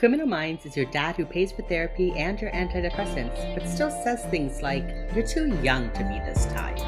Criminal 0.00 0.26
Minds 0.26 0.64
is 0.64 0.78
your 0.78 0.86
dad 0.86 1.16
who 1.16 1.26
pays 1.26 1.52
for 1.52 1.60
therapy 1.60 2.10
and 2.16 2.40
your 2.40 2.50
antidepressants, 2.52 3.54
but 3.54 3.68
still 3.68 3.90
says 3.90 4.24
things 4.30 4.62
like, 4.62 4.82
You're 5.14 5.26
too 5.26 5.54
young 5.62 5.90
to 5.92 5.98
be 6.04 6.18
this 6.20 6.46
tired. 6.46 6.78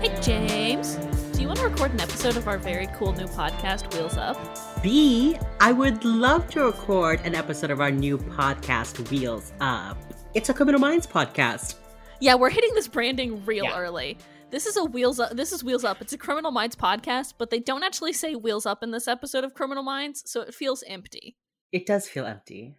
Hey, 0.00 0.20
James. 0.20 0.96
Do 1.36 1.40
you 1.40 1.46
want 1.46 1.60
to 1.60 1.68
record 1.68 1.92
an 1.92 2.00
episode 2.00 2.36
of 2.36 2.48
our 2.48 2.58
very 2.58 2.88
cool 2.96 3.12
new 3.12 3.28
podcast, 3.28 3.94
Wheels 3.94 4.16
Up? 4.16 4.36
B, 4.82 5.38
I 5.60 5.70
would 5.70 6.04
love 6.04 6.50
to 6.50 6.64
record 6.64 7.20
an 7.22 7.36
episode 7.36 7.70
of 7.70 7.80
our 7.80 7.92
new 7.92 8.18
podcast, 8.18 9.08
Wheels 9.08 9.52
Up. 9.60 9.96
It's 10.34 10.48
a 10.48 10.54
Criminal 10.54 10.80
Minds 10.80 11.06
podcast. 11.06 11.76
Yeah, 12.20 12.34
we're 12.34 12.50
hitting 12.50 12.74
this 12.74 12.88
branding 12.88 13.44
real 13.44 13.64
Yeah. 13.64 13.78
early. 13.78 14.18
This 14.50 14.66
is 14.66 14.76
a 14.76 14.84
Wheels 14.84 15.20
Up. 15.20 15.32
This 15.32 15.52
is 15.52 15.62
Wheels 15.62 15.84
Up. 15.84 16.00
It's 16.00 16.12
a 16.12 16.18
Criminal 16.18 16.50
Minds 16.50 16.74
podcast, 16.74 17.34
but 17.38 17.50
they 17.50 17.60
don't 17.60 17.82
actually 17.84 18.12
say 18.12 18.34
Wheels 18.34 18.66
Up 18.66 18.82
in 18.82 18.90
this 18.90 19.06
episode 19.06 19.44
of 19.44 19.54
Criminal 19.54 19.82
Minds, 19.82 20.28
so 20.28 20.40
it 20.40 20.54
feels 20.54 20.82
empty. 20.84 21.36
It 21.70 21.86
does 21.86 22.08
feel 22.08 22.24
empty. 22.24 22.76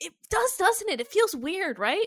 It 0.00 0.14
does, 0.30 0.56
doesn't 0.56 0.88
it? 0.88 1.00
It 1.00 1.08
feels 1.08 1.36
weird, 1.36 1.78
right? 1.78 2.06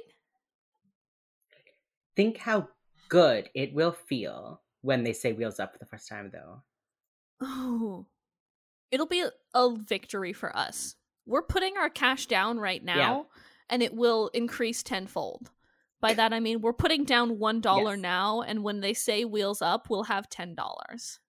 Think 2.16 2.38
how 2.39 2.69
good 3.09 3.49
it 3.53 3.73
will 3.73 3.91
feel 3.91 4.61
when 4.81 5.03
they 5.03 5.13
say 5.13 5.33
Wheels 5.33 5.59
Up 5.59 5.71
for 5.73 5.80
the 5.80 5.85
first 5.85 6.09
time, 6.09 6.31
though. 6.33 6.63
Oh, 7.41 8.05
it'll 8.91 9.05
be 9.05 9.21
a, 9.21 9.31
a 9.53 9.75
victory 9.75 10.33
for 10.33 10.55
us. 10.57 10.95
We're 11.25 11.41
putting 11.44 11.77
our 11.77 11.89
cash 11.89 12.25
down 12.25 12.59
right 12.59 12.83
now, 12.83 13.27
and 13.69 13.81
it 13.83 13.94
will 13.94 14.30
increase 14.33 14.83
tenfold. 14.83 15.52
By 16.05 16.14
that 16.14 16.34
I 16.34 16.40
mean 16.40 16.62
we're 16.62 16.72
putting 16.72 17.04
down 17.04 17.40
one 17.40 17.62
dollar 17.62 17.94
Yes. 17.95 18.02
now, 18.02 18.41
and 18.41 18.64
when 18.64 18.80
they 18.82 18.94
say 18.94 19.26
wheels 19.26 19.59
up, 19.59 19.90
we'll 19.90 20.04
have 20.04 20.30
ten 20.30 20.54
dollars. 20.54 21.20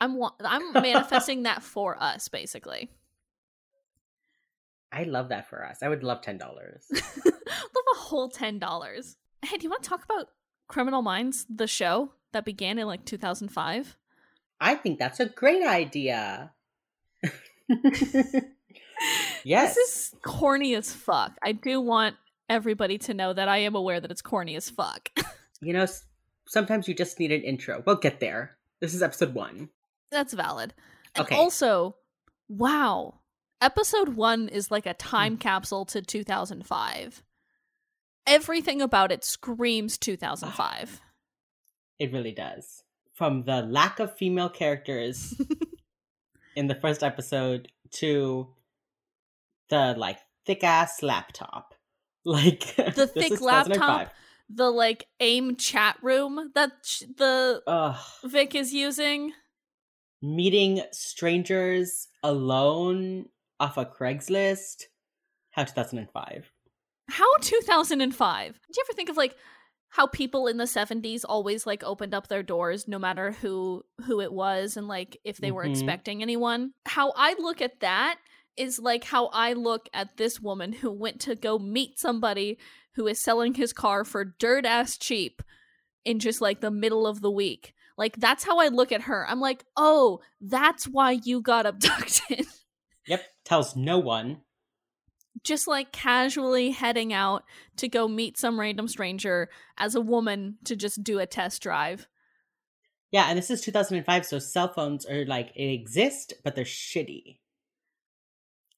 I'm 0.00 0.16
wa- 0.16 0.32
I'm 0.44 0.72
manifesting 0.88 1.44
that 1.44 1.62
for 1.62 1.96
us, 2.02 2.26
basically. 2.26 2.90
I 4.90 5.04
love 5.04 5.28
that 5.28 5.48
for 5.48 5.64
us. 5.64 5.84
I 5.84 5.88
would 5.88 6.02
love 6.02 6.20
$10. 6.20 6.40
love 6.40 7.84
a 7.94 7.96
whole 7.96 8.28
ten 8.28 8.58
dollars. 8.58 9.16
Hey, 9.40 9.56
do 9.56 9.62
you 9.62 9.70
want 9.70 9.84
to 9.84 9.88
talk 9.88 10.04
about 10.04 10.26
Criminal 10.66 11.00
Minds, 11.02 11.46
the 11.48 11.68
show 11.68 12.10
that 12.32 12.44
began 12.44 12.76
in 12.76 12.88
like 12.88 13.04
2005? 13.04 13.96
I 14.60 14.74
think 14.74 14.98
that's 14.98 15.20
a 15.20 15.26
great 15.26 15.64
idea. 15.64 16.50
yes. 19.44 19.76
This 19.76 19.76
is 19.76 20.14
corny 20.24 20.74
as 20.74 20.92
fuck. 20.92 21.36
I 21.40 21.52
do 21.52 21.80
want 21.80 22.16
everybody 22.50 22.98
to 22.98 23.14
know 23.14 23.32
that 23.32 23.48
I 23.48 23.58
am 23.58 23.74
aware 23.74 24.00
that 24.00 24.10
it's 24.10 24.20
corny 24.20 24.56
as 24.56 24.68
fuck. 24.68 25.08
You 25.62 25.74
know, 25.74 25.86
sometimes 26.48 26.88
you 26.88 26.94
just 26.94 27.20
need 27.20 27.32
an 27.32 27.42
intro. 27.42 27.82
We'll 27.86 27.96
get 27.96 28.18
there. 28.18 28.56
This 28.80 28.94
is 28.94 29.02
episode 29.02 29.34
one. 29.34 29.68
That's 30.10 30.32
valid. 30.32 30.72
And 31.14 31.26
Okay. 31.26 31.36
also, 31.36 31.96
wow. 32.48 33.20
Episode 33.60 34.16
1 34.16 34.48
is 34.48 34.70
like 34.70 34.86
a 34.86 34.92
hmm. 34.92 35.08
time 35.08 35.36
capsule 35.36 35.84
to 35.84 36.00
2005. 36.00 37.22
Everything 38.26 38.80
about 38.80 39.12
it 39.12 39.22
screams 39.22 39.98
2005. 39.98 41.00
It 41.98 42.10
really 42.14 42.32
does. 42.32 42.82
From 43.12 43.44
the 43.44 43.60
lack 43.60 44.00
of 44.00 44.16
female 44.16 44.48
characters 44.48 45.38
in 46.56 46.66
the 46.66 46.74
first 46.74 47.02
episode 47.02 47.68
to 47.96 48.48
the 49.68 49.94
like 49.98 50.16
thick 50.46 50.64
ass 50.64 51.02
laptop. 51.02 51.74
Like 52.24 52.74
The 52.76 53.06
thick 53.06 53.40
laptop? 53.40 54.12
the 54.48 54.70
like 54.70 55.06
AIM 55.20 55.56
chat 55.56 55.96
room 56.02 56.50
that 56.54 56.72
sh- 56.84 57.04
the 57.16 57.62
Ugh. 57.66 57.96
Vic 58.24 58.54
is 58.54 58.72
using. 58.74 59.32
Meeting 60.22 60.82
strangers 60.92 62.08
alone 62.22 63.26
off 63.58 63.76
a 63.78 63.86
Craigslist. 63.86 64.84
How 65.52 65.64
2005. 65.64 66.50
How 67.08 67.26
2005? 67.40 68.46
Did 68.52 68.76
you 68.76 68.84
ever 68.86 68.92
think 68.94 69.08
of 69.08 69.16
like 69.16 69.34
how 69.88 70.06
people 70.06 70.46
in 70.46 70.56
the 70.58 70.64
70s 70.64 71.24
always 71.28 71.66
like 71.66 71.82
opened 71.82 72.14
up 72.14 72.28
their 72.28 72.42
doors 72.42 72.86
no 72.86 72.98
matter 72.98 73.32
who 73.32 73.82
who 74.04 74.20
it 74.20 74.32
was 74.32 74.76
and 74.76 74.86
like 74.86 75.16
if 75.24 75.38
they 75.38 75.50
were 75.50 75.64
Mhm. 75.64 75.70
expecting 75.70 76.22
anyone? 76.22 76.72
How 76.86 77.12
I 77.16 77.34
look 77.38 77.60
at 77.62 77.80
that 77.80 78.18
is 78.60 78.78
like 78.78 79.04
how 79.04 79.26
I 79.32 79.54
look 79.54 79.88
at 79.94 80.16
this 80.18 80.38
woman 80.40 80.72
who 80.72 80.92
went 80.92 81.20
to 81.22 81.34
go 81.34 81.58
meet 81.58 81.98
somebody 81.98 82.58
who 82.94 83.06
is 83.06 83.20
selling 83.20 83.54
his 83.54 83.72
car 83.72 84.04
for 84.04 84.24
dirt 84.24 84.66
ass 84.66 84.98
cheap 84.98 85.42
in 86.04 86.18
just 86.18 86.40
like 86.40 86.60
the 86.60 86.70
middle 86.70 87.06
of 87.06 87.20
the 87.22 87.30
week. 87.30 87.72
Like 87.96 88.16
that's 88.16 88.44
how 88.44 88.58
I 88.58 88.68
look 88.68 88.92
at 88.92 89.02
her. 89.02 89.26
I'm 89.28 89.40
like, 89.40 89.64
"Oh, 89.76 90.20
that's 90.40 90.84
why 90.86 91.12
you 91.24 91.40
got 91.42 91.66
abducted." 91.70 92.46
Yep. 93.06 93.22
Tells 93.44 93.74
no 93.76 93.98
one. 93.98 94.42
just 95.42 95.66
like 95.66 95.92
casually 95.92 96.70
heading 96.70 97.12
out 97.12 97.44
to 97.76 97.88
go 97.88 98.06
meet 98.08 98.38
some 98.38 98.60
random 98.60 98.86
stranger 98.88 99.48
as 99.78 99.94
a 99.94 100.00
woman 100.00 100.58
to 100.64 100.76
just 100.76 101.02
do 101.02 101.18
a 101.18 101.26
test 101.26 101.62
drive. 101.62 102.06
Yeah, 103.10 103.26
and 103.28 103.36
this 103.36 103.50
is 103.50 103.60
2005, 103.62 104.24
so 104.26 104.38
cell 104.38 104.72
phones 104.72 105.04
are 105.06 105.24
like, 105.24 105.50
it 105.56 105.72
exist, 105.72 106.34
but 106.44 106.54
they're 106.54 106.64
shitty. 106.64 107.39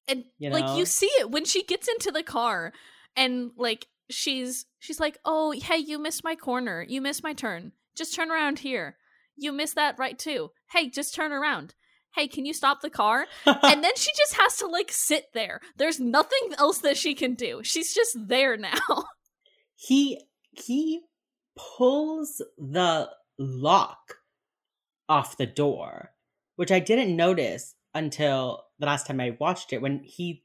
And 0.09 0.25
You 0.39 0.51
like 0.51 0.77
you 0.77 0.85
see 0.85 1.11
it 1.21 1.31
when 1.31 1.45
she 1.45 1.63
gets 1.63 1.89
into 1.89 2.11
the 2.11 2.23
car 2.23 2.73
and 3.17 3.53
like 3.57 3.87
she's 4.11 4.67
she's 4.79 5.01
like, 5.01 5.19
"Oh, 5.25 5.53
hey, 5.53 5.79
you 5.79 5.99
missed 5.99 6.25
my 6.25 6.35
corner. 6.35 6.85
You 6.87 7.01
missed 7.01 7.23
my 7.23 7.35
turn. 7.35 7.73
Just 7.97 8.15
turn 8.15 8.31
around 8.31 8.61
here. 8.61 8.97
You 9.37 9.53
missed 9.53 9.77
that 9.77 9.99
right 9.99 10.19
too. 10.19 10.51
Hey, 10.73 10.91
just 10.91 11.15
turn 11.15 11.33
around. 11.33 11.75
Hey, 12.15 12.29
can 12.29 12.45
you 12.45 12.53
stop 12.53 12.81
the 12.81 12.91
car?" 12.91 13.27
and 13.47 13.85
then 13.85 13.97
she 13.97 14.11
just 14.17 14.35
has 14.35 14.57
to 14.59 14.67
like 14.67 14.91
sit 14.91 15.27
there. 15.35 15.61
There's 15.77 16.01
nothing 16.01 16.55
else 16.59 16.79
that 16.79 16.97
she 16.97 17.15
can 17.15 17.35
do. 17.35 17.61
She's 17.63 17.95
just 17.95 18.17
there 18.27 18.57
now. 18.57 19.05
he 19.77 20.21
he 20.51 21.01
pulls 21.57 22.43
the 22.59 23.11
lock 23.39 24.15
off 25.09 25.37
the 25.37 25.47
door 25.47 26.13
which 26.57 26.71
i 26.71 26.79
didn't 26.79 27.17
notice 27.17 27.75
until 27.95 28.65
the 28.83 28.87
last 28.87 29.07
time 29.07 29.21
i 29.21 29.35
watched 29.41 29.73
it 29.73 29.81
when 29.81 30.01
he 30.05 30.43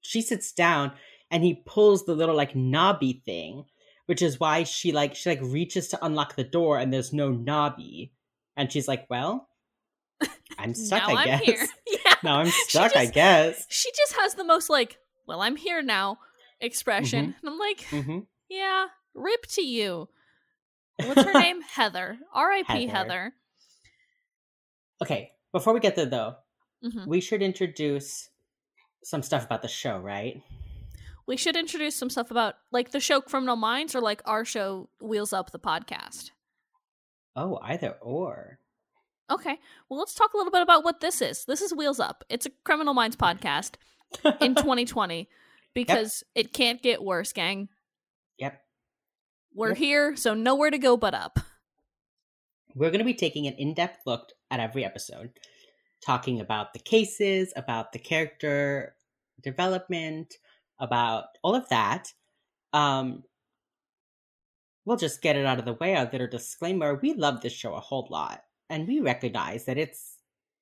she 0.00 0.22
sits 0.22 0.52
down 0.52 0.92
and 1.30 1.42
he 1.42 1.62
pulls 1.66 2.04
the 2.04 2.14
little 2.14 2.36
like 2.36 2.54
knobby 2.54 3.22
thing 3.26 3.64
which 4.06 4.22
is 4.22 4.38
why 4.38 4.62
she 4.62 4.92
like 4.92 5.14
she 5.14 5.30
like 5.30 5.40
reaches 5.42 5.88
to 5.88 6.04
unlock 6.04 6.36
the 6.36 6.44
door 6.44 6.78
and 6.78 6.92
there's 6.92 7.12
no 7.12 7.30
knobby 7.30 8.12
and 8.56 8.70
she's 8.72 8.86
like 8.88 9.04
well 9.10 9.48
i'm 10.58 10.74
stuck 10.86 11.08
i 11.08 11.12
I'm 11.14 11.24
guess 11.26 11.42
here. 11.42 11.66
Yeah. 12.04 12.14
now 12.22 12.38
i'm 12.38 12.46
stuck 12.68 12.96
i 12.96 13.06
guess 13.06 13.66
she 13.68 13.90
just 13.96 14.14
has 14.20 14.34
the 14.34 14.44
most 14.44 14.70
like, 14.70 14.98
well, 15.26 15.42
I'm 15.42 15.56
here 15.56 15.82
now 15.82 16.18
expression. 16.60 17.34
Mm-hmm. 17.34 17.46
And 17.46 17.52
I'm 17.52 17.58
like, 17.58 17.82
hmm 17.90 18.18
yeah, 18.48 18.86
rip 19.14 19.44
to 19.48 19.62
you. 19.62 20.08
What's 21.04 21.22
her 21.22 21.32
name? 21.38 21.60
Heather. 21.60 22.18
R.I.P. 22.32 22.86
Heather. 22.86 22.90
Heather. 22.96 23.32
okay 25.02 25.30
before 25.52 25.74
we 25.74 25.80
get 25.80 25.96
there 25.96 26.06
though 26.06 26.34
Mhm. 26.84 27.06
we 27.06 27.20
should 27.20 27.42
introduce 27.42 28.30
some 29.02 29.22
stuff 29.22 29.44
about 29.44 29.62
the 29.62 29.68
show, 29.68 29.98
right? 29.98 30.42
We 31.26 31.36
should 31.36 31.56
introduce 31.56 31.94
some 31.96 32.08
stuff 32.10 32.30
about 32.30 32.54
like 32.70 32.90
the 32.92 33.00
show 33.00 33.20
Criminal 33.20 33.56
Minds 33.56 33.94
or 33.94 34.00
like 34.00 34.22
our 34.24 34.44
show 34.44 34.88
Wheels 35.00 35.32
Up 35.32 35.50
the 35.50 35.58
podcast. 35.58 36.30
Oh, 37.36 37.58
either 37.62 37.96
or. 38.00 38.58
Okay. 39.30 39.58
Well, 39.88 39.98
let's 39.98 40.14
talk 40.14 40.32
a 40.32 40.36
little 40.36 40.50
bit 40.52 40.62
about 40.62 40.84
what 40.84 41.00
this 41.00 41.20
is. 41.20 41.44
This 41.44 41.60
is 41.60 41.74
Wheels 41.74 42.00
Up. 42.00 42.24
It's 42.28 42.46
a 42.46 42.50
Criminal 42.64 42.94
Minds 42.94 43.16
podcast 43.16 43.72
in 44.40 44.54
2020 44.54 45.28
because 45.74 46.24
it 46.34 46.52
can't 46.54 46.82
get 46.82 47.02
worse, 47.02 47.32
gang. 47.32 47.68
yep. 48.38 48.62
We're 49.54 49.68
Yep. 49.70 49.76
here, 49.78 50.16
so 50.16 50.34
nowhere 50.34 50.70
to 50.70 50.78
go 50.78 50.96
but 50.96 51.14
up. 51.14 51.38
We're 52.74 52.90
going 52.90 53.00
to 53.00 53.04
be 53.04 53.14
taking 53.14 53.46
an 53.46 53.54
in 53.54 53.74
depth 53.74 54.00
look 54.06 54.30
at 54.50 54.60
every 54.60 54.84
episode, 54.84 55.32
talking 56.04 56.40
about 56.40 56.72
the 56.72 56.78
cases, 56.78 57.52
about 57.56 57.92
the 57.92 57.98
character 57.98 58.94
development, 59.42 60.34
about 60.78 61.24
all 61.42 61.54
of 61.54 61.68
that. 61.68 62.12
Um, 62.72 63.24
we'll 64.84 64.96
just 64.96 65.22
get 65.22 65.36
it 65.36 65.46
out 65.46 65.58
of 65.58 65.64
the 65.64 65.74
way. 65.74 65.94
Our 65.96 66.08
little 66.10 66.26
disclaimer: 66.28 66.94
we 67.02 67.14
love 67.14 67.40
this 67.40 67.52
show 67.52 67.74
a 67.74 67.80
whole 67.80 68.08
lot, 68.10 68.42
and 68.70 68.86
we 68.86 69.00
recognize 69.00 69.64
that 69.64 69.78
it's 69.78 70.16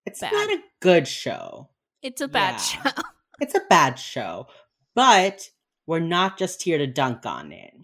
it's 0.04 0.20
Bad. 0.20 0.32
not 0.32 0.50
a 0.50 0.62
good 0.80 1.08
show. 1.08 1.68
It's 2.02 2.20
a 2.20 2.28
bad 2.28 2.52
Yeah. 2.52 2.58
show. 2.58 2.90
It's 3.38 3.54
a 3.54 3.60
bad 3.68 3.98
show, 3.98 4.46
but 4.94 5.50
we're 5.86 5.98
not 6.00 6.38
just 6.38 6.62
here 6.62 6.78
to 6.78 6.86
dunk 6.86 7.26
on 7.26 7.52
it. 7.52 7.74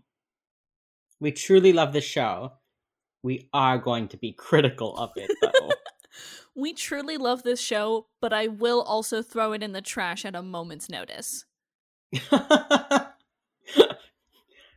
We 1.20 1.30
truly 1.30 1.74
love 1.74 1.92
the 1.92 2.00
show. 2.00 2.54
We 3.22 3.50
are 3.52 3.76
going 3.76 4.08
to 4.08 4.16
be 4.16 4.32
critical 4.38 4.96
of 4.96 5.10
it, 5.16 5.30
though. 5.42 5.70
We 6.54 6.74
truly 6.74 7.16
love 7.16 7.42
this 7.42 7.60
show, 7.60 8.06
but 8.20 8.32
I 8.32 8.46
will 8.46 8.82
also 8.82 9.22
throw 9.22 9.52
it 9.52 9.62
in 9.62 9.72
the 9.72 9.80
trash 9.80 10.24
at 10.24 10.34
a 10.34 10.42
moment's 10.42 10.88
notice. 10.88 11.44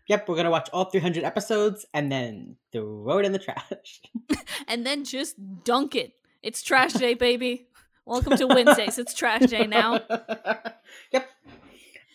Yep, 0.08 0.30
we're 0.30 0.36
gonna 0.36 0.52
watch 0.52 0.70
all 0.72 0.86
300 0.86 1.24
episodes 1.24 1.86
and 1.94 2.12
then 2.12 2.58
throw 2.72 3.18
it 3.18 3.26
in 3.26 3.32
the 3.32 3.40
trash. 3.40 4.02
and 4.68 4.86
then 4.86 5.04
just 5.04 5.36
dunk 5.64 5.96
it. 5.96 6.14
It's 6.44 6.62
trash 6.62 6.94
day, 6.94 7.16
baby. 7.16 7.68
Welcome 8.06 8.38
to 8.38 8.46
Wednesdays. 8.46 9.00
It's 9.00 9.16
trash 9.16 9.42
day 9.42 9.66
now. 9.66 10.02
yep. 11.12 11.28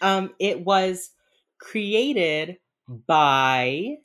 Um, 0.00 0.34
it 0.38 0.64
was 0.64 1.10
created 1.58 2.58
by 3.08 3.96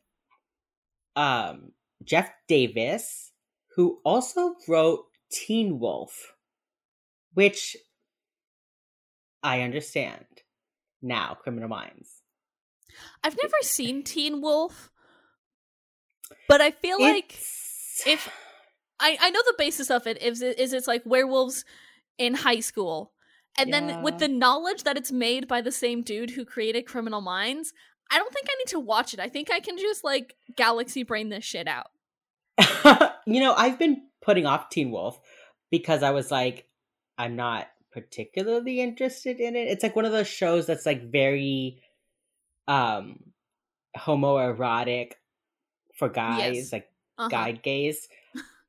um 1.16 1.72
Jeff 2.04 2.31
Davis, 2.48 3.31
who 3.75 4.00
also 4.04 4.56
wrote 4.68 5.06
Teen 5.36 5.80
Wolf, 5.80 6.34
which 7.34 7.76
I 9.44 9.62
understand 9.62 10.26
now, 11.02 11.38
Criminal 11.42 11.68
Minds. 11.68 12.22
I've 13.22 13.36
never 13.36 13.58
seen 13.62 14.04
Teen 14.04 14.42
Wolf, 14.42 14.90
but 16.48 16.62
I 16.62 16.72
feel 16.72 17.02
like 17.02 17.34
if 18.08 18.30
I 19.00 19.18
I 19.20 19.30
know 19.30 19.42
the 19.46 19.56
basis 19.58 19.92
of 19.92 20.08
it 20.08 20.22
is 20.22 20.42
is 20.42 20.72
it's 20.72 20.88
like 20.88 21.04
werewolves 21.06 21.66
in 22.18 22.34
high 22.34 22.62
school. 22.62 23.12
And 23.58 23.70
yeah. 23.70 23.80
then 23.80 24.04
with 24.04 24.20
the 24.20 24.28
knowledge 24.28 24.84
that 24.84 24.98
it's 24.98 25.12
made 25.12 25.48
by 25.48 25.62
the 25.62 25.72
same 25.72 26.02
dude 26.02 26.31
who 26.31 26.44
created 26.46 26.86
Criminal 26.86 27.22
Minds, 27.22 27.74
I 28.10 28.18
don't 28.18 28.34
think 28.34 28.48
I 28.50 28.56
need 28.58 28.68
to 28.70 28.80
watch 28.80 29.14
it. 29.14 29.20
I 29.20 29.30
think 29.30 29.52
I 29.52 29.60
can 29.60 29.78
just 29.78 30.04
like 30.04 30.36
galaxy 30.56 31.04
brain 31.04 31.30
this 31.30 31.44
shit 31.44 31.68
out. 31.68 31.92
you 33.25 33.40
know, 33.40 33.54
I've 33.54 33.80
been 33.80 34.04
putting 34.22 34.46
off 34.46 34.69
Teen 34.69 34.92
Wolf 34.92 35.19
because 35.72 36.04
I 36.04 36.12
was 36.12 36.31
like, 36.31 36.68
I'm 37.18 37.36
not 37.36 37.68
particularly 37.92 38.81
interested 38.81 39.40
in 39.40 39.56
it. 39.56 39.68
It's 39.68 39.84
like 39.84 39.96
one 39.96 40.06
of 40.06 40.12
those 40.12 40.28
shows 40.28 40.66
that's 40.66 40.86
like 40.86 41.12
very 41.12 41.81
um 42.68 43.19
homoerotic 43.98 45.13
for 45.96 46.10
guys, 46.10 46.56
yes. 46.56 46.74
like 46.74 46.90
uh-huh. 47.18 47.30
guy 47.30 47.52
gays, 47.54 48.07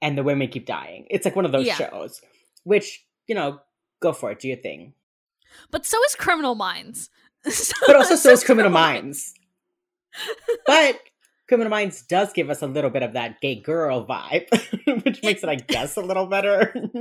and 0.01 0.17
the 0.17 0.23
women 0.23 0.49
keep 0.49 0.67
dying. 0.67 1.07
It's 1.11 1.25
like 1.25 1.37
one 1.37 1.45
of 1.45 1.53
those 1.53 1.67
yeah. 1.67 1.75
shows. 1.75 2.21
Which, 2.65 3.05
you 3.27 3.35
know, 3.35 3.61
go 4.01 4.13
for 4.13 4.31
it, 4.31 4.41
do 4.41 4.49
your 4.49 4.57
thing. 4.57 4.95
But 5.71 5.87
so 5.87 6.03
is 6.05 6.15
Criminal 6.15 6.55
Minds. 6.55 7.11
so 7.49 7.75
but 7.87 7.97
also 7.97 8.17
so 8.17 8.31
is 8.31 8.45
Criminal 8.45 8.71
Minds. 8.71 9.35
but 10.67 11.01
Criminal 11.49 11.71
Minds 11.71 12.03
does 12.03 12.33
give 12.33 12.51
us 12.51 12.61
a 12.63 12.67
little 12.67 12.91
bit 12.91 13.03
of 13.03 13.13
that 13.13 13.41
gay 13.41 13.55
girl 13.55 14.05
vibe, 14.05 14.49
which 15.05 15.23
makes 15.23 15.43
it, 15.43 15.49
I 15.49 15.55
guess, 15.69 15.97
a 15.97 16.01
little 16.01 16.27
better. 16.27 16.73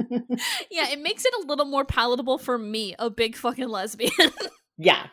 yeah, 0.71 0.89
it 0.89 1.01
makes 1.01 1.25
it 1.25 1.33
a 1.43 1.47
little 1.47 1.65
more 1.65 1.83
palatable 1.83 2.37
for 2.37 2.57
me, 2.57 2.95
a 2.99 3.09
big 3.09 3.35
fucking 3.35 3.67
lesbian. 3.67 4.11
yeah. 4.77 5.07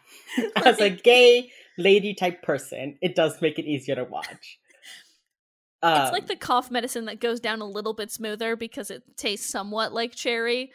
As 0.57 0.81
a 0.81 0.91
gay 0.91 1.51
lady 1.79 2.15
type 2.15 2.43
person, 2.43 2.99
it 3.01 3.15
does 3.15 3.41
make 3.41 3.59
it 3.59 3.65
easier 3.65 3.95
to 3.95 4.05
watch. 4.05 4.59
Um, 5.83 6.03
it's 6.03 6.13
like 6.13 6.23
um, 6.23 6.29
the 6.29 6.37
cough 6.37 6.71
medicine 6.71 7.07
that 7.07 7.19
goes 7.19 7.41
down 7.41 7.61
a 7.61 7.67
little 7.67 7.95
bit 7.95 8.11
smoother 8.11 8.55
because 8.55 8.91
it 8.91 9.03
tastes 9.17 9.51
somewhat 9.51 9.93
like 9.93 10.15
cherry. 10.15 10.73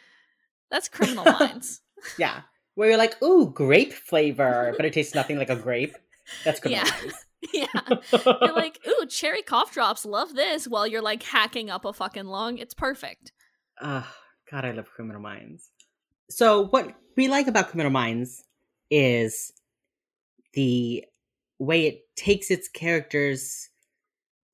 That's 0.70 0.88
Criminal 0.88 1.24
Minds. 1.24 1.80
yeah. 2.18 2.42
Where 2.74 2.90
you're 2.90 2.98
like, 2.98 3.20
ooh, 3.22 3.50
grape 3.50 3.92
flavor, 3.92 4.74
but 4.76 4.84
it 4.84 4.92
tastes 4.92 5.14
nothing 5.14 5.38
like 5.38 5.50
a 5.50 5.56
grape. 5.56 5.96
That's 6.44 6.60
Criminal 6.60 6.84
yeah. 6.84 6.92
Minds. 7.00 7.24
yeah. 7.54 7.66
You're 8.12 8.54
like, 8.54 8.80
ooh, 8.88 9.06
cherry 9.06 9.42
cough 9.42 9.72
drops, 9.72 10.04
love 10.04 10.34
this, 10.34 10.66
while 10.66 10.86
you're 10.86 11.02
like 11.02 11.22
hacking 11.22 11.70
up 11.70 11.84
a 11.84 11.92
fucking 11.92 12.26
lung. 12.26 12.58
It's 12.58 12.74
perfect. 12.74 13.32
Ah, 13.80 14.08
uh, 14.08 14.12
God, 14.50 14.64
I 14.64 14.72
love 14.72 14.90
Criminal 14.94 15.20
Minds. 15.20 15.70
So, 16.30 16.66
what 16.66 16.94
we 17.16 17.28
like 17.28 17.46
about 17.46 17.68
Criminal 17.68 17.92
Minds 17.92 18.44
is 18.90 19.52
the 20.54 21.04
way 21.58 21.86
it 21.86 22.00
takes 22.16 22.50
its 22.50 22.68
characters 22.68 23.68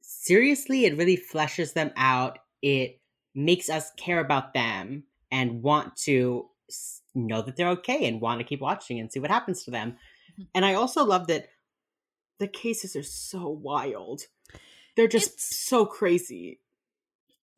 seriously. 0.02 0.84
It 0.84 0.96
really 0.96 1.16
fleshes 1.16 1.72
them 1.72 1.90
out. 1.96 2.38
It 2.62 3.00
makes 3.34 3.68
us 3.68 3.90
care 3.96 4.20
about 4.20 4.54
them 4.54 5.04
and 5.30 5.62
want 5.62 5.96
to 5.96 6.48
know 7.14 7.42
that 7.42 7.56
they're 7.56 7.68
okay 7.68 8.06
and 8.06 8.20
want 8.20 8.40
to 8.40 8.44
keep 8.44 8.60
watching 8.60 8.98
and 9.00 9.10
see 9.10 9.20
what 9.20 9.30
happens 9.30 9.64
to 9.64 9.70
them. 9.70 9.92
Mm-hmm. 10.32 10.42
And 10.54 10.64
I 10.64 10.74
also 10.74 11.04
love 11.04 11.26
that 11.28 11.48
the 12.38 12.48
cases 12.48 12.96
are 12.96 13.02
so 13.02 13.48
wild. 13.48 14.22
They're 14.96 15.08
just 15.08 15.34
it's, 15.34 15.66
so 15.66 15.86
crazy. 15.86 16.60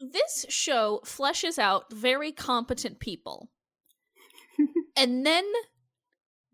This 0.00 0.46
show 0.48 1.00
fleshes 1.04 1.58
out 1.58 1.92
very 1.92 2.32
competent 2.32 2.98
people. 2.98 3.50
and 4.96 5.24
then 5.24 5.44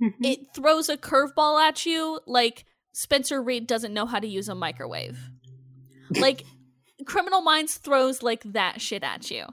mm-hmm. 0.03 0.25
it 0.25 0.55
throws 0.55 0.89
a 0.89 0.97
curveball 0.97 1.61
at 1.61 1.87
you 1.87 2.21
like 2.27 2.65
Spencer 2.93 3.43
Reid 3.43 3.67
doesn't 3.67 3.95
know 3.95 4.07
how 4.07 4.19
to 4.19 4.27
use 4.27 4.49
a 4.49 4.55
microwave. 4.55 5.19
Like 6.17 6.45
Criminal 7.07 7.41
Minds 7.41 7.79
throws 7.79 8.23
like 8.23 8.43
that 8.53 8.81
shit 8.81 9.03
at 9.03 9.31
you. 9.31 9.47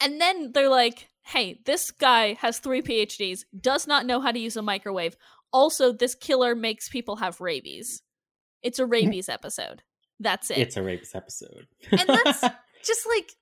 And 0.00 0.20
then 0.20 0.52
they're 0.52 0.68
like, 0.68 1.08
"Hey, 1.22 1.60
this 1.66 1.90
guy 1.90 2.34
has 2.34 2.58
3 2.60 2.82
PhDs, 2.82 3.44
does 3.58 3.86
not 3.86 4.06
know 4.06 4.20
how 4.20 4.32
to 4.32 4.38
use 4.38 4.56
a 4.56 4.62
microwave. 4.62 5.16
Also, 5.52 5.92
this 5.92 6.14
killer 6.14 6.54
makes 6.54 6.88
people 6.88 7.16
have 7.16 7.40
rabies." 7.40 8.02
It's 8.62 8.78
a 8.78 8.86
rabies 8.86 9.28
episode. 9.28 9.82
That's 10.20 10.50
it. 10.50 10.58
It's 10.58 10.76
a 10.76 10.82
rabies 10.82 11.14
episode. 11.14 11.66
and 11.90 12.08
that's 12.08 12.40
just 12.84 13.06
like 13.06 13.32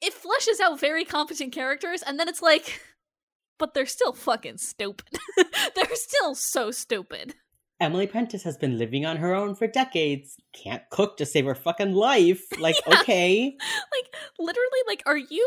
it 0.00 0.14
fleshes 0.14 0.60
out 0.60 0.78
very 0.78 1.04
competent 1.04 1.52
characters 1.52 2.02
and 2.02 2.18
then 2.18 2.28
it's 2.28 2.42
like 2.42 2.80
but 3.58 3.74
they're 3.74 3.86
still 3.86 4.12
fucking 4.12 4.58
stupid. 4.58 5.18
they're 5.74 5.94
still 5.94 6.34
so 6.34 6.70
stupid. 6.70 7.34
Emily 7.78 8.06
Prentiss 8.06 8.42
has 8.44 8.56
been 8.56 8.78
living 8.78 9.04
on 9.04 9.18
her 9.18 9.34
own 9.34 9.54
for 9.54 9.66
decades. 9.66 10.36
Can't 10.54 10.82
cook 10.90 11.18
to 11.18 11.26
save 11.26 11.44
her 11.44 11.54
fucking 11.54 11.92
life. 11.92 12.42
Like, 12.58 12.76
yeah. 12.86 13.00
okay. 13.00 13.54
Like, 13.92 14.14
literally, 14.38 14.80
like, 14.86 15.02
are 15.04 15.18
you 15.18 15.46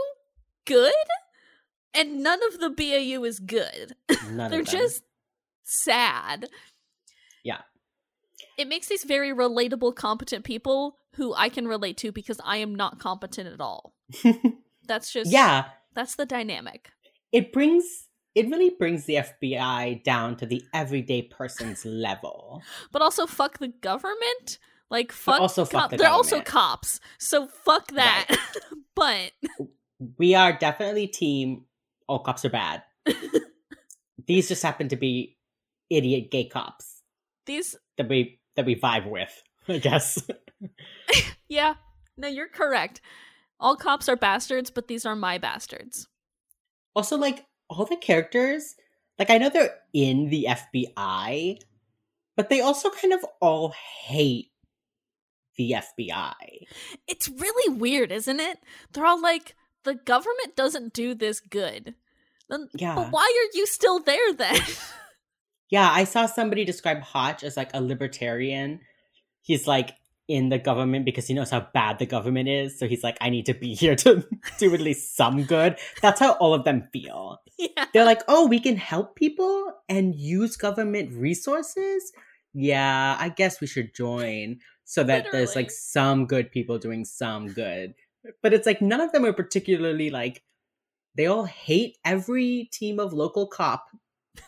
good? 0.65 0.93
And 1.95 2.21
none 2.21 2.39
of 2.47 2.59
the 2.59 2.69
BAU 2.69 3.23
is 3.23 3.39
good. 3.39 3.95
None 4.09 4.19
of 4.19 4.35
them. 4.37 4.51
They're 4.51 4.61
just 4.61 5.01
sad. 5.63 6.49
Yeah 7.43 7.61
it 8.59 8.67
makes 8.67 8.87
these 8.87 9.05
very 9.05 9.33
relatable, 9.33 9.95
competent 9.95 10.43
people 10.43 10.97
who 11.13 11.33
I 11.33 11.47
can 11.47 11.65
relate 11.65 11.95
to 11.97 12.11
because 12.11 12.41
I 12.43 12.57
am 12.57 12.75
not 12.75 12.99
competent 12.99 13.47
at 13.47 13.61
all. 13.61 13.93
that's 14.85 15.13
just 15.13 15.31
yeah. 15.31 15.69
That's 15.95 16.15
the 16.15 16.25
dynamic. 16.25 16.91
It 17.31 17.53
brings 17.53 17.85
it 18.35 18.49
really 18.49 18.71
brings 18.77 19.05
the 19.05 19.15
FBI 19.15 20.03
down 20.03 20.35
to 20.37 20.45
the 20.45 20.61
everyday 20.73 21.21
person's 21.21 21.85
level. 21.85 22.61
But 22.91 23.01
also 23.01 23.25
fuck 23.25 23.59
the 23.59 23.69
government. 23.69 24.59
Like 24.89 25.13
fuck. 25.13 25.35
But 25.35 25.41
also 25.41 25.63
fuck 25.63 25.91
the 25.91 25.97
They're 25.97 26.09
government. 26.09 26.33
also 26.33 26.41
cops, 26.41 26.99
so 27.17 27.47
fuck 27.47 27.87
that. 27.93 28.25
Right. 28.29 28.39
but 28.95 29.31
we 30.17 30.35
are 30.35 30.51
definitely 30.51 31.07
team. 31.07 31.63
All 32.07 32.19
cops 32.19 32.43
are 32.43 32.49
bad. 32.49 32.83
These 34.27 34.49
just 34.49 34.63
happen 34.63 34.89
to 34.89 34.95
be 34.97 35.37
idiot 35.89 36.29
gay 36.29 36.45
cops. 36.45 37.01
These 37.45 37.77
that 37.97 38.09
we 38.09 38.38
that 38.59 38.65
we 38.65 38.75
vibe 38.75 39.09
with, 39.09 39.41
I 39.69 39.77
guess. 39.77 40.21
yeah. 41.47 41.75
No, 42.17 42.27
you're 42.27 42.49
correct. 42.49 42.99
All 43.57 43.77
cops 43.77 44.09
are 44.09 44.17
bastards, 44.17 44.69
but 44.69 44.89
these 44.89 45.05
are 45.05 45.15
my 45.15 45.37
bastards. 45.37 46.09
Also, 46.93 47.17
like, 47.17 47.45
all 47.69 47.85
the 47.85 47.95
characters, 47.95 48.75
like, 49.17 49.29
I 49.29 49.37
know 49.37 49.49
they're 49.49 49.75
in 49.93 50.29
the 50.29 50.47
FBI, 50.49 51.59
but 52.35 52.49
they 52.49 52.59
also 52.59 52.89
kind 52.89 53.13
of 53.13 53.25
all 53.39 53.73
hate 54.03 54.51
the 55.55 55.75
FBI. 55.77 56.33
It's 57.07 57.29
really 57.29 57.73
weird, 57.73 58.11
isn't 58.11 58.39
it? 58.41 58.59
They're 58.91 59.05
all 59.05 59.21
like, 59.21 59.55
the 59.83 59.95
government 59.95 60.57
doesn't 60.57 60.93
do 60.93 61.15
this 61.15 61.39
good. 61.39 61.95
Then, 62.49 62.67
yeah. 62.73 62.95
But 62.95 63.11
why 63.11 63.23
are 63.23 63.57
you 63.57 63.65
still 63.65 63.99
there 63.99 64.33
then? 64.33 64.59
Yeah, 65.69 65.89
I 65.91 66.03
saw 66.03 66.25
somebody 66.25 66.65
describe 66.65 67.01
Hotch 67.01 67.43
as 67.43 67.55
like 67.55 67.71
a 67.73 67.81
libertarian. 67.81 68.79
He's 69.41 69.67
like 69.67 69.91
in 70.29 70.49
the 70.49 70.59
government 70.59 71.05
because 71.05 71.27
he 71.27 71.33
knows 71.33 71.49
how 71.49 71.67
bad 71.73 71.97
the 71.97 72.05
government 72.05 72.47
is. 72.47 72.77
So 72.77 72.87
he's 72.87 73.03
like, 73.03 73.17
I 73.19 73.31
need 73.31 73.47
to 73.47 73.53
be 73.55 73.73
here 73.73 73.95
to 73.97 74.23
do 74.59 74.73
at 74.73 74.79
least 74.79 75.17
some 75.17 75.43
good. 75.43 75.77
That's 76.01 76.19
how 76.19 76.33
all 76.33 76.53
of 76.53 76.63
them 76.63 76.87
feel. 76.93 77.39
Yeah. 77.61 77.87
They're 77.93 78.05
like, 78.05 78.21
oh, 78.29 78.47
we 78.47 78.61
can 78.61 78.77
help 78.77 79.17
people 79.17 79.73
and 79.89 80.15
use 80.15 80.55
government 80.55 81.11
resources. 81.11 82.13
Yeah, 82.53 83.17
I 83.19 83.27
guess 83.27 83.59
we 83.59 83.67
should 83.67 83.93
join 83.93 84.59
so 84.85 85.03
that 85.03 85.25
Literally. 85.25 85.37
there's 85.37 85.55
like 85.57 85.69
some 85.69 86.25
good 86.25 86.53
people 86.53 86.77
doing 86.77 87.03
some 87.03 87.47
good. 87.49 87.95
But 88.41 88.53
it's 88.53 88.65
like 88.65 88.81
none 88.81 89.01
of 89.01 89.11
them 89.11 89.25
are 89.25 89.33
particularly 89.33 90.09
like, 90.09 90.41
they 91.15 91.25
all 91.25 91.43
hate 91.43 91.97
every 92.05 92.69
team 92.71 92.97
of 92.97 93.11
local 93.11 93.45
cop 93.45 93.87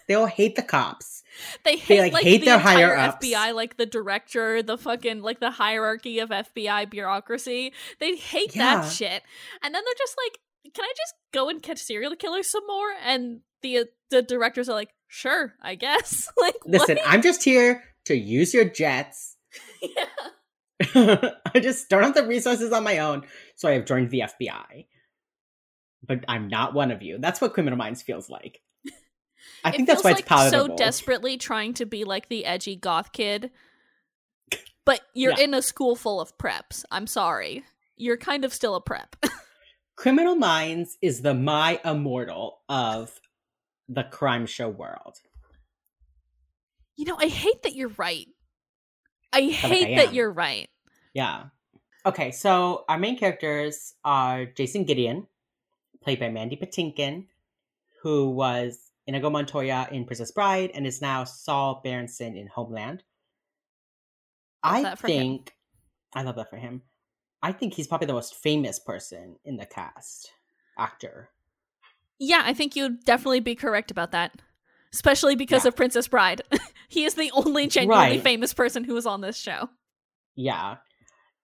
they 0.07 0.13
all 0.13 0.25
hate 0.25 0.55
the 0.55 0.61
cops. 0.61 1.23
They 1.63 1.77
hate, 1.77 1.87
they, 1.87 1.99
like, 2.01 2.13
like, 2.13 2.23
hate 2.23 2.39
the 2.39 2.45
their 2.45 2.59
higher 2.59 2.95
ups. 2.95 3.25
FBI, 3.25 3.53
like 3.55 3.77
the 3.77 3.85
director, 3.85 4.61
the 4.61 4.77
fucking 4.77 5.21
like 5.21 5.39
the 5.39 5.51
hierarchy 5.51 6.19
of 6.19 6.29
FBI 6.29 6.89
bureaucracy. 6.89 7.73
They 7.99 8.15
hate 8.15 8.55
yeah. 8.55 8.81
that 8.81 8.91
shit. 8.91 9.23
And 9.63 9.73
then 9.73 9.81
they're 9.85 9.93
just 9.97 10.17
like, 10.25 10.73
"Can 10.73 10.83
I 10.83 10.93
just 10.97 11.13
go 11.33 11.49
and 11.49 11.61
catch 11.63 11.79
serial 11.79 12.15
killers 12.15 12.47
some 12.47 12.67
more?" 12.67 12.89
And 13.05 13.41
the 13.61 13.79
uh, 13.79 13.83
the 14.09 14.21
directors 14.21 14.67
are 14.67 14.75
like, 14.75 14.89
"Sure, 15.07 15.53
I 15.61 15.75
guess." 15.75 16.29
like, 16.37 16.55
listen, 16.65 16.97
what? 16.97 17.07
I'm 17.07 17.21
just 17.21 17.43
here 17.43 17.83
to 18.05 18.15
use 18.15 18.53
your 18.53 18.65
jets 18.65 19.37
yeah. 19.81 20.05
I 21.53 21.59
just 21.61 21.89
don't 21.89 22.03
have 22.03 22.15
the 22.15 22.25
resources 22.25 22.71
on 22.71 22.83
my 22.83 22.99
own, 22.99 23.23
so 23.55 23.69
I 23.69 23.73
have 23.73 23.85
joined 23.85 24.09
the 24.09 24.21
FBI. 24.21 24.87
But 26.05 26.25
I'm 26.27 26.47
not 26.47 26.73
one 26.73 26.89
of 26.91 27.03
you. 27.03 27.19
That's 27.19 27.39
what 27.39 27.53
Criminal 27.53 27.77
Minds 27.77 28.01
feels 28.01 28.29
like. 28.29 28.61
I 29.63 29.69
It 29.69 29.75
think 29.75 29.87
that's 29.87 30.01
feels 30.01 30.03
why 30.05 30.11
it's 30.11 30.19
like 30.19 30.25
palatable. 30.27 30.67
so 30.69 30.75
desperately 30.75 31.37
trying 31.37 31.73
to 31.75 31.85
be 31.85 32.03
like 32.03 32.29
the 32.29 32.45
edgy 32.45 32.75
goth 32.75 33.11
kid. 33.11 33.51
But 34.85 35.01
you're 35.13 35.33
Yeah. 35.37 35.43
in 35.45 35.53
a 35.53 35.61
school 35.61 35.95
full 35.95 36.19
of 36.19 36.37
preps. 36.37 36.83
I'm 36.91 37.05
sorry. 37.07 37.63
You're 37.95 38.17
kind 38.17 38.43
of 38.43 38.53
still 38.53 38.73
a 38.75 38.81
prep. 38.81 39.15
Criminal 39.95 40.35
Minds 40.35 40.97
is 41.01 41.21
the 41.21 41.35
my 41.35 41.79
immortal 41.85 42.61
of 42.67 43.19
the 43.87 44.03
crime 44.03 44.45
show 44.47 44.69
world. 44.69 45.17
you 46.97 47.05
know, 47.05 47.15
I 47.17 47.27
hate 47.27 47.63
that 47.63 47.75
you're 47.75 47.91
right. 47.97 48.27
I 49.33 49.39
like 49.41 49.51
hate 49.53 49.93
I 49.99 50.05
that 50.05 50.13
you're 50.13 50.31
right. 50.31 50.69
Yeah. 51.13 51.45
Okay, 52.05 52.31
so 52.31 52.83
our 52.89 52.97
main 52.97 53.17
characters 53.17 53.93
are 54.03 54.45
Jason 54.45 54.83
Gideon, 54.83 55.27
played 56.03 56.19
by 56.19 56.29
Mandy 56.29 56.57
Patinkin, 56.57 57.25
who 58.01 58.29
was 58.31 58.90
Inigo 59.07 59.29
Montoya 59.29 59.87
in 59.91 60.05
Princess 60.05 60.31
Bride 60.31 60.71
and 60.73 60.85
is 60.85 61.01
now 61.01 61.23
Saul 61.23 61.81
Berenson 61.83 62.35
in 62.35 62.47
Homeland. 62.47 63.03
I 64.63 64.95
for 64.95 65.07
him. 65.07 65.17
think 65.17 65.55
I 66.13 66.23
love 66.23 66.35
that 66.35 66.49
for 66.49 66.57
him. 66.57 66.83
I 67.41 67.51
think 67.51 67.73
he's 67.73 67.87
probably 67.87 68.07
the 68.07 68.13
most 68.13 68.35
famous 68.35 68.77
person 68.79 69.37
in 69.43 69.57
the 69.57 69.65
cast. 69.65 70.31
Actor. 70.77 71.29
Yeah, 72.19 72.43
I 72.45 72.53
think 72.53 72.75
you'd 72.75 73.03
definitely 73.03 73.39
be 73.39 73.55
correct 73.55 73.89
about 73.91 74.11
that. 74.11 74.39
Especially 74.93 75.35
because 75.35 75.63
Yeah. 75.63 75.69
of 75.69 75.75
Princess 75.75 76.07
Bride. 76.07 76.41
he 76.87 77.03
is 77.05 77.15
the 77.15 77.31
only 77.33 77.67
genuinely 77.67 78.17
Right. 78.17 78.21
famous 78.23 78.53
person 78.53 78.83
who 78.83 78.93
was 78.93 79.05
on 79.07 79.21
this 79.21 79.37
show. 79.37 79.69
Yeah. 80.35 80.77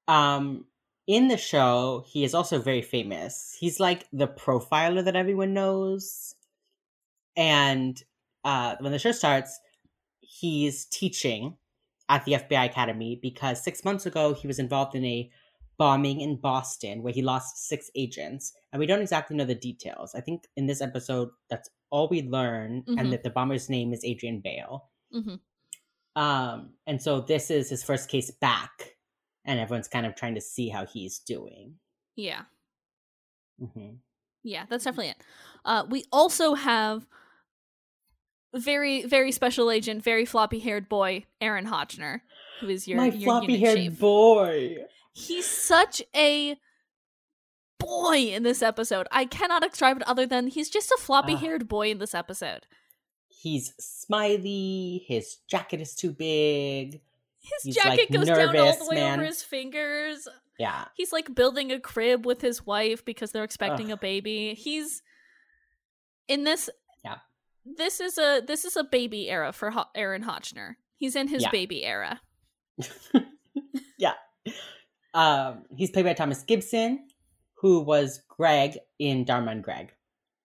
Um 0.07 0.65
in 1.07 1.29
the 1.29 1.37
show, 1.37 2.03
he 2.07 2.23
is 2.25 2.33
also 2.35 2.59
very 2.59 2.81
famous. 2.81 3.55
He's 3.59 3.79
like 3.79 4.05
the 4.11 4.27
profiler 4.27 5.03
that 5.05 5.15
everyone 5.15 5.53
knows. 5.53 6.35
And 7.37 8.01
uh 8.43 8.75
when 8.81 8.91
the 8.91 8.99
show 8.99 9.11
starts, 9.13 9.57
he's 10.19 10.85
teaching 10.85 11.57
at 12.09 12.25
the 12.25 12.33
FBI 12.33 12.65
Academy 12.65 13.19
because 13.21 13.63
6 13.63 13.85
months 13.85 14.05
ago 14.05 14.33
he 14.33 14.47
was 14.47 14.59
involved 14.59 14.95
in 14.95 15.05
a 15.05 15.29
bombing 15.77 16.21
in 16.21 16.37
Boston 16.41 17.03
where 17.03 17.13
he 17.13 17.21
lost 17.21 17.67
6 17.67 17.91
agents, 17.95 18.53
and 18.73 18.79
we 18.79 18.87
don't 18.87 19.01
exactly 19.01 19.35
know 19.37 19.45
the 19.45 19.53
details. 19.55 20.15
I 20.15 20.21
think 20.21 20.45
in 20.55 20.65
this 20.65 20.81
episode 20.81 21.29
that's 21.49 21.69
all 21.91 22.07
we 22.09 22.23
learn 22.23 22.83
Mhm. 22.87 22.99
and 22.99 23.13
that 23.13 23.23
the 23.23 23.29
bomber's 23.29 23.69
name 23.69 23.93
is 23.93 24.03
Adrian 24.03 24.41
Bale. 24.41 24.89
hmm 25.11 25.35
Um, 26.15 26.73
and 26.87 26.99
so 27.01 27.21
this 27.21 27.51
is 27.51 27.69
his 27.69 27.83
first 27.83 28.09
case 28.09 28.31
back, 28.31 28.97
and 29.45 29.59
everyone's 29.59 29.87
kind 29.87 30.05
of 30.07 30.15
trying 30.15 30.33
to 30.35 30.41
see 30.41 30.69
how 30.69 30.85
he's 30.85 31.19
doing. 31.19 31.79
Yeah. 32.15 32.45
hmm 33.59 33.95
Yeah, 34.43 34.65
that's 34.69 34.83
definitely 34.85 35.11
it. 35.11 35.21
Uh, 35.65 35.85
we 35.89 36.05
also 36.11 36.53
have 36.55 37.05
very, 38.53 39.03
very 39.03 39.31
special 39.31 39.69
agent, 39.71 40.03
very 40.03 40.25
floppy 40.25 40.59
haired 40.59 40.89
boy, 40.89 41.25
Aaron 41.41 41.65
Hotchner, 41.65 42.21
who 42.59 42.69
is 42.69 42.87
your 42.87 42.97
My 42.97 43.07
your 43.07 43.23
floppy 43.23 43.57
haired 43.59 43.99
boy. 43.99 44.77
He's 45.13 45.45
such 45.45 46.01
a 46.15 46.57
boy 47.79 48.17
in 48.17 48.43
this 48.43 48.61
episode. 48.61 49.07
I 49.11 49.25
cannot 49.25 49.61
describe 49.61 49.97
it 49.97 50.07
other 50.07 50.25
than 50.25 50.47
he's 50.47 50.69
just 50.69 50.91
a 50.91 50.97
floppy 50.97 51.35
haired 51.35 51.63
ah. 51.63 51.65
boy 51.65 51.91
in 51.91 51.99
this 51.99 52.15
episode. 52.15 52.65
He's 53.27 53.73
smiley. 53.79 55.05
His 55.07 55.37
jacket 55.47 55.81
is 55.81 55.95
too 55.95 56.11
big. 56.11 57.01
His 57.39 57.63
He's, 57.63 57.75
jacket 57.75 58.09
like, 58.09 58.11
goes 58.11 58.27
down 58.27 58.57
all 58.57 58.77
the 58.77 58.85
way 58.89 58.95
man. 58.95 59.19
over 59.19 59.25
his 59.25 59.41
fingers. 59.41 60.27
Yeah. 60.59 60.85
He's 60.95 61.13
like 61.13 61.33
building 61.33 61.71
a 61.71 61.79
crib 61.79 62.25
with 62.25 62.41
his 62.41 62.65
wife 62.65 63.05
because 63.05 63.31
they're 63.31 63.43
expecting 63.43 63.87
Ugh. 63.87 63.97
a 63.97 64.01
baby. 64.01 64.53
He's 64.53 65.01
in 66.27 66.43
this. 66.43 66.69
This 67.77 67.99
is 67.99 68.17
a 68.17 68.41
this 68.45 68.65
is 68.65 68.77
a 68.77 68.83
baby 68.83 69.29
era 69.29 69.51
for 69.51 69.71
Ho- 69.71 69.85
Aaron 69.95 70.23
Hotchner. 70.23 70.75
He's 70.95 71.15
in 71.15 71.27
his 71.27 71.43
Yeah. 71.43 71.51
baby 71.51 71.83
era. 71.85 72.21
yeah. 73.97 74.13
Um, 75.13 75.63
he's 75.75 75.91
played 75.91 76.05
by 76.05 76.13
Thomas 76.13 76.43
Gibson, 76.43 77.07
who 77.55 77.81
was 77.81 78.21
Greg 78.27 78.77
in 78.99 79.25
Dharma 79.25 79.51
and 79.51 79.63
Greg. 79.63 79.91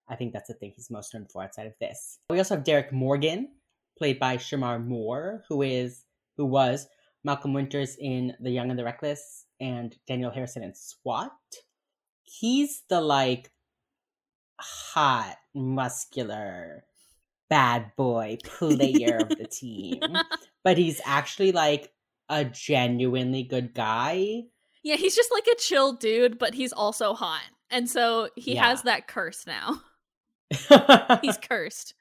I 0.09 0.17
think 0.17 0.33
that's 0.33 0.49
the 0.49 0.55
thing 0.55 0.73
he's 0.75 0.91
most 0.91 1.15
known 1.15 1.27
for 1.33 1.43
outside 1.43 1.67
of 1.67 1.75
this. 1.81 2.19
We 2.29 2.39
also 2.39 2.57
have 2.57 2.65
Derek 2.65 2.93
Morgan, 2.93 3.49
played 3.99 4.19
by 4.19 4.37
Shemar 4.37 4.85
Moore, 4.85 5.45
who 5.49 5.63
is 5.63 6.05
who 6.37 6.47
was 6.47 6.87
Malcolm 7.25 7.53
Winters 7.53 7.97
in 8.01 8.35
The 8.41 8.51
Young 8.51 8.71
and 8.71 8.79
the 8.79 8.85
Restless 8.85 9.47
and 9.61 9.95
Daniel 10.09 10.31
Harrison 10.31 10.63
in 10.63 10.75
SWAT. 10.75 11.31
He's 12.25 12.83
the 12.89 13.01
like 13.01 13.51
hot, 14.59 15.37
muscular, 15.55 16.85
bad 17.53 17.93
boy 17.99 18.39
player 18.45 19.19
of 19.19 19.29
the 19.29 19.47
team. 19.47 20.01
But 20.65 20.79
he's 20.79 21.03
actually 21.05 21.53
like 21.53 21.93
a 22.31 22.47
genuinely 22.47 23.43
good 23.43 23.75
guy. 23.75 24.45
Yeah, 24.83 24.97
he's 24.97 25.15
just 25.15 25.31
like 25.31 25.47
a 25.47 25.57
chill 25.57 25.93
dude, 25.93 26.39
but 26.39 26.55
he's 26.55 26.73
also 26.73 27.13
hot, 27.13 27.43
and 27.71 27.91
so 27.91 28.31
he 28.37 28.55
Yeah. 28.55 28.69
has 28.69 28.83
that 28.85 29.07
curse 29.07 29.47
now. 29.47 29.83
He's 31.21 31.37
cursed. 31.49 31.95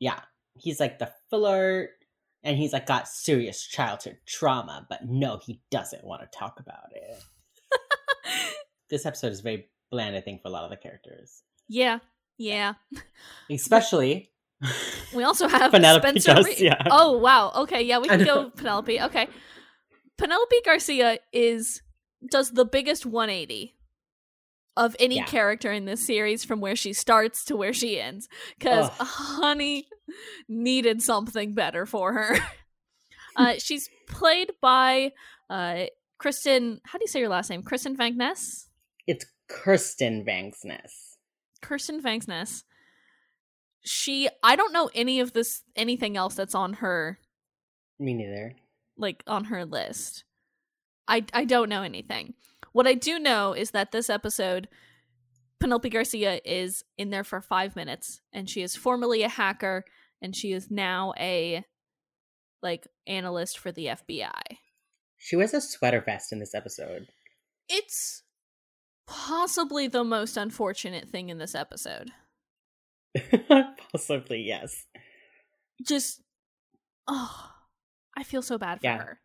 yeah, 0.00 0.20
he's 0.58 0.80
like 0.80 0.98
the 0.98 1.12
flirt, 1.30 1.90
and 2.42 2.56
he's 2.56 2.72
like 2.72 2.86
got 2.86 3.06
serious 3.08 3.62
childhood 3.64 4.18
trauma, 4.26 4.84
but 4.88 5.06
no, 5.06 5.38
he 5.46 5.60
doesn't 5.70 6.02
want 6.04 6.22
to 6.22 6.38
talk 6.38 6.58
about 6.58 6.90
it. 6.94 7.22
This 8.90 9.06
episode 9.06 9.30
is 9.30 9.40
very 9.40 9.68
bland, 9.92 10.16
I 10.16 10.20
think, 10.20 10.42
for 10.42 10.48
a 10.48 10.50
lot 10.50 10.64
of 10.64 10.70
the 10.70 10.76
characters, 10.76 11.44
yeah, 11.68 12.00
yeah. 12.38 12.74
especially 13.50 14.32
We 15.14 15.24
also 15.24 15.48
have 15.48 15.70
Penelope 15.72 16.06
Spencer. 16.20 16.34
does, 16.34 16.46
Reid. 16.46 16.60
yeah. 16.60 16.82
Oh 16.90 17.18
wow. 17.18 17.50
Okay, 17.56 17.82
yeah, 17.82 17.98
we 17.98 18.08
can 18.08 18.24
go 18.24 18.50
Penelope. 18.50 19.00
Okay, 19.00 19.26
Penelope 20.18 20.56
Garcia 20.64 21.18
is 21.32 21.82
does 22.30 22.50
the 22.52 22.64
biggest 22.64 23.06
180 23.06 23.74
of 24.76 24.94
any 25.00 25.16
Yeah. 25.16 25.24
character 25.24 25.72
in 25.72 25.84
this 25.86 26.06
series 26.06 26.44
from 26.44 26.60
where 26.60 26.76
she 26.76 26.92
starts 26.92 27.44
to 27.46 27.56
where 27.56 27.72
she 27.72 28.00
ends. 28.00 28.28
Because 28.58 28.88
Honey 28.98 29.88
needed 30.48 31.02
something 31.02 31.54
better 31.54 31.86
for 31.86 32.12
her. 32.12 32.36
uh, 33.36 33.54
she's 33.58 33.88
played 34.08 34.52
by 34.60 35.12
uh, 35.48 35.84
Kristen. 36.18 36.80
How 36.84 36.98
do 36.98 37.02
you 37.02 37.08
say 37.08 37.20
your 37.20 37.28
last 37.30 37.48
name? 37.50 37.62
Kristen 37.62 37.96
Vankness. 37.96 38.66
it's 39.06 39.24
Kirsten 39.48 40.24
Vangsness. 40.24 41.16
Kirsten 41.62 42.00
Vangsness. 42.02 42.62
She. 43.82 44.28
I 44.42 44.56
don't 44.56 44.72
know 44.72 44.90
any 44.94 45.20
of 45.20 45.32
this. 45.32 45.62
Anything 45.76 46.16
else 46.16 46.34
that's 46.34 46.54
on 46.54 46.74
her 46.74 47.18
Me 47.98 48.14
neither. 48.14 48.54
like 48.96 49.22
on 49.26 49.44
her 49.44 49.64
list. 49.64 50.24
I 51.08 51.24
I 51.32 51.44
don't 51.44 51.68
know 51.68 51.82
anything. 51.82 52.34
What 52.72 52.86
I 52.86 52.94
do 52.94 53.18
know 53.18 53.52
is 53.52 53.70
that 53.72 53.90
this 53.92 54.08
episode 54.10 54.68
Penelope 55.58 55.88
Garcia 55.90 56.40
is 56.44 56.84
in 56.96 57.10
there 57.10 57.24
for 57.24 57.40
5 57.42 57.76
minutes 57.76 58.20
and 58.32 58.48
she 58.48 58.62
is 58.62 58.76
formerly 58.76 59.22
a 59.22 59.28
hacker 59.28 59.84
and 60.22 60.34
she 60.34 60.52
is 60.52 60.70
now 60.70 61.12
a 61.18 61.64
like 62.62 62.86
analyst 63.06 63.58
for 63.58 63.72
the 63.72 63.86
FBI. 63.86 64.40
She 65.18 65.36
wears 65.36 65.52
a 65.52 65.60
sweater 65.60 66.00
vest 66.00 66.32
in 66.32 66.38
this 66.38 66.54
episode. 66.54 67.08
It's 67.68 68.22
possibly 69.06 69.86
the 69.88 70.04
most 70.04 70.36
unfortunate 70.36 71.08
thing 71.08 71.28
in 71.28 71.38
this 71.38 71.54
episode. 71.54 72.10
Possibly, 73.92 74.42
yes. 74.42 74.86
Just 75.86 76.22
oh, 77.08 77.50
I 78.16 78.22
feel 78.22 78.42
so 78.42 78.58
bad 78.58 78.80
for 78.80 78.86
Yeah. 78.86 78.98
her. 78.98 79.20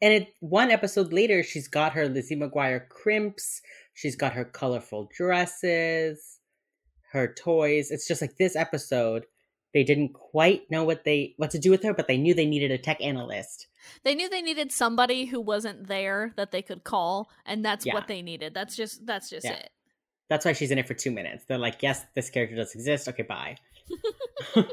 And 0.00 0.12
it 0.14 0.34
one 0.40 0.70
episode 0.70 1.12
later, 1.12 1.42
she's 1.42 1.68
got 1.68 1.92
her 1.92 2.08
Lizzie 2.08 2.36
McGuire 2.36 2.88
crimps. 2.88 3.60
She's 3.94 4.16
got 4.16 4.32
her 4.32 4.44
colorful 4.44 5.08
dresses, 5.16 6.38
her 7.12 7.32
toys. 7.32 7.90
It's 7.90 8.08
just 8.08 8.20
like 8.22 8.36
this 8.36 8.56
episode, 8.56 9.26
they 9.74 9.84
didn't 9.84 10.12
quite 10.14 10.70
know 10.70 10.84
what 10.84 11.04
they 11.04 11.34
what 11.36 11.50
to 11.52 11.58
do 11.58 11.70
with 11.70 11.82
her, 11.84 11.94
but 11.94 12.08
they 12.08 12.16
knew 12.18 12.34
they 12.34 12.46
needed 12.46 12.70
a 12.70 12.78
tech 12.78 13.00
analyst. 13.00 13.68
They 14.04 14.14
knew 14.14 14.28
they 14.28 14.42
needed 14.42 14.72
somebody 14.72 15.26
who 15.26 15.40
wasn't 15.40 15.86
there 15.86 16.32
that 16.36 16.50
they 16.52 16.62
could 16.62 16.84
call, 16.84 17.30
and 17.46 17.64
that's 17.64 17.86
Yeah. 17.86 17.94
what 17.94 18.08
they 18.08 18.22
needed. 18.22 18.54
That's 18.54 18.74
just 18.76 19.06
that's 19.06 19.30
just 19.30 19.44
Yeah. 19.46 19.54
it. 19.54 19.70
That's 20.32 20.46
why 20.46 20.54
she's 20.54 20.70
in 20.70 20.78
it 20.78 20.88
for 20.88 20.94
two 20.94 21.10
minutes. 21.10 21.44
They're 21.44 21.58
like, 21.58 21.82
yes, 21.82 22.06
this 22.14 22.30
character 22.30 22.56
does 22.56 22.74
exist. 22.74 23.06
Okay, 23.06 23.22
bye. 23.22 23.56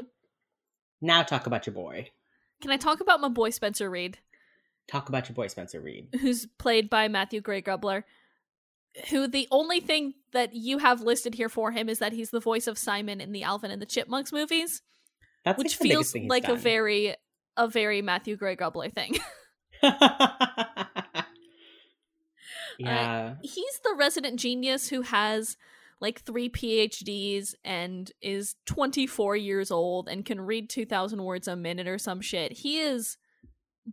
now 1.02 1.22
talk 1.22 1.46
about 1.46 1.66
your 1.66 1.74
boy. 1.74 2.08
Can 2.62 2.70
I 2.70 2.78
talk 2.78 3.02
about 3.02 3.20
my 3.20 3.28
boy 3.28 3.50
Spencer 3.50 3.90
Reid, 3.90 4.16
Talk 4.88 5.10
about 5.10 5.28
your 5.28 5.34
boy 5.34 5.48
Spencer 5.48 5.78
Reid. 5.78 6.08
who's 6.22 6.46
played 6.46 6.88
by 6.88 7.08
Matthew 7.08 7.42
Gray 7.42 7.60
Gubler? 7.60 8.04
Who 9.10 9.28
the 9.28 9.48
only 9.50 9.80
thing 9.80 10.14
that 10.32 10.54
you 10.54 10.78
have 10.78 11.02
listed 11.02 11.34
here 11.34 11.50
for 11.50 11.72
him 11.72 11.90
is 11.90 11.98
that 11.98 12.14
he's 12.14 12.30
the 12.30 12.40
voice 12.40 12.66
of 12.66 12.78
Simon 12.78 13.20
in 13.20 13.32
the 13.32 13.42
Alvin 13.42 13.70
and 13.70 13.82
the 13.82 13.86
Chipmunks 13.86 14.32
movies, 14.32 14.80
That's 15.44 15.58
which 15.58 15.78
like 15.78 15.90
feels 15.90 16.16
like 16.26 16.48
a 16.48 16.54
very 16.54 17.16
a 17.58 17.68
very 17.68 18.00
Matthew 18.00 18.36
Gray 18.36 18.56
Gubler 18.56 18.90
thing. 18.90 19.18
Uh, 22.84 22.88
yeah. 22.88 23.34
He's 23.42 23.80
the 23.84 23.94
resident 23.96 24.38
genius 24.38 24.88
who 24.88 25.02
has 25.02 25.56
like 26.00 26.22
three 26.22 26.48
PhDs 26.48 27.54
and 27.64 28.10
is 28.22 28.56
24 28.66 29.36
years 29.36 29.70
old 29.70 30.08
and 30.08 30.24
can 30.24 30.40
read 30.40 30.70
2,000 30.70 31.22
words 31.22 31.46
a 31.46 31.56
minute 31.56 31.86
or 31.86 31.98
some 31.98 32.20
shit. 32.20 32.52
He 32.52 32.80
is 32.80 33.18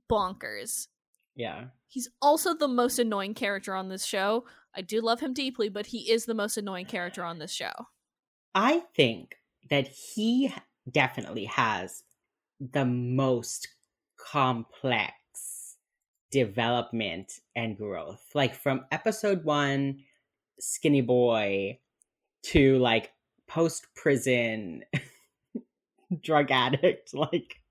bonkers. 0.10 0.88
yeah. 1.36 1.66
He's 1.90 2.10
also 2.22 2.54
the 2.54 2.68
most 2.68 3.00
annoying 3.00 3.34
character 3.34 3.74
on 3.74 3.88
this 3.88 4.04
show. 4.06 4.46
I 4.76 4.82
do 4.82 5.00
love 5.00 5.22
him 5.22 5.34
deeply, 5.34 5.70
but 5.70 5.88
he 5.88 6.12
is 6.12 6.26
the 6.26 6.34
most 6.34 6.58
annoying 6.58 6.86
character 6.86 7.24
on 7.24 7.40
this 7.40 7.52
show. 7.52 7.72
I 8.54 8.84
think 8.96 9.36
that 9.70 9.88
he 9.88 10.54
definitely 10.92 11.46
has 11.46 12.04
the 12.60 12.86
most 12.86 13.70
complex 14.18 15.14
development 16.32 17.40
and 17.56 17.78
growth. 17.78 18.24
Like 18.34 18.56
from 18.56 18.86
episode 18.92 19.44
one, 19.44 20.00
skinny 20.60 21.02
boy, 21.02 21.80
to 22.44 22.78
like 22.80 23.12
post 23.48 23.88
prison 23.96 24.84
drug 26.22 26.52
addict. 26.52 27.12
Like, 27.14 27.62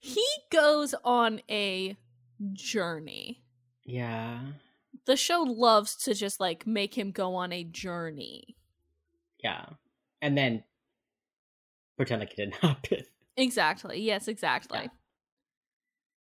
He 0.00 0.24
goes 0.50 0.94
on 1.04 1.40
a 1.50 1.96
journey. 2.52 3.42
yeah. 3.84 4.40
The 5.06 5.16
show 5.16 5.42
loves 5.42 5.96
to 6.04 6.14
just 6.14 6.40
like 6.40 6.66
make 6.66 6.96
him 6.96 7.10
go 7.10 7.34
on 7.34 7.52
a 7.52 7.62
journey. 7.64 8.56
Yeah. 9.42 9.66
And 10.22 10.38
then 10.38 10.64
pretend 11.98 12.20
like 12.20 12.30
it 12.32 12.36
didn't 12.36 12.54
happen. 12.62 13.04
Exactly. 13.36 14.00
Yes, 14.00 14.28
exactly. 14.28 14.78
Yeah. 14.82 14.88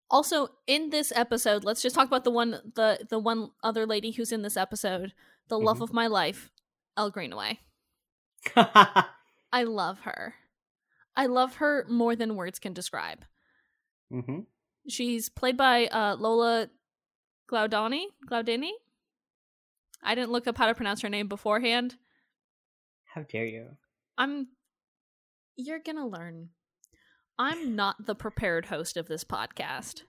Also, 0.09 0.49
in 0.67 0.89
this 0.91 1.11
episode, 1.15 1.63
let's 1.63 1.81
just 1.81 1.95
talk 1.95 2.07
about 2.07 2.23
the 2.23 2.31
one 2.31 2.61
the 2.75 3.05
the 3.09 3.19
one 3.19 3.51
other 3.63 3.85
lady 3.85 4.11
who's 4.11 4.31
in 4.31 4.41
this 4.43 4.55
episode, 4.57 5.13
the 5.47 5.59
love 5.59 5.79
Mhm. 5.79 5.83
of 5.83 5.93
my 5.93 6.07
life, 6.07 6.51
Elle 6.97 7.09
Greenaway. 7.11 7.59
I 8.55 9.63
love 9.63 10.01
her. 10.01 10.35
I 11.15 11.25
love 11.27 11.55
her 11.55 11.85
more 11.89 12.15
than 12.15 12.35
words 12.35 12.59
can 12.59 12.73
describe. 12.73 13.25
hmm 14.11 14.41
She's 14.87 15.29
played 15.29 15.57
by 15.57 15.87
uh, 15.87 16.15
Lola 16.19 16.69
Glaudani. 17.51 18.05
Glaudini. 18.29 18.71
I 20.03 20.13
didn't 20.13 20.31
look 20.31 20.45
up 20.45 20.57
how 20.57 20.67
to 20.67 20.75
pronounce 20.75 21.01
her 21.01 21.09
name 21.09 21.27
beforehand. 21.27 21.95
How 23.05 23.23
dare 23.23 23.45
you? 23.47 23.77
I'm. 24.19 24.49
You're 25.55 25.79
gonna 25.79 26.05
learn. 26.07 26.49
I'm 27.37 27.75
not 27.75 28.05
the 28.05 28.15
prepared 28.15 28.67
host 28.67 28.97
of 28.97 29.07
this 29.07 29.23
podcast. 29.23 30.03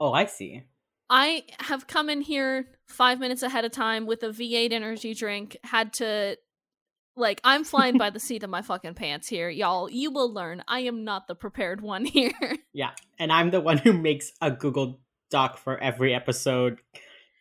Oh, 0.00 0.12
I 0.12 0.26
see. 0.26 0.64
I 1.10 1.44
have 1.60 1.86
come 1.86 2.10
in 2.10 2.20
here 2.20 2.66
five 2.86 3.18
minutes 3.18 3.42
ahead 3.42 3.64
of 3.64 3.72
time 3.72 4.06
with 4.06 4.22
a 4.22 4.28
V8 4.28 4.72
energy 4.72 5.14
drink. 5.14 5.56
Had 5.64 5.94
to, 5.94 6.36
like, 7.16 7.40
I'm 7.44 7.64
flying 7.64 7.96
by 7.96 8.10
the 8.10 8.20
seat 8.20 8.42
of 8.42 8.50
my 8.50 8.62
fucking 8.62 8.94
pants 8.94 9.26
here, 9.28 9.48
y'all. 9.48 9.90
You 9.90 10.10
will 10.10 10.32
learn. 10.32 10.62
I 10.68 10.80
am 10.80 11.04
not 11.04 11.26
the 11.26 11.34
prepared 11.34 11.80
one 11.80 12.04
here. 12.04 12.56
Yeah. 12.72 12.90
And 13.18 13.32
I'm 13.32 13.50
the 13.50 13.60
one 13.60 13.78
who 13.78 13.92
makes 13.92 14.32
a 14.42 14.50
Google 14.50 15.00
Doc 15.30 15.58
for 15.58 15.78
every 15.78 16.14
episode, 16.14 16.78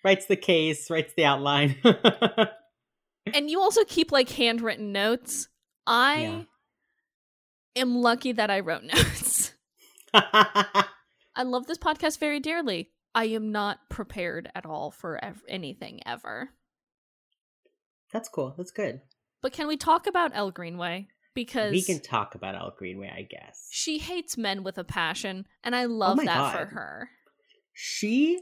writes 0.03 0.25
the 0.25 0.35
case, 0.37 0.89
writes 0.89 1.13
the 1.15 1.25
outline. 1.25 1.75
and 3.33 3.49
you 3.49 3.59
also 3.59 3.83
keep 3.85 4.11
like 4.11 4.29
handwritten 4.29 4.91
notes. 4.91 5.49
I 5.85 6.21
Yeah. 6.21 6.41
Am 7.77 7.95
lucky 7.95 8.31
that 8.33 8.49
I 8.51 8.59
wrote 8.59 8.83
notes. 8.93 9.53
I 10.13 11.43
love 11.43 11.67
this 11.67 11.77
podcast 11.77 12.19
very 12.19 12.39
dearly. 12.39 12.91
I 13.13 13.25
am 13.25 13.51
not 13.51 13.79
prepared 13.89 14.49
at 14.55 14.65
all 14.65 14.91
for 14.91 15.23
ev- 15.23 15.43
anything 15.47 16.01
ever. 16.05 16.49
That's 18.11 18.29
cool. 18.29 18.53
That's 18.57 18.71
good. 18.71 19.01
But 19.41 19.53
can 19.53 19.67
we 19.67 19.77
talk 19.77 20.07
about 20.07 20.31
Elle 20.35 20.51
Greenway? 20.51 21.07
Because 21.33 21.71
We 21.71 21.83
can 21.83 21.99
talk 22.01 22.33
about 22.35 22.55
Al 22.55 22.73
Greenway, 22.75 23.11
I 23.15 23.21
guess. 23.21 23.67
she 23.69 23.99
hates 23.99 24.37
men 24.37 24.63
with 24.63 24.77
a 24.79 24.83
passion, 24.83 25.45
and 25.63 25.75
I 25.75 25.83
oh 25.85 25.89
love 25.89 26.17
my 26.17 26.25
that 26.25 26.51
for 26.57 26.65
her. 26.65 27.09
She 27.73 28.39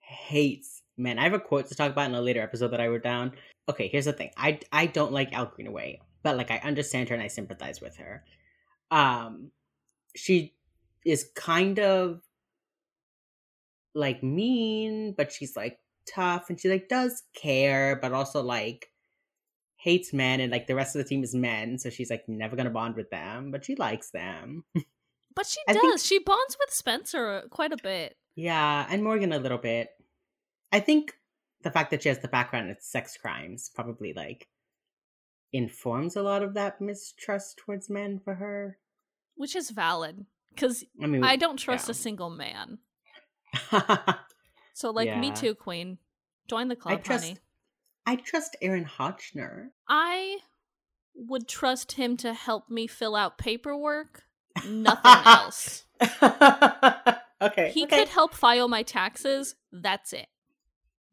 hates 0.00 0.80
men. 0.96 1.18
I 1.18 1.24
have 1.24 1.34
a 1.34 1.38
quote 1.40 1.68
to 1.68 1.74
talk 1.74 1.90
about 1.92 2.08
in 2.08 2.14
a 2.14 2.20
later 2.22 2.40
episode 2.40 2.68
that 2.68 2.80
I 2.80 2.86
wrote 2.86 3.02
down. 3.02 3.32
Okay, 3.68 3.88
here's 3.88 4.06
the 4.06 4.14
thing. 4.14 4.30
I 4.38 4.58
I 4.72 4.86
don't 4.86 5.12
like 5.12 5.34
Al 5.34 5.46
Greenway, 5.54 6.00
but 6.22 6.38
like 6.38 6.50
I 6.50 6.58
understand 6.64 7.10
her 7.10 7.14
and 7.14 7.22
I 7.22 7.28
sympathize 7.28 7.82
with 7.82 7.96
her. 7.98 8.24
Um 8.90 9.50
she 10.16 10.54
is 11.04 11.30
kind 11.34 11.78
of 11.78 12.20
like 13.94 14.22
mean, 14.22 15.12
but 15.16 15.32
she's 15.32 15.56
like 15.56 15.78
tough 16.06 16.48
and 16.50 16.58
she 16.60 16.68
like 16.68 16.88
does 16.88 17.22
care, 17.34 17.96
but 18.00 18.12
also 18.12 18.42
like 18.42 18.86
hates 19.76 20.12
men 20.12 20.40
and 20.40 20.52
like 20.52 20.66
the 20.66 20.74
rest 20.74 20.94
of 20.94 21.02
the 21.02 21.08
team 21.08 21.22
is 21.24 21.34
men, 21.34 21.78
so 21.78 21.90
she's 21.90 22.10
like 22.10 22.28
never 22.28 22.56
gonna 22.56 22.70
bond 22.70 22.96
with 22.96 23.10
them, 23.10 23.50
but 23.50 23.64
she 23.64 23.74
likes 23.76 24.10
them. 24.10 24.64
But 25.34 25.46
she 25.46 25.58
does. 25.68 25.76
think- 25.76 25.98
She 26.00 26.18
bonds 26.18 26.56
with 26.60 26.72
Spencer 26.74 27.44
quite 27.50 27.72
a 27.72 27.76
bit. 27.82 28.16
Yeah, 28.36 28.86
and 28.90 29.02
Morgan 29.02 29.32
a 29.32 29.38
little 29.38 29.58
bit. 29.58 29.88
I 30.72 30.80
think 30.80 31.14
the 31.62 31.70
fact 31.70 31.90
that 31.90 32.02
she 32.02 32.08
has 32.08 32.18
the 32.20 32.28
background 32.28 32.70
in 32.70 32.76
sex 32.80 33.16
crimes 33.16 33.70
probably 33.74 34.12
like 34.12 34.48
informs 35.52 36.16
a 36.16 36.22
lot 36.22 36.42
of 36.42 36.54
that 36.54 36.80
mistrust 36.80 37.58
towards 37.58 37.90
men 37.90 38.20
for 38.22 38.34
her. 38.34 38.78
Which 39.36 39.56
is 39.56 39.70
valid. 39.70 40.26
Because 40.54 40.84
I 41.02 41.06
mean, 41.06 41.24
I 41.24 41.36
don't 41.36 41.56
trust 41.56 41.88
yeah. 41.88 41.92
a 41.92 41.94
single 41.94 42.30
man. 42.30 42.78
So, 44.80 44.90
like, 44.92 45.14
me 45.18 45.30
too, 45.30 45.54
Queen. 45.54 45.98
Join 46.48 46.68
the 46.68 46.74
club, 46.74 47.04
trust- 47.04 47.24
honey. 47.24 47.38
I 48.06 48.16
trust 48.16 48.56
Aaron 48.62 48.86
Hotchner. 48.86 49.68
I 49.86 50.38
would 51.14 51.46
trust 51.46 51.92
him 51.92 52.16
to 52.18 52.32
help 52.32 52.70
me 52.70 52.86
fill 52.86 53.14
out 53.14 53.36
paperwork. 53.36 54.22
Nothing 54.66 55.22
else. 55.26 55.84
okay, 56.00 57.70
He 57.72 57.84
okay. 57.84 57.98
could 57.98 58.08
help 58.08 58.32
file 58.32 58.68
my 58.68 58.82
taxes. 58.82 59.54
That's 59.70 60.14
it. 60.14 60.28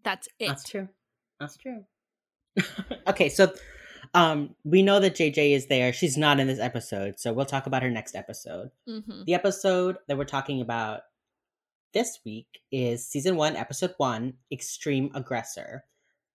That's 0.02 0.30
it. 0.40 0.48
That's 0.48 0.64
true. 0.64 0.88
That's 1.38 1.58
true. 1.58 1.84
okay, 3.08 3.28
so 3.28 3.52
um 4.18 4.56
we 4.64 4.82
know 4.84 5.00
that 5.00 5.16
JJ 5.16 5.52
is 5.56 5.68
there. 5.68 5.94
She's 5.94 6.18
not 6.18 6.40
in 6.40 6.48
this 6.48 6.60
episode, 6.60 7.20
so 7.20 7.32
we'll 7.34 7.46
talk 7.46 7.68
about 7.68 7.84
her 7.84 7.90
next 7.92 8.16
episode. 8.16 8.72
hmm 8.88 9.24
The 9.26 9.34
episode 9.34 9.98
that 10.08 10.18
we're 10.18 10.26
talking 10.26 10.62
about 10.62 11.02
this 11.94 12.20
week 12.26 12.48
is 12.72 13.08
season 13.08 13.36
one, 13.38 13.56
episode 13.56 13.94
one, 13.98 14.34
Extreme 14.52 15.12
Aggressor, 15.16 15.86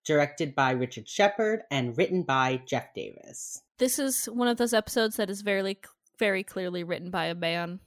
directed 0.04 0.54
by 0.54 0.70
Richard 0.72 1.08
Shepard 1.08 1.62
and 1.70 1.96
written 1.96 2.22
by 2.22 2.62
Jeff 2.66 2.94
Davis. 2.94 3.62
This 3.78 3.98
is 3.98 4.26
one 4.26 4.48
of 4.48 4.56
those 4.56 4.72
episodes 4.74 5.16
that 5.16 5.30
is 5.30 5.42
very, 5.42 5.76
very 6.18 6.42
clearly 6.42 6.84
written 6.84 7.10
by 7.10 7.26
a 7.26 7.34
man. 7.34 7.80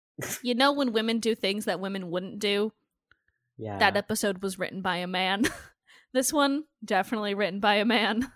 you 0.42 0.54
know, 0.54 0.72
when 0.72 0.92
women 0.92 1.20
do 1.20 1.34
things 1.34 1.64
that 1.66 1.80
women 1.80 2.10
wouldn't 2.10 2.38
do, 2.38 2.72
Yeah. 3.56 3.78
that 3.78 3.96
episode 3.96 4.42
was 4.42 4.58
written 4.58 4.82
by 4.82 4.96
a 4.96 5.06
man. 5.06 5.44
this 6.12 6.32
one, 6.32 6.64
definitely 6.84 7.34
written 7.34 7.60
by 7.60 7.76
a 7.76 7.84
man. 7.84 8.30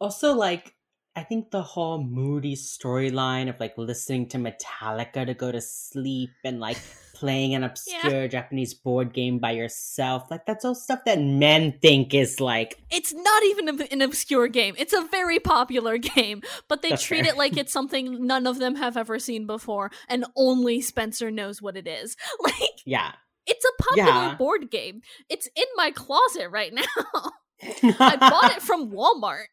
Also, 0.00 0.34
like, 0.34 0.74
I 1.16 1.22
think 1.22 1.50
the 1.52 1.62
whole 1.62 2.02
moody 2.02 2.56
storyline 2.56 3.48
of 3.48 3.60
like 3.60 3.78
listening 3.78 4.28
to 4.30 4.38
Metallica 4.38 5.24
to 5.24 5.32
go 5.34 5.52
to 5.52 5.60
sleep 5.60 6.30
and 6.44 6.58
like 6.58 6.76
playing 7.14 7.54
an 7.54 7.62
obscure 7.62 8.26
Japanese 8.26 8.74
board 8.74 9.14
game 9.14 9.38
by 9.38 9.52
yourself, 9.52 10.24
like, 10.30 10.44
that's 10.46 10.64
all 10.64 10.74
stuff 10.74 10.98
that 11.06 11.20
men 11.20 11.78
think 11.80 12.12
is 12.12 12.40
like, 12.40 12.76
It's 12.90 13.12
not 13.14 13.44
even 13.44 13.80
an 13.92 14.02
obscure 14.02 14.48
game. 14.48 14.74
It's 14.76 14.92
a 14.92 15.02
very 15.02 15.38
popular 15.38 15.96
game, 15.98 16.42
but 16.68 16.82
they 16.82 16.90
That's 16.90 17.04
treat 17.04 17.22
fair. 17.24 17.34
it 17.34 17.38
like 17.38 17.56
it's 17.56 17.72
something 17.78 18.26
none 18.26 18.48
of 18.48 18.58
them 18.58 18.74
have 18.74 18.96
ever 18.96 19.20
seen 19.20 19.46
before, 19.46 19.92
and 20.08 20.24
only 20.36 20.80
Spencer 20.80 21.30
knows 21.30 21.62
what 21.62 21.76
it 21.76 21.86
is. 21.86 22.16
Like, 22.42 22.80
yeah. 22.84 23.12
it's 23.46 23.64
a 23.64 23.82
popular 23.82 24.08
Yeah. 24.08 24.34
board 24.34 24.68
game. 24.70 25.00
It's 25.30 25.46
in 25.54 25.64
my 25.76 25.92
closet 25.92 26.48
right 26.50 26.74
now. 26.74 27.30
I 27.62 28.16
bought 28.16 28.56
it 28.56 28.62
from 28.62 28.90
Walmart, 28.90 29.46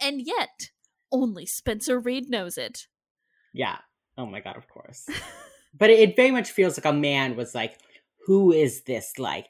and 0.00 0.20
yet 0.26 0.70
only 1.12 1.46
Spencer 1.46 1.98
Reid 1.98 2.28
knows 2.30 2.58
it. 2.58 2.86
Yeah. 3.52 3.78
Oh 4.16 4.26
my 4.26 4.40
god, 4.40 4.56
of 4.56 4.68
course. 4.68 5.08
but 5.78 5.90
it, 5.90 5.98
it 6.00 6.16
very 6.16 6.30
much 6.30 6.50
feels 6.50 6.78
like 6.78 6.84
a 6.84 6.92
man 6.96 7.36
was 7.36 7.54
like, 7.54 7.78
who 8.26 8.52
is 8.52 8.82
this 8.82 9.18
like 9.18 9.46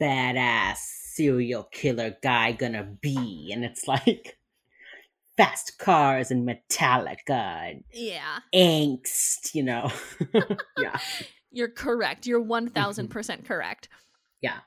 badass 0.00 0.76
serial 1.14 1.64
killer 1.64 2.16
guy 2.22 2.52
gonna 2.52 2.84
be? 3.00 3.50
And 3.52 3.64
it's 3.64 3.86
like 3.88 4.38
fast 5.36 5.78
cars 5.78 6.30
and 6.30 6.46
Metallica 6.48 7.70
and 7.70 7.84
Yeah, 7.92 8.38
angst, 8.54 9.54
you 9.54 9.62
know. 9.62 9.90
yeah. 10.78 10.98
you're 11.50 11.68
correct. 11.70 12.26
You're 12.26 12.40
one 12.40 12.66
Mm-hmm. 12.66 12.74
thousand 12.74 13.08
percent 13.08 13.44
correct. 13.44 13.88
Yeah. 14.40 14.58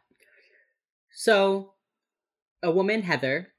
So 1.11 1.74
a 2.65 2.71
woman, 2.71 3.03
Heather, 3.03 3.53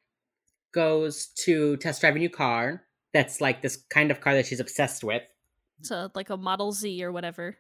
goes 0.75 1.29
to 1.45 1.77
test 1.79 2.01
drive 2.01 2.16
a 2.16 2.19
new 2.19 2.29
car 2.29 2.83
that's 3.14 3.40
like 3.40 3.62
this 3.62 3.77
kind 3.88 4.11
of 4.11 4.21
car 4.21 4.35
that 4.35 4.47
she's 4.47 4.61
obsessed 4.61 5.05
with. 5.05 5.23
So 5.83 6.11
like 6.14 6.29
a 6.29 6.37
Model 6.37 6.73
Z 6.73 7.03
or 7.03 7.12
whatever. 7.12 7.57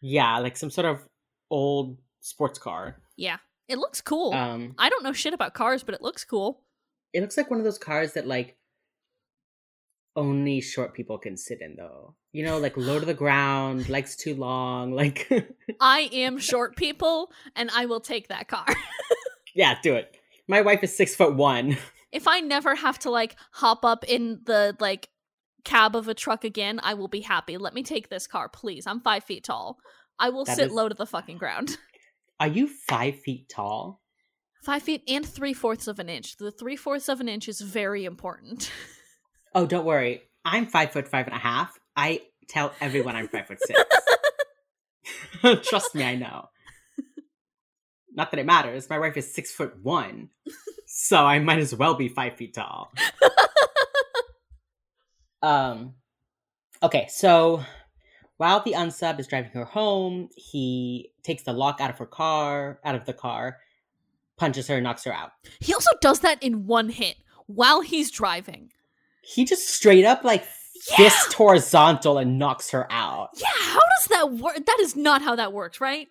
Yeah, 0.00 0.38
like 0.38 0.56
some 0.56 0.70
sort 0.70 0.86
of 0.86 1.06
old 1.50 1.98
sports 2.20 2.58
car. 2.58 2.96
Yeah. 3.16 3.36
It 3.68 3.78
looks 3.78 4.00
cool. 4.00 4.32
Um, 4.32 4.74
I 4.78 4.88
don't 4.88 5.04
know 5.04 5.12
shit 5.12 5.34
about 5.34 5.54
cars, 5.54 5.82
but 5.84 5.94
it 5.94 6.02
looks 6.02 6.24
cool. 6.24 6.62
it 7.12 7.20
looks 7.20 7.36
like 7.36 7.50
one 7.50 7.60
of 7.60 7.64
those 7.64 7.78
cars 7.78 8.14
that 8.14 8.26
like 8.26 8.56
only 10.16 10.60
short 10.60 10.94
people 10.94 11.18
can 11.18 11.36
sit 11.36 11.60
in, 11.60 11.76
though. 11.76 12.14
You 12.32 12.44
know, 12.44 12.58
like 12.58 12.76
low 12.76 12.98
to 12.98 13.06
the 13.06 13.14
ground, 13.14 13.88
legs 13.96 14.16
too 14.16 14.34
long. 14.34 14.92
Like, 15.00 15.30
I 15.80 16.08
am 16.12 16.38
short 16.38 16.76
people, 16.76 17.30
and 17.54 17.70
I 17.72 17.86
will 17.86 18.00
take 18.00 18.28
that 18.28 18.48
car. 18.48 18.66
yeah, 19.54 19.76
do 19.82 19.94
it. 19.94 20.16
My 20.50 20.62
wife 20.62 20.82
is 20.82 20.96
six 20.96 21.14
foot 21.14 21.36
one. 21.36 21.76
if 22.12 22.26
I 22.26 22.40
never 22.40 22.74
have 22.74 22.98
to 23.00 23.10
like 23.10 23.36
hop 23.52 23.84
up 23.84 24.04
in 24.08 24.40
the 24.44 24.76
like 24.80 25.08
cab 25.64 25.94
of 25.94 26.08
a 26.08 26.14
truck 26.14 26.42
again, 26.42 26.80
I 26.82 26.94
will 26.94 27.06
be 27.06 27.20
happy. 27.20 27.56
Let 27.56 27.72
me 27.72 27.84
take 27.84 28.08
this 28.08 28.26
car, 28.26 28.48
please. 28.48 28.84
I'm 28.86 29.00
five 29.00 29.22
feet 29.22 29.44
tall. 29.44 29.78
I 30.18 30.30
will 30.30 30.44
That 30.44 30.56
sit 30.56 30.66
is- 30.66 30.72
low 30.72 30.88
to 30.88 30.94
the 30.94 31.06
fucking 31.06 31.38
ground. 31.38 31.78
Are 32.40 32.48
you 32.48 32.66
five 32.66 33.20
feet 33.20 33.48
tall? 33.48 34.00
Five 34.64 34.82
feet 34.82 35.02
and 35.06 35.24
three 35.24 35.54
fourths 35.54 35.86
of 35.86 36.00
an 36.00 36.08
inch. 36.08 36.36
The 36.36 36.50
three 36.50 36.76
fourths 36.76 37.08
of 37.08 37.20
an 37.20 37.28
inch 37.28 37.48
is 37.48 37.60
very 37.60 38.04
important. 38.04 38.70
Oh, 39.52 39.66
don't 39.66 39.84
worry. 39.84 40.22
I'm 40.44 40.66
five 40.66 40.92
foot 40.92 41.08
five 41.08 41.26
and 41.26 41.34
a 41.34 41.38
half. 41.40 41.76
I 41.96 42.20
tell 42.48 42.72
everyone 42.80 43.16
I'm 43.16 43.26
five 43.26 43.48
foot 43.48 43.58
six. 43.60 43.82
Trust 45.68 45.92
me, 45.96 46.04
I 46.04 46.14
know. 46.14 46.49
Not 48.14 48.30
that 48.30 48.40
it 48.40 48.46
matters. 48.46 48.88
My 48.90 48.98
wife 48.98 49.16
is 49.16 49.32
six 49.32 49.52
foot 49.52 49.74
one, 49.82 50.30
so 50.86 51.24
I 51.24 51.38
might 51.38 51.58
as 51.58 51.74
well 51.74 51.94
be 51.94 52.08
five 52.08 52.36
feet 52.36 52.54
tall. 52.54 52.92
Um. 55.42 55.94
Okay, 56.82 57.06
so 57.10 57.62
while 58.36 58.60
the 58.62 58.72
unsub 58.72 59.18
is 59.20 59.26
driving 59.26 59.50
her 59.52 59.64
home, 59.64 60.28
he 60.36 61.12
takes 61.22 61.42
the 61.44 61.52
lock 61.52 61.80
out 61.80 61.90
of 61.90 61.98
her 61.98 62.06
car, 62.06 62.78
out 62.84 62.94
of 62.94 63.04
the 63.06 63.12
car, 63.12 63.58
punches 64.36 64.68
her, 64.68 64.80
knocks 64.80 65.04
her 65.04 65.12
out. 65.12 65.30
he 65.60 65.72
also 65.74 65.90
does 66.00 66.20
that 66.20 66.42
in 66.42 66.66
one 66.66 66.88
hit 66.90 67.16
while 67.46 67.80
he's 67.80 68.10
driving. 68.10 68.70
He 69.22 69.44
just 69.44 69.68
straight 69.68 70.04
up 70.04 70.24
like 70.24 70.44
Yeah! 70.90 70.96
fist 70.96 71.32
horizontal 71.34 72.18
and 72.18 72.38
knocks 72.38 72.70
her 72.70 72.86
out. 72.90 73.30
Yeah, 73.36 73.46
how 73.58 73.80
does 73.98 74.06
that 74.10 74.32
work? 74.32 74.56
That 74.66 74.78
is 74.80 74.96
not 74.96 75.22
how 75.22 75.36
that 75.36 75.52
works, 75.52 75.80
right? 75.80 76.08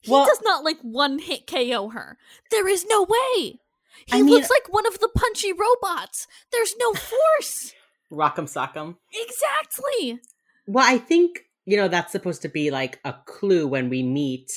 He 0.00 0.10
Well- 0.10 0.26
does 0.26 0.40
not 0.42 0.64
like 0.64 0.78
one 0.80 1.18
hit 1.18 1.46
KO 1.46 1.90
her. 1.90 2.18
There 2.50 2.68
is 2.68 2.86
no 2.86 3.02
way. 3.02 3.60
He 4.06 4.12
I 4.12 4.22
mean- 4.22 4.26
looks 4.30 4.50
like 4.50 4.72
one 4.72 4.86
of 4.86 4.98
the 5.00 5.08
punchy 5.14 5.52
robots. 5.52 6.26
There's 6.52 6.74
no 6.78 6.92
force. 6.94 7.72
Rock'em 8.10 8.46
sock'em. 8.48 8.96
exactly. 9.12 10.20
Well, 10.66 10.84
I 10.86 10.98
think, 10.98 11.40
you 11.66 11.76
know, 11.76 11.88
that's 11.88 12.12
supposed 12.12 12.42
to 12.42 12.48
be 12.48 12.70
like 12.70 12.98
a 13.04 13.14
clue 13.26 13.66
when 13.66 13.88
we 13.88 14.02
meet 14.02 14.50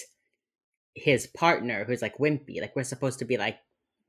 his 0.95 1.27
partner 1.27 1.83
who's 1.85 2.01
like 2.01 2.17
wimpy. 2.17 2.61
Like 2.61 2.75
we're 2.75 2.83
supposed 2.83 3.19
to 3.19 3.25
be 3.25 3.37
like, 3.37 3.57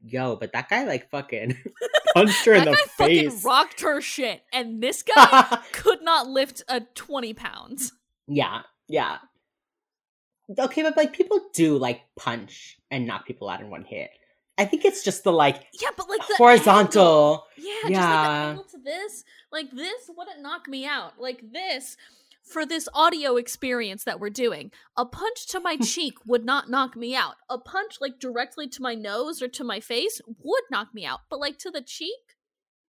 yo, 0.03 0.37
but 0.37 0.53
that 0.53 0.69
guy 0.69 0.85
like 0.85 1.11
fucking 1.11 1.57
punched 2.15 2.45
her 2.47 2.55
in 2.55 2.65
that 2.65 2.71
the 2.71 2.77
guy 2.77 2.83
fucking 2.97 3.31
face. 3.31 3.45
rocked 3.45 3.81
her 3.81 4.01
shit, 4.01 4.43
and 4.53 4.83
this 4.83 5.03
guy 5.15 5.59
could 5.73 6.03
not 6.03 6.29
lift 6.29 6.63
a 6.69 6.81
twenty 6.95 7.33
pounds. 7.35 7.93
yeah, 8.27 8.63
yeah. 8.89 9.19
Okay, 10.59 10.83
but 10.83 10.97
like 10.97 11.13
people 11.13 11.41
do 11.55 11.79
like 11.79 12.03
punch 12.17 12.79
and 12.91 13.07
knock 13.07 13.27
people 13.27 13.49
out 13.49 13.61
in 13.61 13.71
one 13.71 13.85
hit. 13.85 14.11
I 14.59 14.65
think 14.67 14.85
it's 14.85 15.03
just 15.03 15.25
the 15.25 15.33
like 15.33 15.65
Yeah, 15.81 15.89
but 15.97 16.09
like 16.09 16.21
the 16.27 16.35
angle- 16.35 16.47
horizontal. 16.47 17.45
Yeah, 17.57 17.65
just 17.73 17.85
like 17.85 17.93
Yeah. 17.93 18.23
the 18.23 18.49
angle 18.51 18.65
to 18.65 18.79
this, 18.85 19.25
like 19.51 19.71
this 19.73 20.11
wouldn't 20.17 20.43
knock 20.43 20.69
me 20.69 20.85
out. 20.87 21.19
Like 21.19 21.43
this, 21.53 21.97
for 22.45 22.67
this 22.67 22.89
audio 22.93 23.37
experience 23.37 24.05
that 24.05 24.21
we're 24.21 24.29
doing, 24.31 24.71
a 24.97 25.07
punch 25.07 25.47
to 25.49 25.61
my 25.61 25.77
cheek 25.83 26.15
would 26.27 26.45
not 26.45 26.69
knock 26.71 26.95
me 26.95 27.17
out. 27.17 27.35
A 27.51 27.59
punch 27.59 27.97
like 28.01 28.21
directly 28.21 28.69
to 28.69 28.83
my 28.83 28.95
nose 28.95 29.41
or 29.43 29.49
to 29.49 29.65
my 29.65 29.81
face 29.81 30.21
would 30.43 30.63
knock 30.71 30.95
me 30.95 31.05
out. 31.07 31.21
But 31.31 31.41
like 31.41 31.59
to 31.61 31.71
the 31.71 31.83
cheek, 31.83 32.37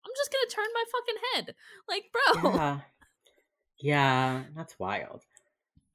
I'm 0.04 0.12
just 0.16 0.30
gonna 0.32 0.50
turn 0.50 0.74
my 0.74 0.84
fucking 0.92 1.22
head. 1.34 1.54
Like, 1.88 2.04
bro. 2.12 2.52
Yeah. 2.52 2.80
Yeah, 3.78 4.42
that's 4.56 4.78
wild. 4.78 5.22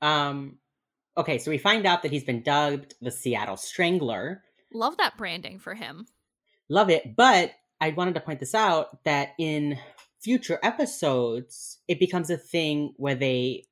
Um 0.01 0.57
okay, 1.17 1.37
so 1.37 1.51
we 1.51 1.57
find 1.57 1.85
out 1.85 2.03
that 2.03 2.11
he's 2.11 2.23
been 2.23 2.43
dubbed 2.43 2.95
the 3.01 3.11
Seattle 3.11 3.57
Strangler. 3.57 4.43
Love 4.73 4.97
that 4.97 5.17
branding 5.17 5.59
for 5.59 5.73
him. 5.73 6.07
Love 6.69 6.89
it, 6.89 7.15
but 7.15 7.51
I 7.81 7.89
wanted 7.91 8.15
to 8.15 8.21
point 8.21 8.39
this 8.39 8.53
out 8.53 9.03
that 9.05 9.29
in 9.39 9.77
future 10.21 10.59
episodes 10.61 11.79
it 11.87 11.99
becomes 11.99 12.29
a 12.29 12.37
thing 12.37 12.93
where 12.97 13.15
they 13.15 13.65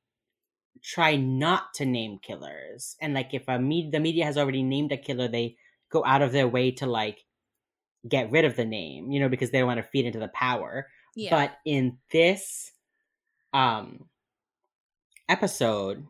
try 0.83 1.15
not 1.15 1.73
to 1.75 1.85
name 1.85 2.19
killers. 2.21 2.95
And 3.01 3.13
like 3.13 3.33
if 3.33 3.47
a 3.47 3.59
me- 3.59 3.89
the 3.91 3.99
media 3.99 4.25
has 4.25 4.37
already 4.37 4.63
named 4.63 4.91
a 4.91 4.97
killer, 4.97 5.27
they 5.27 5.57
go 5.91 6.03
out 6.05 6.21
of 6.21 6.31
their 6.31 6.47
way 6.47 6.71
to 6.71 6.85
like 6.85 7.19
get 8.07 8.31
rid 8.31 8.45
of 8.45 8.55
the 8.55 8.65
name, 8.65 9.11
you 9.11 9.19
know, 9.19 9.29
because 9.29 9.51
they 9.51 9.59
don't 9.59 9.67
want 9.67 9.79
to 9.79 9.89
feed 9.91 10.05
into 10.05 10.19
the 10.19 10.29
power. 10.29 10.87
Yeah. 11.15 11.31
But 11.31 11.57
in 11.65 11.97
this 12.11 12.71
um 13.53 14.05
episode, 15.27 16.05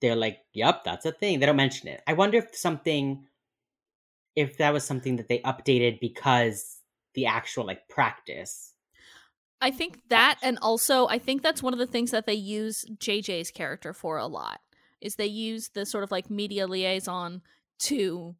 they're 0.00 0.16
like, 0.16 0.40
"Yep, 0.54 0.84
that's 0.84 1.06
a 1.06 1.12
thing." 1.12 1.40
They 1.40 1.46
don't 1.46 1.56
mention 1.56 1.88
it. 1.88 2.02
I 2.06 2.12
wonder 2.14 2.38
if 2.38 2.54
something, 2.56 3.26
if 4.34 4.58
that 4.58 4.72
was 4.72 4.84
something 4.84 5.16
that 5.16 5.28
they 5.28 5.40
updated 5.40 6.00
because 6.00 6.80
the 7.14 7.26
actual 7.26 7.64
like 7.66 7.88
practice. 7.88 8.74
I 9.60 9.70
think 9.70 10.00
that, 10.08 10.38
and 10.42 10.58
also 10.60 11.06
I 11.08 11.18
think 11.18 11.42
that's 11.42 11.62
one 11.62 11.72
of 11.72 11.78
the 11.78 11.86
things 11.86 12.10
that 12.10 12.26
they 12.26 12.34
use 12.34 12.84
JJ's 12.98 13.50
character 13.50 13.92
for 13.92 14.18
a 14.18 14.26
lot. 14.26 14.60
Is 15.00 15.16
they 15.16 15.26
use 15.26 15.70
the 15.70 15.86
sort 15.86 16.04
of 16.04 16.10
like 16.10 16.30
media 16.30 16.66
liaison 16.66 17.42
to 17.80 18.36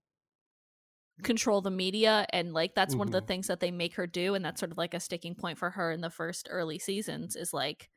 control 1.22 1.60
the 1.62 1.70
media, 1.70 2.26
and 2.30 2.52
like 2.52 2.74
that's 2.74 2.96
one 2.96 3.08
of 3.08 3.12
the 3.12 3.20
Mhm. 3.20 3.26
things 3.26 3.46
that 3.46 3.60
they 3.60 3.70
make 3.70 3.94
her 3.94 4.06
do, 4.06 4.34
and 4.34 4.44
that's 4.44 4.60
sort 4.60 4.72
of 4.72 4.78
like 4.78 4.94
a 4.94 5.00
sticking 5.00 5.34
point 5.34 5.58
for 5.58 5.70
her 5.70 5.90
in 5.90 6.00
the 6.00 6.10
first 6.10 6.46
early 6.50 6.78
seasons. 6.78 7.36
Is 7.36 7.52
like, 7.54 7.90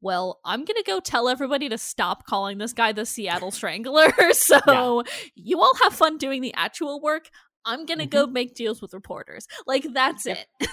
well, 0.00 0.40
I'm 0.44 0.64
gonna 0.64 0.82
go 0.86 1.00
tell 1.00 1.28
everybody 1.28 1.68
to 1.68 1.78
stop 1.78 2.26
calling 2.26 2.58
this 2.58 2.72
guy 2.72 2.92
the 2.92 3.06
Seattle 3.06 3.50
Strangler. 3.50 4.12
so 4.32 5.02
you 5.34 5.60
all 5.60 5.74
have 5.82 5.92
fun 5.94 6.18
doing 6.18 6.42
the 6.42 6.54
actual 6.54 7.00
work. 7.00 7.30
I'm 7.64 7.86
gonna 7.86 8.06
go 8.06 8.26
make 8.26 8.54
deals 8.54 8.80
with 8.80 8.94
reporters. 8.94 9.46
Like 9.66 9.86
that's 9.92 10.26
Yep. 10.26 10.38
it. 10.60 10.68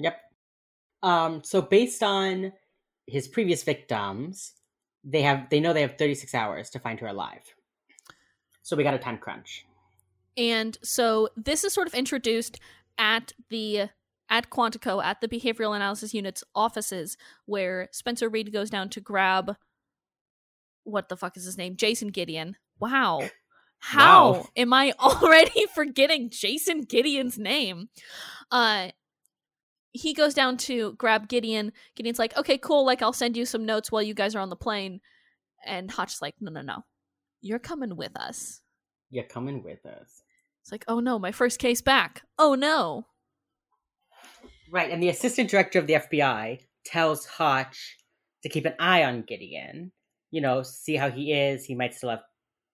Yep. 0.00 0.20
Um. 1.02 1.42
So 1.44 1.62
based 1.62 2.02
on 2.02 2.52
his 3.06 3.28
previous 3.28 3.62
victims, 3.62 4.52
they 5.04 5.22
have 5.22 5.48
they 5.50 5.60
know 5.60 5.72
they 5.72 5.82
have 5.82 5.96
thirty 5.96 6.14
six 6.14 6.34
hours 6.34 6.70
to 6.70 6.78
find 6.78 6.98
her 7.00 7.06
alive. 7.06 7.42
So 8.62 8.76
we 8.76 8.82
got 8.82 8.94
a 8.94 8.98
time 8.98 9.18
crunch. 9.18 9.66
And 10.36 10.76
so 10.82 11.28
this 11.36 11.62
is 11.64 11.72
sort 11.72 11.86
of 11.86 11.94
introduced 11.94 12.58
at 12.98 13.32
the 13.50 13.88
at 14.30 14.50
Quantico 14.50 15.02
at 15.04 15.20
the 15.20 15.28
behavioral 15.28 15.76
analysis 15.76 16.14
unit's 16.14 16.42
offices 16.54 17.16
where 17.46 17.88
Spencer 17.92 18.28
Reid 18.28 18.52
goes 18.52 18.70
down 18.70 18.88
to 18.90 19.00
grab 19.00 19.56
what 20.84 21.08
the 21.08 21.16
fuck 21.16 21.36
is 21.36 21.44
his 21.44 21.56
name? 21.56 21.76
Jason 21.76 22.08
Gideon. 22.08 22.56
Wow. 22.78 23.20
How 23.78 24.32
Wow. 24.32 24.48
am 24.56 24.72
I 24.72 24.92
already 24.98 25.66
forgetting 25.74 26.30
Jason 26.30 26.82
Gideon's 26.82 27.38
name? 27.38 27.88
Uh 28.50 28.88
he 29.92 30.12
goes 30.12 30.34
down 30.34 30.56
to 30.56 30.94
grab 30.94 31.28
Gideon. 31.28 31.72
Gideon's 31.94 32.18
like, 32.18 32.36
"Okay, 32.36 32.58
cool. 32.58 32.84
Like 32.84 33.00
I'll 33.00 33.12
send 33.12 33.36
you 33.36 33.46
some 33.46 33.64
notes 33.64 33.92
while 33.92 34.02
you 34.02 34.12
guys 34.12 34.34
are 34.34 34.40
on 34.40 34.50
the 34.50 34.56
plane." 34.56 35.00
And 35.64 35.88
Hotch's 35.90 36.20
like, 36.20 36.34
"No, 36.40 36.50
no, 36.50 36.62
no. 36.62 36.82
You're 37.40 37.60
coming 37.60 37.94
with 37.96 38.16
us." 38.18 38.60
You're 39.10 39.22
coming 39.24 39.62
with 39.62 39.86
us. 39.86 40.22
It's 40.62 40.72
like, 40.72 40.84
oh 40.88 40.98
no, 40.98 41.18
my 41.20 41.30
first 41.30 41.60
case 41.60 41.80
back. 41.80 42.22
Oh 42.38 42.54
no. 42.56 43.06
Right, 44.74 44.90
and 44.90 45.00
the 45.00 45.08
assistant 45.08 45.48
director 45.48 45.78
of 45.78 45.86
the 45.86 45.92
FBI 45.94 46.58
tells 46.84 47.24
Hotch 47.26 47.96
to 48.42 48.48
keep 48.48 48.66
an 48.66 48.74
eye 48.80 49.04
on 49.04 49.22
Gideon. 49.22 49.92
You 50.32 50.40
know, 50.40 50.62
see 50.64 50.96
how 50.96 51.10
he 51.12 51.32
is. 51.32 51.64
He 51.64 51.76
might 51.76 51.94
still 51.94 52.10
have 52.10 52.22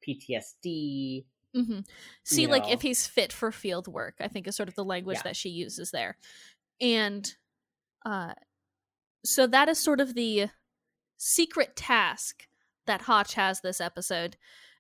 PTSD. 0.09 1.27
hmm 1.55 1.81
See, 2.25 2.43
You 2.43 2.49
like, 2.49 2.63
know. 2.65 2.73
if 2.73 2.81
he's 2.81 3.07
fit 3.07 3.35
for 3.35 3.53
field 3.53 3.87
work, 3.87 4.15
I 4.19 4.29
think 4.29 4.49
is 4.49 4.57
sort 4.57 4.71
of 4.71 4.77
the 4.77 4.85
language 4.85 5.19
Yeah. 5.19 5.23
that 5.25 5.37
she 5.37 5.51
uses 5.51 5.91
there. 5.91 6.17
And 6.81 7.31
uh, 8.07 8.33
so 9.23 9.47
that 9.49 9.69
is 9.69 9.79
sort 9.79 10.01
of 10.01 10.15
the 10.15 10.47
secret 11.19 11.77
task 11.77 12.47
that 12.87 13.03
Hotch 13.03 13.35
has 13.35 13.61
this 13.61 13.79
episode 13.79 14.39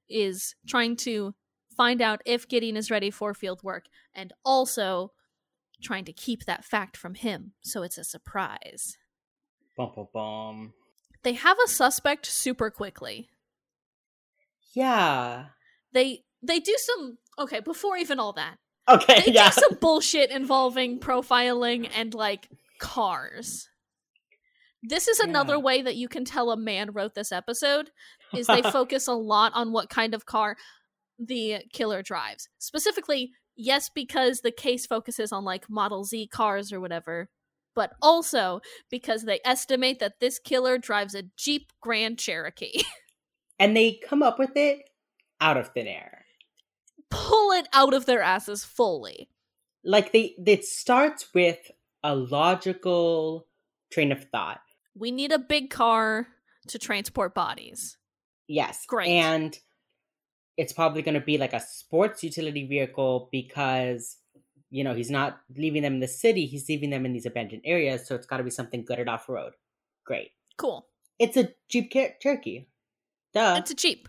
is 0.09 0.55
trying 0.67 0.97
to 0.97 1.35
find 1.77 2.01
out 2.01 2.23
if 2.25 2.49
Gideon 2.49 2.79
is 2.79 2.91
ready 2.91 3.11
for 3.11 3.35
field 3.35 3.63
work 3.63 3.85
and 4.15 4.33
also 4.43 5.13
trying 5.81 6.05
to 6.05 6.13
keep 6.13 6.45
that 6.45 6.65
fact 6.65 6.97
from 6.97 7.15
him 7.15 7.53
so 7.63 7.83
it's 7.83 7.99
a 7.99 8.05
surprise. 8.05 8.97
Bum 9.77 9.93
bum 9.95 10.09
bum. 10.13 10.73
They 11.23 11.35
have 11.35 11.57
a 11.65 11.69
suspect 11.69 12.27
super 12.27 12.71
quickly. 12.71 13.29
Yeah. 14.75 15.47
they 15.93 16.25
they 16.43 16.61
do 16.61 16.75
some 16.79 17.19
okay 17.39 17.61
before 17.61 17.97
even 17.97 18.19
all 18.21 18.33
that 18.35 18.57
Okay. 18.89 19.23
they 19.27 19.33
yeah. 19.33 19.51
do 19.51 19.61
some 19.61 19.79
bullshit 19.81 20.31
involving 20.31 20.99
profiling 21.01 21.91
and 21.95 22.15
like 22.15 22.49
cars 22.79 23.69
this 24.83 25.09
is 25.09 25.21
another 25.21 25.55
Yeah. 25.55 25.61
way 25.61 25.83
that 25.83 25.97
you 25.97 26.09
can 26.09 26.25
tell 26.25 26.51
a 26.51 26.57
man 26.57 26.93
wrote 26.93 27.15
this 27.15 27.33
episode 27.33 27.91
is 28.35 28.47
they 28.47 28.63
focus 28.73 29.07
a 29.09 29.13
lot 29.13 29.53
on 29.55 29.73
what 29.73 29.91
kind 29.91 30.15
of 30.15 30.25
car 30.25 30.57
the 31.19 31.59
killer 31.75 32.01
drives. 32.03 32.49
Specifically, 32.57 33.33
yes, 33.61 33.89
because 33.89 34.41
the 34.41 34.51
case 34.51 34.87
focuses 34.87 35.33
on 35.33 35.45
like 35.45 35.69
Model 35.69 36.05
Z 36.05 36.29
cars 36.29 36.73
or 36.73 36.81
whatever, 36.81 37.29
but 37.75 37.93
also 38.03 38.61
because 38.91 39.25
they 39.25 39.41
estimate 39.45 40.01
that 40.01 40.21
this 40.21 40.39
killer 40.39 40.79
drives 40.79 41.15
a 41.15 41.25
Jeep 41.37 41.73
Grand 41.81 42.19
Cherokee. 42.19 42.83
and 43.59 43.77
they 43.77 43.93
come 43.93 44.23
up 44.23 44.39
with 44.39 44.57
it 44.57 44.81
out 45.41 45.57
of 45.57 45.69
thin 45.69 45.87
air. 45.87 46.25
Pull 47.11 47.53
it 47.53 47.69
out 47.73 47.95
of 47.95 48.07
their 48.07 48.23
asses 48.23 48.65
fully. 48.65 49.29
Like 49.85 50.13
they 50.13 50.35
it 50.47 50.65
starts 50.65 51.29
with 51.35 51.59
a 52.03 52.15
logical 52.15 53.47
train 53.91 54.13
of 54.13 54.25
thought. 54.25 54.61
We 54.95 55.11
need 55.11 55.33
a 55.33 55.39
big 55.39 55.71
car 55.71 56.29
to 56.69 56.79
transport 56.79 57.35
bodies. 57.35 57.97
Yes. 58.47 58.85
Great. 58.87 59.09
And 59.09 59.59
it's 60.61 60.73
probably 60.73 61.03
going 61.03 61.15
to 61.15 61.27
be 61.33 61.39
like 61.39 61.55
a 61.55 61.61
sports 61.61 62.23
utility 62.23 62.65
vehicle 62.67 63.29
because 63.33 64.19
you 64.71 64.85
know 64.85 64.95
he's 64.95 65.11
not 65.11 65.41
leaving 65.57 65.83
them 65.83 65.95
in 65.95 66.01
the 66.01 66.09
city 66.09 66.45
he's 66.47 66.69
leaving 66.69 66.91
them 66.91 67.07
in 67.07 67.13
these 67.15 67.27
abandoned 67.27 67.63
areas 67.65 68.07
so 68.07 68.15
it's 68.15 68.27
got 68.27 68.37
to 68.37 68.45
be 68.45 68.51
something 68.51 68.85
good 68.85 69.01
at 69.01 69.09
off-road 69.09 69.53
great 70.05 70.31
Cool. 70.59 70.87
it's 71.19 71.37
a 71.37 71.49
jeep 71.69 71.91
Cher- 71.93 72.15
cherokee 72.21 72.67
duh 73.33 73.57
It's 73.59 73.71
a 73.71 73.75
Jeep. 73.75 74.09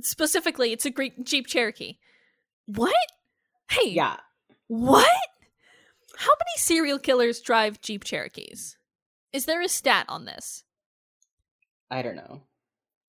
Specifically, 0.00 0.72
it's 0.72 0.86
a 0.86 0.90
great 0.90 1.22
Jeep 1.24 1.46
Cherokee. 1.46 1.98
What? 2.66 2.94
Hey, 3.70 3.90
yeah 3.90 4.16
what? 4.68 5.20
How 6.16 6.32
many 6.40 6.56
serial 6.56 6.98
killers 6.98 7.40
drive 7.40 7.80
Jeep 7.82 8.04
Cherokees? 8.04 8.78
Is 9.32 9.44
there 9.46 9.60
a 9.60 9.68
stat 9.68 10.06
on 10.08 10.24
this? 10.26 10.64
i 11.90 12.00
don't 12.02 12.16
know 12.16 12.42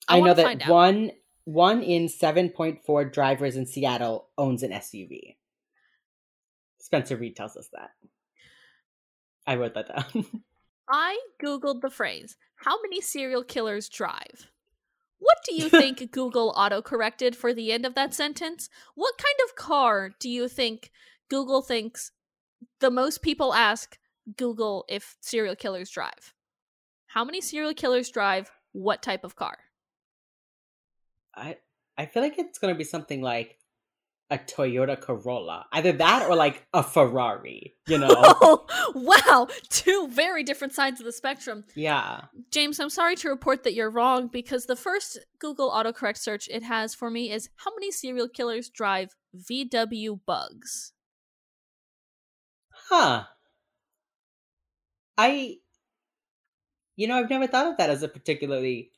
I 0.09 0.17
i, 0.17 0.19
know 0.19 0.33
that 0.33 0.67
one 0.67 1.11
one 1.45 1.81
in 1.81 2.07
7.4 2.07 3.11
drivers 3.11 3.55
in 3.55 3.65
seattle 3.65 4.29
owns 4.37 4.63
an 4.63 4.71
suv 4.71 5.35
spencer 6.79 7.17
reid 7.17 7.35
tells 7.35 7.57
us 7.57 7.69
that 7.73 7.91
i 9.45 9.55
wrote 9.55 9.73
that 9.73 9.87
down 9.87 10.25
I 10.87 11.19
googled 11.41 11.81
the 11.81 11.89
phrase, 11.89 12.35
how 12.55 12.81
many 12.81 13.01
serial 13.01 13.43
killers 13.43 13.89
drive? 13.89 14.51
What 15.19 15.37
do 15.45 15.55
you 15.55 15.69
think 15.69 16.11
Google 16.11 16.53
autocorrected 16.53 17.35
for 17.35 17.53
the 17.53 17.71
end 17.71 17.85
of 17.85 17.95
that 17.95 18.13
sentence? 18.13 18.69
What 18.95 19.17
kind 19.17 19.35
of 19.47 19.55
car 19.55 20.11
do 20.19 20.29
you 20.29 20.47
think 20.47 20.91
Google 21.29 21.61
thinks 21.61 22.11
the 22.79 22.91
most 22.91 23.21
people 23.21 23.53
ask 23.53 23.97
Google 24.37 24.85
if 24.89 25.15
serial 25.21 25.55
killers 25.55 25.89
drive? 25.89 26.33
How 27.07 27.23
many 27.23 27.39
serial 27.39 27.73
killers 27.73 28.09
drive 28.09 28.51
what 28.73 29.01
type 29.01 29.23
of 29.23 29.35
car? 29.35 29.57
I 31.35 31.57
i 31.97 32.05
feel 32.05 32.23
like 32.23 32.37
it's 32.39 32.59
going 32.59 32.73
to 32.73 32.77
be 32.77 32.83
something 32.83 33.21
like 33.21 33.57
a 34.29 34.37
toyota 34.37 34.99
corolla 34.99 35.65
either 35.73 35.91
that 35.91 36.27
or 36.29 36.35
like 36.35 36.65
a 36.73 36.81
ferrari 36.81 37.75
you 37.87 37.97
know 38.03 38.07
Oh, 38.15 38.65
wow. 38.95 39.47
Two 39.69 40.07
very 40.11 40.43
different 40.43 40.73
sides 40.73 40.99
of 40.99 41.05
the 41.05 41.11
spectrum. 41.11 41.65
yeah 41.75 42.21
James, 42.51 42.79
I'm 42.79 42.89
sorry 42.89 43.15
to 43.17 43.29
report 43.29 43.63
that 43.63 43.73
you're 43.73 43.89
wrong 43.91 44.27
because 44.27 44.65
the 44.65 44.75
first 44.75 45.19
Google 45.39 45.69
autocorrect 45.71 46.17
search 46.17 46.47
it 46.49 46.63
has 46.63 46.95
for 46.95 47.09
me 47.09 47.31
is 47.31 47.49
how 47.57 47.71
many 47.75 47.91
serial 47.91 48.27
killers 48.27 48.69
drive 48.69 49.15
VW 49.35 50.19
bugs? 50.25 50.93
Huh. 52.89 53.25
I 55.17 55.57
you 56.95 57.07
know, 57.07 57.15
I've 57.17 57.29
never 57.29 57.47
thought 57.47 57.67
of 57.67 57.77
that 57.77 57.89
as 57.89 58.03
a 58.03 58.07
particularly 58.07 58.91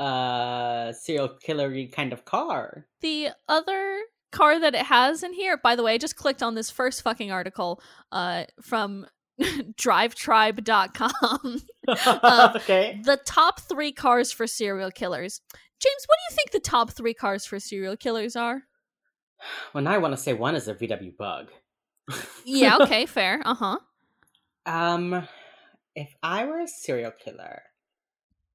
uh 0.00 0.92
serial 0.92 1.36
killery 1.46 1.92
kind 1.92 2.12
of 2.12 2.24
car. 2.24 2.86
The 3.00 3.28
other 3.48 4.00
car 4.32 4.58
that 4.60 4.74
it 4.74 4.86
has 4.86 5.22
in 5.22 5.32
here, 5.32 5.56
by 5.56 5.76
the 5.76 5.82
way, 5.82 5.94
I 5.94 5.98
just 5.98 6.16
clicked 6.16 6.42
on 6.42 6.54
this 6.54 6.70
first 6.70 7.02
fucking 7.02 7.30
article 7.30 7.80
uh, 8.12 8.44
from 8.62 9.06
drivetribe.com. 9.40 11.62
Uh, 11.88 12.52
okay. 12.54 13.00
the 13.02 13.18
top 13.26 13.60
three 13.62 13.90
cars 13.90 14.30
for 14.30 14.46
serial 14.46 14.92
killers. 14.92 15.40
James, 15.80 16.04
what 16.06 16.16
do 16.16 16.32
you 16.32 16.36
think 16.36 16.52
the 16.52 16.60
top 16.60 16.92
three 16.92 17.14
cars 17.14 17.44
for 17.44 17.58
serial 17.58 17.96
killers 17.96 18.36
are? 18.36 18.62
Well 19.74 19.82
now 19.82 19.92
I 19.92 19.98
want 19.98 20.14
to 20.14 20.20
say 20.20 20.32
one 20.32 20.54
is 20.54 20.68
a 20.68 20.74
VW 20.74 21.16
bug. 21.16 21.48
Yeah, 22.44 22.76
okay, 22.82 23.06
fair. 23.06 23.42
Uh 23.44 23.54
huh. 23.54 23.78
Um 24.66 25.26
if 25.96 26.14
I 26.22 26.44
were 26.44 26.60
a 26.60 26.68
serial 26.68 27.10
killer, 27.10 27.62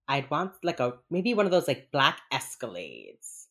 I'd 0.08 0.30
want 0.30 0.54
like 0.64 0.80
a 0.80 1.00
maybe 1.10 1.34
one 1.34 1.46
of 1.46 1.52
those 1.52 1.68
like 1.68 1.92
black 1.92 2.22
escalades. 2.32 3.48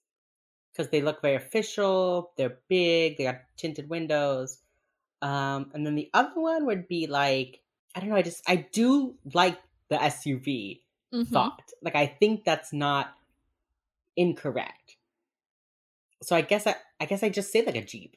Cuz 0.76 0.88
they 0.88 1.02
look 1.02 1.22
very 1.22 1.36
official, 1.36 2.32
they're 2.36 2.58
big, 2.68 3.16
they 3.16 3.24
got 3.24 3.42
tinted 3.56 3.88
windows. 3.88 4.58
Um 5.22 5.70
and 5.74 5.86
then 5.86 5.94
the 5.94 6.10
other 6.14 6.40
one 6.40 6.66
would 6.66 6.88
be 6.88 7.06
like 7.06 7.60
I 7.94 8.00
don't 8.00 8.08
know, 8.08 8.16
I 8.16 8.22
just 8.22 8.42
I 8.48 8.56
do 8.56 9.16
like 9.34 9.58
the 9.88 9.96
SUV 9.96 10.82
Mhm. 11.12 11.28
thought. 11.28 11.72
Like 11.82 11.94
I 11.94 12.06
think 12.06 12.44
that's 12.44 12.72
not 12.72 13.14
incorrect. 14.16 14.96
So 16.22 16.34
I 16.36 16.40
guess 16.42 16.66
I 16.66 16.76
I 17.00 17.06
guess 17.06 17.22
I 17.22 17.28
just 17.28 17.52
say 17.52 17.64
like 17.64 17.76
a 17.76 17.84
Jeep. 17.84 18.16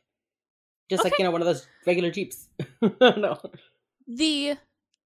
Just 0.90 1.04
like, 1.04 1.18
you 1.20 1.26
know, 1.26 1.32
one 1.32 1.42
of 1.42 1.48
those 1.48 1.68
regular 1.86 2.12
Jeeps. 2.12 2.48
no. 3.02 3.38
The 4.08 4.58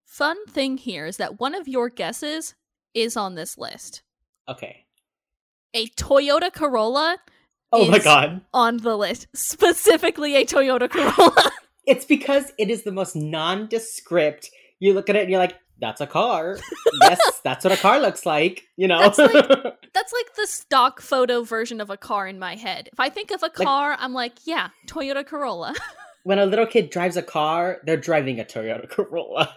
fun 0.05 0.45
thing 0.45 0.77
here 0.77 1.07
is 1.07 1.17
that 1.17 1.39
one 1.39 1.55
of 1.55 1.67
your 1.67 1.89
guesses 1.89 2.53
is 2.93 3.15
on 3.17 3.35
this 3.35 3.57
list. 3.57 4.01
Okay. 4.47 4.85
A 5.73 5.87
Toyota 5.89 6.51
Corolla 6.53 7.17
Oh 7.71 7.89
my 7.89 7.99
god. 7.99 8.41
on 8.53 8.77
the 8.77 8.97
list, 8.97 9.27
specifically 9.33 10.35
a 10.35 10.45
Toyota 10.45 10.89
Corolla. 10.89 11.51
It's 11.87 12.05
because 12.05 12.53
it 12.59 12.69
is 12.69 12.83
the 12.83 12.91
most 12.91 13.15
nondescript. 13.15 14.51
You 14.79 14.93
look 14.93 15.09
at 15.09 15.15
it 15.15 15.23
and 15.23 15.31
you're 15.31 15.39
like, 15.39 15.57
that's 15.79 15.99
a 15.99 16.05
car. 16.05 16.57
yes, 17.01 17.19
that's 17.43 17.65
what 17.65 17.73
a 17.73 17.77
car 17.81 17.99
looks 17.99 18.23
like, 18.23 18.67
you 18.77 18.87
know? 18.87 18.99
That's 18.99 19.17
like- 19.17 19.33
That's 19.93 20.13
like 20.13 20.35
the 20.35 20.45
stock 20.47 21.01
photo 21.01 21.41
version 21.43 21.81
of 21.81 21.89
a 21.89 21.97
car 21.97 22.27
in 22.27 22.37
my 22.37 22.55
head. 22.55 22.87
If 22.93 22.99
I 22.99 23.09
think 23.09 23.31
of 23.31 23.41
a 23.43 23.49
car, 23.49 23.97
I'm 23.99 24.13
like, 24.13 24.33
yeah, 24.45 24.69
Toyota 24.87 25.25
Corolla. 25.25 25.73
when 26.23 26.37
a 26.37 26.45
little 26.45 26.67
kid 26.67 26.91
drives 26.91 27.17
a 27.17 27.23
car, 27.23 27.81
they're 27.83 27.97
driving 27.97 28.39
a 28.39 28.45
Toyota 28.45 28.87
Corolla. 28.87 29.53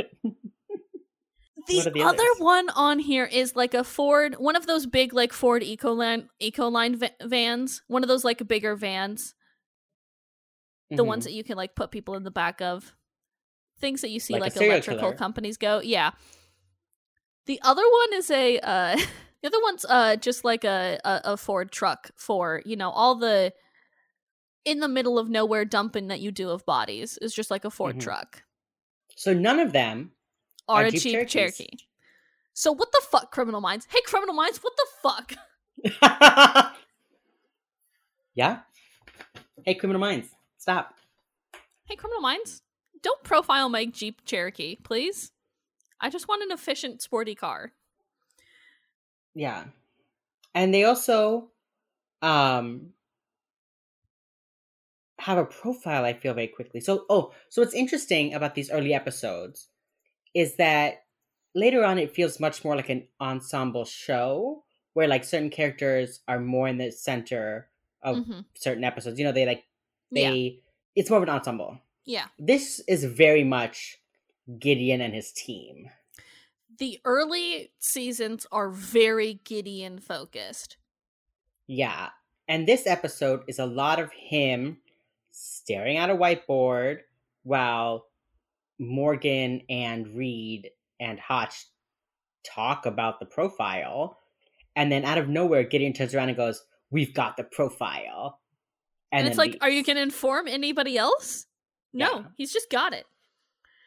The, 1.67 1.91
the 1.91 2.03
other 2.03 2.23
others? 2.23 2.39
one 2.39 2.69
on 2.71 2.99
here 2.99 3.25
is 3.25 3.57
like 3.57 3.75
a 3.75 3.85
Ford, 3.85 4.35
one 4.39 4.57
of 4.57 4.67
those 4.67 4.87
big 4.87 5.13
like 5.15 5.33
Ford 5.33 5.63
Ecoline 5.63 6.29
Ecoline 6.43 6.97
va- 6.97 7.11
vans, 7.23 7.83
one 7.89 8.03
of 8.03 8.09
those 8.09 8.25
like 8.25 8.47
bigger 8.47 8.77
vans, 8.77 9.35
the 10.91 11.03
Mhm. 11.03 11.07
ones 11.07 11.25
that 11.25 11.33
you 11.33 11.43
can 11.45 11.57
like 11.57 11.75
put 11.75 11.91
people 11.91 12.15
in 12.15 12.23
the 12.25 12.31
back 12.31 12.61
of. 12.61 12.95
Things 13.81 14.03
that 14.03 14.11
you 14.11 14.21
see 14.21 14.35
Like 14.35 14.43
like, 14.43 14.57
electrical 14.57 15.01
killer. 15.01 15.15
companies 15.17 15.57
go. 15.57 15.81
Yeah. 15.81 16.13
The 17.47 17.61
other 17.63 17.83
one 17.83 18.15
is 18.15 18.31
a 18.31 18.59
uh 18.61 18.97
the 19.43 19.49
other 19.49 19.61
one's 19.63 19.85
uh 19.85 20.17
just 20.17 20.45
like 20.45 20.65
a, 20.65 20.99
a 21.05 21.21
a 21.33 21.37
Ford 21.37 21.71
truck 21.73 22.11
for, 22.17 22.63
you 22.65 22.77
know, 22.77 22.91
all 22.91 23.15
the 23.17 23.53
in 24.65 24.81
the 24.81 24.89
middle 24.89 25.19
of 25.19 25.29
nowhere 25.29 25.65
dumping 25.65 26.09
that 26.09 26.21
you 26.21 26.31
do 26.31 26.49
of 26.51 26.65
bodies 26.65 27.19
is 27.19 27.35
just 27.35 27.51
like 27.51 27.65
a 27.65 27.71
Ford 27.71 27.97
Mhm. 27.97 28.01
truck. 28.03 28.43
So 29.17 29.35
none 29.35 29.59
of 29.61 29.73
them 29.73 30.13
Are 30.69 30.85
a 30.85 30.91
Jeep 30.91 31.03
Jeep 31.03 31.29
Cherokee. 31.29 31.69
So 32.55 32.73
what 32.73 32.93
the 32.93 33.03
fuck, 33.11 33.33
Criminal 33.33 33.61
Minds? 33.61 33.87
Hey 33.91 34.01
Criminal 34.07 34.35
Minds, 34.35 34.61
what 34.63 34.73
the 34.77 34.87
fuck? 35.03 35.35
yeah? 38.35 38.61
Hey, 39.65 39.75
Criminal 39.75 40.01
Minds, 40.01 40.29
stop. 40.57 40.95
Hey 41.87 41.97
Criminal 41.97 42.23
Minds, 42.23 42.63
don't 43.03 43.23
profile 43.25 43.69
my 43.69 43.85
Jeep 43.87 44.25
Cherokee, 44.25 44.77
please. 44.77 45.33
I 46.01 46.11
just 46.11 46.29
want 46.29 46.43
an 46.43 46.53
efficient 46.53 47.03
sporty 47.03 47.35
car. 47.35 47.73
Yeah. 49.35 49.65
And 50.55 50.73
they 50.73 50.85
also 50.85 51.51
um 52.23 52.91
have 55.19 55.39
a 55.39 55.45
profile, 55.45 56.05
I 56.05 56.13
feel 56.13 56.35
very 56.35 56.49
quickly. 56.49 56.81
So 56.81 57.05
oh, 57.11 57.33
so 57.49 57.61
what's 57.63 57.75
interesting 57.75 58.35
about 58.35 58.55
these 58.55 58.71
early 58.71 58.95
episodes 58.95 59.69
is 60.35 60.57
that 60.57 61.05
later 61.55 61.85
on 61.85 61.99
it 61.99 62.11
feels 62.15 62.41
much 62.41 62.65
more 62.65 62.77
like 62.77 62.89
an 62.91 63.07
ensemble 63.21 63.85
show 63.85 64.65
where 64.93 65.09
like 65.09 65.25
certain 65.25 65.51
characters 65.51 66.21
are 66.29 66.41
more 66.41 66.69
in 66.69 66.79
the 66.79 66.91
center 66.91 67.69
of 68.03 68.17
Mhm. 68.19 68.45
certain 68.55 68.85
episodes. 68.85 69.19
You 69.19 69.25
know, 69.25 69.33
they 69.33 69.47
like 69.47 69.65
Yeah. 70.11 70.31
they 70.31 70.61
it's 70.95 71.11
more 71.11 71.19
of 71.19 71.23
an 71.25 71.29
ensemble. 71.31 71.81
Yeah. 72.05 72.29
This 72.39 72.81
is 72.87 73.05
very 73.05 73.43
much 73.45 73.99
Gideon 74.59 75.01
and 75.01 75.15
his 75.15 75.33
team. 75.33 75.91
The 76.79 77.01
early 77.05 77.73
seasons 77.79 78.47
are 78.53 78.69
very 78.69 79.35
Gideon 79.45 79.99
focused. 80.01 80.77
Yeah. 81.67 82.11
And 82.47 82.69
this 82.69 82.87
episode 82.87 83.43
is 83.49 83.59
a 83.59 83.67
lot 83.67 83.99
of 83.99 84.13
him 84.13 84.83
staring 85.31 85.97
at 85.97 86.11
a 86.11 86.15
whiteboard 86.17 87.01
while 87.43 88.07
Morgan 88.79 89.63
and 89.69 90.09
Reid 90.17 90.71
and 91.01 91.19
Hotch 91.19 91.67
talk 92.47 92.87
about 92.87 93.21
the 93.21 93.27
profile. 93.27 94.19
And 94.77 94.91
then 94.91 95.05
out 95.05 95.19
of 95.19 95.29
nowhere, 95.29 95.63
Gideon 95.63 95.93
turns 95.93 96.15
around 96.15 96.29
and 96.29 96.37
goes, 96.37 96.63
We've 96.91 97.15
got 97.15 97.37
the 97.37 97.45
profile. 97.45 98.41
And, 99.11 99.25
then 99.25 99.31
it's 99.33 99.39
like, 99.39 99.57
are 99.61 99.71
you 99.71 99.83
going 99.85 99.97
to 99.97 100.03
inform 100.03 100.49
anybody 100.49 100.97
else? 100.99 101.47
No, 101.93 102.07
Yeah. 102.15 102.23
he's 102.37 102.53
just 102.53 102.71
got 102.71 102.93
it. 102.93 103.07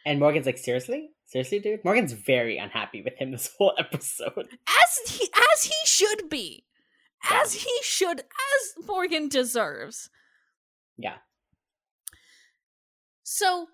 And 0.05 0.19
Morgan's 0.19 0.45
like, 0.45 0.57
seriously? 0.57 1.09
Seriously, 1.25 1.59
dude? 1.59 1.83
Morgan's 1.83 2.13
very 2.13 2.57
unhappy 2.57 3.01
with 3.01 3.15
him 3.17 3.31
this 3.33 3.49
whole 3.57 3.73
episode. 3.77 4.47
As 4.67 5.11
he 5.11 5.27
as 5.53 5.63
he 5.63 5.75
should 5.85 6.29
be. 6.29 6.63
Yeah. 7.29 7.41
As 7.41 7.53
he 7.53 7.71
should 7.81 8.19
as 8.21 8.85
Morgan 8.87 9.27
deserves. 9.27 10.09
Yeah. 10.97 11.15
So 13.23 13.67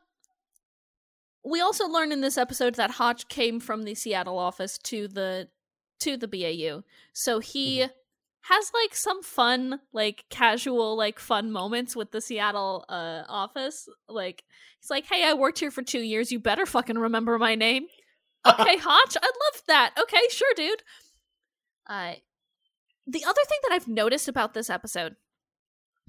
we 1.43 1.59
also 1.61 1.87
learn 1.87 2.11
in 2.11 2.21
this 2.21 2.37
episode 2.37 2.75
that 2.75 2.91
Hotch 2.91 3.27
came 3.27 3.59
from 3.59 3.83
the 3.83 3.95
Seattle 3.95 4.37
office 4.37 4.77
to 4.79 5.07
the 5.07 5.49
to 5.99 6.17
the 6.17 6.27
BAU. 6.27 6.83
So 7.13 7.39
he 7.39 7.79
Mm-hmm. 7.79 7.91
has 8.53 8.71
like 8.73 8.95
some 8.95 9.23
fun, 9.23 9.79
like 9.93 10.25
casual, 10.29 10.97
like 10.97 11.17
fun 11.19 11.51
moments 11.51 11.95
with 11.95 12.11
the 12.11 12.21
Seattle 12.21 12.85
uh 12.89 13.23
office. 13.29 13.87
Like 14.09 14.43
he's 14.81 14.89
like, 14.89 15.05
"Hey, 15.05 15.23
I 15.25 15.33
worked 15.33 15.59
here 15.59 15.71
for 15.71 15.81
2 15.83 15.99
years. 15.99 16.31
You 16.31 16.39
better 16.39 16.65
fucking 16.65 16.97
remember 16.97 17.37
my 17.37 17.55
name." 17.55 17.87
Okay, 18.45 18.75
Hotch, 18.77 19.15
I 19.21 19.25
love 19.25 19.61
that. 19.67 19.93
Okay, 19.97 20.19
sure, 20.29 20.53
dude. 20.57 20.83
Uh 21.87 22.13
the 23.07 23.23
other 23.23 23.41
thing 23.47 23.59
that 23.63 23.71
I've 23.73 23.87
noticed 23.87 24.27
about 24.27 24.53
this 24.53 24.69
episode, 24.69 25.15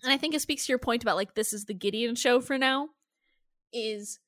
and 0.02 0.12
I 0.12 0.16
think 0.16 0.34
it 0.34 0.40
speaks 0.42 0.66
to 0.66 0.72
your 0.72 0.78
point 0.80 1.02
about 1.04 1.14
like 1.16 1.34
this 1.34 1.52
is 1.52 1.64
the 1.66 1.74
Gideon 1.74 2.16
show 2.16 2.40
for 2.40 2.58
now, 2.58 2.88
is 3.72 4.18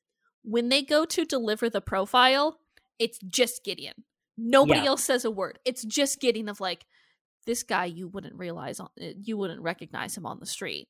when 0.47 0.69
they 0.69 0.83
go 0.83 1.05
to 1.05 1.25
deliver 1.25 1.69
the 1.69 1.81
profile, 1.81 2.59
it's 2.99 3.19
just 3.19 3.65
Gideon. 3.65 4.05
Nobody 4.39 4.81
Yeah. 4.81 4.87
else 4.87 5.05
says 5.05 5.25
a 5.25 5.31
word. 5.31 5.59
It's 5.65 5.83
just 5.85 6.21
Gideon 6.21 6.49
of 6.49 6.61
like 6.61 6.87
this 7.47 7.63
guy 7.63 7.85
you 7.87 8.09
wouldn't 8.09 8.35
realize 8.37 8.81
on 8.81 8.89
uh, 9.01 9.09
you 9.23 9.37
wouldn't 9.37 9.61
recognize 9.61 10.17
him 10.17 10.27
on 10.27 10.39
the 10.41 10.47
street. 10.47 10.89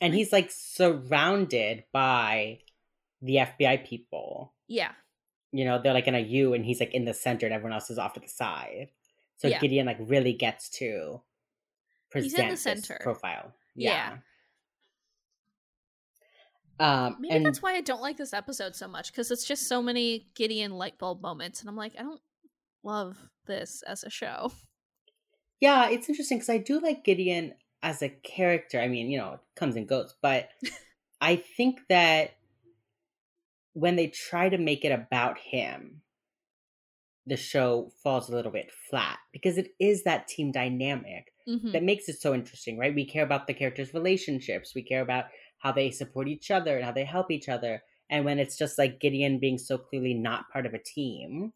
And 0.00 0.14
he's 0.14 0.32
like 0.32 0.50
surrounded 0.50 1.84
by 1.92 2.60
the 3.22 3.36
FBI 3.36 3.86
people. 3.86 4.52
Yeah. 4.68 4.92
You 5.52 5.64
know, 5.64 5.80
they're 5.80 5.94
like 5.94 6.06
in 6.06 6.14
a 6.14 6.20
U 6.20 6.52
and 6.54 6.64
he's 6.64 6.80
like 6.80 6.92
in 6.94 7.04
the 7.06 7.14
center 7.14 7.46
and 7.46 7.54
everyone 7.54 7.72
else 7.72 7.90
is 7.90 7.98
off 7.98 8.12
to 8.14 8.20
the 8.20 8.28
side. 8.28 8.88
So 9.38 9.48
Yeah. 9.48 9.58
Gideon 9.60 9.86
like 9.86 9.98
really 10.00 10.32
gets 10.34 10.68
to 10.78 11.22
He's 12.12 12.32
present 12.32 12.42
in 12.42 12.48
the 12.50 12.56
center. 12.56 12.98
profile. 13.02 13.52
Yeah. 13.74 13.90
Yeah. 13.90 14.18
Um 16.78 17.16
Maybe 17.20 17.36
and 17.36 17.46
that's 17.46 17.62
why 17.62 17.74
I 17.74 17.80
don't 17.80 18.02
like 18.02 18.16
this 18.16 18.32
episode 18.34 18.74
so 18.76 18.86
much 18.88 19.10
because 19.12 19.30
it's 19.30 19.44
just 19.46 19.66
so 19.68 19.82
many 19.82 20.26
Gideon 20.34 20.72
light 20.72 20.98
bulb 20.98 21.22
moments, 21.22 21.60
and 21.60 21.68
I'm 21.68 21.76
like, 21.76 21.94
I 21.98 22.02
don't 22.02 22.20
love 22.82 23.16
this 23.46 23.82
as 23.82 24.04
a 24.04 24.10
show. 24.10 24.52
Yeah, 25.60 25.88
it's 25.88 26.08
interesting 26.08 26.38
because 26.38 26.50
I 26.50 26.58
do 26.58 26.80
like 26.80 27.04
Gideon 27.04 27.54
as 27.82 28.02
a 28.02 28.08
character. 28.10 28.80
I 28.80 28.88
mean, 28.88 29.10
you 29.10 29.18
know, 29.18 29.34
it 29.34 29.40
comes 29.54 29.76
and 29.76 29.88
goes, 29.88 30.14
but 30.20 30.50
I 31.20 31.36
think 31.36 31.80
that 31.88 32.32
when 33.74 33.96
they 33.96 34.08
try 34.08 34.48
to 34.48 34.58
make 34.58 34.84
it 34.84 34.92
about 34.92 35.38
him, 35.38 36.02
the 37.26 37.36
show 37.36 37.90
falls 38.02 38.28
a 38.28 38.32
little 38.32 38.52
bit 38.52 38.70
flat 38.88 39.18
because 39.32 39.58
it 39.58 39.74
is 39.80 40.04
that 40.04 40.28
team 40.28 40.52
dynamic 40.52 41.32
Mhm. 41.48 41.72
that 41.72 41.82
makes 41.82 42.08
it 42.08 42.20
so 42.20 42.32
interesting, 42.34 42.78
right? 42.78 42.94
We 42.94 43.04
care 43.04 43.24
about 43.24 43.46
the 43.46 43.54
characters' 43.54 43.94
relationships, 43.94 44.74
we 44.74 44.82
care 44.82 45.02
about 45.02 45.26
how 45.58 45.72
they 45.72 45.90
support 45.90 46.28
each 46.28 46.50
other 46.50 46.76
and 46.76 46.84
how 46.84 46.92
they 46.92 47.04
help 47.04 47.30
each 47.30 47.48
other. 47.48 47.82
And 48.10 48.24
when 48.24 48.38
it's 48.38 48.56
just 48.56 48.78
like 48.78 49.00
Gideon 49.00 49.38
being 49.38 49.58
so 49.58 49.78
clearly 49.78 50.14
not 50.14 50.50
part 50.52 50.66
of 50.66 50.74
a 50.74 50.78
team, 50.82 51.52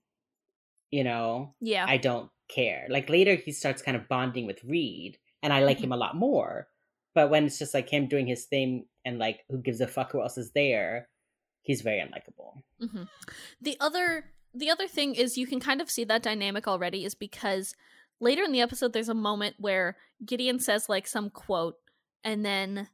you 0.90 1.04
know, 1.04 1.54
Yeah. 1.60 1.86
I 1.88 1.96
don't 1.96 2.30
care. 2.48 2.86
Like 2.90 3.08
later, 3.08 3.34
he 3.36 3.52
starts 3.52 3.82
kind 3.82 3.96
of 3.96 4.08
bonding 4.08 4.46
with 4.46 4.62
Reid, 4.64 5.18
and 5.42 5.52
I 5.52 5.60
like 5.64 5.78
Mhm. 5.78 5.84
him 5.84 5.92
a 5.92 5.96
lot 5.96 6.16
more. 6.16 6.68
But 7.14 7.30
when 7.30 7.44
it's 7.44 7.58
just 7.58 7.74
like 7.74 7.88
him 7.88 8.08
doing 8.08 8.26
his 8.26 8.46
thing 8.46 8.86
and 9.04 9.18
like 9.18 9.44
who 9.48 9.58
gives 9.58 9.80
a 9.80 9.86
fuck 9.86 10.12
who 10.12 10.20
else 10.22 10.38
is 10.38 10.52
there, 10.52 11.08
he's 11.62 11.82
very 11.82 12.00
unlikable. 12.00 12.62
hmm 12.80 13.04
The 13.60 13.76
other 13.80 14.32
the 14.52 14.70
other 14.70 14.88
thing 14.88 15.14
is 15.14 15.38
you 15.38 15.46
can 15.46 15.60
kind 15.60 15.80
of 15.80 15.88
see 15.88 16.02
that 16.02 16.24
dynamic 16.24 16.66
already 16.66 17.04
is 17.04 17.14
because 17.14 17.76
later 18.18 18.42
in 18.42 18.50
the 18.50 18.60
episode 18.60 18.92
there's 18.92 19.08
a 19.08 19.14
moment 19.14 19.54
where 19.60 19.96
Gideon 20.26 20.58
says 20.58 20.88
like 20.88 21.06
some 21.06 21.30
quote 21.30 21.76
and 22.24 22.44
then 22.44 22.88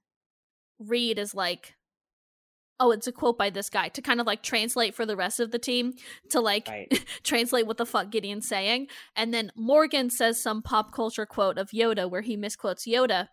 Reid 0.79 1.19
is 1.19 1.35
like 1.35 1.75
oh 2.79 2.91
it's 2.91 3.07
a 3.07 3.13
quote 3.13 3.39
by 3.39 3.49
this 3.49 3.71
guy 3.71 3.89
to 3.89 4.03
kind 4.03 4.21
of 4.21 4.27
like 4.27 4.43
translate 4.43 4.95
for 4.95 5.07
the 5.07 5.17
rest 5.17 5.41
of 5.41 5.51
the 5.51 5.59
team 5.59 5.95
to 6.31 6.41
like 6.41 6.69
Right. 6.69 7.05
translate 7.23 7.67
what 7.67 7.79
the 7.79 7.87
fuck 7.87 8.11
Gideon's 8.11 8.47
saying. 8.47 8.89
And 9.15 9.33
then 9.33 9.51
Morgan 9.57 10.11
says 10.11 10.39
some 10.43 10.61
pop 10.63 10.93
culture 10.93 11.25
quote 11.25 11.57
of 11.57 11.71
Yoda 11.71 12.11
where 12.11 12.21
he 12.21 12.37
misquotes 12.37 12.87
Yoda. 12.87 13.29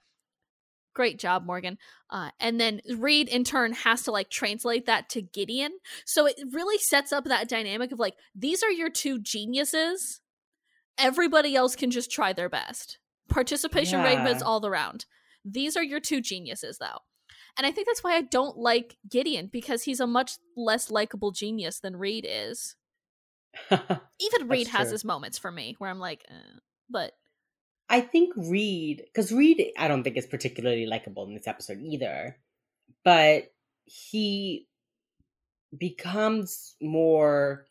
Great 0.95 1.19
job 1.19 1.43
morgan. 1.45 1.77
Uh, 2.09 2.29
and 2.39 2.57
then 2.61 2.79
reid 2.97 3.27
in 3.27 3.43
turn 3.43 3.73
has 3.73 4.03
to 4.03 4.11
like 4.11 4.29
translate 4.29 4.85
that 4.85 5.09
to 5.09 5.21
gideon. 5.21 5.71
So 6.05 6.25
it 6.27 6.35
really 6.51 6.77
sets 6.77 7.11
up 7.11 7.25
that 7.25 7.49
dynamic 7.49 7.91
of 7.91 7.99
like 7.99 8.13
these 8.33 8.63
are 8.63 8.71
your 8.71 8.89
two 8.89 9.19
geniuses. 9.19 10.21
Everybody 10.97 11.55
else 11.55 11.75
can 11.75 11.91
just 11.91 12.11
try 12.11 12.31
their 12.31 12.47
best. 12.49 12.99
Participation 13.27 14.01
rate 14.03 14.13
Yeah. 14.13 14.29
is 14.29 14.41
all 14.43 14.65
around. 14.65 15.05
These 15.43 15.75
are 15.75 15.83
your 15.83 15.99
two 15.99 16.21
geniuses 16.21 16.77
though 16.77 16.99
and 17.57 17.67
i 17.67 17.71
think 17.71 17.87
that's 17.87 18.03
why 18.03 18.15
i 18.15 18.21
don't 18.21 18.57
like 18.57 18.97
gideon 19.09 19.49
because 19.51 19.83
he's 19.83 19.99
a 19.99 20.07
much 20.07 20.37
less 20.55 20.91
likable 20.91 21.31
genius 21.31 21.79
than 21.79 21.95
reid 21.95 22.25
is 22.27 22.75
even 23.71 24.47
reid 24.47 24.67
has 24.67 24.87
true. 24.87 24.93
his 24.93 25.05
moments 25.05 25.37
for 25.37 25.51
me 25.51 25.75
where 25.77 25.89
i'm 25.89 25.99
like 25.99 26.23
eh. 26.29 26.57
but 26.89 27.13
I 27.89 28.01
think 28.01 28.33
Reid, 28.35 29.03
because 29.05 29.31
Reid, 29.31 29.71
I 29.77 29.87
don't 29.87 30.03
think 30.03 30.17
is 30.17 30.25
particularly 30.25 30.87
likable 30.87 31.27
in 31.27 31.35
this 31.35 31.47
episode 31.47 31.79
either, 31.81 32.37
but 33.03 33.51
he 33.85 34.67
becomes 35.77 36.75
more 36.81 37.67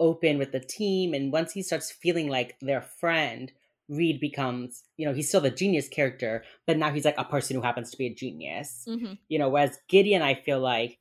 open 0.00 0.38
with 0.38 0.52
the 0.52 0.60
team. 0.60 1.14
And 1.14 1.32
once 1.32 1.52
he 1.52 1.62
starts 1.62 1.90
feeling 1.90 2.28
like 2.28 2.56
their 2.60 2.80
friend, 2.80 3.52
Reid 3.88 4.20
becomes, 4.20 4.84
you 4.96 5.06
know, 5.06 5.14
he's 5.14 5.28
still 5.28 5.40
the 5.40 5.50
genius 5.50 5.88
character, 5.88 6.44
but 6.66 6.78
now 6.78 6.90
he's 6.90 7.04
like 7.04 7.18
a 7.18 7.24
person 7.24 7.56
who 7.56 7.62
happens 7.62 7.90
to 7.90 7.98
be 7.98 8.06
a 8.06 8.14
genius. 8.14 8.84
mhm. 8.88 9.18
You 9.28 9.38
know, 9.38 9.48
whereas 9.48 9.78
Gideon, 9.88 10.22
I 10.22 10.34
feel 10.34 10.60
like 10.60 10.98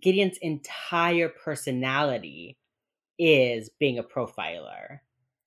Gideon's 0.00 0.38
entire 0.38 1.28
personality 1.28 2.58
is 3.18 3.70
being 3.78 3.98
a 3.98 4.02
profiler. 4.02 5.00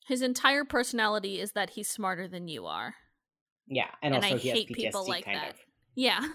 His 0.07 0.21
entire 0.21 0.65
personality 0.65 1.39
is 1.39 1.53
that 1.53 1.71
he's 1.71 1.87
smarter 1.89 2.27
than 2.27 2.47
you 2.47 2.65
are. 2.65 2.95
Yeah, 3.67 3.87
and, 4.01 4.13
And 4.13 4.23
also 4.23 4.35
I 4.35 4.39
he 4.39 4.49
has 4.49 4.59
hate 4.59 4.69
PTSD 4.69 4.75
people 4.75 5.07
like 5.07 5.25
kind 5.25 5.37
that. 5.37 5.49
of. 5.51 5.55
Yeah, 5.95 6.27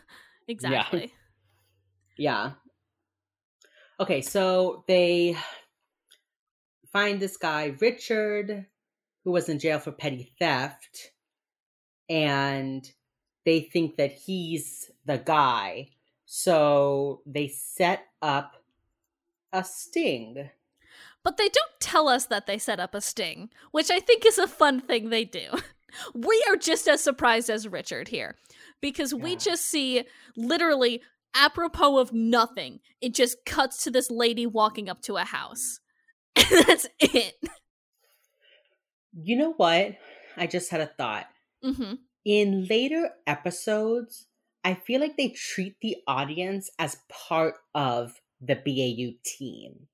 exactly. 0.46 1.12
Yeah. 2.16 2.52
Okay, 4.00 4.20
so 4.22 4.84
they 4.86 5.36
find 6.92 7.20
this 7.20 7.36
guy 7.36 7.74
Richard 7.80 8.66
who 9.28 9.32
was 9.32 9.50
in 9.50 9.58
jail 9.58 9.78
for 9.78 9.92
petty 9.92 10.32
theft 10.38 11.12
and 12.08 12.90
they 13.44 13.60
think 13.60 13.96
that 13.98 14.10
he's 14.10 14.90
the 15.04 15.18
guy. 15.18 15.90
So 16.24 17.20
they 17.26 17.48
set 17.48 18.06
up 18.22 18.54
a 19.52 19.62
sting. 19.62 20.48
But 21.22 21.36
they 21.36 21.50
don't 21.50 21.78
tell 21.78 22.08
us 22.08 22.24
that 22.28 22.46
they 22.46 22.56
set 22.56 22.80
up 22.80 22.94
a 22.94 23.02
sting, 23.02 23.50
which 23.70 23.90
I 23.90 24.00
think 24.00 24.24
is 24.24 24.38
a 24.38 24.48
fun 24.48 24.80
thing 24.80 25.10
they 25.10 25.26
do. 25.26 25.46
We 26.14 26.42
are 26.48 26.56
just 26.56 26.86
as 26.86 27.02
surprised 27.02 27.48
as 27.50 27.66
Richard 27.66 28.08
here 28.08 28.36
because 28.82 29.14
we 29.14 29.36
just 29.36 29.64
see 29.64 30.04
literally 30.36 31.02
apropos 31.34 31.98
of 31.98 32.12
nothing. 32.12 32.80
It 33.00 33.14
just 33.14 33.44
cuts 33.46 33.84
to 33.84 33.90
this 33.90 34.10
lady 34.10 34.46
walking 34.46 34.88
up 34.88 35.02
to 35.02 35.16
a 35.16 35.24
house. 35.24 35.80
And 36.36 36.66
that's 36.66 36.86
it. 37.00 37.34
You 39.13 39.37
know 39.37 39.52
what? 39.52 39.98
I 40.37 40.46
just 40.46 40.71
had 40.71 40.81
a 40.81 40.87
thought. 40.87 41.29
hmm 41.63 42.09
in 42.25 42.67
later 42.67 43.13
episodes, 43.27 44.29
I 44.65 44.75
feel 44.75 45.00
like 45.00 45.17
they 45.17 45.31
treat 45.31 45.81
the 45.81 45.96
audience 46.06 46.71
as 46.79 46.98
part 47.09 47.56
of 47.75 48.21
the 48.40 48.56
BAU 48.56 49.19
team. 49.25 49.88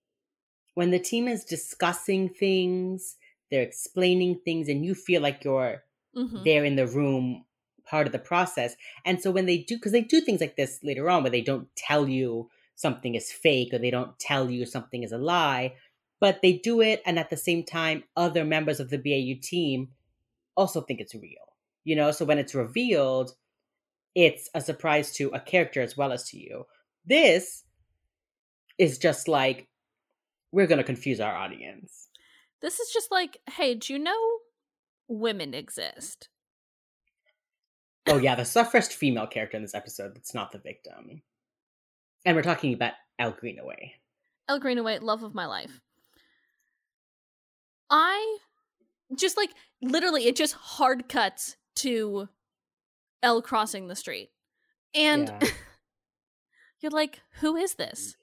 When 0.75 0.91
the 0.91 1.01
team 1.01 1.29
is 1.29 1.45
discussing 1.45 2.29
things, 2.31 3.17
they're 3.51 3.63
explaining 3.63 4.41
things, 4.41 4.69
and 4.69 4.85
you 4.85 4.95
feel 4.95 5.23
like 5.23 5.45
you're 5.45 5.85
hmm 6.15 6.47
there 6.47 6.65
in 6.65 6.77
the 6.77 6.87
room, 6.87 7.45
part 7.85 8.07
of 8.07 8.13
the 8.13 8.19
process. 8.19 8.77
And 9.05 9.21
so 9.21 9.31
when 9.31 9.47
they 9.47 9.59
do, 9.59 9.77
because 9.77 9.93
they 9.93 10.03
do 10.03 10.21
things 10.21 10.41
like 10.41 10.57
this 10.57 10.83
later 10.83 11.09
on 11.11 11.23
where 11.23 11.31
they 11.31 11.43
don't 11.43 11.75
tell 11.77 12.09
you 12.09 12.51
something 12.77 13.15
is 13.15 13.33
fake 13.33 13.73
or 13.73 13.79
they 13.79 13.91
don't 13.91 14.19
tell 14.19 14.51
you 14.51 14.67
something 14.67 15.03
is 15.03 15.13
a 15.13 15.19
lie, 15.19 15.77
but 16.21 16.41
they 16.43 16.55
do 16.55 16.81
it, 16.81 17.03
and 17.05 17.19
at 17.19 17.31
the 17.31 17.37
same 17.37 17.65
time, 17.65 18.05
other 18.17 18.45
members 18.45 18.81
of 18.81 18.91
the 18.91 18.99
BAU 18.99 19.41
team 19.43 19.89
also 20.57 20.81
think 20.81 21.01
it's 21.01 21.15
real. 21.15 21.55
You 21.85 21.97
know, 21.97 22.11
so 22.11 22.25
when 22.25 22.39
it's 22.39 22.55
revealed, 22.55 23.33
it's 24.15 24.49
a 24.55 24.61
surprise 24.61 25.13
to 25.15 25.29
a 25.31 25.41
character 25.41 25.83
as 25.83 25.97
well 25.97 26.13
as 26.13 26.25
to 26.31 26.39
you. 26.39 26.65
This 27.05 27.65
is 28.79 28.99
just 28.99 29.29
like, 29.29 29.69
we're 30.53 30.67
going 30.67 30.79
to 30.79 30.85
confuse 30.85 31.21
our 31.21 31.35
audience. 31.35 32.09
This 32.63 32.81
is 32.81 32.91
just 32.91 33.11
like, 33.11 33.39
hey, 33.51 33.75
do 33.75 33.93
you 33.93 33.99
know 33.99 34.39
women 35.09 35.53
exist? 35.53 36.29
Oh 38.07 38.19
yeah, 38.19 38.35
the 38.35 38.45
first 38.45 38.93
female 38.93 39.27
character 39.27 39.57
in 39.57 39.63
this 39.63 39.75
episode 39.75 40.15
that's 40.15 40.35
not 40.35 40.53
the 40.53 40.59
victim. 40.59 41.23
And 42.25 42.37
we're 42.37 42.43
talking 42.43 42.73
about 42.73 42.93
Elle 43.19 43.33
Greenaway. 43.33 43.95
Elle 44.49 44.61
Greenaway, 44.61 44.99
love 44.99 45.23
of 45.23 45.35
my 45.35 45.47
life. 45.47 45.81
I 47.91 48.39
just 49.17 49.37
like 49.37 49.51
literally 49.83 50.27
it 50.27 50.37
just 50.37 50.55
hard 50.55 51.09
cuts 51.09 51.57
to 51.77 52.29
Elle 53.23 53.43
crossing 53.43 53.89
the 53.89 53.97
street. 53.97 54.31
And 54.95 55.29
Yeah. 55.29 55.49
you're 56.81 56.93
like, 56.93 57.21
who 57.41 57.57
is 57.57 57.75
this? 57.75 58.17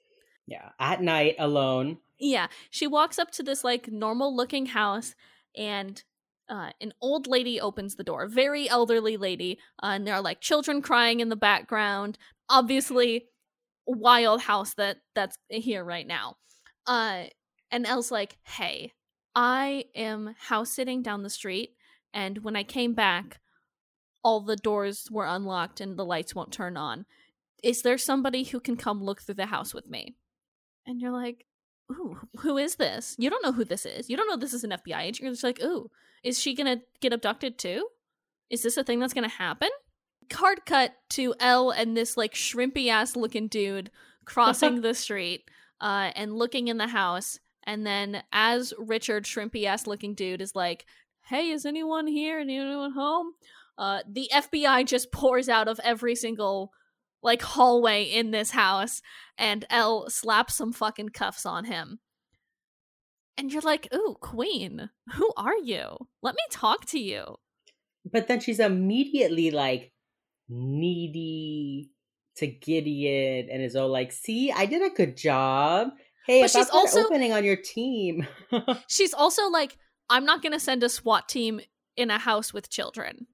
Yeah, 0.46 0.70
at 0.78 1.02
night 1.02 1.36
alone. 1.38 1.98
Yeah, 2.18 2.48
she 2.70 2.86
walks 2.86 3.18
up 3.18 3.30
to 3.32 3.42
this 3.42 3.64
like 3.64 3.88
normal 3.90 4.34
looking 4.34 4.66
house, 4.66 5.14
and 5.56 6.02
uh, 6.48 6.70
an 6.80 6.92
old 7.00 7.26
lady 7.26 7.60
opens 7.60 7.96
the 7.96 8.04
door. 8.04 8.26
Very 8.28 8.68
elderly 8.68 9.16
lady, 9.16 9.58
uh, 9.82 9.86
and 9.94 10.06
there 10.06 10.14
are 10.14 10.20
like 10.22 10.40
children 10.40 10.82
crying 10.82 11.20
in 11.20 11.28
the 11.30 11.36
background. 11.36 12.18
Obviously, 12.48 13.26
wild 13.86 14.42
house 14.42 14.74
that 14.74 14.98
that's 15.14 15.36
here 15.48 15.84
right 15.84 16.06
now. 16.06 16.36
Uh, 16.86 17.24
and 17.70 17.86
Elle's 17.86 18.10
like, 18.10 18.36
"Hey, 18.44 18.92
I 19.34 19.86
am 19.94 20.34
house 20.38 20.70
sitting 20.70 21.02
down 21.02 21.22
the 21.22 21.30
street, 21.30 21.74
and 22.12 22.38
when 22.38 22.56
I 22.56 22.62
came 22.62 22.94
back, 22.94 23.40
all 24.22 24.40
the 24.40 24.56
doors 24.56 25.08
were 25.10 25.26
unlocked 25.26 25.80
and 25.80 25.96
the 25.96 26.04
lights 26.04 26.34
won't 26.34 26.52
turn 26.52 26.76
on. 26.76 27.06
Is 27.62 27.82
there 27.82 27.98
somebody 27.98 28.44
who 28.44 28.60
can 28.60 28.76
come 28.76 29.02
look 29.02 29.22
through 29.22 29.36
the 29.36 29.46
house 29.46 29.72
with 29.72 29.88
me?" 29.88 30.16
And 30.86 31.00
you're 31.00 31.12
like, 31.12 31.46
ooh, 31.92 32.18
who 32.38 32.58
is 32.58 32.76
this? 32.76 33.14
You 33.18 33.30
don't 33.30 33.44
know 33.44 33.52
who 33.52 33.64
this 33.64 33.86
is. 33.86 34.08
You 34.08 34.16
don't 34.16 34.28
know 34.28 34.36
this 34.36 34.54
is 34.54 34.64
an 34.64 34.70
FBI 34.70 35.00
agent. 35.00 35.20
You're 35.20 35.32
just 35.32 35.44
like, 35.44 35.62
ooh, 35.62 35.90
is 36.22 36.38
she 36.38 36.54
gonna 36.54 36.82
get 37.00 37.12
abducted 37.12 37.58
too? 37.58 37.88
Is 38.50 38.62
this 38.62 38.76
a 38.76 38.84
thing 38.84 39.00
that's 39.00 39.14
gonna 39.14 39.28
happen? 39.28 39.70
Card 40.30 40.64
cut 40.66 40.94
to 41.10 41.34
Elle 41.40 41.70
and 41.70 41.96
this 41.96 42.16
like 42.16 42.34
shrimpy 42.34 42.88
ass 42.88 43.16
looking 43.16 43.48
dude 43.48 43.90
crossing 44.24 44.80
the 44.80 44.94
street 44.94 45.50
uh, 45.80 46.10
and 46.14 46.36
looking 46.36 46.68
in 46.68 46.78
the 46.78 46.88
house. 46.88 47.38
And 47.64 47.86
then 47.86 48.22
as 48.32 48.72
Richard, 48.78 49.24
shrimpy 49.24 49.64
ass 49.64 49.86
looking 49.86 50.14
dude, 50.14 50.42
is 50.42 50.54
like, 50.54 50.86
hey, 51.26 51.50
is 51.50 51.64
anyone 51.64 52.06
here? 52.06 52.38
Anyone 52.38 52.92
home? 52.92 53.32
Uh, 53.78 54.00
the 54.08 54.30
FBI 54.32 54.86
just 54.86 55.12
pours 55.12 55.48
out 55.48 55.68
of 55.68 55.80
every 55.82 56.14
single 56.14 56.72
like 57.22 57.42
hallway 57.42 58.02
in 58.02 58.32
this 58.32 58.50
house 58.50 59.00
and 59.38 59.64
Elle 59.70 60.10
slaps 60.10 60.56
some 60.56 60.72
fucking 60.72 61.10
cuffs 61.10 61.46
on 61.46 61.64
him. 61.64 62.00
And 63.38 63.52
you're 63.52 63.62
like, 63.62 63.88
ooh, 63.94 64.16
Queen, 64.20 64.90
who 65.14 65.32
are 65.36 65.56
you? 65.56 65.96
Let 66.20 66.34
me 66.34 66.42
talk 66.50 66.84
to 66.86 66.98
you. 66.98 67.36
But 68.04 68.28
then 68.28 68.40
she's 68.40 68.60
immediately 68.60 69.50
like 69.50 69.92
needy 70.48 71.90
to 72.36 72.46
Gideon 72.46 73.48
and 73.50 73.62
is 73.62 73.76
all 73.76 73.88
like, 73.88 74.12
see, 74.12 74.52
I 74.52 74.66
did 74.66 74.82
a 74.82 74.94
good 74.94 75.16
job. 75.16 75.88
Hey, 76.26 76.42
But 76.42 76.50
she's 76.50 76.70
also 76.70 77.04
opening 77.04 77.32
on 77.32 77.44
your 77.44 77.56
team. 77.56 78.26
She's 78.88 79.12
also 79.12 79.48
like, 79.48 79.76
I'm 80.08 80.24
not 80.24 80.42
going 80.42 80.52
to 80.52 80.60
send 80.60 80.82
a 80.84 80.88
SWAT 80.88 81.28
team 81.28 81.60
in 81.96 82.10
a 82.10 82.18
house 82.18 82.52
with 82.52 82.70
children. 82.70 83.26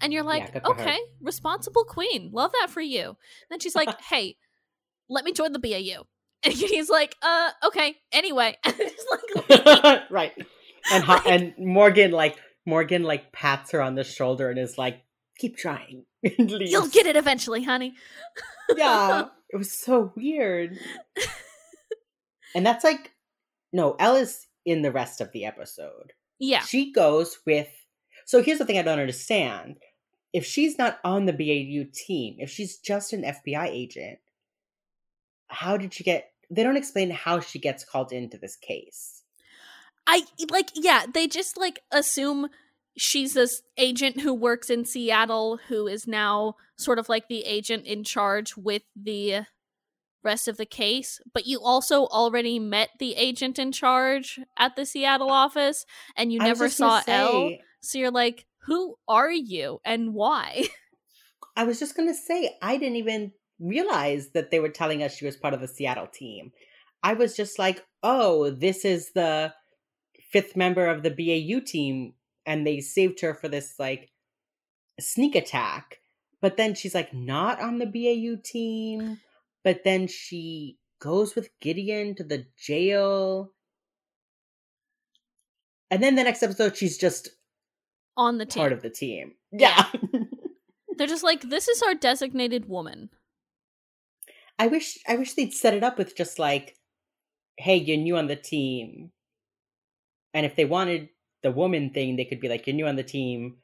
And 0.00 0.12
you're 0.12 0.24
like, 0.24 0.52
her. 0.52 0.60
okay, 0.66 0.98
responsible 1.20 1.84
queen. 1.84 2.30
Love 2.32 2.50
that 2.60 2.70
for 2.70 2.80
you. 2.80 3.16
then 3.50 3.60
she's 3.60 3.76
like, 3.76 4.00
hey, 4.10 4.36
let 5.08 5.24
me 5.24 5.32
join 5.32 5.52
the 5.52 5.58
BAU. 5.58 6.04
And 6.44 6.52
he's 6.52 6.90
like, 6.90 7.14
uh, 7.22 7.50
okay, 7.66 7.94
anyway. 8.10 8.56
And 8.64 8.76
just 8.76 9.06
like, 9.48 10.10
right. 10.10 10.32
And 10.92 11.04
and 11.24 11.54
Morgan 11.56 12.10
like 12.10 12.36
Morgan 12.66 13.04
like 13.04 13.30
pats 13.30 13.70
her 13.70 13.80
on 13.80 13.94
the 13.94 14.02
shoulder 14.02 14.50
and 14.50 14.58
is 14.58 14.76
like, 14.76 15.04
keep 15.38 15.56
trying. 15.56 16.04
you'll 16.22 16.88
get 16.88 17.06
it 17.06 17.14
eventually, 17.14 17.62
honey. 17.62 17.94
yeah. 18.76 19.26
It 19.50 19.56
was 19.56 19.72
so 19.72 20.12
weird. 20.16 20.76
And 22.54 22.64
that's 22.64 22.84
like 22.84 23.12
no, 23.72 23.96
Ella's 23.98 24.46
in 24.64 24.82
the 24.82 24.92
rest 24.92 25.20
of 25.20 25.32
the 25.32 25.44
episode. 25.44 26.12
Yeah. 26.38 26.60
She 26.60 26.92
goes 26.92 27.38
with 27.46 27.68
So 28.26 28.42
here's 28.42 28.58
the 28.58 28.66
thing 28.66 28.78
I 28.78 28.82
don't 28.82 28.98
understand. 28.98 29.76
If 30.32 30.46
she's 30.46 30.78
not 30.78 30.98
on 31.04 31.26
the 31.26 31.32
BAU 31.32 31.90
team, 31.92 32.36
if 32.38 32.50
she's 32.50 32.78
just 32.78 33.12
an 33.12 33.22
FBI 33.22 33.68
agent, 33.68 34.18
how 35.48 35.76
did 35.76 35.92
she 35.92 36.04
get 36.04 36.32
they 36.52 36.62
don't 36.62 36.76
explain 36.76 37.10
how 37.10 37.40
she 37.40 37.58
gets 37.58 37.84
called 37.84 38.12
into 38.12 38.36
this 38.36 38.56
case. 38.56 39.22
I 40.06 40.24
like 40.50 40.70
yeah, 40.74 41.06
they 41.12 41.26
just 41.26 41.56
like 41.56 41.80
assume 41.90 42.48
she's 42.96 43.32
this 43.32 43.62
agent 43.78 44.20
who 44.20 44.34
works 44.34 44.68
in 44.68 44.84
Seattle 44.84 45.58
who 45.68 45.86
is 45.86 46.06
now 46.06 46.56
sort 46.76 46.98
of 46.98 47.08
like 47.08 47.28
the 47.28 47.44
agent 47.44 47.86
in 47.86 48.04
charge 48.04 48.56
with 48.56 48.82
the 48.94 49.46
rest 50.24 50.48
of 50.48 50.56
the 50.56 50.66
case, 50.66 51.20
but 51.32 51.46
you 51.46 51.60
also 51.60 52.06
already 52.06 52.58
met 52.58 52.90
the 52.98 53.14
agent 53.14 53.58
in 53.58 53.72
charge 53.72 54.38
at 54.56 54.76
the 54.76 54.86
Seattle 54.86 55.30
office 55.30 55.84
and 56.16 56.32
you 56.32 56.38
never 56.38 56.68
saw 56.68 57.00
say- 57.00 57.60
So 57.80 57.98
you're 57.98 58.10
like, 58.12 58.46
who 58.66 58.96
are 59.08 59.30
you 59.30 59.80
and 59.84 60.14
why? 60.14 60.64
I 61.56 61.64
was 61.64 61.78
just 61.78 61.96
gonna 61.96 62.14
say 62.14 62.56
I 62.62 62.76
didn't 62.76 62.96
even 62.96 63.32
realize 63.58 64.30
that 64.30 64.50
they 64.50 64.60
were 64.60 64.68
telling 64.68 65.02
us 65.02 65.16
she 65.16 65.24
was 65.26 65.36
part 65.36 65.54
of 65.54 65.60
the 65.60 65.68
Seattle 65.68 66.06
team. 66.06 66.52
I 67.02 67.14
was 67.14 67.36
just 67.36 67.58
like, 67.58 67.84
oh, 68.02 68.50
this 68.50 68.84
is 68.84 69.10
the 69.12 69.52
fifth 70.30 70.56
member 70.56 70.86
of 70.86 71.02
the 71.02 71.10
BAU 71.10 71.60
team, 71.64 72.14
and 72.46 72.66
they 72.66 72.80
saved 72.80 73.20
her 73.20 73.34
for 73.34 73.48
this 73.48 73.74
like 73.78 74.10
sneak 75.00 75.34
attack. 75.34 75.98
But 76.40 76.56
then 76.56 76.74
she's 76.74 76.94
like 76.94 77.12
not 77.12 77.60
on 77.60 77.78
the 77.78 77.86
BAU 77.86 78.40
team. 78.42 79.18
But 79.64 79.84
then 79.84 80.06
she 80.06 80.78
goes 81.00 81.34
with 81.34 81.50
Gideon 81.60 82.14
to 82.16 82.24
the 82.24 82.46
jail. 82.58 83.52
And 85.90 86.02
then 86.02 86.14
the 86.14 86.24
next 86.24 86.42
episode, 86.42 86.76
she's 86.76 86.96
just 86.98 87.28
On 88.16 88.38
the 88.38 88.46
team. 88.46 88.60
part 88.60 88.72
of 88.72 88.82
the 88.82 88.90
team. 88.90 89.32
Yeah. 89.52 89.86
They're 90.96 91.06
just 91.06 91.24
like, 91.24 91.42
this 91.42 91.68
is 91.68 91.82
our 91.82 91.94
designated 91.94 92.68
woman. 92.68 93.10
I 94.58 94.66
wish 94.68 94.98
I 95.08 95.16
wish 95.16 95.32
they'd 95.34 95.52
set 95.52 95.74
it 95.74 95.82
up 95.82 95.98
with 95.98 96.14
just 96.16 96.38
like, 96.38 96.76
hey, 97.58 97.76
you're 97.76 97.96
new 97.96 98.16
on 98.16 98.26
the 98.26 98.36
team. 98.36 99.10
And 100.34 100.46
if 100.46 100.54
they 100.56 100.64
wanted 100.64 101.08
the 101.42 101.50
woman 101.50 101.90
thing, 101.90 102.16
they 102.16 102.24
could 102.24 102.40
be 102.40 102.48
like, 102.48 102.66
you're 102.66 102.76
new 102.76 102.86
on 102.86 102.96
the 102.96 103.02
team, 103.02 103.56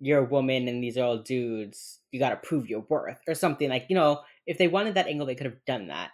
you're 0.00 0.18
a 0.26 0.28
woman, 0.28 0.68
and 0.68 0.82
these 0.82 0.98
are 0.98 1.04
all 1.04 1.18
dudes. 1.18 2.00
You 2.10 2.18
gotta 2.18 2.36
prove 2.36 2.68
your 2.68 2.80
worth. 2.88 3.18
Or 3.26 3.34
something 3.34 3.70
like, 3.70 3.86
you 3.88 3.94
know, 3.96 4.20
if 4.46 4.58
they 4.58 4.68
wanted 4.68 4.94
that 4.94 5.06
angle, 5.06 5.26
they 5.26 5.34
could 5.34 5.46
have 5.46 5.64
done 5.66 5.88
that. 5.88 6.10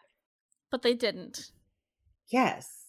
But 0.71 0.83
they 0.83 0.95
didn't. 0.95 1.51
Yes. 2.31 2.85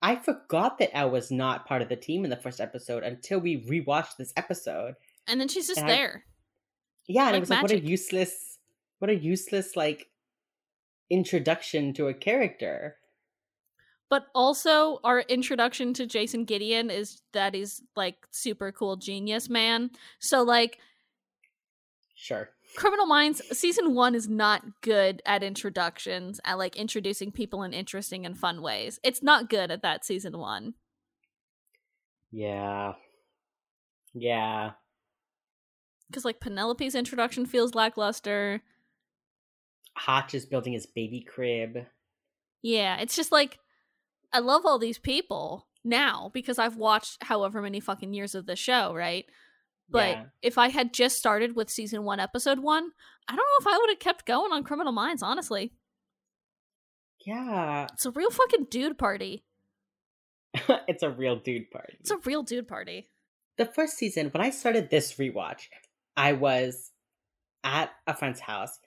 I 0.00 0.16
forgot 0.16 0.78
that 0.78 0.94
Elle 0.96 1.10
was 1.10 1.30
not 1.30 1.66
part 1.66 1.82
of 1.82 1.88
the 1.88 1.96
team 1.96 2.24
in 2.24 2.30
the 2.30 2.36
first 2.36 2.60
episode 2.60 3.02
until 3.02 3.38
we 3.38 3.62
rewatched 3.66 4.16
this 4.18 4.32
episode. 4.36 4.94
And 5.26 5.40
then 5.40 5.48
she's 5.48 5.66
just 5.66 5.80
And 5.80 5.90
I- 5.90 5.94
there. 5.94 6.24
Yeah, 7.06 7.26
and 7.26 7.36
it 7.36 7.40
was 7.40 7.50
like 7.50 7.62
what 7.62 7.70
a 7.70 7.78
useless 7.78 8.58
what 8.98 9.10
a 9.10 9.14
useless 9.14 9.76
like 9.76 10.08
introduction 11.10 11.92
to 11.94 12.08
a 12.08 12.14
character. 12.14 12.96
But 14.08 14.26
also, 14.34 15.00
our 15.04 15.20
introduction 15.20 15.92
to 15.94 16.06
Jason 16.06 16.44
Gideon 16.44 16.90
is 16.90 17.20
that 17.32 17.54
he's 17.54 17.82
like 17.96 18.16
super 18.30 18.72
cool 18.72 18.96
genius 18.96 19.48
man. 19.48 19.90
So, 20.18 20.42
like, 20.42 20.78
Sure. 22.14 22.50
Criminal 22.76 23.06
Minds 23.06 23.40
season 23.52 23.94
one 23.94 24.14
is 24.14 24.28
not 24.28 24.62
good 24.80 25.22
at 25.24 25.42
introductions, 25.42 26.40
at 26.44 26.58
like 26.58 26.76
introducing 26.76 27.30
people 27.32 27.62
in 27.62 27.72
interesting 27.72 28.26
and 28.26 28.38
fun 28.38 28.62
ways. 28.62 28.98
It's 29.02 29.22
not 29.22 29.48
good 29.48 29.70
at 29.70 29.82
that 29.82 30.04
season 30.04 30.38
one. 30.38 30.74
Yeah. 32.32 32.94
Yeah. 34.12 34.72
Because, 36.08 36.24
like, 36.24 36.40
Penelope's 36.40 36.94
introduction 36.94 37.46
feels 37.46 37.74
lackluster. 37.74 38.62
Hotch 39.96 40.34
is 40.34 40.46
building 40.46 40.72
his 40.72 40.86
baby 40.86 41.20
crib. 41.20 41.86
Yeah, 42.62 42.98
it's 42.98 43.16
just 43.16 43.32
like, 43.32 43.58
I 44.32 44.40
love 44.40 44.66
all 44.66 44.78
these 44.78 44.98
people 44.98 45.66
now 45.84 46.30
because 46.34 46.58
I've 46.58 46.76
watched 46.76 47.22
however 47.22 47.62
many 47.62 47.80
fucking 47.80 48.12
years 48.12 48.34
of 48.34 48.46
the 48.46 48.56
show, 48.56 48.94
right? 48.94 49.26
But 49.88 50.08
Yeah. 50.08 50.24
if 50.42 50.58
I 50.58 50.68
had 50.68 50.92
just 50.94 51.18
started 51.18 51.54
with 51.56 51.70
season 51.70 52.04
one, 52.04 52.18
episode 52.20 52.58
one, 52.60 52.90
I 53.28 53.32
don't 53.36 53.38
know 53.38 53.60
if 53.60 53.66
I 53.66 53.78
would 53.78 53.90
have 53.90 53.98
kept 53.98 54.26
going 54.26 54.52
on 54.52 54.64
Criminal 54.64 54.92
Minds, 54.92 55.22
honestly. 55.22 55.72
Yeah. 57.26 57.86
It's 57.92 58.06
a 58.06 58.10
real 58.10 58.30
fucking 58.30 58.66
dude 58.70 58.98
party. 58.98 59.44
it's 60.88 61.02
a 61.02 61.10
real 61.10 61.36
dude 61.36 61.70
party. 61.70 61.96
It's 62.00 62.10
a 62.10 62.18
real 62.18 62.42
dude 62.42 62.68
party. 62.68 63.08
the 63.56 63.66
first 63.66 63.96
season, 63.96 64.28
when 64.30 64.42
I 64.42 64.50
started 64.50 64.90
this 64.90 65.14
rewatch, 65.14 65.68
I 66.16 66.32
was 66.32 66.90
at 67.62 67.90
a 68.06 68.14
friend's 68.14 68.40
house 68.40 68.78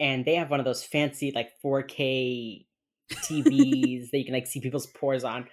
and 0.00 0.24
they 0.24 0.34
have 0.34 0.50
one 0.50 0.60
of 0.60 0.66
those 0.66 0.84
fancy 0.84 1.32
like 1.34 1.50
4K 1.64 2.66
TVs 3.12 4.10
that 4.10 4.18
you 4.18 4.24
can 4.24 4.34
like 4.34 4.46
see 4.46 4.60
people's 4.60 4.86
pores 4.86 5.24
on. 5.24 5.46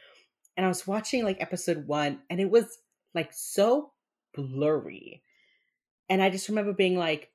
And 0.58 0.66
I 0.66 0.70
was 0.70 0.86
watching 0.86 1.24
like 1.24 1.42
episode 1.42 1.88
one 1.88 2.20
and 2.30 2.40
it 2.42 2.50
was 2.50 2.66
like 3.16 3.32
so 3.32 3.93
blurry. 4.34 5.24
And 6.10 6.22
I 6.22 6.30
just 6.30 6.50
remember 6.50 6.74
being 6.74 6.98
like, 6.98 7.32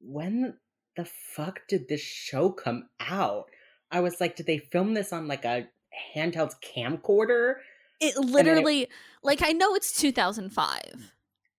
when 0.00 0.54
the 0.96 1.04
fuck 1.04 1.62
did 1.68 1.88
this 1.88 2.00
show 2.00 2.50
come 2.50 2.88
out? 3.00 3.46
I 3.90 4.00
was 4.00 4.20
like, 4.20 4.36
did 4.36 4.46
they 4.46 4.58
film 4.58 4.94
this 4.94 5.12
on 5.12 5.28
like 5.28 5.44
a 5.44 5.68
handheld 6.14 6.54
camcorder? 6.62 7.54
It 8.00 8.16
literally, 8.16 8.88
like, 9.22 9.40
I 9.42 9.52
know 9.52 9.74
it's 9.74 9.98
2005. 9.98 11.12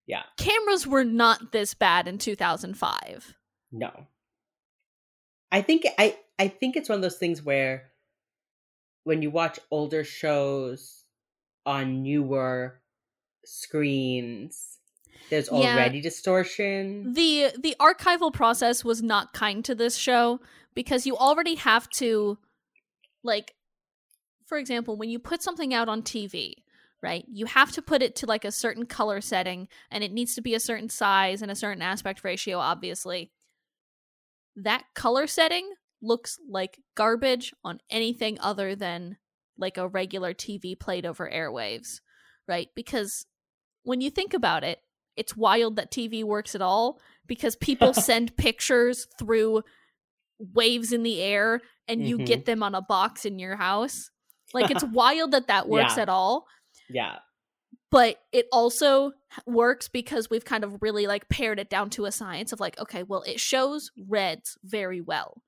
Yeah. 0.07 0.23
Cameras 0.37 0.85
were 0.85 1.03
not 1.03 1.51
this 1.51 1.73
bad 1.73 2.07
in 2.07 2.17
2005. 2.17 3.33
No. 3.71 4.07
I 5.51 5.61
think 5.61 5.85
I 5.97 6.17
I 6.37 6.47
think 6.47 6.75
it's 6.75 6.89
one 6.89 6.97
of 6.97 7.01
those 7.01 7.17
things 7.17 7.41
where 7.41 7.91
when 9.03 9.21
you 9.21 9.31
watch 9.31 9.59
older 9.71 10.03
shows 10.03 11.05
on 11.65 12.03
newer 12.03 12.81
screens, 13.47 14.79
there's 15.29 15.47
Yeah. 15.47 15.73
already 15.73 16.01
distortion. 16.01 17.13
the 17.13 17.51
the 17.57 17.75
archival 17.79 18.31
process 18.33 18.83
was 18.83 19.01
not 19.01 19.33
kind 19.33 19.63
to 19.65 19.75
this 19.75 19.95
show 19.97 20.39
because 20.73 21.05
you 21.05 21.15
already 21.17 21.55
have 21.55 21.89
to 21.89 22.37
like 23.23 23.55
for 24.45 24.57
example 24.57 24.95
when 24.97 25.09
you 25.09 25.17
put 25.17 25.41
something 25.41 25.73
out 25.73 25.89
on 25.89 26.03
tv 26.03 26.53
right 27.01 27.25
you 27.27 27.45
have 27.47 27.71
to 27.71 27.81
put 27.81 28.03
it 28.03 28.15
to 28.17 28.25
like 28.27 28.45
a 28.45 28.51
certain 28.51 28.85
color 28.85 29.19
setting 29.21 29.67
and 29.89 30.03
it 30.03 30.11
needs 30.11 30.35
to 30.35 30.41
be 30.41 30.53
a 30.53 30.59
certain 30.59 30.89
size 30.89 31.41
and 31.41 31.49
a 31.49 31.55
certain 31.55 31.81
aspect 31.81 32.23
ratio 32.23 32.59
obviously 32.59 33.31
that 34.55 34.83
color 34.93 35.25
setting 35.27 35.73
looks 36.01 36.37
like 36.47 36.79
garbage 36.95 37.53
on 37.63 37.79
anything 37.89 38.37
other 38.39 38.75
than 38.75 39.17
like 39.57 39.77
a 39.77 39.87
regular 39.87 40.33
tv 40.33 40.77
played 40.79 41.05
over 41.05 41.29
airwaves 41.33 41.99
right 42.47 42.69
because 42.75 43.25
when 43.85 44.01
you 44.01 44.09
think 44.09 44.33
about 44.33 44.63
it 44.65 44.79
it's 45.15 45.37
wild 45.37 45.77
that 45.77 45.91
TV 45.91 46.25
works 46.25 46.55
at 46.55 46.61
all 46.61 46.99
because 47.25 47.55
people 47.55 47.93
send 48.11 48.35
pictures 48.35 49.07
through 49.17 49.63
waves 50.53 50.91
in 50.91 51.03
the 51.03 51.21
air 51.21 51.61
and 51.87 52.05
you 52.05 52.17
Mhm. 52.17 52.25
get 52.25 52.45
them 52.45 52.61
on 52.61 52.75
a 52.75 52.81
box 52.81 53.23
in 53.25 53.39
your 53.39 53.55
house. 53.55 54.11
Like 54.53 54.69
it's 54.71 54.83
wild 54.91 55.31
that 55.31 55.47
that 55.47 55.69
works 55.69 55.95
Yeah. 55.95 56.01
at 56.03 56.09
all, 56.09 56.45
Yeah. 56.89 57.19
but 57.91 58.17
it 58.33 58.47
also 58.51 59.13
works 59.45 59.87
because 59.87 60.29
we've 60.29 60.43
kind 60.43 60.65
of 60.65 60.81
really 60.81 61.07
like 61.07 61.29
pared 61.29 61.59
it 61.59 61.69
down 61.69 61.89
to 61.91 62.03
a 62.05 62.11
science 62.11 62.51
of 62.51 62.59
like 62.59 62.77
okay, 62.77 63.03
well 63.03 63.21
it 63.21 63.39
shows 63.39 63.91
reds 63.97 64.57
very 64.65 64.99
well. 64.99 65.41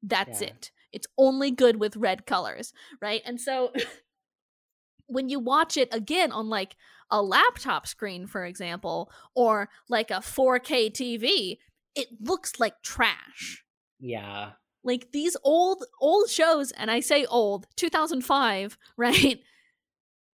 That's 0.00 0.40
Yeah. 0.42 0.48
it. 0.50 0.70
It's 0.92 1.08
only 1.18 1.50
good 1.50 1.80
with 1.80 1.96
red 1.96 2.24
colors, 2.24 2.72
right? 3.02 3.22
And 3.24 3.40
so 3.40 3.72
when 5.06 5.28
you 5.28 5.40
watch 5.40 5.76
it 5.76 5.88
again 5.92 6.30
on 6.30 6.48
like 6.48 6.76
a 7.10 7.22
laptop 7.22 7.86
screen, 7.86 8.26
for 8.26 8.44
example, 8.44 9.10
or 9.34 9.68
like 9.88 10.10
a 10.10 10.14
4K 10.14 10.90
TV, 10.92 11.58
it 11.94 12.08
looks 12.20 12.60
like 12.60 12.82
trash. 12.82 13.64
Yeah. 13.98 14.50
Like 14.84 15.12
these 15.12 15.36
old, 15.42 15.84
old 16.00 16.30
shows, 16.30 16.70
and 16.72 16.90
I 16.90 17.00
say 17.00 17.24
old, 17.26 17.66
2005, 17.76 18.78
right? 18.96 19.40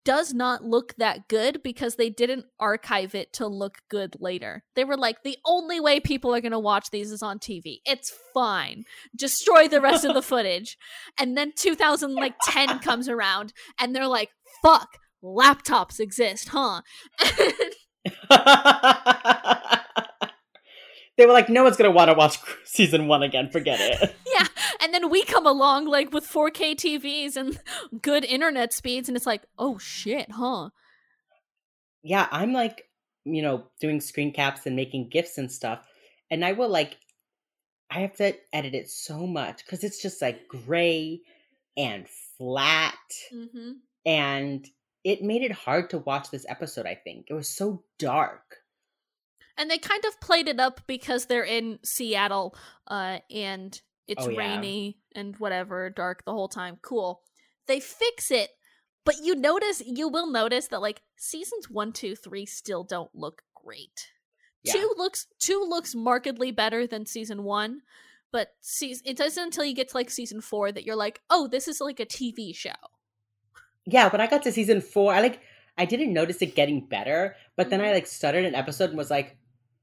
Does 0.04 0.34
not 0.34 0.64
look 0.64 0.96
that 0.96 1.28
good 1.28 1.62
because 1.62 1.96
they 1.96 2.10
didn't 2.10 2.46
archive 2.60 3.14
it 3.14 3.34
to 3.34 3.46
look 3.46 3.84
good 3.88 4.16
later. 4.20 4.64
They 4.76 4.84
were 4.84 4.98
like, 4.98 5.22
the 5.22 5.38
only 5.46 5.80
way 5.80 6.00
people 6.00 6.34
are 6.34 6.42
going 6.42 6.54
to 6.54 6.60
watch 6.60 6.90
these 6.90 7.12
is 7.12 7.22
on 7.22 7.38
TV. 7.38 7.82
It's 7.86 8.12
fine. 8.34 8.86
Destroy 9.16 9.68
the 9.68 9.80
rest 9.80 10.04
of 10.04 10.16
the 10.16 10.22
footage. 10.24 10.76
And 11.20 11.38
then 11.38 11.54
2010 11.56 12.80
comes 12.84 13.08
around 13.08 13.54
and 13.80 13.96
they're 13.96 14.08
like, 14.08 14.30
fuck, 14.64 14.98
laptops 15.24 16.00
exist, 16.00 16.50
huh? 16.50 16.82
they 21.18 21.26
were 21.26 21.34
like, 21.34 21.50
no 21.50 21.64
one's 21.64 21.78
gonna 21.78 21.92
want 21.92 22.10
to 22.10 22.16
watch 22.16 22.38
season 22.66 23.08
one 23.08 23.24
again. 23.24 23.50
Forget 23.50 23.80
it. 23.80 24.16
yeah. 24.34 24.48
And 24.82 24.94
then 24.94 25.10
we 25.10 25.24
come 25.24 25.46
along 25.46 25.86
like 25.86 26.12
with 26.12 26.28
4K 26.28 26.76
TVs 26.76 27.36
and 27.36 27.60
good 28.02 28.26
internet 28.26 28.74
speeds, 28.74 29.08
and 29.10 29.16
it's 29.16 29.26
like, 29.28 29.44
oh 29.60 29.78
shit, 29.78 30.32
huh? 30.32 30.70
yeah, 32.04 32.28
I'm 32.32 32.52
like, 32.52 32.86
you 33.26 33.44
know, 33.44 33.66
doing 33.80 34.02
screen 34.02 34.34
caps 34.34 34.66
and 34.66 34.76
making 34.76 35.10
gifs 35.10 35.38
and 35.38 35.52
stuff, 35.52 35.86
and 36.32 36.44
I 36.44 36.54
will 36.54 36.70
like, 36.70 36.98
I 37.92 38.00
have 38.00 38.16
to 38.16 38.34
edit 38.54 38.74
it 38.74 38.90
so 38.90 39.28
much 39.28 39.64
because 39.64 39.84
it's 39.84 40.02
just 40.02 40.22
like 40.22 40.48
gray 40.48 41.20
and 41.78 42.08
flat, 42.38 42.96
Mm-hmm. 43.34 43.72
and 44.06 44.66
it 45.04 45.22
made 45.22 45.42
it 45.42 45.52
hard 45.52 45.90
to 45.92 45.98
watch 46.00 46.30
this 46.30 46.46
episode. 46.48 46.86
I 46.86 46.96
think 46.96 47.28
it 47.30 47.34
was 47.34 47.50
so 47.50 47.84
dark. 47.98 48.58
And 49.58 49.70
they 49.70 49.78
kind 49.78 50.04
of 50.06 50.20
played 50.22 50.48
it 50.48 50.60
up 50.60 50.82
because 50.88 51.26
they're 51.26 51.44
in 51.44 51.80
Seattle, 51.84 52.56
uh, 52.88 53.20
and 53.30 53.80
it's 54.08 54.26
Oh, 54.26 54.30
yeah. 54.30 54.40
rainy 54.40 54.98
and 55.14 55.38
whatever, 55.38 55.90
dark 55.90 56.24
the 56.26 56.32
whole 56.32 56.48
time. 56.48 56.78
Cool. 56.82 57.22
They 57.68 57.80
fix 57.80 58.32
it, 58.32 58.50
but 59.06 59.16
you 59.22 59.36
notice, 59.36 59.82
you 59.86 60.08
will 60.08 60.28
notice 60.32 60.68
that 60.68 60.82
like 60.82 61.02
seasons 61.18 61.70
one, 61.70 61.92
two, 61.92 62.16
three 62.16 62.46
still 62.46 62.84
don't 62.84 63.14
look 63.14 63.44
great. 63.54 64.10
Yeah. 64.64 64.74
Two 64.74 64.94
looks 64.98 65.28
two 65.40 65.64
looks 65.68 65.94
markedly 65.96 66.52
better 66.52 66.88
than 66.88 67.06
season 67.06 67.44
one, 67.44 67.82
but 68.32 68.50
season 68.62 69.04
it 69.08 69.18
doesn't 69.18 69.44
until 69.44 69.66
you 69.66 69.74
get 69.76 69.90
to 69.90 69.98
like 69.98 70.10
season 70.10 70.42
four 70.42 70.72
that 70.72 70.86
you're 70.86 70.96
like, 70.96 71.22
oh, 71.30 71.48
this 71.48 71.68
is 71.68 71.82
like 71.82 72.00
a 72.00 72.06
TV 72.06 72.56
show. 72.56 72.72
Yeah, 73.86 74.10
when 74.10 74.22
I 74.22 74.28
got 74.28 74.44
to 74.44 74.52
season 74.52 74.82
four, 74.82 75.14
I 75.14 75.22
like 75.22 75.40
I 75.78 75.86
didn't 75.86 76.14
notice 76.14 76.42
it 76.42 76.56
getting 76.56 76.86
better, 76.86 77.36
but 77.56 77.70
then 77.70 77.82
I 77.82 77.88
Mhm. 77.88 77.94
like 77.94 78.08
started 78.08 78.46
an 78.46 78.56
episode 78.56 78.90
and 78.90 78.98
was 78.98 79.10
like, 79.10 79.38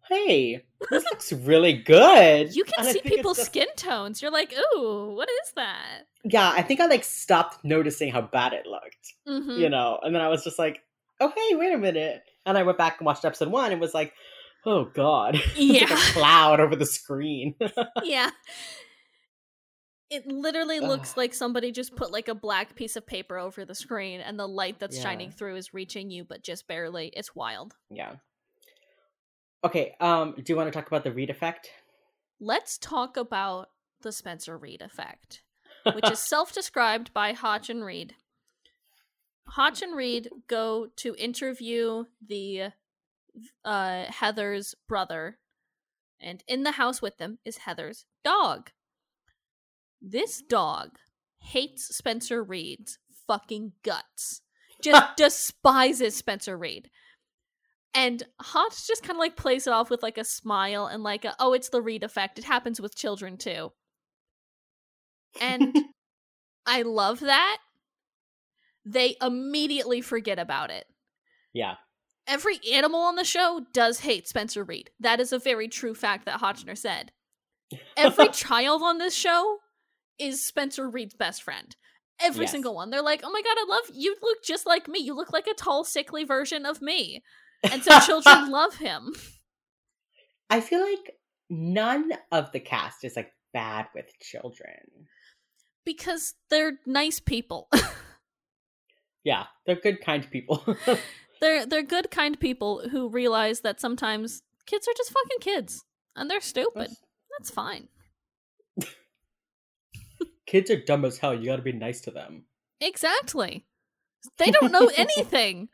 "Hey, 0.09 0.65
this 0.91 1.05
looks 1.05 1.33
really 1.33 1.73
good." 1.73 2.55
You 2.55 2.65
can 2.65 2.75
And 2.87 2.89
see 2.95 3.01
people's 3.01 3.39
just- 3.39 3.51
skin 3.51 3.67
tones. 3.77 4.21
You're 4.23 4.31
like, 4.31 4.55
ooh, 4.77 5.15
what 5.17 5.29
is 5.29 5.53
that? 5.57 6.03
Yeah, 6.25 6.51
I 6.51 6.63
think 6.63 6.81
I 6.81 6.87
like 6.87 7.05
stopped 7.05 7.65
noticing 7.65 8.13
how 8.13 8.21
bad 8.21 8.53
it 8.53 8.67
looked, 8.67 9.15
Mm-hmm. 9.27 9.59
you 9.61 9.69
know, 9.71 9.99
and 10.03 10.15
then 10.15 10.23
I 10.23 10.29
was 10.29 10.45
just 10.45 10.59
like, 10.59 10.81
"Oh, 11.21 11.33
hey, 11.35 11.57
wait 11.57 11.73
a 11.73 11.79
minute," 11.79 12.23
and 12.47 12.57
I 12.59 12.63
went 12.63 12.79
back 12.79 12.99
and 12.99 13.07
watched 13.07 13.25
episode 13.25 13.49
one 13.49 13.73
and 13.73 13.81
was 13.81 13.95
like, 13.95 14.13
"Oh 14.67 14.85
God, 14.85 15.35
it's 15.57 15.57
like 15.59 15.91
Yeah. 15.91 15.93
a 15.93 16.13
cloud 16.13 16.61
over 16.61 16.77
the 16.77 16.87
screen." 16.87 17.55
yeah. 18.05 18.31
It 20.11 20.27
literally 20.27 20.81
looks 20.81 21.17
like 21.19 21.35
somebody 21.35 21.71
just 21.71 21.95
put 21.95 22.11
like 22.11 22.29
a 22.29 22.35
black 22.35 22.75
piece 22.75 22.97
of 22.97 23.07
paper 23.07 23.37
over 23.39 23.65
the 23.67 23.75
screen 23.75 24.21
and 24.21 24.39
the 24.39 24.49
light 24.49 24.79
that's 24.79 24.99
shining 25.01 25.31
through 25.31 25.57
is 25.57 25.75
reaching 25.75 26.11
you 26.11 26.25
but 26.25 26.43
just 26.43 26.67
barely. 26.67 27.09
It's 27.09 27.35
wild. 27.35 27.75
yeah. 27.91 28.15
Okay. 29.65 29.95
Um. 30.01 30.35
Do 30.37 30.45
you 30.47 30.57
want 30.57 30.73
to 30.73 30.79
talk 30.79 30.87
about 30.87 31.05
the 31.05 31.13
Reid 31.13 31.31
effect? 31.31 31.69
Let's 32.41 32.79
talk 32.79 33.17
about 33.17 33.69
the 34.03 34.13
Spencer 34.13 34.57
Reid 34.57 34.81
effect, 34.81 35.43
which 35.93 36.09
is 36.11 36.19
self-described 36.29 37.13
by 37.13 37.33
Hotch 37.33 37.69
and 37.69 37.85
Reid. 37.85 38.15
Hotch 39.49 39.83
and 39.83 39.97
Reid 39.97 40.29
go 40.47 40.89
to 40.97 41.17
interview 41.19 42.05
the 42.25 42.69
uh, 43.65 44.05
Heather's 44.05 44.75
brother, 44.87 45.39
and 46.21 46.45
in 46.47 46.63
the 46.63 46.73
house 46.73 47.03
with 47.03 47.19
them 47.19 47.39
is 47.45 47.59
Heather's 47.59 48.05
dog. 48.23 48.71
This 50.01 50.43
dog 50.43 50.91
hates 51.41 51.95
Spencer 51.97 52.43
Reid's 52.43 52.99
fucking 53.27 53.73
guts. 53.83 54.43
Just 54.83 55.17
despises 55.17 56.15
Spencer 56.15 56.57
Reid. 56.57 56.89
And 57.95 58.23
Hotch 58.41 58.87
just 58.87 59.03
kind 59.03 59.17
of 59.17 59.19
like 59.19 59.35
plays 59.35 59.67
it 59.67 59.73
off 59.73 59.91
with 59.91 60.05
like 60.05 60.19
a 60.19 60.25
smile 60.25 60.87
and 60.87 61.03
like, 61.03 61.25
a, 61.25 61.35
oh, 61.41 61.53
it's 61.53 61.71
the 61.71 61.83
Reid 61.83 62.05
effect. 62.05 62.39
It 62.39 62.45
happens 62.45 62.81
with 62.81 62.95
children 62.95 63.37
too. 63.39 63.73
And 65.41 65.75
I 66.67 66.83
love 66.83 67.21
that. 67.21 67.59
They 68.85 69.17
immediately 69.21 70.01
forget 70.01 70.39
about 70.39 70.71
it. 70.71 70.87
yeah. 71.53 71.75
Every 72.29 72.61
animal 72.73 73.01
on 73.01 73.17
the 73.17 73.25
show 73.25 73.63
does 73.73 74.01
hate 74.01 74.29
Spencer 74.29 74.63
Reid. 74.63 74.91
That 75.01 75.19
is 75.19 75.33
a 75.33 75.39
very 75.39 75.67
true 75.67 75.95
fact 75.95 76.27
that 76.27 76.41
Hotchner 76.41 76.77
said. 76.77 77.11
Every 77.97 78.29
child 78.29 78.83
on 78.83 78.99
this 78.99 79.15
show 79.15 79.59
is 80.19 80.43
Spencer 80.45 80.89
Reid's 80.89 81.15
best 81.15 81.43
friend. 81.43 81.75
Every 82.21 82.43
Yes. 82.45 82.53
single 82.53 82.75
one. 82.75 82.91
They're 82.91 83.03
like, 83.03 83.21
oh 83.25 83.31
my 83.31 83.43
god, 83.43 83.57
I 83.57 83.67
love 83.69 83.85
you. 83.95 84.17
Look 84.23 84.43
just 84.43 84.67
like 84.67 84.89
me. 84.89 84.99
You 84.99 85.15
look 85.15 85.33
like 85.33 85.47
a 85.47 85.55
tall, 85.55 85.85
sickly 85.85 86.25
version 86.25 86.67
of 86.67 86.83
me. 86.83 87.23
And 87.63 87.83
so 87.85 87.99
children 88.01 88.51
love 88.51 88.75
him. 88.77 89.15
I 90.51 90.61
feel 90.61 90.81
like 90.81 91.17
none 91.49 92.11
of 92.33 92.51
the 92.53 92.61
cast 92.61 93.05
is 93.05 93.15
like 93.17 93.33
bad 93.53 93.87
with 93.95 94.07
children. 94.21 95.07
Because 95.85 96.35
they're 96.51 96.79
nice 96.87 97.21
people. 97.21 97.69
Yeah, 99.25 99.45
they're 99.67 99.77
good, 99.77 100.01
kind 100.01 100.29
people. 100.31 100.65
they're 101.41 101.67
they're 101.67 101.83
good, 101.83 102.11
kind 102.11 102.39
people 102.39 102.89
who 102.91 103.09
realize 103.09 103.61
that 103.61 103.81
sometimes 103.81 104.43
kids 104.67 104.89
are 104.89 104.95
just 104.97 105.13
fucking 105.13 105.39
kids. 105.41 105.85
And 106.17 106.29
they're 106.31 106.41
stupid. 106.41 106.91
That's 107.39 107.51
fine. 107.51 107.89
Kids 110.49 110.71
are 110.71 110.83
dumb 110.83 111.05
as 111.05 111.19
hell. 111.19 111.35
You 111.35 111.45
gotta 111.47 111.61
be 111.63 111.73
nice 111.73 112.01
to 112.01 112.11
them. 112.11 112.45
Exactly. 112.81 113.67
They 114.39 114.51
don't 114.51 114.73
know 114.73 114.91
anything. 114.97 115.69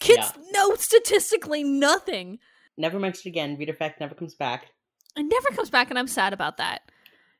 Kids 0.00 0.32
know 0.52 0.74
statistically 0.74 1.62
nothing. 1.62 2.38
never 2.78 2.98
mentioned 2.98 3.30
again. 3.30 3.56
Reid 3.58 3.68
Effect 3.68 4.00
never 4.00 4.14
comes 4.14 4.34
back. 4.34 4.68
It 5.16 5.22
never 5.24 5.48
comes 5.54 5.68
back, 5.70 5.90
and 5.90 5.98
I'm 5.98 6.06
sad 6.08 6.32
about 6.32 6.56
that 6.56 6.90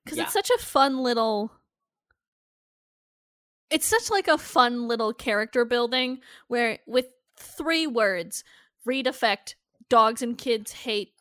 because 0.05 0.19
Yeah. 0.19 0.25
it's 0.25 0.33
such 0.35 0.51
a 0.51 0.59
fun 0.59 0.99
little. 1.03 1.51
It's 3.71 3.87
such 3.87 4.11
like 4.11 4.29
a 4.29 4.39
fun 4.39 4.87
little 4.87 5.13
character 5.15 5.65
building 5.65 6.21
where 6.49 6.79
with 6.87 7.07
three 7.37 7.87
words, 7.87 8.45
Reid 8.85 9.07
effect, 9.07 9.57
dogs 9.89 10.21
and 10.23 10.37
kids 10.39 10.73
hate 10.73 11.15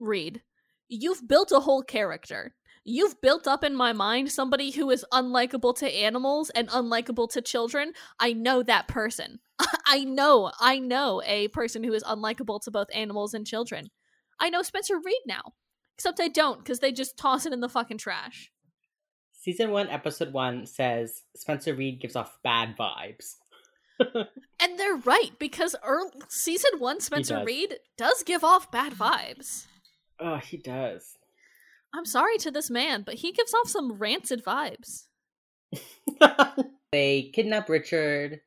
Reid. 0.00 0.42
You've 0.88 1.26
built 1.28 1.52
a 1.52 1.60
whole 1.60 1.82
character. 1.82 2.54
You've 2.84 3.20
built 3.20 3.46
up 3.46 3.62
in 3.62 3.76
my 3.76 3.92
mind 3.92 4.32
somebody 4.32 4.70
who 4.70 4.90
is 4.90 5.04
unlikable 5.12 5.76
to 5.78 5.94
animals 5.94 6.50
and 6.50 6.68
unlikable 6.68 7.30
to 7.30 7.42
children. 7.42 7.92
I 8.18 8.32
know 8.32 8.62
that 8.62 8.88
person. 8.88 9.40
I 9.86 10.04
know, 10.04 10.50
I 10.58 10.78
know 10.78 11.22
a 11.26 11.48
person 11.48 11.84
who 11.84 11.92
is 11.92 12.02
unlikable 12.04 12.60
to 12.62 12.70
both 12.70 12.88
animals 12.94 13.34
and 13.34 13.46
children. 13.46 13.88
I 14.38 14.48
know 14.50 14.62
Spencer 14.62 14.96
Reid 14.96 15.20
now. 15.26 15.52
Except 15.96 16.18
I 16.18 16.28
don't, 16.28 16.58
because 16.58 16.78
they 16.78 16.92
just 16.92 17.18
toss 17.18 17.44
it 17.44 17.52
in 17.52 17.60
the 17.60 17.68
fucking 17.68 17.98
trash. 17.98 18.50
Season 19.32 19.70
one, 19.70 19.88
episode 19.88 20.32
one 20.32 20.64
says 20.64 21.22
Spencer 21.36 21.74
Reid 21.74 22.00
gives 22.00 22.16
off 22.16 22.38
bad 22.42 22.76
vibes. 22.76 23.34
And 24.62 24.78
they're 24.78 24.96
right, 24.96 25.30
because 25.38 25.74
earl 25.82 26.10
season 26.28 26.72
one 26.78 27.00
Spencer 27.00 27.36
does. 27.36 27.46
Reid 27.46 27.78
does 27.96 28.22
give 28.22 28.44
off 28.44 28.70
bad 28.70 28.92
vibes. 28.92 29.66
Oh, 30.18 30.36
he 30.36 30.58
does. 30.58 31.16
I'm 31.94 32.04
sorry 32.04 32.38
to 32.38 32.50
this 32.50 32.70
man, 32.70 33.02
but 33.02 33.16
he 33.16 33.32
gives 33.32 33.52
off 33.54 33.68
some 33.68 33.94
rancid 33.94 34.44
vibes. 34.44 35.06
they 36.92 37.30
kidnap 37.34 37.68
Richard. 37.68 38.40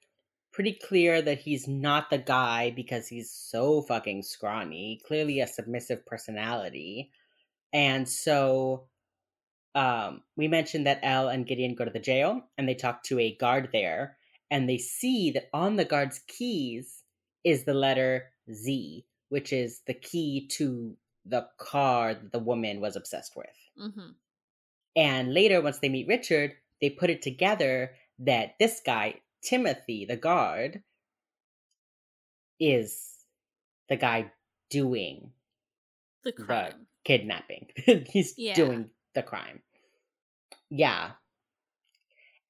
Pretty 0.52 0.74
clear 0.74 1.22
that 1.22 1.40
he's 1.40 1.68
not 1.68 2.10
the 2.10 2.20
guy 2.20 2.72
because 2.76 3.08
he's 3.08 3.32
so 3.32 3.82
fucking 3.82 4.22
scrawny. 4.22 5.02
Clearly 5.08 5.40
a 5.40 5.48
submissive 5.48 6.06
personality. 6.06 7.12
And 7.74 8.08
so 8.08 8.88
um, 9.74 10.22
we 10.38 10.48
mentioned 10.48 10.86
that 10.86 11.00
Elle 11.02 11.30
and 11.30 11.48
Gideon 11.48 11.74
go 11.74 11.86
to 11.86 11.92
the 11.92 12.00
jail 12.00 12.42
and 12.58 12.70
they 12.70 12.76
talk 12.76 13.04
to 13.06 13.20
a 13.20 13.36
guard 13.36 13.70
there. 13.74 14.18
And 14.52 14.70
they 14.70 14.78
see 14.78 15.32
that 15.32 15.50
on 15.54 15.76
the 15.76 15.86
guard's 15.86 16.20
keys 16.28 17.04
is 17.44 17.66
the 17.66 17.74
letter 17.74 18.32
Z, 18.54 19.06
which 19.30 19.52
is 19.52 19.82
the 19.88 19.96
key 19.96 20.48
to 20.54 20.96
the 21.26 21.48
car 21.58 22.14
that 22.14 22.32
the 22.32 22.40
woman 22.40 22.82
was 22.82 22.96
obsessed 22.96 23.36
with. 23.36 23.48
hmm 23.78 24.12
And 24.96 25.34
later, 25.34 25.62
once 25.62 25.80
they 25.80 25.90
meet 25.90 26.08
Richard, 26.08 26.54
they 26.82 26.90
put 26.90 27.10
it 27.10 27.22
together 27.22 27.96
that 28.20 28.56
this 28.60 28.82
guy, 28.86 29.22
Timothy, 29.42 30.06
the 30.06 30.18
guard, 30.18 30.84
is 32.60 33.14
the 33.90 33.96
guy 33.96 34.32
doing 34.70 35.32
The 36.24 36.32
the 36.32 36.74
kidnapping. 37.04 37.68
He's 38.08 38.34
Yeah. 38.38 38.54
doing 38.54 38.90
the 39.14 39.24
crime. 39.24 39.62
Yeah. 40.70 41.12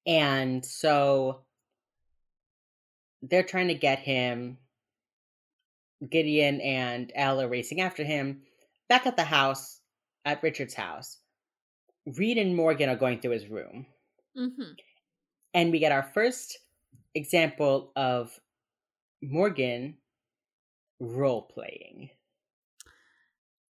And 0.06 0.64
so 0.64 1.44
they're 3.22 3.42
trying 3.42 3.68
to 3.68 3.74
get 3.74 3.98
him. 4.00 4.58
Gideon 6.08 6.60
and 6.60 7.10
Elle 7.14 7.40
are 7.40 7.48
racing 7.48 7.80
after 7.80 8.04
him. 8.04 8.42
Back 8.88 9.06
at 9.06 9.16
the 9.16 9.24
house, 9.24 9.80
at 10.24 10.42
Richard's 10.42 10.74
house, 10.74 11.18
Reid 12.06 12.38
and 12.38 12.54
Morgan 12.56 12.88
are 12.88 12.96
going 12.96 13.20
through 13.20 13.32
his 13.32 13.48
room. 13.48 13.86
hmm 14.36 14.72
And 15.52 15.72
we 15.72 15.78
get 15.78 15.92
our 15.92 16.02
first 16.02 16.58
example 17.14 17.92
of 17.96 18.38
Morgan 19.22 19.98
role 21.00 21.42
playing. 21.42 22.10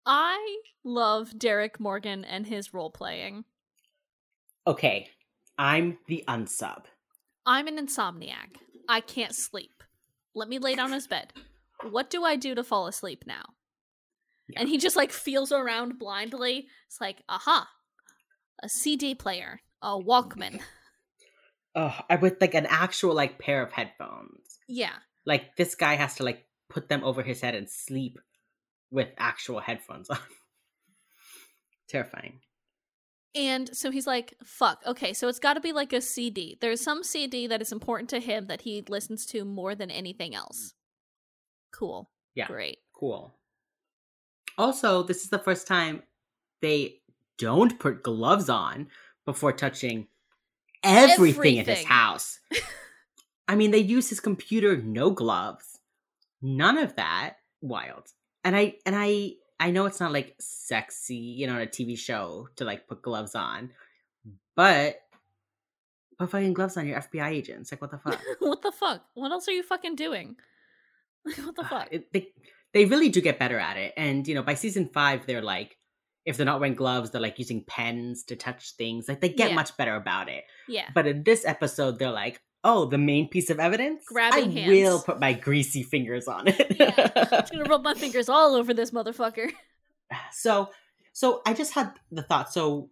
I 0.06 0.62
love 0.84 1.38
Derek 1.38 1.78
Morgan 1.78 2.24
and 2.24 2.46
his 2.46 2.74
role 2.74 2.90
playing. 2.90 3.44
Okay, 4.66 5.08
I'm 5.58 5.98
the 6.06 6.24
unsub. 6.28 6.84
I'm 7.46 7.66
an 7.68 7.78
insomniac. 7.78 8.56
I 8.88 9.00
can't 9.00 9.34
sleep. 9.34 9.82
Let 10.34 10.48
me 10.48 10.58
lay 10.58 10.74
down 10.74 10.92
his 10.92 11.06
bed. 11.06 11.32
What 11.90 12.10
do 12.10 12.24
I 12.24 12.36
do 12.36 12.54
to 12.54 12.64
fall 12.64 12.86
asleep 12.86 13.24
now? 13.26 13.42
And 14.56 14.68
he 14.68 14.78
just 14.78 14.96
like 14.96 15.12
feels 15.12 15.52
around 15.52 15.98
blindly. 15.98 16.66
It's 16.86 17.00
like, 17.00 17.22
aha, 17.28 17.68
a 18.62 18.68
CD 18.68 19.14
player, 19.14 19.60
a 19.80 19.98
Walkman. 19.98 20.60
Oh, 21.74 21.94
I 22.10 22.16
with 22.16 22.38
like 22.38 22.52
an 22.52 22.66
actual 22.66 23.14
like 23.14 23.38
pair 23.38 23.62
of 23.62 23.72
headphones. 23.72 24.58
Yeah. 24.68 24.92
Like 25.24 25.56
this 25.56 25.74
guy 25.74 25.94
has 25.94 26.16
to 26.16 26.22
like 26.22 26.44
put 26.68 26.90
them 26.90 27.02
over 27.02 27.22
his 27.22 27.40
head 27.40 27.54
and 27.54 27.66
sleep 27.66 28.18
with 28.90 29.08
actual 29.16 29.58
headphones 29.58 30.10
on. 30.10 30.18
Terrifying. 31.88 32.40
And 33.34 33.74
so 33.74 33.90
he's 33.90 34.06
like, 34.06 34.34
fuck, 34.44 34.82
okay, 34.86 35.14
so 35.14 35.28
it's 35.28 35.38
got 35.38 35.54
to 35.54 35.60
be 35.60 35.72
like 35.72 35.94
a 35.94 36.02
CD. 36.02 36.58
There's 36.60 36.82
some 36.82 37.02
CD 37.02 37.46
that 37.46 37.62
is 37.62 37.72
important 37.72 38.10
to 38.10 38.20
him 38.20 38.48
that 38.48 38.60
he 38.60 38.84
listens 38.86 39.24
to 39.26 39.44
more 39.46 39.74
than 39.74 39.90
anything 39.90 40.34
else. 40.34 40.74
Mm. 40.74 41.78
Cool. 41.78 42.10
Yeah. 42.34 42.46
Great. 42.48 42.78
Cool. 42.94 43.34
Also, 44.58 45.02
this 45.02 45.22
is 45.22 45.30
the 45.30 45.38
first 45.38 45.66
time 45.66 46.02
they 46.60 47.00
don't 47.38 47.78
put 47.78 48.02
gloves 48.02 48.48
on 48.48 48.88
before 49.24 49.52
touching 49.52 50.06
everything, 50.82 51.56
in 51.56 51.66
his 51.66 51.84
house. 51.84 52.40
I 53.48 53.56
mean, 53.56 53.70
they 53.70 53.78
use 53.78 54.08
his 54.08 54.20
computer 54.20 54.76
no 54.76 55.10
gloves. 55.10 55.78
None 56.40 56.78
of 56.78 56.96
that. 56.96 57.36
Wild. 57.60 58.08
And 58.44 58.56
I 58.56 58.76
and 58.84 58.96
I 58.96 59.34
I 59.60 59.70
know 59.70 59.86
it's 59.86 60.00
not 60.00 60.12
like 60.12 60.34
sexy, 60.40 61.14
you 61.14 61.46
know, 61.46 61.54
on 61.54 61.60
a 61.60 61.66
TV 61.66 61.96
show 61.96 62.48
to 62.56 62.64
like 62.64 62.88
put 62.88 63.02
gloves 63.02 63.34
on, 63.34 63.70
but 64.56 64.96
put 66.18 66.30
fucking 66.30 66.54
gloves 66.54 66.76
on 66.76 66.86
your 66.86 67.00
FBI 67.00 67.30
agents. 67.30 67.70
Like 67.70 67.80
what 67.80 67.92
the 67.92 67.98
fuck? 67.98 68.20
what 68.40 68.62
the 68.62 68.72
fuck? 68.72 69.04
What 69.14 69.30
else 69.30 69.46
are 69.48 69.52
you 69.52 69.62
fucking 69.62 69.94
doing? 69.96 70.36
what 71.22 71.54
the 71.54 71.62
uh, 71.62 71.68
fuck? 71.68 71.88
It- 71.92 72.12
they 72.12 72.32
they 72.72 72.84
really 72.84 73.08
do 73.08 73.20
get 73.20 73.38
better 73.38 73.58
at 73.58 73.76
it. 73.76 73.92
And 73.96 74.26
you 74.26 74.34
know, 74.34 74.42
by 74.42 74.54
season 74.54 74.88
five, 74.92 75.26
they're 75.26 75.42
like, 75.42 75.76
if 76.24 76.36
they're 76.36 76.46
not 76.46 76.60
wearing 76.60 76.74
gloves, 76.76 77.10
they're 77.10 77.20
like 77.20 77.38
using 77.38 77.64
pens 77.64 78.22
to 78.24 78.36
touch 78.36 78.72
things. 78.76 79.08
Like 79.08 79.20
they 79.20 79.28
get 79.28 79.50
Yeah. 79.50 79.56
much 79.56 79.76
better 79.76 79.94
about 79.96 80.28
it. 80.28 80.44
yeah. 80.68 80.88
But 80.94 81.06
in 81.06 81.22
this 81.24 81.44
episode, 81.44 81.98
they're 81.98 82.10
like, 82.12 82.40
oh, 82.64 82.84
the 82.86 82.98
main 82.98 83.28
piece 83.28 83.50
of 83.50 83.58
evidence, 83.58 84.04
Grabbing 84.06 84.56
I 84.56 84.60
hands. 84.60 84.70
will 84.70 85.00
put 85.02 85.18
my 85.18 85.32
greasy 85.32 85.82
fingers 85.82 86.28
on 86.28 86.44
it. 86.46 86.76
I'm 86.80 87.44
gonna 87.50 87.64
rub 87.68 87.82
my 87.82 87.94
fingers 87.94 88.28
all 88.28 88.54
over 88.54 88.72
this 88.72 88.92
motherfucker. 88.92 89.50
so, 90.32 90.70
so 91.12 91.42
I 91.44 91.54
just 91.54 91.72
had 91.74 91.92
the 92.10 92.22
thought. 92.22 92.52
So. 92.52 92.90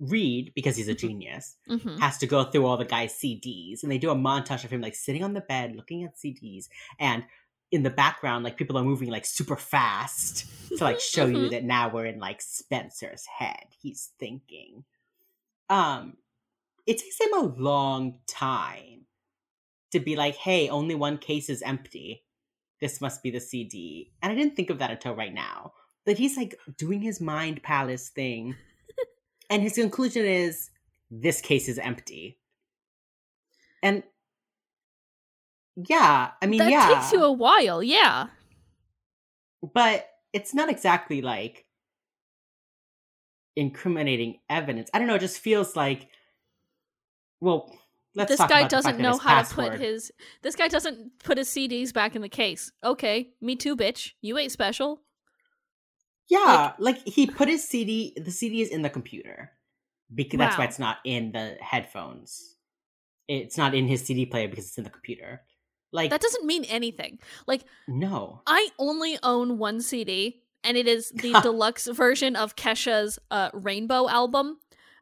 Reid, 0.00 0.52
because 0.56 0.76
he's 0.76 0.88
a 0.88 0.94
Mhm. 0.94 0.98
genius, 0.98 1.56
Mm-hmm. 1.70 1.98
has 1.98 2.18
to 2.18 2.26
go 2.26 2.42
through 2.44 2.66
all 2.66 2.76
the 2.76 2.84
guy's 2.84 3.14
CDs, 3.14 3.84
and 3.84 3.92
they 3.92 3.96
do 3.96 4.10
a 4.10 4.14
montage 4.14 4.64
of 4.64 4.70
him 4.72 4.80
like 4.80 4.96
sitting 4.96 5.22
on 5.22 5.34
the 5.34 5.40
bed 5.40 5.76
looking 5.76 6.02
at 6.02 6.16
CDs, 6.18 6.68
and 6.98 7.22
in 7.74 7.82
the 7.82 7.90
background, 7.90 8.44
like 8.44 8.56
people 8.56 8.78
are 8.78 8.84
moving 8.84 9.10
like 9.10 9.26
super 9.26 9.56
fast 9.56 10.46
to 10.78 10.84
like 10.84 11.00
show 11.00 11.26
you 11.26 11.48
Mhm. 11.48 11.50
that 11.50 11.64
now 11.64 11.88
we're 11.92 12.06
in 12.06 12.20
like 12.20 12.40
Spencer's 12.40 13.26
head. 13.26 13.66
He's 13.82 14.12
thinking. 14.18 14.84
Um, 15.68 16.16
it 16.86 16.98
takes 16.98 17.18
him 17.20 17.34
a 17.34 17.42
long 17.42 18.20
time 18.28 19.06
to 19.90 19.98
be 19.98 20.14
like, 20.14 20.36
"Hey, 20.36 20.68
only 20.68 20.94
one 20.94 21.18
case 21.18 21.48
is 21.48 21.62
empty. 21.62 22.24
This 22.80 23.00
must 23.00 23.22
be 23.22 23.30
the 23.30 23.40
CD." 23.40 24.12
And 24.22 24.30
I 24.32 24.36
didn't 24.36 24.54
think 24.56 24.70
of 24.70 24.78
that 24.78 24.90
until 24.90 25.14
right 25.16 25.34
now. 25.34 25.72
But 26.04 26.18
he's 26.18 26.36
like 26.36 26.54
doing 26.76 27.00
his 27.00 27.20
mind 27.20 27.62
palace 27.62 28.08
thing, 28.10 28.54
and 29.50 29.62
his 29.62 29.74
conclusion 29.74 30.24
is, 30.24 30.70
"This 31.10 31.40
case 31.40 31.68
is 31.68 31.78
empty." 31.78 32.38
And 33.82 34.04
yeah, 35.76 36.30
I 36.40 36.46
mean, 36.46 36.58
that 36.58 36.70
yeah, 36.70 36.94
takes 36.94 37.12
you 37.12 37.22
a 37.22 37.32
while, 37.32 37.82
yeah. 37.82 38.28
but 39.72 40.08
it's 40.32 40.54
not 40.54 40.70
exactly 40.70 41.22
like 41.22 41.66
incriminating 43.56 44.38
evidence. 44.48 44.90
I 44.92 44.98
don't 44.98 45.08
know. 45.08 45.14
It 45.14 45.20
just 45.20 45.38
feels 45.38 45.76
like, 45.76 46.08
well, 47.40 47.76
let's 48.14 48.30
this 48.30 48.38
talk 48.38 48.48
guy 48.48 48.66
doesn't 48.66 48.98
know 48.98 49.18
how 49.18 49.36
password- 49.36 49.66
to 49.66 49.70
put 49.72 49.80
his 49.80 50.12
this 50.42 50.56
guy 50.56 50.68
doesn't 50.68 51.18
put 51.22 51.38
his 51.38 51.48
CDs 51.48 51.92
back 51.92 52.14
in 52.14 52.22
the 52.22 52.28
case. 52.28 52.70
Okay, 52.82 53.30
me 53.40 53.56
too, 53.56 53.76
bitch. 53.76 54.12
You 54.20 54.38
ain't 54.38 54.52
special. 54.52 55.00
Yeah, 56.28 56.72
like, 56.78 57.06
he 57.06 57.26
put 57.26 57.48
his 57.48 57.68
CD. 57.68 58.16
The 58.16 58.30
CD 58.30 58.62
is 58.62 58.70
in 58.70 58.80
the 58.80 58.88
computer 58.88 59.52
because 60.14 60.38
that's 60.38 60.56
why 60.56 60.64
it's 60.64 60.78
not 60.78 60.98
in 61.04 61.32
the 61.32 61.56
headphones. 61.60 62.56
It's 63.28 63.58
not 63.58 63.74
in 63.74 63.86
his 63.86 64.02
CD 64.04 64.24
player 64.26 64.48
because 64.48 64.66
it's 64.66 64.78
in 64.78 64.84
the 64.84 64.90
computer. 64.90 65.42
Like 65.94 66.10
That 66.10 66.20
doesn't 66.20 66.44
mean 66.44 66.64
anything. 66.64 67.20
Like 67.46 67.64
no, 67.88 68.42
I 68.46 68.68
only 68.78 69.16
own 69.22 69.58
one 69.58 69.80
CD, 69.80 70.42
and 70.62 70.76
it 70.76 70.86
is 70.86 71.10
the 71.10 71.32
deluxe 71.42 71.86
version 71.86 72.36
of 72.36 72.56
Kesha's 72.56 73.18
uh, 73.30 73.50
Rainbow 73.54 74.08
album, 74.08 74.58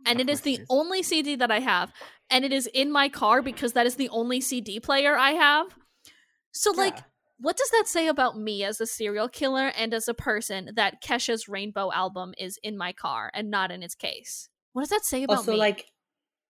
and 0.06 0.20
Of 0.20 0.28
it 0.28 0.32
is 0.32 0.42
the 0.42 0.54
it 0.54 0.60
is. 0.60 0.66
only 0.70 1.02
CD 1.02 1.34
that 1.36 1.50
I 1.50 1.60
have, 1.60 1.92
and 2.30 2.44
it 2.44 2.52
is 2.52 2.68
in 2.74 2.92
my 2.92 3.08
car 3.08 3.40
because 3.42 3.72
that 3.72 3.86
is 3.86 3.96
the 3.96 4.10
only 4.10 4.40
CD 4.40 4.78
player 4.78 5.16
I 5.16 5.30
have. 5.32 5.66
So 6.52 6.70
like 6.72 6.98
What 7.38 7.56
does 7.56 7.70
that 7.70 7.88
say 7.88 8.06
about 8.06 8.38
me 8.38 8.62
as 8.62 8.80
a 8.80 8.86
serial 8.86 9.28
killer 9.28 9.72
and 9.76 9.94
as 9.94 10.06
a 10.06 10.14
person 10.14 10.70
that 10.76 11.02
Kesha's 11.02 11.48
Rainbow 11.48 11.90
album 11.90 12.34
is 12.38 12.58
in 12.62 12.76
my 12.76 12.92
car 12.92 13.30
and 13.34 13.50
not 13.50 13.70
in 13.70 13.82
its 13.82 13.94
case? 13.94 14.48
What 14.74 14.82
does 14.82 14.90
that 14.90 15.04
say 15.04 15.22
about 15.24 15.38
also, 15.38 15.52
me? 15.52 15.56
Also, 15.56 15.60
like, 15.60 15.86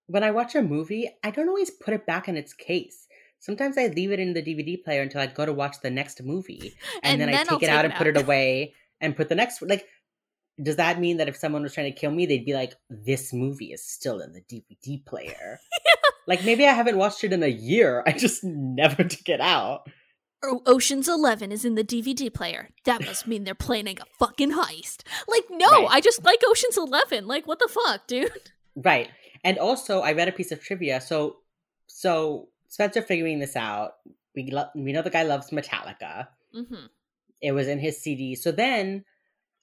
when 0.09 0.23
I 0.25 0.33
watch 0.33 0.55
a 0.55 0.63
movie, 0.63 1.09
I 1.23 1.31
don't 1.31 1.49
always 1.49 1.71
put 1.71 1.95
it 1.95 2.05
back 2.07 2.29
in 2.29 2.37
its 2.37 2.53
case. 2.53 3.02
Sometimes 3.43 3.77
I 3.77 3.89
leave 3.89 4.13
it 4.13 4.21
in 4.21 4.35
the 4.35 4.43
DVD 4.43 4.83
player 4.83 5.03
until 5.03 5.21
I 5.21 5.27
go 5.27 5.45
to 5.45 5.53
watch 5.53 5.77
the 5.83 5.91
next 5.91 6.23
movie, 6.23 6.75
and, 7.03 7.21
And 7.21 7.21
then, 7.21 7.29
I 7.29 7.43
take 7.43 7.51
I'll 7.51 7.59
it 7.59 7.69
out 7.69 7.83
take 7.83 7.85
and 7.85 7.93
it 7.93 7.97
put 7.99 8.07
it 8.07 8.17
away 8.17 8.73
and 9.01 9.17
put 9.17 9.29
the 9.29 9.35
next. 9.35 9.61
Like, 9.61 9.85
does 10.63 10.77
that 10.77 11.01
mean 11.01 11.17
that 11.17 11.29
if 11.29 11.37
someone 11.37 11.63
was 11.63 11.75
trying 11.75 11.93
to 11.93 11.99
kill 11.99 12.13
me, 12.13 12.25
they'd 12.25 12.47
be 12.47 12.55
like, 12.55 12.75
"This 12.89 13.33
movie 13.33 13.73
is 13.73 13.85
still 13.85 14.21
in 14.21 14.33
the 14.33 14.43
DVD 14.43 15.05
player"? 15.05 15.59
Like 16.25 16.45
maybe 16.45 16.65
I 16.65 16.73
haven't 16.73 16.99
watched 16.99 17.25
it 17.25 17.33
in 17.33 17.43
a 17.43 17.49
year. 17.49 18.05
I 18.07 18.13
just 18.13 18.45
never 18.45 19.03
took 19.15 19.29
it 19.29 19.41
out. 19.41 19.89
Oh, 20.45 20.63
Ocean's 20.67 21.09
Eleven 21.09 21.51
is 21.51 21.65
in 21.65 21.75
the 21.75 21.83
DVD 21.83 22.33
player. 22.33 22.69
That 22.85 23.05
must 23.05 23.27
mean 23.31 23.43
they're 23.43 23.57
planning 23.57 23.99
a 24.01 24.05
fucking 24.21 24.53
heist. 24.53 25.03
Like, 25.27 25.43
no, 25.51 25.69
Right. 25.69 25.89
I 25.91 26.01
just 26.01 26.25
like 26.25 26.41
Ocean's 26.47 26.77
Eleven. 26.77 27.27
Like, 27.27 27.49
what 27.49 27.59
the 27.59 27.69
fuck, 27.69 28.07
dude? 28.07 28.53
Right. 28.77 29.09
And 29.43 29.59
also, 29.59 30.01
I 30.03 30.13
read 30.13 30.29
a 30.29 30.33
piece 30.33 30.53
of 30.53 30.63
trivia. 30.63 31.01
So, 31.01 31.39
so 31.89 32.49
Spencer 32.73 33.03
figuring 33.03 33.39
this 33.39 33.55
out. 33.55 33.97
We 34.35 34.51
lo- 34.51 34.71
we 34.75 34.93
know 34.93 35.03
the 35.03 35.11
guy 35.11 35.25
loves 35.25 35.51
Metallica. 35.51 36.29
Mm-hmm. 36.57 36.87
It 37.43 37.53
was 37.53 37.69
in 37.69 37.79
his 37.79 38.01
CD. 38.01 38.35
So 38.35 38.51
then, 38.51 39.05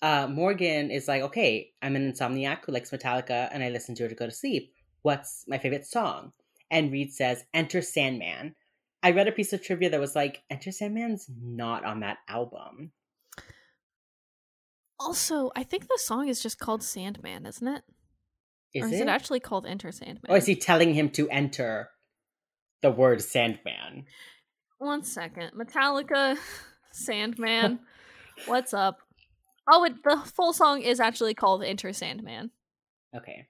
uh, 0.03 0.28
Morgan 0.28 0.91
is 0.91 1.07
like, 1.07 1.24
"Okay, 1.24 1.72
I'm 1.82 1.95
an 1.95 2.14
insomniac 2.14 2.66
who 2.66 2.72
likes 2.72 2.91
Metallica, 2.91 3.49
and 3.51 3.64
I 3.64 3.70
listen 3.70 3.95
to 3.95 4.05
it 4.05 4.10
to 4.10 4.16
go 4.16 4.28
to 4.28 4.32
sleep. 4.32 4.76
What's 5.01 5.43
my 5.47 5.57
favorite 5.57 5.88
song?" 5.88 6.34
And 6.70 6.91
Reid 6.91 7.12
says, 7.12 7.45
"Enter 7.51 7.82
Sandman." 7.82 8.53
I 9.01 9.10
read 9.10 9.28
a 9.28 9.32
piece 9.32 9.53
of 9.53 9.64
trivia 9.64 9.89
that 9.89 9.99
was 9.99 10.16
like, 10.16 10.43
"Enter 10.51 10.72
Sandman's 10.72 11.28
not 11.41 11.86
on 11.86 12.01
that 12.01 12.20
album." 12.28 12.91
Also, 14.99 15.49
I 15.55 15.64
think 15.64 15.88
the 15.88 15.97
song 15.97 16.28
is 16.28 16.43
just 16.43 16.60
called 16.60 16.84
Sandman, 16.84 17.47
isn't 17.47 17.68
it? 17.68 17.82
Is 18.76 18.84
or 18.84 18.88
is 18.93 18.99
it? 18.99 19.03
it 19.03 19.07
actually 19.07 19.39
called 19.39 19.66
Enter 19.66 19.91
Sandman? 19.91 20.30
or 20.30 20.38
is 20.38 20.45
he 20.45 20.55
telling 20.55 20.93
him 20.93 21.10
to 21.12 21.28
enter 21.32 21.89
the 22.82 22.91
word 22.91 23.21
Sandman? 23.21 24.05
One 24.77 25.03
second. 25.03 25.51
Metallica, 25.57 26.38
Sandman. 26.91 27.80
What's 28.45 28.73
up? 28.73 28.99
Oh, 29.71 29.84
it, 29.84 30.03
the 30.03 30.17
full 30.17 30.53
song 30.53 30.82
is 30.82 30.99
actually 30.99 31.34
called 31.34 31.63
Enter 31.63 31.93
Sandman. 31.93 32.51
Okay. 33.15 33.47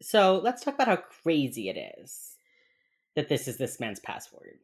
So 0.00 0.40
let's 0.42 0.62
talk 0.62 0.74
about 0.74 0.88
how 0.88 0.96
crazy 0.96 1.68
it 1.68 1.98
is 2.00 2.36
that 3.16 3.28
this 3.28 3.48
is 3.48 3.56
this 3.56 3.80
man's 3.80 3.98
password. 3.98 4.58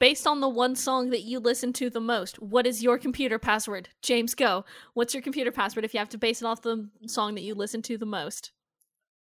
Based 0.00 0.26
on 0.26 0.40
the 0.40 0.48
one 0.48 0.74
song 0.74 1.10
that 1.10 1.22
you 1.22 1.38
listen 1.38 1.74
to 1.74 1.90
the 1.90 2.00
most, 2.00 2.40
what 2.40 2.66
is 2.66 2.82
your 2.82 2.98
computer 2.98 3.38
password? 3.38 3.90
James, 4.00 4.34
go. 4.34 4.64
What's 4.94 5.12
your 5.12 5.22
computer 5.22 5.52
password 5.52 5.84
if 5.84 5.92
you 5.92 5.98
have 5.98 6.08
to 6.08 6.18
base 6.18 6.40
it 6.40 6.46
off 6.46 6.62
the 6.62 6.88
song 7.06 7.34
that 7.34 7.42
you 7.42 7.54
listen 7.54 7.82
to 7.82 7.98
the 7.98 8.06
most? 8.06 8.52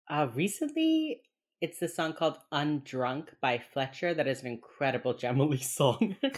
Uh, 0.08 0.28
recently, 0.36 1.22
it's 1.66 1.80
the 1.80 1.88
song 1.88 2.14
called 2.14 2.38
Undrunk 2.54 3.30
by 3.42 3.58
Fletcher 3.74 4.14
that 4.14 4.28
is 4.28 4.42
an 4.42 4.48
incredible 4.48 5.14
Gemily 5.22 5.64
song. 5.64 6.16
it's 6.24 6.38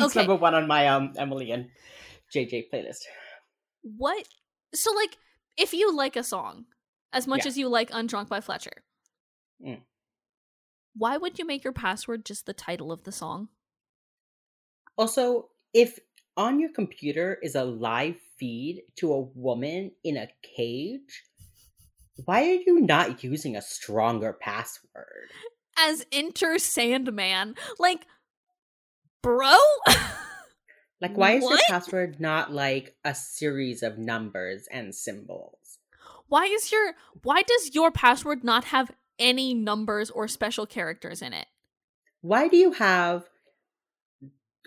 Okay. 0.00 0.18
number 0.18 0.34
one 0.34 0.54
on 0.54 0.66
my 0.66 0.88
um 0.88 1.12
Emily 1.16 1.52
and 1.52 1.70
JJ 2.34 2.64
playlist. 2.72 3.02
What? 3.82 4.26
So, 4.74 4.90
like, 4.92 5.16
if 5.56 5.72
you 5.72 5.94
like 5.94 6.16
a 6.16 6.24
song 6.24 6.64
as 7.12 7.28
much 7.28 7.44
Yeah. 7.44 7.50
as 7.50 7.58
you 7.58 7.68
like 7.68 7.90
Undrunk 7.90 8.28
by 8.28 8.40
Fletcher, 8.40 8.82
Mm. 9.64 9.82
why 10.96 11.16
would 11.16 11.38
you 11.38 11.46
make 11.46 11.62
your 11.62 11.72
password 11.72 12.24
just 12.26 12.46
the 12.46 12.52
title 12.52 12.90
of 12.90 13.04
the 13.04 13.12
song? 13.12 13.48
Also, 14.96 15.50
if 15.72 16.00
on 16.36 16.58
your 16.58 16.72
computer 16.72 17.38
is 17.42 17.54
a 17.54 17.64
live 17.64 18.18
feed 18.36 18.82
to 18.96 19.12
a 19.12 19.20
woman 19.20 19.92
in 20.02 20.16
a 20.16 20.28
cage, 20.42 21.22
why 22.24 22.42
are 22.42 22.60
you 22.66 22.80
not 22.80 23.24
using 23.24 23.56
a 23.56 23.62
stronger 23.62 24.32
password? 24.32 25.30
As 25.78 26.06
Enter 26.12 26.58
Sandman. 26.58 27.54
Like, 27.78 28.06
bro? 29.22 29.54
Like, 31.00 31.18
why 31.18 31.32
is 31.32 31.42
your 31.42 31.58
password 31.68 32.18
not 32.18 32.50
like 32.50 32.94
a 33.04 33.14
series 33.14 33.82
of 33.82 33.98
numbers 33.98 34.66
and 34.72 34.94
symbols? 34.94 35.64
why 36.28 36.44
is 36.46 36.72
your 36.72 36.94
why 37.22 37.42
does 37.42 37.74
your 37.74 37.90
password 37.90 38.44
not 38.44 38.64
have 38.64 38.90
any 39.18 39.54
numbers 39.54 40.10
or 40.10 40.26
special 40.26 40.66
characters 40.66 41.22
in 41.22 41.32
it? 41.32 41.46
Why 42.22 42.48
do 42.48 42.56
you 42.56 42.72
have, 42.72 43.28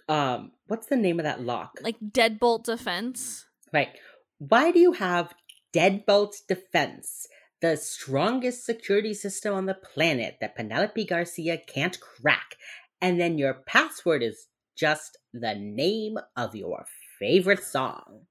um, 0.08 0.52
what's 0.68 0.88
the 0.88 0.96
name 0.96 1.20
of 1.20 1.24
that 1.26 1.42
lock? 1.42 1.80
Like 1.82 1.98
Deadbolt 2.00 2.64
Defense? 2.64 3.46
Right. 3.74 3.90
Why 4.38 4.72
do 4.72 4.80
you 4.80 4.94
have 4.94 5.34
Deadbolt 5.74 6.36
Defense, 6.48 7.28
the 7.62 7.76
strongest 7.78 8.66
security 8.66 9.14
system 9.14 9.54
on 9.54 9.66
the 9.66 9.74
planet 9.74 10.38
that 10.42 10.56
Penelope 10.56 11.06
Garcia 11.06 11.58
can't 11.58 12.00
crack? 12.00 12.56
And 13.02 13.20
then 13.20 13.38
your 13.38 13.54
password 13.66 14.24
is 14.24 14.48
just 14.76 15.18
the 15.34 15.56
name 15.56 16.18
of 16.36 16.56
your 16.56 16.86
favorite 17.20 17.64
song. 17.64 18.22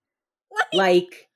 Like, 0.51 0.73
Like, 0.73 1.29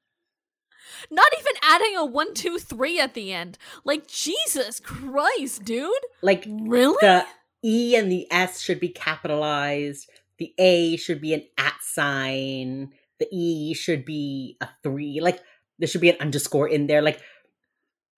not 1.11 1.30
even 1.38 1.53
adding 1.62 1.97
a 1.97 2.05
one, 2.05 2.34
two, 2.34 2.59
three 2.59 2.99
at 3.01 3.14
the 3.14 3.32
end. 3.32 3.59
Like 3.84 4.07
Jesus 4.07 4.80
Christ, 4.80 5.64
dude. 5.64 5.93
like 6.22 6.45
Really? 6.49 6.97
the 7.01 7.24
E 7.64 7.95
and 7.97 8.11
the 8.11 8.26
S 8.30 8.61
should 8.61 8.80
be 8.80 8.88
capitalized. 8.88 10.09
The 10.38 10.53
A 10.59 10.97
should 10.97 11.20
be 11.20 11.34
an 11.34 11.45
at 11.59 11.74
sign. 11.82 12.91
The 13.18 13.28
E 13.30 13.74
should 13.74 14.05
be 14.05 14.57
a 14.61 14.68
three. 14.82 15.20
Like 15.20 15.41
there 15.78 15.88
should 15.88 16.01
be 16.01 16.11
an 16.11 16.16
underscore 16.20 16.68
in 16.68 16.86
there. 16.86 17.03
Like 17.03 17.20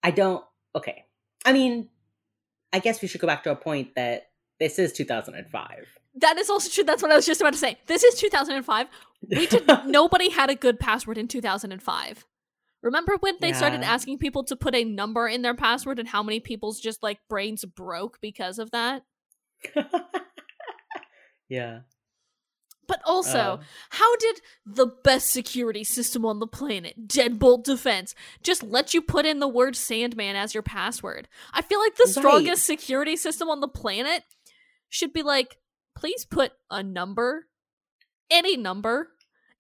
I 0.02 0.10
don't. 0.10 0.44
Okay. 0.74 1.04
I 1.44 1.52
mean, 1.52 1.88
I 2.72 2.78
guess 2.78 3.02
we 3.02 3.08
should 3.08 3.20
go 3.20 3.26
back 3.26 3.44
to 3.44 3.50
a 3.50 3.56
point 3.56 3.94
that 3.96 4.30
this 4.58 4.78
is 4.78 4.92
2005. 4.92 5.98
That 6.16 6.38
is 6.38 6.50
also 6.50 6.70
true. 6.70 6.84
That's 6.84 7.02
what 7.02 7.10
I 7.10 7.16
was 7.16 7.26
just 7.26 7.40
about 7.40 7.52
to 7.54 7.58
say. 7.58 7.78
This 7.86 8.04
is 8.04 8.14
2005. 8.16 8.86
We 9.28 9.46
did 9.46 9.70
nobody 9.86 10.30
had 10.30 10.50
a 10.50 10.54
good 10.54 10.78
password 10.78 11.18
in 11.18 11.28
2005. 11.28 12.26
Remember 12.82 13.16
when 13.20 13.36
they 13.40 13.52
started 13.52 13.82
asking 13.82 14.18
people 14.18 14.42
to 14.44 14.56
put 14.56 14.74
a 14.74 14.82
number 14.82 15.28
in 15.28 15.42
their 15.42 15.54
password 15.54 16.00
and 16.00 16.08
how 16.08 16.20
many 16.22 16.40
people's 16.40 16.80
just 16.80 17.00
like 17.00 17.20
brains 17.28 17.64
broke 17.64 18.18
because 18.20 18.58
of 18.58 18.72
that? 18.72 19.04
yeah. 21.48 21.80
But 22.88 23.00
also, 23.04 23.38
Uh, 23.38 23.62
how 23.90 24.16
did 24.16 24.40
the 24.66 24.86
best 24.86 25.30
security 25.30 25.84
system 25.84 26.26
on 26.26 26.40
the 26.40 26.46
planet, 26.46 27.06
Deadbolt 27.08 27.64
Defense, 27.64 28.14
just 28.42 28.62
let 28.62 28.92
you 28.92 29.00
put 29.00 29.24
in 29.24 29.38
the 29.38 29.48
word 29.48 29.76
Sandman 29.76 30.36
as 30.36 30.52
your 30.52 30.62
password? 30.64 31.28
I 31.52 31.62
feel 31.62 31.78
like 31.78 31.94
the 31.96 32.04
Right. 32.06 32.14
strongest 32.14 32.64
security 32.66 33.16
system 33.16 33.48
on 33.48 33.60
the 33.60 33.68
planet 33.68 34.24
should 34.88 35.12
be 35.12 35.22
like, 35.22 35.58
please 35.94 36.24
put 36.24 36.52
a 36.70 36.82
number, 36.82 37.48
any 38.30 38.56
number. 38.56 39.12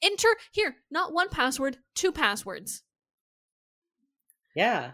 Enter 0.02 0.36
here, 0.50 0.78
not 0.90 1.12
one 1.12 1.28
password, 1.28 1.78
two 1.94 2.10
passwords. 2.12 2.82
yeah. 4.54 4.92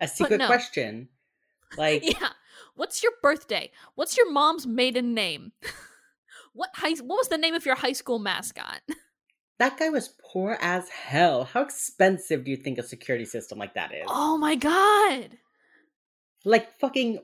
A 0.00 0.08
secret 0.08 0.38
no. 0.38 0.46
question. 0.46 1.08
Like, 1.78 2.04
Yeah. 2.20 2.32
What's 2.74 3.02
your 3.02 3.12
birthday? 3.22 3.70
What's 3.94 4.16
your 4.16 4.30
mom's 4.30 4.66
maiden 4.66 5.14
name? 5.14 5.52
what 6.54 6.70
high 6.74 6.92
what 6.92 7.16
was 7.16 7.28
the 7.28 7.38
name 7.38 7.54
of 7.54 7.66
your 7.66 7.74
high 7.76 7.92
school 7.92 8.18
mascot? 8.18 8.80
that 9.58 9.78
guy 9.78 9.88
was 9.88 10.14
poor 10.32 10.58
as 10.60 10.88
hell. 10.88 11.44
How 11.44 11.62
expensive 11.62 12.44
do 12.44 12.50
you 12.50 12.56
think 12.56 12.78
a 12.78 12.82
security 12.82 13.24
system 13.24 13.58
like 13.58 13.74
that 13.74 13.92
is? 13.92 14.06
Oh 14.08 14.38
my 14.38 14.54
god. 14.54 15.30
like 16.44 16.78
fucking 16.80 17.18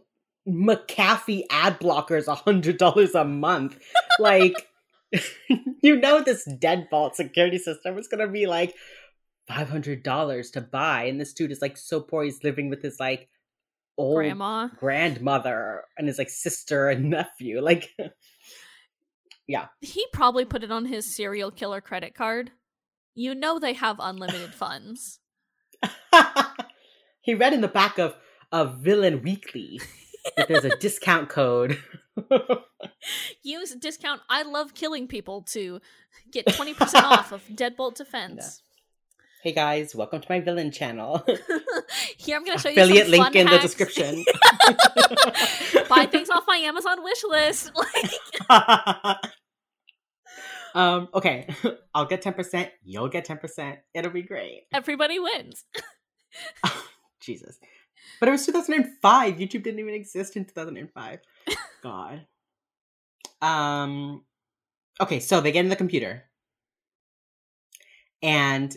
McAfee 0.48 1.42
ad 1.50 1.78
blockers 1.80 2.26
a 2.26 2.34
hundred 2.34 2.78
dollars 2.78 3.14
a 3.14 3.24
month. 3.24 3.78
like 4.18 4.54
you 5.82 5.96
know 5.96 6.22
this 6.22 6.46
deadbolt 6.46 7.14
security 7.14 7.58
system 7.58 7.96
is 7.98 8.08
gonna 8.08 8.28
be 8.28 8.46
like 8.46 8.74
five 9.46 9.68
hundred 9.68 10.02
dollars 10.02 10.50
to 10.50 10.60
buy, 10.60 11.04
and 11.04 11.20
this 11.20 11.32
dude 11.32 11.50
is 11.50 11.62
like 11.62 11.76
so 11.76 12.00
poor 12.00 12.24
he's 12.24 12.44
living 12.44 12.68
with 12.68 12.82
his 12.82 13.00
like 13.00 13.28
old 13.96 14.16
Grandma. 14.16 14.68
grandmother 14.78 15.84
and 15.96 16.06
his 16.08 16.18
like 16.18 16.30
sister 16.30 16.88
and 16.88 17.10
nephew. 17.10 17.60
Like 17.60 17.90
He 19.80 20.04
probably 20.12 20.44
put 20.44 20.62
it 20.62 20.70
on 20.70 20.84
his 20.84 21.14
serial 21.16 21.50
killer 21.50 21.80
credit 21.80 22.14
card. 22.14 22.52
You 23.14 23.34
know 23.34 23.58
they 23.58 23.72
have 23.72 23.96
unlimited 23.98 24.54
funds. 24.54 25.18
he 27.22 27.34
read 27.34 27.52
in 27.52 27.62
the 27.62 27.68
back 27.68 27.98
of 27.98 28.14
of 28.52 28.78
Villain 28.78 29.22
Weekly 29.22 29.80
that 30.36 30.48
there's 30.48 30.64
a 30.64 30.76
discount 30.76 31.28
code. 31.28 31.78
Use 33.42 33.74
discount 33.74 34.20
I 34.28 34.42
love 34.42 34.74
killing 34.74 35.06
people 35.06 35.42
to 35.52 35.80
get 36.30 36.46
20% 36.46 37.02
off 37.02 37.32
of 37.32 37.42
Deadbolt 37.48 37.94
Defense. 37.94 38.62
Hey 39.42 39.52
guys, 39.52 39.94
welcome 39.94 40.20
to 40.20 40.26
my 40.28 40.40
villain 40.40 40.72
channel. 40.72 41.24
Here 42.16 42.36
I'm 42.36 42.44
gonna 42.44 42.58
show 42.58 42.68
you 42.68 42.82
Affiliate 42.82 43.06
some 43.06 43.12
link 43.12 43.24
fun 43.24 43.36
in 43.36 43.46
the 43.46 43.58
description. 43.58 44.24
Buy 45.88 46.06
things 46.06 46.28
off 46.28 46.42
my 46.48 46.56
Amazon 46.56 47.04
wish 47.04 47.22
list. 47.24 47.70
Like, 48.50 49.16
um, 50.78 51.08
okay. 51.12 51.48
I'll 51.94 52.06
get 52.06 52.22
10%, 52.22 52.70
you'll 52.84 53.08
get 53.08 53.26
10%. 53.26 53.76
It'll 53.94 54.12
be 54.12 54.22
great. 54.22 54.62
everybody 54.72 55.18
wins. 55.18 55.64
Jesus. 57.20 57.58
But 58.20 58.28
it 58.28 58.32
was 58.32 58.46
2005. 58.46 59.34
YouTube 59.34 59.64
didn't 59.64 59.80
even 59.80 59.94
exist 59.94 60.36
in 60.36 60.44
2005. 60.44 61.18
God. 61.82 62.26
Um 63.40 64.24
okay, 65.00 65.20
so 65.20 65.40
they 65.40 65.52
get 65.52 65.64
in 65.64 65.68
the 65.68 65.76
computer. 65.76 66.24
And 68.22 68.76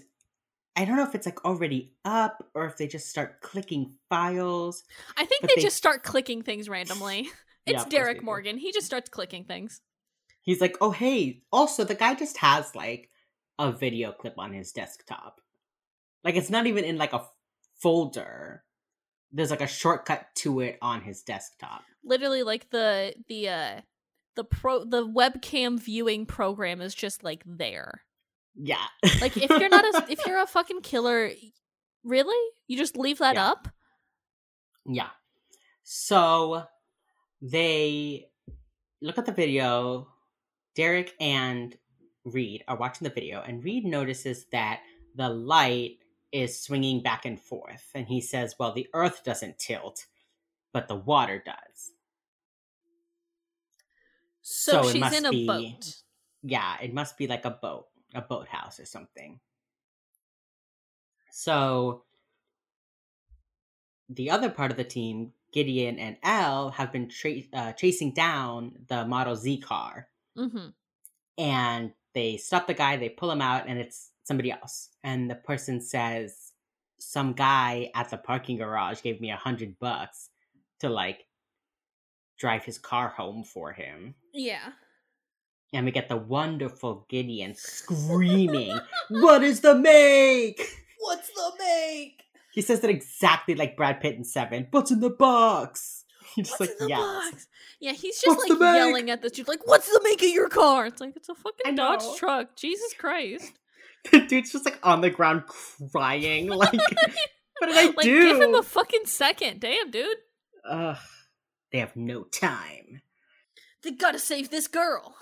I 0.76 0.86
don't 0.86 0.96
know 0.98 1.04
if 1.04 1.16
it's 1.16 1.26
like 1.26 1.44
already 1.46 1.94
up 2.06 2.48
or 2.54 2.66
if 2.66 2.78
they 2.78 2.88
just 2.88 3.10
start 3.10 3.42
clicking 3.42 3.96
files. 4.10 4.84
I 5.18 5.26
think 5.26 5.42
they, 5.44 5.56
they- 5.56 5.62
just 5.62 5.78
start 5.78 6.04
clicking 6.04 6.42
things 6.42 6.70
randomly. 6.70 7.30
It's 7.66 7.84
they 7.84 7.90
Derek. 7.92 8.24
Morgan. 8.24 8.58
He 8.58 8.72
just 8.72 8.88
starts 8.88 9.10
clicking 9.10 9.44
things. 9.46 9.82
He's 10.42 10.62
like, 10.62 10.78
"Oh, 10.82 10.92
hey, 10.92 11.44
also 11.52 11.84
the 11.84 11.96
guy 11.96 12.16
just 12.16 12.38
has 12.38 12.74
like 12.76 13.10
a 13.60 13.72
video 13.72 14.12
clip 14.12 14.36
on 14.38 14.54
his 14.54 14.72
desktop. 14.72 15.40
Like 16.24 16.36
it's 16.36 16.50
not 16.50 16.68
even 16.68 16.84
in 16.84 16.98
like 16.98 17.14
a 17.14 17.26
folder. 17.82 18.64
There's 19.32 19.52
like 19.52 19.62
a 19.62 19.68
shortcut 19.68 20.28
to 20.38 20.60
it 20.62 20.78
on 20.82 21.02
his 21.02 21.22
desktop." 21.22 21.84
Literally, 22.04 22.44
like 22.44 22.70
the 22.72 23.14
the 23.28 23.50
uh 23.50 23.82
the 24.36 24.44
pro 24.44 24.84
the 24.86 25.06
webcam 25.06 25.80
viewing 25.80 26.26
program 26.26 26.82
is 26.82 26.96
just 26.96 27.24
like 27.24 27.44
there. 27.46 28.02
Yeah. 28.56 28.84
Like 29.22 29.38
if 29.38 29.50
you're 29.50 29.70
not 29.70 29.86
a 29.86 30.06
if 30.12 30.26
you're 30.26 30.42
a 30.42 30.48
fucking 30.48 30.82
killer, 30.82 31.32
really, 32.04 32.52
you 32.68 32.78
just 32.78 32.98
leave 32.98 33.20
that 33.20 33.36
Yeah. 33.36 33.48
up? 33.50 33.68
Yeah. 34.88 35.10
So 35.84 36.64
they 37.42 38.30
look 39.02 39.18
at 39.18 39.26
the 39.26 39.32
video. 39.32 40.08
Derek 40.76 41.14
and 41.20 41.76
Reid 42.24 42.64
are 42.68 42.78
watching 42.78 43.06
the 43.06 43.14
video, 43.14 43.42
and 43.42 43.64
Reid 43.64 43.86
notices 43.86 44.46
that 44.52 44.82
the 45.16 45.30
light 45.30 45.98
is 46.32 46.62
swinging 46.62 47.02
back 47.02 47.26
and 47.26 47.40
forth. 47.40 47.90
And 47.94 48.08
he 48.08 48.22
says, 48.22 48.56
Well, 48.60 48.72
the 48.74 48.88
earth 48.94 49.24
doesn't 49.24 49.60
tilt, 49.60 50.06
but 50.72 50.88
the 50.88 50.96
water 50.96 51.42
does. 51.46 51.92
So, 54.42 54.84
So 54.84 54.88
it 54.90 54.92
she's 54.94 55.02
must 55.02 55.18
in 55.18 55.26
a 55.26 55.32
be- 55.32 55.48
boat. 55.48 55.96
Yeah, 56.44 56.76
it 56.82 56.94
must 56.94 57.18
be 57.18 57.28
like 57.28 57.46
a 57.46 57.52
boat, 57.52 57.88
a 58.16 58.22
boathouse 58.22 58.80
or 58.80 58.86
something. 58.86 59.40
So 61.32 62.04
the 64.10 64.30
other 64.32 64.50
part 64.50 64.72
of 64.72 64.78
the 64.78 64.84
team, 64.84 65.34
Gideon 65.54 66.00
and 66.00 66.18
Elle, 66.24 66.72
have 66.72 66.92
been 66.92 67.10
tra- 67.10 67.42
uh, 67.54 67.74
chasing 67.74 68.14
down 68.14 68.74
the 68.88 69.06
Model 69.06 69.36
Z 69.36 69.60
car, 69.60 70.08
hmm 70.36 70.68
and 71.38 71.92
they 72.14 72.38
stop 72.38 72.68
the 72.68 72.74
guy. 72.74 72.98
They 72.98 73.10
pull 73.10 73.32
him 73.32 73.42
out, 73.42 73.68
and 73.68 73.80
it's 73.80 74.12
somebody 74.24 74.52
else. 74.52 74.90
And 75.04 75.30
the 75.30 75.36
person 75.36 75.82
says, 75.82 76.52
"Some 77.00 77.34
guy 77.34 77.90
at 77.96 78.10
the 78.10 78.18
parking 78.18 78.58
garage 78.58 79.02
gave 79.02 79.22
me 79.22 79.32
a 79.32 79.38
hundred 79.38 79.80
bucks 79.80 80.30
to 80.80 80.90
like 80.90 81.26
drive 82.38 82.64
his 82.66 82.78
car 82.78 83.10
home 83.10 83.44
for 83.44 83.72
him." 83.72 84.16
Yeah. 84.34 84.74
And 85.74 85.86
we 85.86 85.92
get 85.92 86.10
the 86.10 86.18
wonderful 86.18 87.06
Gideon 87.10 87.56
screaming, 87.56 88.78
What 89.10 89.42
is 89.42 89.62
the 89.62 89.74
make? 89.74 90.62
What's 91.00 91.30
the 91.30 91.52
make? 91.60 92.24
He 92.52 92.62
says 92.62 92.84
it 92.84 92.90
exactly 92.90 93.56
like 93.56 93.78
Brad 93.78 94.02
Pitt 94.02 94.16
in 94.16 94.26
Seven. 94.26 94.68
What's 94.72 94.92
in 94.92 95.00
the 95.00 95.10
box? 95.10 96.04
He 96.36 96.44
just 96.44 96.60
What's 96.60 96.72
like 96.72 96.80
in 96.82 96.86
the 96.86 96.90
yells. 96.90 97.32
box? 97.32 97.48
Yeah, 97.82 97.94
he's 97.94 98.22
just 98.22 98.38
What's 98.38 98.48
like 98.48 98.60
yelling 98.60 99.10
at 99.10 99.24
this 99.24 99.32
dude, 99.32 99.48
like, 99.48 99.68
"What's 99.68 99.92
the 99.92 100.00
make 100.04 100.22
of 100.22 100.30
your 100.30 100.50
car?" 100.50 100.86
It's 100.86 101.02
like 101.02 101.16
it's 101.16 101.30
a 101.30 101.34
fucking 101.34 101.76
Dodge 101.76 102.04
truck. 102.18 102.56
Jesus 102.56 102.94
Christ! 102.94 103.54
The 104.12 104.22
dude's 104.22 104.52
just 104.52 104.66
like 104.66 104.80
on 104.82 105.02
the 105.02 105.12
ground 105.12 105.44
crying. 105.92 106.48
Like, 106.50 106.74
what 106.74 107.68
did 107.68 107.78
I 107.78 107.86
like, 107.86 108.02
do? 108.02 108.34
give 108.34 108.42
him 108.42 108.56
a 108.56 108.64
fucking 108.64 109.06
second, 109.06 109.60
damn, 109.60 109.92
dude. 109.92 110.18
Ugh, 110.68 110.98
they 111.72 111.78
have 111.78 111.96
no 111.96 112.24
time. 112.24 113.04
They 113.84 113.92
gotta 113.92 114.18
save 114.18 114.50
this 114.50 114.68
girl. 114.68 115.14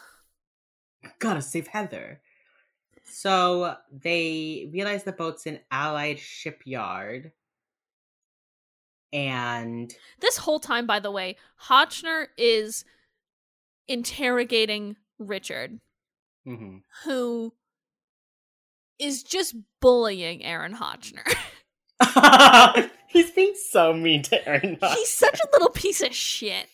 Gotta 1.20 1.42
save 1.42 1.68
Heather. 1.68 2.22
So 3.04 3.76
they 3.92 4.70
realize 4.72 5.04
the 5.04 5.12
boat's 5.12 5.46
in 5.46 5.60
Allied 5.70 6.20
shipyard. 6.20 7.34
And 9.12 9.94
This 10.20 10.38
whole 10.38 10.60
time, 10.60 10.86
by 10.86 11.00
the 11.00 11.12
way, 11.12 11.36
Hotchner 11.64 12.28
is 12.38 12.86
interrogating 13.88 14.98
Richard, 15.18 15.80
mhm. 16.48 16.84
who 17.04 17.54
is 19.00 19.24
just 19.24 19.56
bullying 19.82 20.44
Aaron 20.44 20.76
Hotchner. 20.76 21.24
He's 23.08 23.32
being 23.32 23.56
so 23.70 23.94
mean 23.94 24.22
to 24.24 24.48
Aaron. 24.48 24.78
He's 24.96 25.10
such 25.10 25.40
a 25.40 25.48
little 25.54 25.70
piece 25.70 26.02
of 26.02 26.14
shit. 26.14 26.68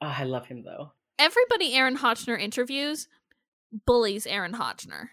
Oh, 0.00 0.14
I 0.18 0.24
love 0.24 0.46
him 0.46 0.64
though. 0.64 0.92
Everybody 1.18 1.74
Aaron 1.74 1.98
Hotchner 1.98 2.40
interviews 2.40 3.06
bullies 3.86 4.26
Aaron 4.26 4.54
Hotchner. 4.54 5.10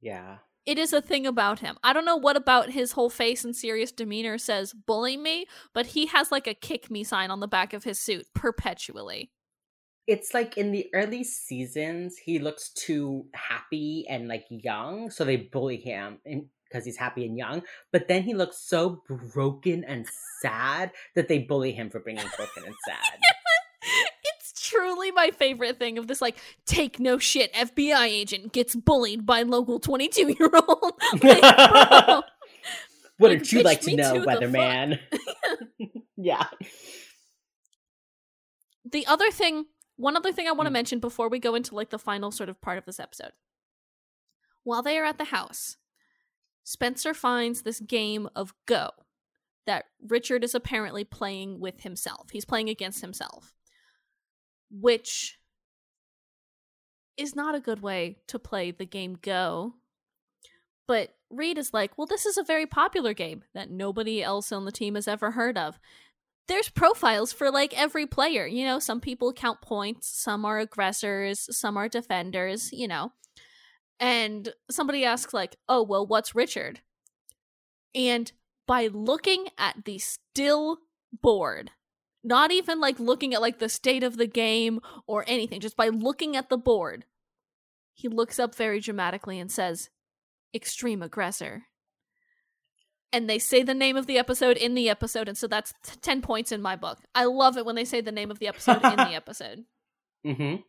Yeah. 0.00 0.38
It 0.64 0.78
is 0.78 0.92
a 0.92 1.02
thing 1.02 1.26
about 1.26 1.58
him. 1.58 1.76
I 1.82 1.92
don't 1.92 2.04
know 2.04 2.16
what 2.16 2.36
about 2.36 2.70
his 2.70 2.92
whole 2.92 3.10
face 3.10 3.44
and 3.44 3.54
serious 3.54 3.90
demeanor 3.90 4.38
says 4.38 4.72
bully 4.72 5.16
me, 5.16 5.46
but 5.74 5.86
he 5.86 6.06
has 6.06 6.30
like 6.30 6.46
a 6.46 6.54
kick 6.54 6.90
me 6.90 7.02
sign 7.02 7.30
on 7.30 7.40
the 7.40 7.48
back 7.48 7.72
of 7.72 7.82
his 7.84 7.98
suit 7.98 8.26
perpetually. 8.34 9.32
It's 10.06 10.34
like 10.34 10.56
in 10.56 10.72
the 10.72 10.88
early 10.94 11.24
seasons, 11.24 12.16
he 12.16 12.38
looks 12.38 12.70
too 12.70 13.26
happy 13.34 14.04
and 14.08 14.28
like 14.28 14.44
young, 14.50 15.10
so 15.10 15.24
they 15.24 15.36
bully 15.36 15.76
him 15.76 16.18
because 16.72 16.84
he's 16.84 16.96
happy 16.96 17.24
and 17.24 17.36
young. 17.36 17.62
But 17.92 18.08
then 18.08 18.22
he 18.22 18.34
looks 18.34 18.58
so 18.58 19.02
broken 19.08 19.84
and 19.84 20.06
sad 20.40 20.92
that 21.14 21.28
they 21.28 21.40
bully 21.40 21.72
him 21.72 21.90
for 21.90 22.00
being 22.00 22.16
broken 22.16 22.64
and 22.64 22.74
sad. 22.86 23.18
Truly 24.72 25.10
my 25.10 25.30
favorite 25.30 25.78
thing 25.78 25.98
of 25.98 26.06
this 26.08 26.20
like 26.20 26.36
take 26.66 26.98
no 27.00 27.18
shit 27.18 27.52
FBI 27.54 28.06
agent 28.06 28.52
gets 28.52 28.74
bullied 28.74 29.24
by 29.26 29.42
local 29.42 29.78
22 29.78 30.34
year 30.38 30.50
old. 30.52 30.92
Like, 31.22 32.24
Wouldn't 33.18 33.42
Like, 33.42 33.52
you 33.52 33.62
like 33.62 33.80
to 33.82 33.94
know, 33.96 34.14
weatherman? 34.24 34.98
yeah. 36.16 36.46
the 38.90 39.06
other 39.06 39.30
thing, 39.30 39.66
one 39.96 40.16
other 40.16 40.32
thing 40.32 40.48
I 40.48 40.52
want 40.52 40.66
to 40.66 40.70
Mm. 40.70 40.74
mention 40.74 40.98
before 40.98 41.28
we 41.28 41.38
go 41.38 41.54
into 41.54 41.74
like 41.74 41.90
the 41.90 41.98
final 41.98 42.30
sort 42.30 42.48
of 42.48 42.60
part 42.60 42.78
of 42.78 42.84
this 42.84 42.98
episode. 42.98 43.32
While 44.64 44.82
they 44.82 44.98
are 44.98 45.04
at 45.04 45.18
the 45.18 45.24
house, 45.24 45.76
Spencer 46.64 47.14
finds 47.14 47.62
this 47.62 47.80
game 47.80 48.28
of 48.34 48.54
Go 48.66 48.90
that 49.66 49.84
Richard 50.04 50.42
is 50.42 50.54
apparently 50.54 51.04
playing 51.04 51.60
with 51.60 51.82
himself. 51.82 52.30
He's 52.32 52.44
playing 52.44 52.68
against 52.68 53.00
himself, 53.02 53.54
which 54.72 55.38
is 57.16 57.36
not 57.36 57.54
a 57.54 57.60
good 57.60 57.82
way 57.82 58.16
to 58.28 58.38
play 58.38 58.70
the 58.70 58.86
game 58.86 59.18
Go. 59.20 59.74
But 60.88 61.14
Reid 61.30 61.58
is 61.58 61.72
like, 61.72 61.96
well, 61.96 62.06
this 62.06 62.26
is 62.26 62.36
a 62.36 62.42
very 62.42 62.66
popular 62.66 63.14
game 63.14 63.44
that 63.54 63.70
nobody 63.70 64.22
else 64.22 64.50
on 64.50 64.64
the 64.64 64.72
team 64.72 64.94
has 64.94 65.06
ever 65.06 65.30
heard 65.32 65.56
of. 65.56 65.78
There's 66.48 66.68
profiles 66.68 67.32
for 67.32 67.50
like 67.50 67.78
every 67.78 68.06
player. 68.06 68.46
You 68.46 68.64
know, 68.64 68.78
some 68.78 69.00
people 69.00 69.32
count 69.32 69.62
points, 69.62 70.08
some 70.08 70.44
are 70.44 70.58
aggressors, 70.58 71.48
some 71.56 71.76
are 71.76 71.88
defenders, 71.88 72.72
you 72.72 72.88
know. 72.88 73.12
And 74.00 74.52
somebody 74.70 75.04
asks, 75.04 75.32
like, 75.32 75.56
oh, 75.68 75.82
well, 75.82 76.04
what's 76.04 76.34
Richard? 76.34 76.80
And 77.94 78.32
by 78.66 78.88
looking 78.88 79.46
at 79.56 79.84
the 79.84 79.98
still 79.98 80.78
board, 81.12 81.70
not 82.24 82.52
even 82.52 82.80
like 82.80 83.00
looking 83.00 83.34
at 83.34 83.40
like 83.40 83.58
the 83.58 83.68
state 83.68 84.02
of 84.02 84.16
the 84.16 84.26
game 84.26 84.80
or 85.06 85.24
anything, 85.26 85.60
just 85.60 85.76
by 85.76 85.88
looking 85.88 86.36
at 86.36 86.48
the 86.48 86.56
board, 86.56 87.04
he 87.94 88.08
looks 88.08 88.38
up 88.38 88.54
very 88.54 88.80
dramatically 88.80 89.38
and 89.38 89.50
says, 89.50 89.90
extreme 90.54 91.02
aggressor. 91.02 91.64
And 93.12 93.28
they 93.28 93.38
say 93.38 93.62
the 93.62 93.74
name 93.74 93.96
of 93.96 94.06
the 94.06 94.18
episode 94.18 94.56
in 94.56 94.74
the 94.74 94.88
episode, 94.88 95.28
and 95.28 95.36
so 95.36 95.46
that's 95.46 95.74
t- 95.84 95.98
10 96.00 96.22
points 96.22 96.50
in 96.50 96.62
my 96.62 96.76
book. 96.76 96.98
I 97.14 97.24
love 97.24 97.58
it 97.58 97.66
when 97.66 97.74
they 97.74 97.84
say 97.84 98.00
the 98.00 98.12
name 98.12 98.30
of 98.30 98.38
the 98.38 98.48
episode 98.48 98.82
in 98.82 98.96
the 98.96 99.14
episode. 99.14 99.64
Mm-hmm. 100.26 100.62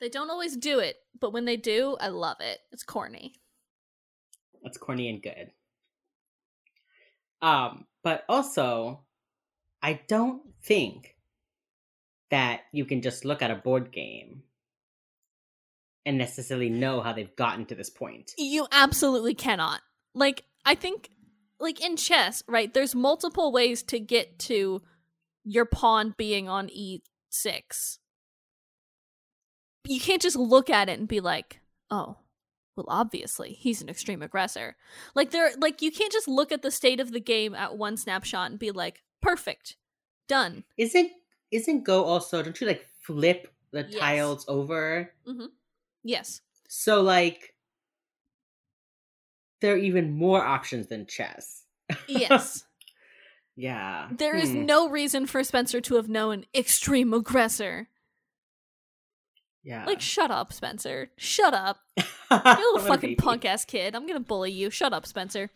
They 0.00 0.08
don't 0.10 0.30
always 0.30 0.56
do 0.56 0.80
it, 0.80 0.96
but 1.18 1.32
when 1.32 1.46
they 1.46 1.56
do, 1.56 1.96
I 1.98 2.08
love 2.08 2.36
it. 2.40 2.58
It's 2.72 2.82
corny. 2.82 3.36
That's 4.62 4.76
corny 4.76 5.08
and 5.08 5.22
good. 5.22 5.50
Um, 7.40 7.86
but 8.04 8.24
also, 8.28 9.05
I 9.82 10.00
don't 10.08 10.42
think 10.62 11.16
that 12.30 12.62
you 12.72 12.84
can 12.84 13.02
just 13.02 13.24
look 13.24 13.42
at 13.42 13.50
a 13.50 13.56
board 13.56 13.92
game 13.92 14.42
and 16.04 16.18
necessarily 16.18 16.70
know 16.70 17.00
how 17.00 17.12
they've 17.12 17.34
gotten 17.36 17.66
to 17.66 17.74
this 17.74 17.90
point. 17.90 18.32
You 18.38 18.66
absolutely 18.72 19.34
cannot. 19.34 19.80
like 20.14 20.44
I 20.64 20.74
think 20.74 21.10
like 21.60 21.80
in 21.84 21.96
chess, 21.96 22.42
right? 22.48 22.72
There's 22.72 22.94
multiple 22.94 23.52
ways 23.52 23.82
to 23.84 23.98
get 24.00 24.38
to 24.40 24.82
your 25.44 25.64
pawn 25.64 26.14
being 26.16 26.48
on 26.48 26.68
e6. 26.68 27.98
You 29.86 30.00
can't 30.00 30.22
just 30.22 30.36
look 30.36 30.68
at 30.68 30.88
it 30.88 30.98
and 30.98 31.06
be 31.06 31.20
like, 31.20 31.60
"Oh, 31.90 32.16
well 32.76 32.86
obviously, 32.88 33.52
he's 33.52 33.80
an 33.80 33.88
extreme 33.88 34.22
aggressor." 34.22 34.76
Like 35.14 35.30
there 35.30 35.52
like 35.58 35.82
you 35.82 35.92
can't 35.92 36.12
just 36.12 36.28
look 36.28 36.50
at 36.50 36.62
the 36.62 36.70
state 36.72 36.98
of 37.00 37.12
the 37.12 37.20
game 37.20 37.54
at 37.54 37.76
one 37.76 37.96
snapshot 37.96 38.50
and 38.50 38.58
be 38.58 38.72
like, 38.72 39.02
"Perfect. 39.26 39.76
Done." 40.28 40.64
Isn't 40.76 41.10
isn't 41.50 41.84
Go 41.84 42.04
also 42.04 42.42
don't 42.42 42.60
you 42.60 42.66
like 42.66 42.86
flip 43.02 43.52
the 43.70 43.82
Yes. 43.88 44.00
tiles 44.00 44.44
over? 44.48 45.12
Yes. 46.02 46.40
So 46.68 47.02
like 47.02 47.54
there 49.60 49.74
are 49.74 49.78
even 49.78 50.12
more 50.12 50.44
options 50.44 50.86
than 50.88 51.06
chess. 51.06 51.64
Yes. 52.06 52.64
Yeah. 53.58 54.10
There 54.12 54.36
is 54.36 54.50
Hmm. 54.50 54.66
no 54.66 54.86
reason 54.90 55.24
for 55.26 55.42
Spencer 55.42 55.80
to 55.80 55.94
have 55.94 56.10
known 56.10 56.44
extreme 56.54 57.14
aggressor. 57.14 57.88
Yeah. 59.62 59.86
Like, 59.86 60.02
shut 60.02 60.30
up, 60.30 60.52
Spencer. 60.52 61.10
Shut 61.16 61.54
up. 61.54 61.78
You 61.96 62.36
little 62.44 62.80
fucking 62.86 63.16
punk 63.16 63.46
ass 63.46 63.64
kid. 63.64 63.94
I'm 63.94 64.06
gonna 64.06 64.20
bully 64.20 64.52
you. 64.52 64.68
Shut 64.68 64.92
up, 64.92 65.06
Spencer. 65.06 65.48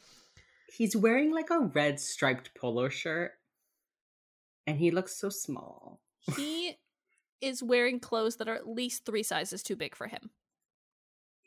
He's 0.75 0.97
wearing 0.97 1.31
like 1.31 1.51
a 1.51 1.61
red 1.61 2.01
striped 2.01 2.55
polo 2.55 2.89
shirt. 2.89 3.33
And 4.71 4.79
he 4.79 4.91
looks 4.93 5.17
so 5.17 5.29
small. 5.31 6.01
He 6.37 6.77
is 7.41 7.61
wearing 7.63 7.99
clothes 7.99 8.37
that 8.37 8.49
are 8.49 8.55
at 8.55 8.69
least 8.69 9.05
three 9.05 9.23
sizes 9.25 9.63
too 9.65 9.75
big 9.75 9.97
for 9.97 10.07
him. 10.07 10.31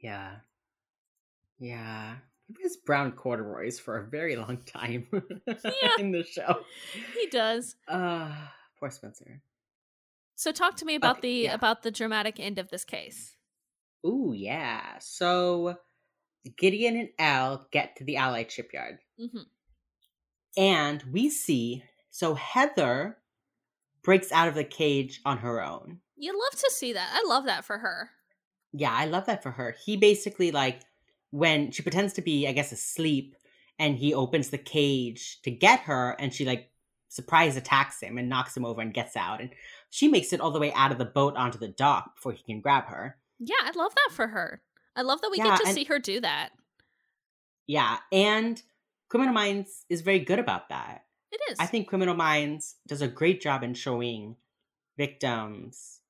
Yeah. 0.01 0.37
Yeah. 1.57 2.15
He 2.47 2.55
wears 2.59 2.75
brown 2.75 3.13
corduroys 3.13 3.79
for 3.79 3.97
a 3.97 4.05
very 4.09 4.35
long 4.35 4.57
time 4.65 5.07
Yeah. 5.47 5.89
in 5.99 6.11
the 6.11 6.23
show. 6.23 6.57
He 7.17 7.27
does. 7.27 7.75
Uh 7.87 8.35
poor 8.79 8.89
Spencer. 8.89 9.41
So 10.35 10.51
talk 10.51 10.75
to 10.77 10.85
me 10.85 10.95
about 10.95 11.19
Okay, 11.19 11.27
the 11.29 11.43
yeah. 11.45 11.53
about 11.53 11.83
the 11.83 11.91
dramatic 11.91 12.39
end 12.39 12.59
of 12.59 12.69
this 12.69 12.83
case. 12.83 13.37
Ooh, 14.05 14.33
yeah. 14.35 14.97
So 14.99 15.77
Gideon 16.57 16.97
and 16.97 17.09
Elle 17.17 17.65
get 17.71 17.95
to 17.97 18.03
the 18.03 18.17
Allied 18.17 18.51
shipyard. 18.51 18.97
hmm 19.17 19.43
And 20.57 21.01
we 21.11 21.29
see 21.29 21.83
so 22.15 22.35
Heather 22.35 23.17
breaks 24.03 24.31
out 24.31 24.47
of 24.47 24.53
the 24.53 24.63
cage 24.63 25.19
on 25.25 25.39
her 25.39 25.63
own. 25.63 25.97
You 26.15 26.31
love 26.33 26.59
to 26.61 26.69
see 26.69 26.93
that. 26.93 27.09
I 27.11 27.27
love 27.27 27.45
that 27.45 27.65
for 27.65 27.79
her. 27.79 28.11
Yeah, 28.71 28.93
I 28.93 29.05
love 29.05 29.25
that 29.25 29.41
for 29.41 29.49
her. 29.49 29.75
He 29.83 29.97
basically 29.97 30.51
like 30.51 30.81
when 31.31 31.71
she 31.71 31.81
pretends 31.81 32.13
to 32.13 32.21
be, 32.21 32.47
I 32.47 32.51
guess, 32.51 32.71
asleep, 32.71 33.35
and 33.79 33.97
he 33.97 34.13
opens 34.13 34.49
the 34.51 34.59
cage 34.59 35.41
to 35.41 35.49
get 35.49 35.79
her, 35.81 36.11
and 36.19 36.31
she 36.31 36.45
like 36.45 36.69
surprise 37.09 37.57
attacks 37.57 37.99
him 37.99 38.19
and 38.19 38.29
knocks 38.29 38.55
him 38.55 38.63
over 38.65 38.79
and 38.81 38.93
gets 38.93 39.15
out. 39.15 39.41
And 39.41 39.49
she 39.89 40.07
makes 40.07 40.31
it 40.33 40.39
all 40.39 40.51
the 40.51 40.59
way 40.59 40.71
out 40.73 40.91
of 40.91 40.99
the 40.99 41.05
boat 41.05 41.35
onto 41.35 41.57
the 41.57 41.67
dock 41.67 42.15
before 42.15 42.33
he 42.33 42.43
can 42.43 42.61
grab 42.61 42.85
her. 42.85 43.17
Yeah, 43.39 43.55
I 43.63 43.71
love 43.75 43.93
that 43.95 44.15
for 44.15 44.27
her. 44.27 44.61
I 44.95 45.01
love 45.01 45.21
that 45.21 45.31
we 45.31 45.37
Yeah, 45.39 45.45
get 45.45 45.61
to 45.61 45.65
and- 45.65 45.73
see 45.75 45.85
her 45.85 45.97
do 45.97 46.21
that. 46.21 46.49
Yeah, 47.65 47.97
and 48.11 48.61
Criminal 49.09 49.33
Minds 49.33 49.85
is 49.89 50.01
very 50.01 50.19
good 50.19 50.37
about 50.39 50.69
that. 50.69 51.05
It 51.33 51.41
is. 51.51 51.59
I 51.59 51.65
think 51.67 51.87
Criminal 51.87 52.13
Minds 52.15 52.77
does 52.87 53.01
a 53.01 53.07
great 53.07 53.41
job 53.41 53.63
in 53.63 53.73
showing 53.73 54.37
victims 54.97 56.01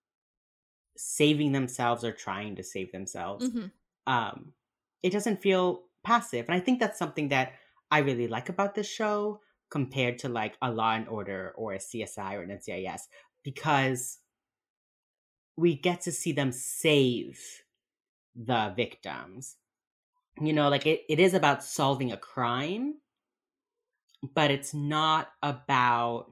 saving 0.97 1.51
themselves 1.51 2.03
or 2.03 2.11
trying 2.11 2.55
to 2.55 2.63
save 2.63 2.91
themselves. 2.91 3.49
Mhm. 3.49 3.71
Um, 4.07 4.53
it 5.01 5.11
doesn't 5.11 5.41
feel 5.41 5.87
passive, 6.03 6.45
and 6.47 6.55
I 6.55 6.59
think 6.59 6.79
that's 6.79 6.99
something 6.99 7.29
that 7.29 7.53
I 7.91 7.99
really 7.99 8.27
like 8.27 8.49
about 8.49 8.75
this 8.75 8.89
show 8.89 9.41
compared 9.69 10.19
to 10.19 10.29
like 10.29 10.57
a 10.61 10.71
Law 10.71 10.93
and 10.93 11.07
Order 11.07 11.53
or 11.57 11.73
a 11.73 11.79
CSI 11.79 12.35
or 12.35 12.43
an 12.43 12.51
NCIS 12.51 13.07
because 13.43 14.19
we 15.55 15.75
get 15.75 16.01
to 16.01 16.11
see 16.11 16.31
them 16.31 16.51
save 16.51 17.63
the 18.35 18.73
victims. 18.75 19.57
You 20.41 20.53
know, 20.53 20.69
like 20.69 20.87
it, 20.87 21.03
it 21.09 21.19
is 21.19 21.35
about 21.35 21.63
solving 21.63 22.11
a 22.13 22.17
crime, 22.17 23.01
but 24.33 24.51
it's 24.51 24.73
not 24.73 25.29
about 25.41 26.27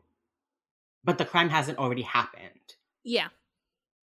but 1.04 1.18
the 1.18 1.26
crime 1.26 1.50
hasn't 1.50 1.80
already 1.80 2.04
happened. 2.04 2.76
Yeah. 3.04 3.30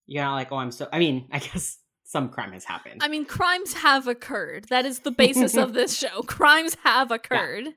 You're 0.06 0.24
not 0.24 0.34
like, 0.34 0.52
oh 0.52 0.56
I'm 0.56 0.70
so 0.70 0.88
I 0.92 0.98
mean, 0.98 1.28
I 1.32 1.38
guess 1.38 1.78
some 2.04 2.28
crime 2.28 2.52
has 2.52 2.64
happened. 2.64 3.02
I 3.02 3.08
mean, 3.08 3.24
crimes 3.24 3.74
have 3.74 4.06
occurred. 4.06 4.64
That 4.70 4.84
is 4.86 5.00
the 5.00 5.10
basis 5.24 5.56
of 5.56 5.72
this 5.74 5.96
show. 5.96 6.22
Crimes 6.22 6.76
have 6.84 7.10
occurred. 7.10 7.68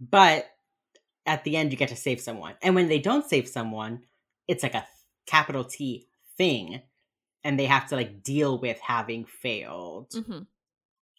but 0.00 0.46
at 1.26 1.44
the 1.44 1.56
end 1.56 1.70
you 1.70 1.76
get 1.78 1.90
to 1.90 1.96
save 1.96 2.20
someone. 2.20 2.54
And 2.62 2.74
when 2.74 2.88
they 2.88 2.98
don't 2.98 3.28
save 3.28 3.46
someone, 3.48 4.02
it's 4.48 4.62
like 4.62 4.74
a 4.74 4.86
capital 5.26 5.64
T 5.64 6.08
thing. 6.36 6.82
And 7.44 7.58
they 7.58 7.66
have 7.66 7.88
to 7.88 7.96
like 7.96 8.22
deal 8.22 8.58
with 8.58 8.78
having 8.80 9.24
failed 9.26 10.12
hmm 10.14 10.40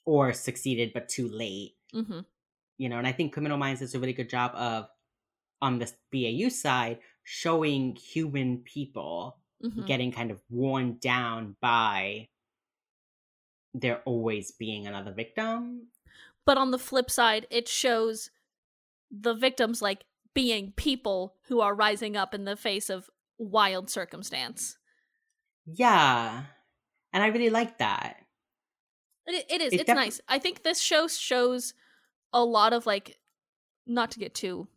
or 0.04 0.34
succeeded 0.34 0.92
but 0.94 1.08
too 1.08 1.30
late. 1.30 1.76
Mm 1.94 2.08
hmm 2.08 2.20
you 2.82 2.90
know 2.90 2.98
and 2.98 3.08
i 3.08 3.12
think 3.12 3.34
criminal 3.34 3.58
minds 3.58 3.82
does 3.82 3.96
a 3.96 4.00
really 4.00 4.14
good 4.14 4.30
job 4.30 4.52
of 4.56 4.90
on 5.62 5.80
the 5.80 5.92
bau 6.12 6.50
side 6.50 7.00
showing 7.24 7.96
human 7.96 8.60
people 8.60 9.38
hmm 9.62 9.86
getting 9.86 10.12
kind 10.12 10.32
of 10.32 10.42
worn 10.50 10.98
down 11.00 11.56
by 11.62 12.28
there 13.74 14.02
always 14.04 14.52
being 14.52 14.88
another 14.88 15.12
victim 15.14 15.88
But 16.46 16.58
on 16.58 16.72
the 16.72 16.80
flip 16.80 17.10
side, 17.12 17.48
it 17.50 17.68
shows 17.68 18.32
the 19.12 19.34
victims 19.34 19.82
like 19.82 20.06
being 20.34 20.74
people 20.74 21.36
who 21.44 21.62
are 21.62 21.76
rising 21.76 22.18
up 22.18 22.34
in 22.34 22.46
the 22.46 22.58
face 22.58 22.90
of 22.90 23.10
wild 23.38 23.90
circumstance. 23.90 24.78
yeah 25.66 26.46
and 27.14 27.24
i 27.24 27.28
really 27.28 27.50
like 27.50 27.78
that 27.80 28.18
It, 29.28 29.46
it 29.50 29.62
is. 29.62 29.74
It 29.74 29.82
it's 29.82 29.88
defi- 29.88 29.94
nice. 29.94 30.22
I 30.28 30.40
think 30.40 30.64
this 30.64 30.80
show 30.80 31.08
shows 31.08 31.74
a 32.34 32.44
lot 32.44 32.74
of 32.74 32.86
like, 32.86 33.18
not 33.88 34.12
to 34.12 34.20
get 34.20 34.34
too 34.34 34.68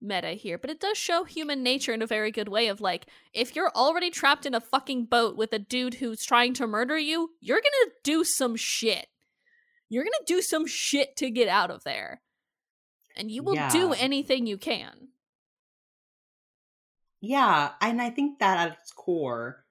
meta 0.00 0.30
here, 0.30 0.58
but 0.58 0.70
it 0.70 0.80
does 0.80 0.98
show 0.98 1.24
human 1.24 1.62
nature 1.62 1.92
in 1.92 2.02
a 2.02 2.06
very 2.06 2.30
good 2.30 2.48
way. 2.48 2.68
Of 2.68 2.80
like, 2.80 3.06
if 3.32 3.54
you're 3.54 3.70
already 3.74 4.10
trapped 4.10 4.46
in 4.46 4.54
a 4.54 4.60
fucking 4.60 5.06
boat 5.06 5.36
with 5.36 5.52
a 5.52 5.58
dude 5.58 5.94
who's 5.94 6.24
trying 6.24 6.54
to 6.54 6.66
murder 6.66 6.98
you, 6.98 7.30
you're 7.40 7.60
gonna 7.60 7.92
do 8.02 8.24
some 8.24 8.56
shit. 8.56 9.06
You're 9.88 10.04
gonna 10.04 10.26
do 10.26 10.42
some 10.42 10.66
shit 10.66 11.16
to 11.16 11.30
get 11.30 11.48
out 11.48 11.70
of 11.70 11.84
there, 11.84 12.22
and 13.16 13.30
you 13.30 13.42
will 13.42 13.56
do 13.70 13.92
anything 13.92 14.46
you 14.46 14.56
can. 14.58 15.08
yeah 17.20 17.70
and 17.80 18.02
i 18.02 18.10
think 18.10 18.38
that 18.38 18.58
at 18.58 18.78
its 18.78 18.92
core 18.92 19.64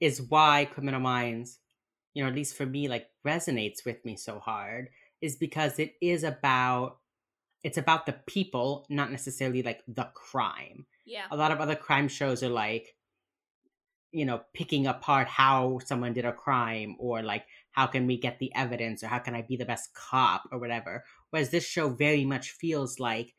is 0.00 0.22
why 0.22 0.64
criminal 0.64 1.00
minds 1.00 1.58
you 2.14 2.22
know 2.22 2.28
at 2.28 2.34
least 2.34 2.56
for 2.56 2.66
me 2.66 2.88
like 2.88 3.06
resonates 3.26 3.84
with 3.84 4.02
me 4.04 4.16
so 4.16 4.38
hard 4.38 4.88
is 5.24 5.36
because 5.36 5.78
it 5.78 5.94
is 6.00 6.22
about 6.24 6.98
it's 7.62 7.78
about 7.78 8.04
the 8.04 8.12
people 8.26 8.84
not 8.90 9.10
necessarily 9.10 9.62
like 9.62 9.80
the 9.88 10.08
crime 10.14 10.86
Yeah. 11.06 11.26
a 11.30 11.36
lot 11.36 11.50
of 11.52 11.60
other 11.60 11.76
crime 11.86 12.08
shows 12.08 12.42
are 12.42 12.50
like 12.66 12.94
you 14.12 14.24
know 14.28 14.42
picking 14.54 14.86
apart 14.86 15.26
how 15.28 15.78
someone 15.84 16.12
did 16.12 16.24
a 16.26 16.32
crime 16.32 16.96
or 16.98 17.22
like 17.22 17.44
how 17.72 17.86
can 17.86 18.06
we 18.06 18.16
get 18.18 18.38
the 18.38 18.54
evidence 18.54 19.02
or 19.02 19.08
how 19.08 19.18
can 19.18 19.34
i 19.34 19.42
be 19.42 19.56
the 19.56 19.64
best 19.72 19.94
cop 19.94 20.42
or 20.52 20.58
whatever 20.58 21.02
whereas 21.30 21.50
this 21.50 21.64
show 21.66 21.88
very 21.88 22.24
much 22.24 22.50
feels 22.50 23.00
like 23.00 23.34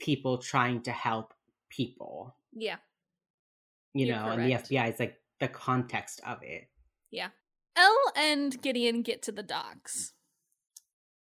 people 0.00 0.38
trying 0.38 0.82
to 0.82 0.90
help 0.90 1.32
people 1.70 2.34
Yeah. 2.52 2.76
you 3.94 4.06
You're 4.06 4.16
know 4.16 4.30
and 4.32 4.42
the 4.44 4.54
fbi 4.62 4.92
is 4.92 4.98
like 4.98 5.16
the 5.38 5.48
context 5.48 6.20
of 6.26 6.38
it 6.42 6.64
Yeah. 7.10 7.28
Elle 7.76 8.12
and 8.16 8.50
Gideon 8.62 9.02
get 9.02 9.20
to 9.24 9.32
the 9.32 9.42
docks. 9.42 10.14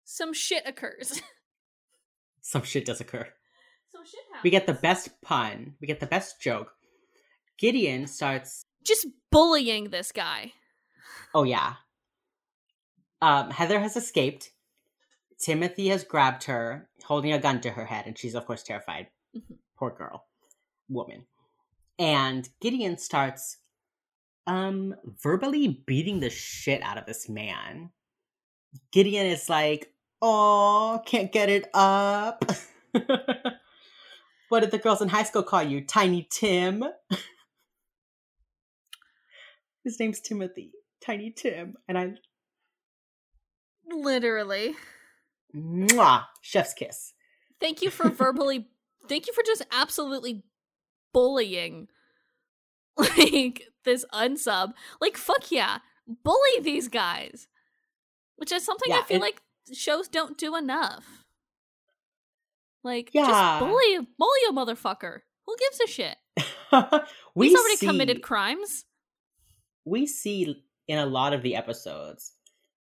Some 0.08 0.32
shit 0.32 0.62
occurs. 0.64 1.20
some 2.40 2.62
shit 2.62 2.84
does 2.86 3.00
occur 3.00 3.26
Some 3.92 4.04
shit 4.06 4.20
happens. 4.32 4.44
we 4.44 4.50
get 4.50 4.66
the 4.66 4.72
best 4.72 5.20
pun 5.20 5.74
we 5.80 5.86
get 5.88 5.98
the 5.98 6.06
best 6.06 6.40
joke 6.40 6.72
gideon 7.58 8.06
starts 8.06 8.62
just 8.84 9.08
bullying 9.32 9.90
this 9.90 10.12
guy. 10.12 10.52
Oh 11.34 11.42
yeah. 11.42 11.74
Um, 13.20 13.50
Heather 13.50 13.80
has 13.80 13.96
escaped. 13.96 14.52
Timothy 15.40 15.88
has 15.88 16.04
grabbed 16.04 16.44
her, 16.44 16.88
holding 17.02 17.32
a 17.32 17.38
gun 17.40 17.60
to 17.62 17.70
her 17.70 17.84
head, 17.84 18.06
and 18.06 18.16
she's 18.16 18.36
of 18.36 18.46
course 18.46 18.62
terrified. 18.62 19.08
Mhm. 19.36 19.56
Poor 19.76 19.90
girl, 19.90 20.24
woman. 20.88 21.26
And 21.98 22.48
Gideon 22.60 22.96
starts, 22.98 23.56
um, 24.46 24.94
verbally 25.20 25.82
beating 25.84 26.20
the 26.20 26.30
shit 26.30 26.80
out 26.82 26.96
of 26.98 27.06
this 27.06 27.28
man. 27.28 27.90
Gideon 28.92 29.26
is 29.26 29.48
like, 29.48 29.92
"Oh, 30.22 31.00
can't 31.06 31.32
get 31.32 31.48
it 31.48 31.68
up." 31.74 32.44
what 34.48 34.60
did 34.60 34.70
the 34.70 34.78
girls 34.78 35.02
in 35.02 35.08
high 35.08 35.24
school 35.24 35.42
call 35.42 35.62
you, 35.62 35.84
Tiny 35.84 36.26
Tim? 36.30 36.84
His 39.84 40.00
name's 40.00 40.20
Timothy, 40.20 40.72
Tiny 41.04 41.30
Tim, 41.30 41.76
and 41.88 41.98
I 41.98 42.14
Literally. 43.88 44.74
Mwah! 45.54 46.24
Chef's 46.42 46.74
kiss. 46.74 47.12
Thank 47.60 47.82
you 47.82 47.90
for 47.90 48.10
verbally. 48.10 48.66
thank 49.08 49.28
you 49.28 49.32
for 49.32 49.44
just 49.44 49.64
absolutely 49.70 50.42
bullying, 51.12 51.86
like 52.96 53.62
this 53.84 54.04
unsub. 54.12 54.72
Like 55.00 55.16
fuck 55.16 55.52
yeah, 55.52 55.78
bully 56.24 56.60
these 56.62 56.88
guys, 56.88 57.46
which 58.36 58.50
is 58.50 58.64
something 58.64 58.92
I 58.92 59.02
feel 59.02 59.18
it- 59.18 59.22
like 59.22 59.40
shows 59.72 60.08
don't 60.08 60.36
do 60.38 60.56
enough. 60.56 61.04
Like 62.84 63.10
Yeah. 63.12 63.26
just 63.26 63.60
bully, 63.60 64.06
bully 64.18 64.40
a 64.48 64.52
motherfucker. 64.52 65.20
Who 65.46 65.56
gives 65.58 65.80
a 65.80 65.86
shit? 65.86 66.16
we 67.34 67.48
He's 67.48 67.58
already 67.58 67.76
see, 67.76 67.86
committed 67.86 68.22
crimes. 68.22 68.84
we 69.84 70.06
see 70.06 70.62
in 70.88 70.98
a 70.98 71.06
lot 71.06 71.32
of 71.32 71.42
the 71.42 71.56
episodes 71.56 72.32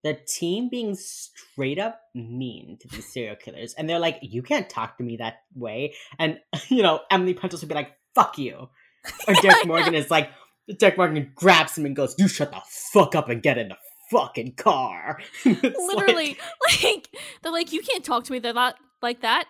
the 0.03 0.13
team 0.27 0.69
being 0.69 0.93
straight 0.95 1.79
up 1.79 1.99
mean 2.13 2.77
to 2.79 2.87
these 2.89 3.11
serial 3.11 3.35
killers 3.35 3.73
and 3.75 3.89
they're 3.89 3.97
like 3.99 4.19
you 4.21 4.43
can't 4.43 4.69
talk 4.69 4.97
to 4.97 5.03
me 5.03 5.17
that 5.17 5.37
way 5.55 5.93
and 6.19 6.39
you 6.69 6.83
know 6.83 6.99
emily 7.09 7.33
prentiss 7.33 7.61
would 7.61 7.69
be 7.69 7.73
like 7.75 7.91
fuck 8.13 8.37
you 8.37 8.69
or 9.27 9.33
derek 9.41 9.65
morgan 9.65 9.95
is 9.95 10.11
like 10.11 10.29
derek 10.77 10.97
morgan 10.97 11.31
grabs 11.33 11.75
him 11.77 11.85
and 11.87 11.95
goes 11.95 12.13
you 12.19 12.27
shut 12.27 12.51
the 12.51 12.61
fuck 12.67 13.15
up 13.15 13.29
and 13.29 13.41
get 13.41 13.57
in 13.57 13.69
the 13.69 13.77
fucking 14.17 14.53
car 14.53 15.19
It's 15.45 15.63
like- 15.63 15.73
Literally, 15.77 16.37
like, 16.83 17.09
they're 17.41 17.51
like, 17.51 17.71
you 17.71 17.81
can't 17.81 18.03
talk 18.03 18.23
to 18.25 18.31
me. 18.31 18.39
They're 18.39 18.53
not 18.53 18.75
like 19.01 19.21
that. 19.21 19.45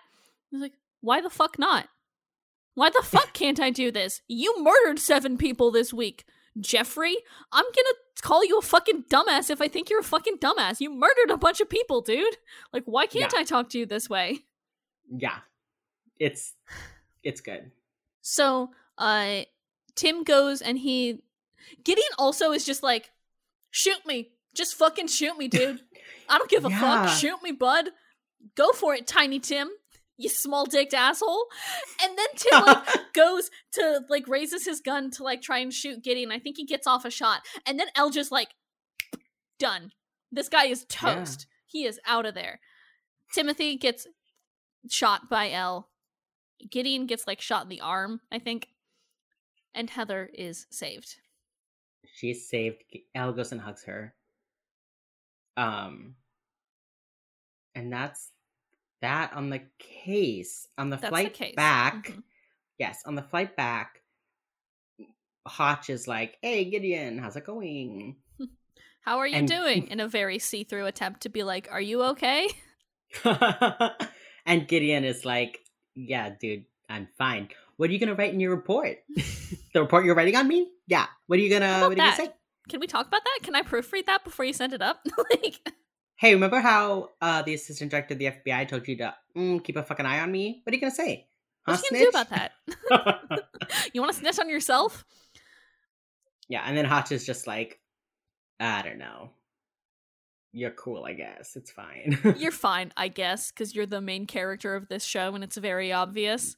He's 0.50 0.60
like, 0.60 0.72
why 1.00 1.20
the 1.20 1.30
fuck 1.30 1.58
not? 1.58 1.88
Why 2.74 2.90
the 2.90 3.02
fuck 3.04 3.32
can't 3.32 3.60
I 3.60 3.70
do 3.70 3.90
this? 3.90 4.20
You 4.28 4.62
murdered 4.62 4.98
seven 4.98 5.38
people 5.38 5.70
this 5.70 5.92
week, 5.94 6.24
Jeffrey. 6.60 7.16
I'm 7.52 7.64
gonna 7.64 7.94
call 8.22 8.44
you 8.44 8.58
a 8.58 8.62
fucking 8.62 9.04
dumbass 9.10 9.48
if 9.50 9.60
I 9.62 9.68
think 9.68 9.88
you're 9.88 10.00
a 10.00 10.04
fucking 10.04 10.38
dumbass. 10.38 10.80
You 10.80 10.90
murdered 10.92 11.30
a 11.30 11.36
bunch 11.38 11.60
of 11.60 11.68
people, 11.70 12.00
dude. 12.02 12.36
Like, 12.72 12.82
why 12.84 13.06
can't 13.06 13.32
Yeah. 13.32 13.40
I 13.40 13.44
talk 13.44 13.70
to 13.70 13.78
you 13.78 13.86
this 13.86 14.08
way? 14.10 14.40
yeah 15.08 15.38
it's 16.18 16.54
it's 17.22 17.40
good 17.40 17.70
So, 18.22 18.70
uh, 18.98 19.42
Tim 19.94 20.24
goes 20.24 20.60
and 20.60 20.78
he. 20.78 21.22
Gideon 21.84 22.08
also 22.18 22.52
is 22.52 22.64
just 22.66 22.82
like, 22.82 23.10
shoot 23.70 24.04
me. 24.06 24.32
Just 24.56 24.74
fucking 24.74 25.08
shoot 25.08 25.36
me, 25.38 25.48
dude. 25.48 25.80
I 26.28 26.38
don't 26.38 26.50
give 26.50 26.64
a 26.64 26.70
Yeah. 26.70 26.80
fuck. 27.06 27.16
Shoot 27.18 27.42
me, 27.42 27.52
bud. 27.52 27.90
Go 28.56 28.72
for 28.72 28.94
it, 28.94 29.06
Tiny 29.06 29.38
Tim. 29.38 29.68
You 30.18 30.28
small 30.30 30.64
dicked 30.64 30.94
asshole. 30.94 31.46
And 32.02 32.16
then 32.16 32.26
Tim 32.36 32.64
like 32.64 32.86
goes 33.12 33.50
to 33.72 34.00
like 34.08 34.26
raises 34.26 34.64
his 34.64 34.80
gun 34.80 35.10
to 35.12 35.22
like 35.22 35.42
try 35.42 35.58
and 35.58 35.72
shoot 35.72 36.02
Gideon. 36.02 36.32
I 36.32 36.38
think 36.38 36.56
he 36.56 36.64
gets 36.64 36.86
off 36.86 37.04
a 37.04 37.10
shot. 37.10 37.42
And 37.66 37.78
then 37.78 37.88
Elle 37.94 38.10
just 38.10 38.32
like 38.32 38.48
done. 39.58 39.92
This 40.32 40.48
guy 40.48 40.66
is 40.66 40.86
Yeah. 40.90 41.14
toast. 41.16 41.46
He 41.66 41.84
is 41.84 42.00
out 42.06 42.24
of 42.26 42.34
there. 42.34 42.60
Timothy 43.34 43.76
gets 43.76 44.06
shot 44.88 45.28
by 45.28 45.50
Elle. 45.50 45.88
Gideon 46.70 47.06
gets 47.06 47.26
like 47.26 47.40
shot 47.42 47.64
in 47.64 47.68
the 47.68 47.80
arm, 47.82 48.20
I 48.32 48.38
think. 48.38 48.68
And 49.74 49.90
Heather 49.90 50.30
is 50.32 50.66
saved. 50.70 51.16
she's 52.14 52.48
saved 52.48 52.82
Elle 53.14 53.32
goes 53.34 53.52
and 53.52 53.60
hugs 53.60 53.84
her 53.84 54.14
um 55.56 56.14
and 57.74 57.92
that's 57.92 58.30
that 59.02 59.32
on 59.34 59.50
the 59.50 59.60
case 59.78 60.66
on 60.78 60.90
the 60.90 60.96
That's 60.96 61.08
flight 61.10 61.38
the 61.38 61.52
back 61.54 62.08
Mhm. 62.08 62.22
yes 62.78 63.02
on 63.06 63.14
the 63.14 63.22
flight 63.22 63.56
back 63.56 64.02
hotch 65.46 65.90
is 65.90 66.08
like 66.08 66.36
hey 66.42 66.64
gideon 66.70 67.18
how's 67.18 67.36
it 67.36 67.44
going? 67.46 68.16
How 69.02 69.18
are 69.18 69.26
you 69.28 69.36
And- 69.36 69.46
doing? 69.48 69.86
In 69.86 70.00
a 70.00 70.08
very 70.08 70.40
see 70.40 70.64
through 70.64 70.86
attempt 70.86 71.20
to 71.20 71.28
be 71.28 71.44
like, 71.44 71.68
Are 71.70 71.80
you 71.80 72.02
okay? 72.10 72.48
and 74.44 74.66
gideon 74.66 75.04
is 75.04 75.24
like 75.24 75.60
yeah 75.94 76.30
dude 76.40 76.64
i'm 76.88 77.08
fine. 77.18 77.48
What 77.76 77.90
are 77.90 77.92
you 77.92 77.98
gonna 78.00 78.14
write 78.14 78.32
in 78.32 78.40
your 78.40 78.54
report? 78.54 78.98
The 79.74 79.82
report 79.82 80.06
you're 80.06 80.14
writing 80.14 80.36
on 80.36 80.48
me? 80.48 80.70
Yeah. 80.88 81.04
What 81.26 81.38
are 81.38 81.42
you 81.42 81.50
gonna 81.50 81.80
what 81.80 81.88
are 81.88 81.90
you 81.90 81.96
gonna 81.96 82.16
say 82.16 82.30
Can 82.68 82.80
we 82.80 82.86
talk 82.86 83.06
about 83.06 83.22
that? 83.24 83.38
Can 83.42 83.54
I 83.54 83.62
proofread 83.62 84.06
that 84.06 84.24
before 84.24 84.44
you 84.44 84.52
send 84.52 84.72
it 84.72 84.82
up? 84.82 85.00
like, 85.30 85.72
Hey, 86.18 86.32
remember 86.34 86.60
how 86.60 87.10
uh, 87.20 87.42
the 87.42 87.54
assistant 87.54 87.90
director 87.90 88.14
of 88.14 88.18
the 88.18 88.26
FBI 88.26 88.66
told 88.68 88.88
you 88.88 88.96
to 88.96 89.14
mm, 89.36 89.62
keep 89.62 89.76
a 89.76 89.82
fucking 89.82 90.06
eye 90.06 90.20
on 90.20 90.32
me? 90.32 90.62
What 90.64 90.72
are 90.72 90.76
you 90.76 90.80
gonna 90.80 90.90
say? 90.94 91.26
what 91.64 91.76
Huh, 91.76 91.82
you 91.84 91.90
gonna 91.90 92.04
do 92.04 92.08
about 92.08 92.30
that? 92.30 92.52
You 93.92 94.00
want 94.00 94.12
to 94.14 94.18
snitch 94.18 94.38
on 94.38 94.48
yourself? 94.48 95.04
yeah, 96.48 96.62
and 96.64 96.76
then 96.76 96.84
Hotch 96.84 97.12
is 97.12 97.26
just 97.26 97.46
like, 97.46 97.80
I 98.60 98.82
don't 98.82 98.98
know. 98.98 99.30
You're 100.52 100.70
cool, 100.70 101.04
I 101.04 101.12
guess. 101.12 101.54
It's 101.54 101.70
fine. 101.70 102.18
You're 102.38 102.50
fine, 102.52 102.92
I 102.96 103.08
guess, 103.08 103.50
because 103.50 103.74
you're 103.74 103.84
the 103.84 104.00
main 104.00 104.24
character 104.26 104.74
of 104.74 104.88
this 104.88 105.04
show 105.04 105.34
and 105.34 105.44
it's 105.44 105.58
very 105.58 105.92
obvious. 105.92 106.56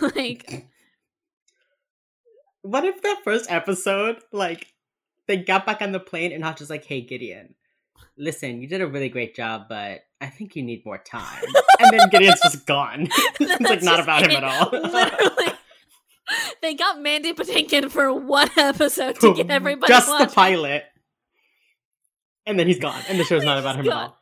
like, 0.00 0.66
what 2.62 2.84
if 2.84 3.02
the 3.02 3.16
first 3.24 3.50
episode, 3.50 4.20
like, 4.32 4.72
they 5.30 5.36
got 5.36 5.64
back 5.64 5.80
on 5.80 5.92
the 5.92 6.00
plane 6.00 6.32
and 6.32 6.42
Hotch 6.42 6.60
is 6.60 6.68
like, 6.68 6.84
hey, 6.84 7.02
Gideon, 7.02 7.54
listen, 8.18 8.60
you 8.60 8.66
did 8.66 8.80
a 8.80 8.86
really 8.88 9.08
great 9.08 9.36
job, 9.36 9.66
but 9.68 10.00
I 10.20 10.26
think 10.26 10.56
you 10.56 10.62
need 10.64 10.84
more 10.84 10.98
time. 10.98 11.44
and 11.78 11.96
then 11.96 12.08
Gideon's 12.08 12.40
just 12.42 12.66
gone. 12.66 13.06
it's 13.40 13.60
like 13.60 13.80
not 13.84 13.98
just 13.98 14.02
about 14.02 14.22
him 14.24 14.32
at 14.32 14.42
all. 14.42 14.70
Literally. 14.72 15.52
They 16.62 16.74
got 16.74 17.00
Mandy 17.00 17.32
Patinkin 17.32 17.92
for 17.92 18.12
one 18.12 18.50
episode 18.56 19.20
to 19.20 19.34
get 19.34 19.50
everybody 19.50 19.92
just 19.92 20.08
watching. 20.08 20.26
the 20.26 20.32
pilot. 20.32 20.84
And 22.44 22.58
then 22.58 22.66
he's 22.66 22.80
gone. 22.80 23.00
And 23.08 23.20
the 23.20 23.24
show's 23.24 23.44
not 23.44 23.58
about 23.58 23.76
him 23.76 23.84
He's 23.84 23.92
at 23.92 23.96
all. 23.96 24.18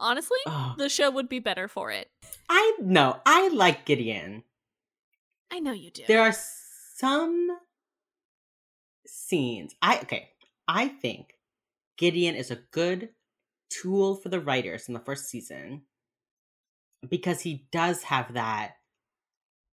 Honestly, 0.00 0.38
Oh, 0.46 0.74
the 0.76 0.88
show 0.88 1.08
would 1.08 1.28
be 1.28 1.38
better 1.38 1.68
for 1.68 1.92
it. 1.92 2.10
I 2.50 2.76
know. 2.80 3.20
I 3.24 3.46
like 3.48 3.84
Gideon. 3.84 4.42
I 5.52 5.60
know 5.60 5.70
you 5.72 5.92
do. 5.92 6.02
There 6.08 6.20
are 6.20 6.34
some 6.96 7.48
scenes. 9.28 9.74
I 9.82 9.98
okay. 10.00 10.30
I 10.66 10.88
think 10.88 11.34
Gideon 11.96 12.34
is 12.34 12.50
a 12.50 12.60
good 12.70 13.10
tool 13.70 14.16
for 14.16 14.28
the 14.28 14.40
writers 14.40 14.88
in 14.88 14.94
the 14.94 15.00
first 15.00 15.28
season 15.28 15.82
because 17.08 17.40
he 17.40 17.66
does 17.72 18.02
have 18.04 18.34
that 18.34 18.72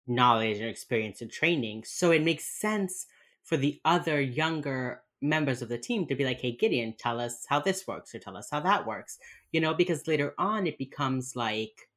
knowledge 0.08 0.58
and 0.58 0.70
experience 0.70 1.22
and 1.22 1.32
training. 1.32 1.84
So 1.86 2.12
it 2.12 2.24
makes 2.24 2.46
sense 2.60 3.06
for 3.44 3.58
the 3.58 3.80
other 3.86 4.20
younger 4.20 5.04
members 5.22 5.62
of 5.62 5.70
the 5.70 5.78
team 5.78 6.08
to 6.08 6.16
be 6.16 6.26
like, 6.26 6.42
"Hey, 6.42 6.54
Gideon, 6.56 6.96
tell 6.98 7.20
us 7.20 7.46
how 7.48 7.60
this 7.60 7.86
works 7.88 8.16
or 8.16 8.20
tell 8.20 8.38
us 8.38 8.50
how 8.52 8.62
that 8.62 8.88
works." 8.88 9.20
You 9.52 9.62
know, 9.62 9.74
because 9.74 10.08
later 10.08 10.34
on 10.38 10.68
it 10.68 10.78
becomes 10.78 11.36
like 11.36 11.90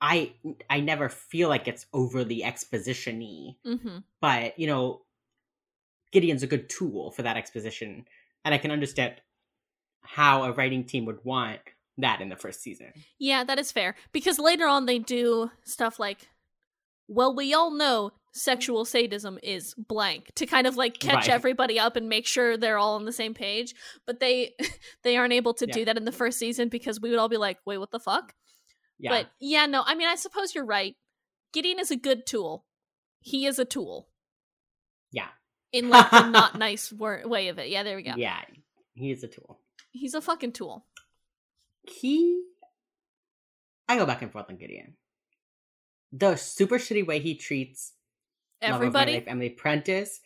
I 0.00 0.32
I 0.70 0.80
never 0.80 1.08
feel 1.08 1.48
like 1.48 1.66
it's 1.66 1.86
overly 1.92 2.44
exposition-y, 2.44 3.56
mm-hmm. 3.66 3.98
but 4.20 4.58
you 4.58 4.66
know, 4.66 5.02
Gideon's 6.12 6.42
a 6.42 6.46
good 6.46 6.68
tool 6.68 7.10
for 7.10 7.22
that 7.22 7.36
exposition, 7.36 8.06
and 8.44 8.54
I 8.54 8.58
can 8.58 8.70
understand 8.70 9.14
how 10.02 10.44
a 10.44 10.52
writing 10.52 10.84
team 10.84 11.04
would 11.04 11.24
want 11.24 11.60
that 11.98 12.20
in 12.20 12.28
the 12.28 12.36
first 12.36 12.62
season. 12.62 12.92
Yeah, 13.18 13.44
that 13.44 13.58
is 13.58 13.72
fair. 13.72 13.94
Because 14.12 14.38
later 14.38 14.66
on 14.66 14.86
they 14.86 14.98
do 14.98 15.50
stuff 15.64 15.98
like, 15.98 16.28
well, 17.08 17.34
we 17.34 17.52
all 17.52 17.70
know 17.70 18.12
sexual 18.32 18.84
sadism 18.84 19.38
is 19.42 19.74
blank 19.76 20.30
to 20.36 20.46
kind 20.46 20.66
of 20.66 20.76
like 20.76 20.98
catch 21.00 21.26
Right. 21.26 21.30
everybody 21.30 21.78
up 21.80 21.96
and 21.96 22.08
make 22.08 22.26
sure 22.26 22.56
they're 22.56 22.78
all 22.78 22.94
on 22.94 23.04
the 23.04 23.12
same 23.12 23.34
page. 23.34 23.74
But 24.06 24.20
they 24.20 24.54
they 25.02 25.16
aren't 25.16 25.32
able 25.32 25.54
to 25.54 25.66
Yeah. 25.66 25.74
do 25.74 25.84
that 25.86 25.96
in 25.96 26.04
the 26.04 26.12
first 26.12 26.38
season 26.38 26.68
because 26.68 27.00
we 27.00 27.10
would 27.10 27.18
all 27.18 27.28
be 27.28 27.36
like, 27.36 27.58
wait, 27.66 27.78
what 27.78 27.90
the 27.90 27.98
fuck? 28.00 28.34
Yeah, 28.98 29.10
But 29.10 29.30
yeah, 29.40 29.66
no, 29.66 29.82
I 29.84 29.94
mean, 29.94 30.08
I 30.08 30.14
suppose 30.14 30.54
you're 30.54 30.64
right. 30.64 30.94
Gideon 31.52 31.78
is 31.80 31.90
a 31.90 31.96
good 31.96 32.26
tool. 32.26 32.64
He 33.20 33.44
is 33.46 33.58
a 33.58 33.64
tool 33.64 34.08
yeah, 35.10 35.28
in 35.72 35.88
like 35.90 36.10
the 36.10 36.28
not 36.28 36.58
nice 36.58 36.92
wor- 36.92 37.22
way 37.24 37.48
of 37.48 37.58
it. 37.58 37.68
Yeah, 37.68 37.82
there 37.82 37.96
we 37.96 38.02
go. 38.02 38.12
yeah. 38.16 38.40
He 38.94 39.10
is 39.10 39.22
a 39.22 39.28
tool. 39.28 39.60
He's 39.92 40.14
a 40.14 40.20
fucking 40.20 40.52
tool. 40.52 40.84
He, 41.82 42.42
I 43.88 43.96
go 43.96 44.04
back 44.06 44.22
and 44.22 44.30
forth 44.32 44.46
on 44.48 44.56
Gideon. 44.56 44.94
The 46.12 46.36
super 46.36 46.78
shitty 46.78 47.06
way 47.06 47.18
he 47.20 47.34
treats 47.34 47.92
Love 48.62 48.70
of 48.72 48.80
my 48.80 48.86
Everybody, 48.86 49.12
life, 49.14 49.24
Emily 49.26 49.50
Prentiss 49.50 50.20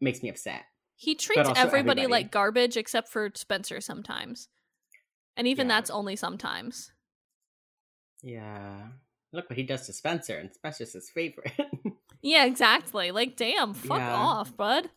makes 0.00 0.22
me 0.22 0.28
upset. 0.30 0.62
he 0.96 1.14
treats 1.14 1.40
everybody, 1.40 1.60
everybody. 1.68 2.06
like 2.06 2.30
garbage 2.30 2.76
except 2.76 3.08
for 3.08 3.30
Spencer 3.34 3.80
sometimes. 3.80 4.48
And 5.36 5.46
even 5.46 5.66
Yeah. 5.68 5.74
that's 5.76 5.90
only 5.90 6.16
sometimes. 6.16 6.90
Yeah. 8.22 8.88
Look 9.32 9.50
what 9.50 9.58
he 9.58 9.62
does 9.64 9.84
to 9.86 9.92
Spencer, 9.92 10.38
and 10.38 10.52
Spencer's 10.54 10.94
his 10.94 11.10
favorite. 11.10 11.52
Yeah, 12.26 12.44
exactly. 12.44 13.12
Like, 13.12 13.36
damn, 13.36 13.72
fuck 13.72 13.98
Yeah. 13.98 14.14
off, 14.16 14.56
bud. 14.56 14.90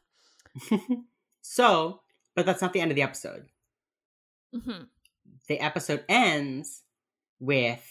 so, 1.41 2.01
but 2.35 2.45
that's 2.45 2.61
not 2.61 2.73
the 2.73 2.81
end 2.81 2.91
of 2.91 2.95
the 2.95 3.03
episode. 3.03 3.45
hmm 4.53 4.83
The 5.47 5.59
episode 5.59 6.03
ends 6.09 6.81
with 7.39 7.85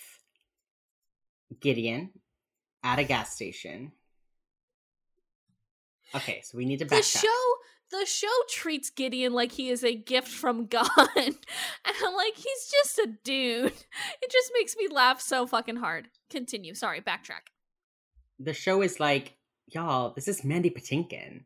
Gideon 1.60 2.10
at 2.82 2.98
a 2.98 3.04
gas 3.04 3.34
station 3.34 3.92
Okay, 6.14 6.40
so 6.42 6.56
we 6.58 6.64
need 6.64 6.78
to 6.78 6.84
back 6.86 6.98
the 7.00 7.02
show 7.04 7.28
the 7.90 8.04
show 8.06 8.26
treats 8.50 8.90
Gideon 8.90 9.32
like 9.34 9.52
he 9.52 9.68
is 9.70 9.82
a 9.84 9.94
gift 9.94 10.28
from 10.28 10.66
God. 10.76 10.88
and 11.16 11.36
I'm 11.86 12.14
like, 12.14 12.34
he's 12.34 12.70
just 12.70 12.98
a 12.98 13.06
dude. 13.24 13.72
It 14.22 14.30
just 14.30 14.50
makes 14.54 14.76
me 14.76 14.88
laugh 14.90 15.20
so 15.22 15.46
fucking 15.46 15.76
hard. 15.76 16.08
Continue. 16.28 16.74
Sorry, 16.74 17.00
backtrack. 17.00 17.48
The 18.38 18.52
show 18.52 18.82
is 18.82 19.00
like, 19.00 19.36
y'all, 19.66 20.12
this 20.14 20.28
is 20.28 20.44
Mandy 20.44 20.70
Patinkin. 20.70 21.44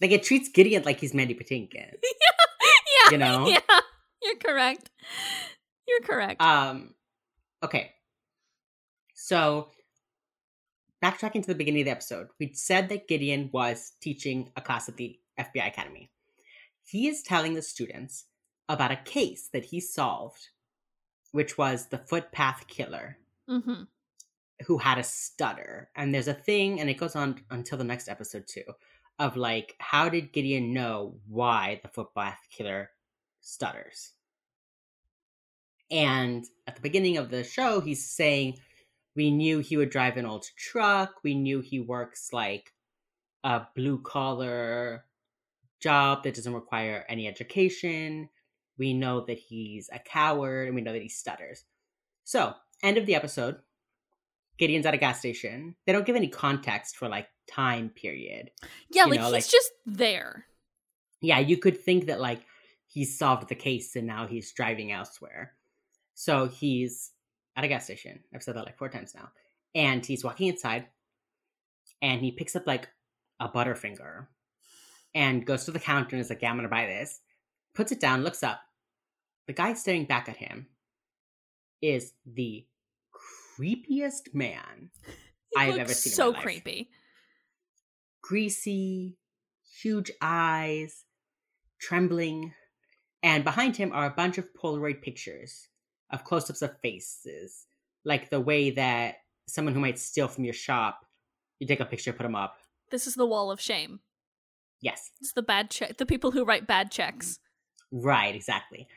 Like 0.00 0.10
it 0.10 0.22
treats 0.22 0.48
Gideon 0.48 0.82
like 0.84 1.00
he's 1.00 1.14
Mandy 1.14 1.34
Patinkin. 1.34 1.74
yeah. 1.74 2.10
yeah. 2.70 3.10
You 3.10 3.18
know? 3.18 3.46
Yeah. 3.46 3.80
You're 4.22 4.36
correct. 4.36 4.90
You're 5.86 6.00
correct. 6.00 6.40
Um, 6.40 6.94
okay. 7.62 7.92
So, 9.14 9.68
backtracking 11.02 11.42
to 11.42 11.48
the 11.48 11.54
beginning 11.54 11.82
of 11.82 11.86
the 11.86 11.92
episode, 11.92 12.28
we 12.38 12.52
said 12.54 12.88
that 12.88 13.08
Gideon 13.08 13.50
was 13.52 13.92
teaching 14.00 14.50
a 14.56 14.60
class 14.60 14.88
at 14.88 14.96
the 14.96 15.18
FBI 15.38 15.66
Academy. 15.66 16.10
He 16.84 17.08
is 17.08 17.22
telling 17.22 17.54
the 17.54 17.62
students 17.62 18.26
about 18.68 18.90
a 18.90 18.96
case 18.96 19.48
that 19.52 19.66
he 19.66 19.80
solved, 19.80 20.48
which 21.32 21.58
was 21.58 21.86
the 21.86 21.98
footpath 21.98 22.66
killer 22.66 23.18
mm-hmm. 23.48 23.84
Who 24.66 24.78
had 24.78 24.98
a 24.98 25.02
stutter. 25.02 25.90
And 25.96 26.14
there's 26.14 26.28
a 26.28 26.34
thing, 26.34 26.80
and 26.80 26.88
it 26.88 26.98
goes 26.98 27.16
on 27.16 27.40
until 27.50 27.78
the 27.78 27.84
next 27.84 28.08
episode 28.08 28.46
too, 28.46 28.64
of 29.18 29.36
like, 29.36 29.74
how 29.78 30.08
did 30.08 30.32
Gideon 30.32 30.72
know 30.72 31.16
why 31.26 31.80
the 31.82 31.88
footpath 31.88 32.38
killer 32.50 32.90
stutters? 33.40 34.12
And 35.90 36.46
at 36.66 36.74
the 36.74 36.80
beginning 36.80 37.18
of 37.18 37.30
the 37.30 37.44
show, 37.44 37.80
he's 37.80 38.08
saying, 38.08 38.58
We 39.14 39.30
knew 39.30 39.58
he 39.58 39.76
would 39.76 39.90
drive 39.90 40.16
an 40.16 40.26
old 40.26 40.46
truck. 40.56 41.16
We 41.22 41.34
knew 41.34 41.60
he 41.60 41.80
works 41.80 42.32
like 42.32 42.72
a 43.44 43.66
blue 43.74 44.00
collar 44.00 45.04
job 45.80 46.22
that 46.22 46.34
doesn't 46.34 46.54
require 46.54 47.04
any 47.08 47.28
education. 47.28 48.30
We 48.78 48.94
know 48.94 49.24
that 49.26 49.38
he's 49.38 49.90
a 49.92 49.98
coward 49.98 50.68
and 50.68 50.74
we 50.74 50.80
know 50.80 50.92
that 50.92 51.02
he 51.02 51.08
stutters. 51.08 51.64
So, 52.24 52.54
end 52.82 52.96
of 52.96 53.06
the 53.06 53.14
episode. 53.14 53.56
Gideon's 54.58 54.86
at 54.86 54.94
a 54.94 54.98
gas 54.98 55.18
station. 55.18 55.74
They 55.86 55.92
don't 55.92 56.06
give 56.06 56.16
any 56.16 56.28
context 56.28 56.96
for 56.96 57.08
like 57.08 57.28
time 57.50 57.88
period. 57.90 58.50
Yeah, 58.90 59.04
you 59.04 59.10
like 59.10 59.20
know, 59.20 59.26
he's 59.26 59.32
like- 59.32 59.48
just 59.50 59.70
there. 59.86 60.46
Yeah, 61.20 61.38
you 61.38 61.56
could 61.56 61.80
think 61.80 62.06
that 62.06 62.20
like 62.20 62.42
he's 62.88 63.16
solved 63.18 63.48
the 63.48 63.54
case 63.54 63.96
and 63.96 64.06
now 64.06 64.26
he's 64.26 64.52
driving 64.52 64.92
elsewhere. 64.92 65.54
So 66.14 66.46
he's 66.46 67.10
at 67.56 67.64
a 67.64 67.68
gas 67.68 67.84
station. 67.84 68.20
I've 68.34 68.42
said 68.42 68.56
that 68.56 68.66
like 68.66 68.76
four 68.78 68.88
times 68.88 69.14
now. 69.14 69.28
And 69.74 70.04
he's 70.04 70.24
walking 70.24 70.48
inside 70.48 70.86
and 72.02 72.20
he 72.20 72.32
picks 72.32 72.54
up 72.56 72.66
like 72.66 72.88
a 73.40 73.48
Butterfinger 73.48 74.26
and 75.14 75.46
goes 75.46 75.64
to 75.64 75.70
the 75.70 75.78
counter 75.80 76.16
and 76.16 76.20
is 76.20 76.28
like, 76.30 76.42
Yeah, 76.42 76.50
I'm 76.50 76.56
gonna 76.56 76.68
buy 76.68 76.86
this. 76.86 77.20
Puts 77.74 77.92
it 77.92 78.00
down, 78.00 78.22
looks 78.24 78.42
up. 78.42 78.60
The 79.46 79.52
guy 79.52 79.72
staring 79.74 80.04
back 80.04 80.28
at 80.28 80.36
him 80.36 80.66
is 81.80 82.12
the 82.26 82.66
creepiest 83.62 84.34
man 84.34 84.90
I 85.56 85.66
have 85.66 85.78
ever 85.78 85.94
seen 85.94 86.12
so 86.12 86.32
creepy. 86.32 86.90
greasy, 88.22 89.16
huge 89.82 90.10
eyes, 90.20 91.04
trembling, 91.80 92.52
and 93.22 93.44
behind 93.44 93.76
him 93.76 93.92
are 93.92 94.06
a 94.06 94.10
bunch 94.10 94.38
of 94.38 94.48
Polaroid 94.54 95.02
pictures 95.02 95.68
of 96.10 96.24
close 96.24 96.50
ups 96.50 96.62
of 96.62 96.78
faces, 96.82 97.66
like 98.04 98.30
the 98.30 98.40
way 98.40 98.70
that 98.70 99.16
someone 99.46 99.74
who 99.74 99.80
might 99.80 99.98
steal 99.98 100.28
from 100.28 100.44
your 100.44 100.54
shop, 100.54 101.04
you 101.58 101.66
take 101.66 101.80
a 101.80 101.84
picture, 101.84 102.12
put 102.12 102.22
them 102.24 102.34
up. 102.34 102.56
This 102.90 103.06
is 103.06 103.14
the 103.14 103.26
wall 103.26 103.50
of 103.50 103.60
shame. 103.60 104.00
Yes, 104.80 105.10
It's 105.20 105.32
the 105.32 105.42
bad 105.42 105.70
check. 105.70 105.96
The 105.98 106.06
people 106.06 106.32
who 106.32 106.44
write 106.44 106.66
bad 106.66 106.90
checks. 106.90 107.38
right, 107.92 108.34
exactly. 108.34 108.88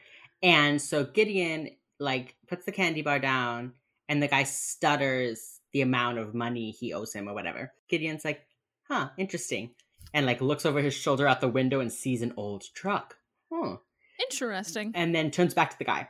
And 0.41 0.81
so 0.81 1.03
Gideon, 1.05 1.69
like, 1.99 2.35
puts 2.47 2.65
the 2.65 2.71
candy 2.71 3.03
bar 3.03 3.19
down, 3.19 3.73
and 4.07 4.21
the 4.21 4.27
guy 4.27 4.43
stutters 4.43 5.59
the 5.73 5.81
amount 5.81 6.17
of 6.17 6.33
money 6.33 6.71
he 6.71 6.93
owes 6.93 7.13
him 7.13 7.27
or 7.27 7.33
whatever. 7.33 7.73
Gideon's 7.89 8.25
like, 8.25 8.41
huh, 8.87 9.09
interesting. 9.17 9.71
And, 10.13 10.25
like, 10.25 10.39
looks 10.39 10.65
over 10.65 10.81
his 10.81 10.93
shoulder 10.93 11.27
out 11.27 11.41
the 11.41 11.47
window 11.47 11.81
and 11.81 11.91
sees 11.91 12.21
an 12.21 12.33
old 12.37 12.63
truck. 12.73 13.17
Huh. 13.51 13.77
Interesting. 14.19 14.91
and 14.95 15.13
then 15.13 15.31
turns 15.31 15.53
back 15.53 15.71
to 15.71 15.77
the 15.77 15.83
guy. 15.83 16.07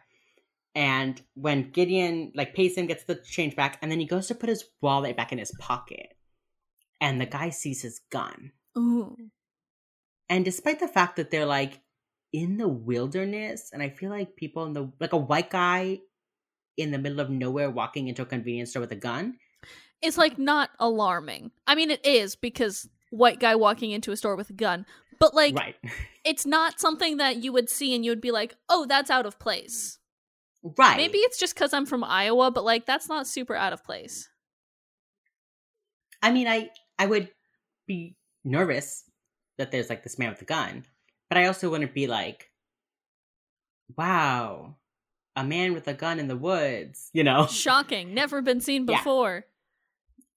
And 0.76 1.22
when 1.36 1.72
Gideon 1.72 2.34
like 2.36 2.54
pays 2.54 2.78
him, 2.78 2.86
gets 2.86 3.06
the 3.06 3.16
change 3.16 3.56
back, 3.56 3.80
and 3.82 3.90
then 3.90 4.00
he 4.00 4.06
goes 4.06 4.28
to 4.28 4.36
put 4.36 4.50
his 4.50 4.66
wallet 4.82 5.16
back 5.16 5.32
in 5.32 5.38
his 5.38 5.54
pocket, 5.58 6.14
and 7.00 7.20
the 7.20 7.26
guy 7.26 7.50
sees 7.50 7.82
his 7.82 8.02
gun. 8.12 8.52
Ooh. 8.78 9.16
And 10.30 10.44
despite 10.44 10.80
the 10.80 10.88
fact 10.88 11.16
that 11.16 11.32
they're 11.32 11.46
like 11.46 11.80
in 12.34 12.58
the 12.58 12.68
wilderness, 12.68 13.70
and 13.72 13.82
I 13.82 13.90
feel 13.90 14.10
like 14.10 14.36
people 14.36 14.66
in 14.66 14.74
the 14.74 14.92
like 15.00 15.14
a 15.14 15.18
white 15.18 15.50
guy 15.50 16.00
in 16.78 16.92
the 16.92 16.98
middle 17.00 17.20
of 17.20 17.30
nowhere 17.30 17.70
walking 17.70 18.08
into 18.08 18.22
a 18.22 18.26
convenience 18.26 18.72
store 18.72 18.82
with 18.82 18.92
a 18.92 18.96
gun, 18.96 19.38
It's 20.02 20.18
like 20.18 20.38
not 20.38 20.70
alarming. 20.80 21.52
I 21.68 21.76
mean, 21.76 21.92
it 21.92 22.06
is 22.06 22.36
because 22.36 22.88
white 23.12 23.40
guy 23.40 23.56
walking 23.56 23.92
into 23.92 24.12
a 24.12 24.18
store 24.18 24.36
with 24.36 24.50
a 24.50 24.54
gun, 24.54 24.86
but 25.20 25.34
like 25.34 25.56
right, 25.56 25.76
it's 26.26 26.46
not 26.46 26.80
something 26.80 27.18
that 27.18 27.38
you 27.44 27.52
would 27.54 27.70
see 27.70 27.96
and 27.96 28.04
you 28.06 28.12
would 28.12 28.22
be 28.22 28.32
like, 28.32 28.56
oh, 28.70 28.86
that's 28.86 29.10
out 29.10 29.26
of 29.26 29.40
place. 29.40 30.00
right. 30.78 30.98
Maybe 30.98 31.20
it's 31.20 31.40
just 31.40 31.56
because 31.56 31.74
I'm 31.74 31.86
from 31.86 32.04
Iowa, 32.04 32.52
but 32.52 32.64
like 32.66 32.86
that's 32.86 33.08
not 33.10 33.28
super 33.28 33.56
out 33.56 33.74
of 33.74 33.84
place. 33.84 34.28
I 36.22 36.32
mean, 36.32 36.48
I 36.48 36.70
I 36.98 37.06
would 37.06 37.30
be 37.88 38.16
nervous 38.44 39.04
that 39.58 39.72
there's 39.72 39.90
like 39.90 40.04
this 40.04 40.20
man 40.20 40.30
with 40.30 40.42
a 40.42 40.46
gun, 40.46 40.86
but 41.30 41.38
I 41.38 41.46
also 41.48 41.70
wouldn't 41.70 41.94
be 41.94 42.08
like, 42.08 42.52
"Wow, 43.98 44.78
a 45.36 45.44
man 45.44 45.74
with 45.74 45.88
a 45.88 45.94
gun 45.94 46.20
in 46.20 46.28
the 46.28 46.38
woods," 46.38 47.10
you 47.14 47.24
know. 47.24 47.48
Shocking. 47.50 48.14
Never 48.14 48.42
been 48.42 48.62
seen 48.62 48.86
Yeah. 48.88 48.98
before. 48.98 49.46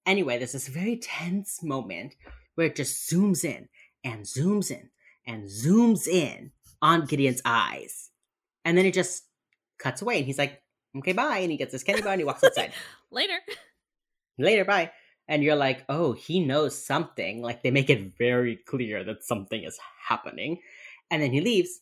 Anyway, 0.07 0.39
there's 0.39 0.53
this 0.53 0.69
very 0.69 0.97
tense 0.97 1.63
moment 1.63 2.15
where 2.55 2.67
it 2.69 2.77
just 2.77 3.11
zooms 3.11 3.45
in 3.45 3.69
and 4.05 4.25
zooms 4.25 4.71
in 4.71 4.91
and 5.27 5.45
zooms 5.45 6.07
in 6.09 6.53
on 6.81 7.07
Gideon's 7.07 7.43
eyes, 7.45 8.11
and 8.65 8.77
then 8.79 8.87
it 8.87 8.95
just 8.95 9.25
cuts 9.79 10.01
away, 10.03 10.17
and 10.19 10.27
he's 10.27 10.39
like, 10.39 10.63
"Okay, 10.97 11.13
bye," 11.13 11.39
and 11.39 11.51
he 11.51 11.57
gets 11.59 11.73
his 11.73 11.85
candy 11.85 12.03
bar 12.03 12.13
and 12.13 12.21
he 12.21 12.25
walks 12.25 12.43
outside. 12.45 12.73
Later. 13.11 13.39
later 14.39 14.65
bye 14.65 14.91
and 15.27 15.43
you're 15.43 15.57
like 15.57 15.85
oh 15.89 16.13
he 16.13 16.39
knows 16.39 16.81
something 16.87 17.43
like 17.43 17.63
they 17.63 17.71
make 17.73 17.91
it 17.91 18.13
very 18.17 18.55
clear 18.55 19.03
that 19.03 19.25
something 19.25 19.65
is 19.65 19.77
happening 20.07 20.61
and 21.11 21.21
then 21.21 21.33
he 21.33 21.41
leaves 21.41 21.81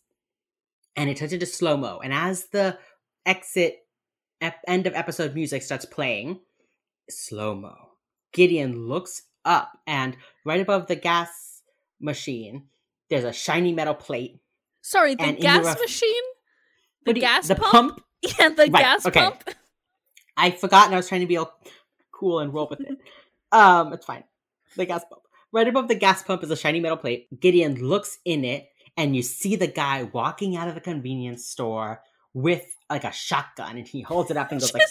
and 0.96 1.10
it 1.10 1.18
turns 1.18 1.34
into 1.34 1.44
slow 1.44 1.76
mo 1.76 2.00
and 2.02 2.14
as 2.14 2.46
the 2.52 2.78
exit 3.26 3.78
ep- 4.40 4.62
end 4.66 4.86
of 4.86 4.94
episode 4.94 5.34
music 5.34 5.62
starts 5.62 5.84
playing 5.84 6.40
slow 7.10 7.54
mo 7.54 7.74
gideon 8.32 8.86
looks 8.88 9.22
up 9.44 9.72
and 9.86 10.16
right 10.44 10.60
above 10.60 10.86
the 10.86 10.96
gas 10.96 11.62
machine 12.00 12.64
there's 13.10 13.24
a 13.24 13.32
shiny 13.32 13.72
metal 13.72 13.94
plate 13.94 14.38
Sorry, 14.82 15.16
the 15.16 15.32
gas 15.32 15.62
the 15.64 15.68
ref- 15.70 15.80
machine? 15.80 16.22
The 17.06 17.14
you- 17.16 17.20
gas 17.20 17.48
the 17.48 17.56
pump? 17.56 18.00
Yeah, 18.38 18.50
the 18.50 18.62
Right, 18.70 18.72
gas 18.72 19.04
okay. 19.06 19.20
pump. 19.20 19.42
I 20.36 20.50
forgot 20.52 20.86
and 20.86 20.94
I 20.94 20.98
was 20.98 21.08
trying 21.08 21.22
to 21.22 21.26
be 21.26 21.36
all 21.36 21.52
cool 22.12 22.38
and 22.38 22.54
roll 22.54 22.68
with 22.70 22.80
it. 22.82 22.96
um, 23.52 23.92
it's 23.92 24.06
fine. 24.06 24.22
The 24.76 24.84
gas 24.86 25.04
pump. 25.10 25.22
Right 25.52 25.66
above 25.66 25.88
the 25.88 25.96
gas 25.96 26.22
pump 26.22 26.44
is 26.44 26.50
a 26.52 26.56
shiny 26.56 26.78
metal 26.78 26.96
plate. 26.98 27.26
Gideon 27.40 27.74
looks 27.84 28.18
in 28.24 28.44
it, 28.44 28.68
and 28.96 29.16
you 29.16 29.22
see 29.22 29.56
the 29.56 29.66
guy 29.66 30.04
walking 30.04 30.56
out 30.56 30.68
of 30.68 30.74
the 30.76 30.80
convenience 30.80 31.44
store 31.46 32.00
with 32.36 32.76
like 32.90 33.04
a 33.04 33.12
shotgun, 33.12 33.78
and 33.78 33.88
he 33.88 34.02
holds 34.02 34.30
it 34.30 34.36
up 34.36 34.52
and 34.52 34.60
goes 34.60 34.74
like, 34.74 34.82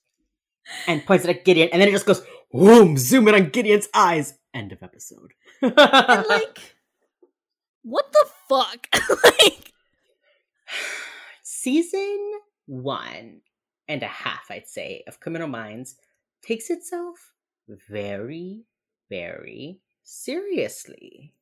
and 0.88 1.06
points 1.06 1.24
it 1.24 1.30
at 1.30 1.44
Gideon, 1.44 1.68
and 1.72 1.80
then 1.80 1.88
it 1.88 1.92
just 1.92 2.04
goes, 2.04 2.20
boom, 2.52 2.98
zoom 2.98 3.28
in 3.28 3.34
on 3.36 3.50
Gideon's 3.50 3.88
eyes. 3.94 4.36
End 4.52 4.72
of 4.72 4.82
episode. 4.82 5.34
and 5.62 5.76
like, 5.76 6.74
what 7.82 8.12
the 8.12 8.26
fuck? 8.48 8.88
like, 9.24 9.72
season 11.44 12.32
one 12.66 13.42
and 13.86 14.02
a 14.02 14.08
half, 14.08 14.50
I'd 14.50 14.66
say, 14.66 15.04
of 15.06 15.20
Criminal 15.20 15.48
Minds 15.48 15.94
takes 16.42 16.70
itself 16.70 17.34
very, 17.88 18.64
very 19.08 19.78
seriously. 20.02 21.34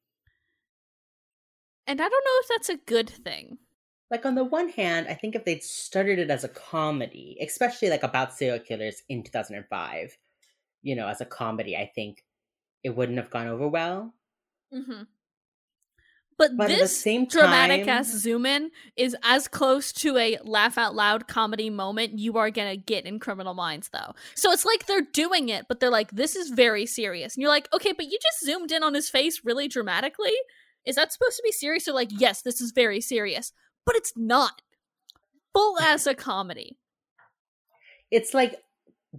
and 1.86 2.02
I 2.02 2.08
don't 2.08 2.24
know 2.24 2.40
if 2.42 2.48
that's 2.48 2.68
a 2.68 2.76
good 2.76 3.08
thing. 3.08 3.56
Like, 4.12 4.26
on 4.26 4.34
the 4.34 4.44
one 4.44 4.68
hand, 4.68 5.06
I 5.08 5.14
think 5.14 5.34
if 5.34 5.46
they'd 5.46 5.62
started 5.62 6.18
it 6.18 6.30
as 6.30 6.44
a 6.44 6.48
comedy, 6.48 7.38
especially 7.40 7.88
like 7.88 8.02
about 8.02 8.34
serial 8.34 8.58
killers 8.58 9.02
in 9.08 9.22
2005, 9.22 10.18
you 10.82 10.94
know, 10.94 11.08
as 11.08 11.22
a 11.22 11.24
comedy, 11.24 11.76
I 11.78 11.90
think 11.94 12.22
it 12.84 12.90
wouldn't 12.90 13.16
have 13.16 13.30
gone 13.30 13.46
over 13.46 13.66
well. 13.66 14.12
Mm-hmm. 14.72 15.04
But, 16.36 16.56
But 16.56 16.70
at 16.70 16.74
the 16.74 16.82
this 16.82 16.98
same 17.00 17.26
dramatic 17.26 17.86
time- 17.86 17.88
ass 18.00 18.08
zoom 18.08 18.44
in 18.44 18.70
is 18.96 19.16
as 19.22 19.48
close 19.48 19.92
to 19.94 20.18
a 20.18 20.38
laugh 20.42 20.76
out 20.76 20.94
loud 20.94 21.26
comedy 21.26 21.70
moment 21.70 22.18
you 22.18 22.36
are 22.36 22.50
gonna 22.50 22.76
get 22.76 23.06
in 23.06 23.18
Criminal 23.18 23.54
Minds, 23.54 23.90
though. 23.94 24.14
So 24.34 24.50
it's 24.50 24.66
like 24.66 24.86
they're 24.86 25.00
doing 25.00 25.48
it, 25.48 25.66
but 25.68 25.80
they're 25.80 25.90
like, 25.90 26.10
this 26.10 26.36
is 26.36 26.50
very 26.50 26.84
serious. 26.84 27.34
And 27.34 27.42
you're 27.42 27.50
like, 27.50 27.68
okay, 27.72 27.92
but 27.92 28.06
you 28.06 28.18
just 28.20 28.44
zoomed 28.44 28.72
in 28.72 28.82
on 28.82 28.92
his 28.92 29.08
face 29.08 29.42
really 29.44 29.68
dramatically? 29.68 30.34
Is 30.84 30.96
that 30.96 31.12
supposed 31.12 31.36
to 31.36 31.42
be 31.44 31.52
serious? 31.52 31.88
Or 31.88 31.92
like, 31.92 32.10
yes, 32.10 32.42
this 32.42 32.60
is 32.60 32.72
very 32.72 33.00
serious. 33.00 33.52
But 33.84 33.96
it's 33.96 34.12
not. 34.16 34.62
Full 35.54 35.78
as 35.80 36.06
a 36.06 36.14
comedy. 36.14 36.76
It's 38.10 38.34
like 38.34 38.56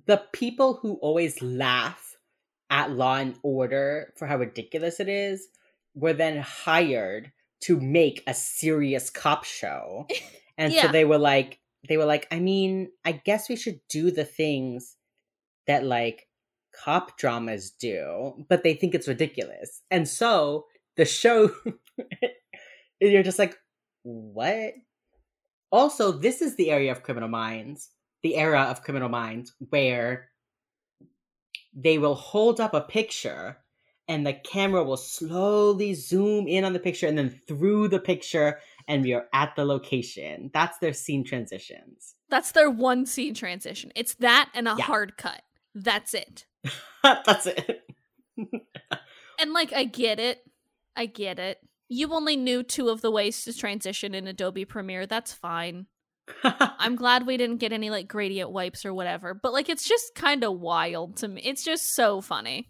the 0.06 0.24
people 0.32 0.76
who 0.76 0.96
always 0.96 1.42
laugh 1.42 2.18
at 2.70 2.92
Law 2.92 3.16
and 3.18 3.36
Order 3.44 4.14
for 4.18 4.26
how 4.26 4.38
ridiculous 4.38 5.00
it 5.00 5.10
is 5.10 5.48
were 5.94 6.14
then 6.14 6.38
hired 6.38 7.32
to 7.62 7.80
make 7.80 8.24
a 8.28 8.34
serious 8.34 9.10
cop 9.10 9.44
show. 9.44 10.08
And 10.56 10.72
Yeah. 10.72 10.84
so 10.84 10.88
they 10.90 11.04
were 11.04 11.18
like 11.18 11.60
they 11.90 11.98
were 11.98 12.06
like, 12.06 12.28
I 12.32 12.40
mean, 12.40 12.92
I 13.04 13.12
guess 13.14 13.50
we 13.50 13.56
should 13.56 13.80
do 13.90 14.12
the 14.12 14.24
things 14.24 14.96
that 15.66 15.84
like 15.84 16.28
cop 16.76 17.18
dramas 17.18 17.72
do, 17.72 18.46
but 18.50 18.62
they 18.64 18.76
think 18.76 18.94
it's 18.94 19.08
ridiculous. 19.08 19.82
And 19.90 20.08
so 20.08 20.68
the 20.96 21.06
show 21.06 21.50
you're 23.02 23.24
just 23.24 23.40
like, 23.40 23.58
what? 24.04 24.74
Also, 25.72 26.12
this 26.12 26.42
is 26.42 26.56
the 26.56 26.70
area 26.72 26.92
of 26.92 27.04
criminal 27.04 27.30
minds, 27.30 27.90
the 28.22 28.36
era 28.36 28.62
of 28.64 28.84
criminal 28.84 29.10
minds 29.10 29.54
where 29.70 30.30
they 31.76 31.98
will 31.98 32.16
hold 32.16 32.60
up 32.62 32.74
a 32.74 32.82
picture 32.82 33.58
and 34.08 34.28
the 34.28 34.34
camera 34.34 34.84
will 34.84 34.98
slowly 34.98 35.94
zoom 35.94 36.48
in 36.48 36.64
on 36.66 36.74
the 36.74 36.80
picture 36.80 37.08
and 37.08 37.18
then 37.18 37.30
through 37.48 37.88
the 37.88 38.00
picture 38.00 38.60
and 38.88 39.02
we 39.04 39.14
are 39.14 39.26
at 39.34 39.56
the 39.56 39.66
location. 39.66 40.52
That's 40.54 40.78
their 40.80 40.94
scene 40.94 41.24
transitions. 41.24 42.16
That's 42.30 42.52
their 42.52 42.70
one 42.70 43.06
scene 43.06 43.34
transition. 43.34 43.92
It's 43.96 44.14
that 44.16 44.50
and 44.54 44.68
a 44.68 44.76
Yeah. 44.78 44.84
hard 44.86 45.18
cut. 45.18 45.42
That's 45.74 46.14
it. 46.14 46.46
That's 47.04 47.48
it. 47.48 47.82
And 49.40 49.52
like, 49.52 49.74
I 49.74 49.84
get 49.86 50.20
it. 50.20 50.44
I 50.96 51.08
get 51.08 51.40
it. 51.40 51.58
You 51.90 52.14
only 52.14 52.36
knew 52.36 52.64
two 52.64 52.90
of 52.90 53.02
the 53.02 53.12
ways 53.12 53.44
to 53.44 53.54
transition 53.54 54.16
in 54.16 54.28
Adobe 54.28 54.66
Premiere. 54.66 55.06
That's 55.06 55.34
fine. 55.34 55.88
I'm 56.44 56.96
glad 56.96 57.26
we 57.26 57.38
didn't 57.38 57.58
get 57.58 57.74
any 57.74 57.90
like 57.90 58.08
gradient 58.08 58.52
wipes 58.52 58.86
or 58.86 58.94
whatever. 58.94 59.34
But 59.34 59.54
like, 59.54 59.70
it's 59.70 59.88
just 59.88 60.16
kind 60.16 60.44
of 60.44 60.60
wild 60.60 61.18
to 61.18 61.28
me. 61.28 61.42
It's 61.44 61.64
just 61.64 61.94
so 61.94 62.22
funny. 62.22 62.70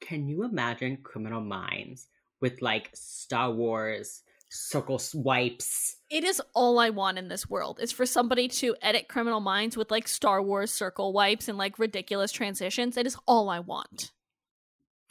Can 0.00 0.26
you 0.26 0.44
imagine 0.44 0.98
Criminal 1.02 1.40
Minds 1.40 2.08
with 2.40 2.60
like 2.62 2.90
Star 2.94 3.52
Wars 3.52 4.22
circle 4.48 4.98
swipes? 4.98 5.96
It 6.10 6.24
is 6.24 6.42
all 6.54 6.78
I 6.78 6.90
want 6.90 7.18
in 7.18 7.28
this 7.28 7.48
world 7.48 7.78
is 7.80 7.92
for 7.92 8.06
somebody 8.06 8.48
to 8.48 8.74
edit 8.82 9.08
Criminal 9.08 9.40
Minds 9.40 9.76
with 9.76 9.90
like 9.90 10.08
Star 10.08 10.42
Wars 10.42 10.72
circle 10.72 11.12
wipes 11.12 11.48
and 11.48 11.56
like 11.56 11.78
ridiculous 11.78 12.32
transitions. 12.32 12.96
It 12.96 13.06
is 13.06 13.16
all 13.26 13.48
I 13.48 13.60
want. 13.60 14.10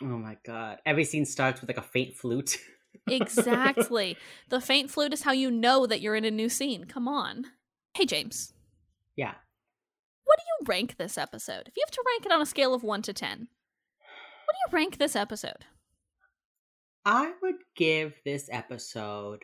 Oh 0.01 0.17
my 0.17 0.37
god. 0.43 0.79
Every 0.85 1.05
scene 1.05 1.25
starts 1.25 1.61
with 1.61 1.69
like 1.69 1.77
a 1.77 1.83
faint 1.83 2.15
flute. 2.15 2.57
Exactly. 3.07 4.17
the 4.49 4.61
faint 4.61 4.91
flute 4.91 5.13
is 5.13 5.23
how 5.23 5.31
you 5.31 5.49
know 5.51 5.85
that 5.85 6.01
you're 6.01 6.15
in 6.15 6.25
a 6.25 6.31
new 6.31 6.49
scene. 6.49 6.85
Come 6.85 7.07
on. 7.07 7.45
Hey, 7.93 8.05
James. 8.05 8.53
yeah. 9.15 9.33
What 10.23 10.37
do 10.37 10.43
you 10.47 10.65
rank 10.67 10.95
this 10.97 11.17
episode? 11.17 11.67
If 11.67 11.75
you 11.75 11.83
have 11.85 11.91
to 11.91 12.03
rank 12.07 12.25
it 12.25 12.31
on 12.31 12.41
a 12.41 12.45
scale 12.45 12.73
of 12.73 12.83
1 12.83 13.01
to 13.03 13.13
10, 13.13 13.39
what 13.39 14.55
do 14.55 14.71
you 14.71 14.77
rank 14.77 14.97
this 14.97 15.15
episode? 15.15 15.65
I 17.03 17.33
would 17.41 17.55
give 17.75 18.13
this 18.23 18.47
episode 18.51 19.43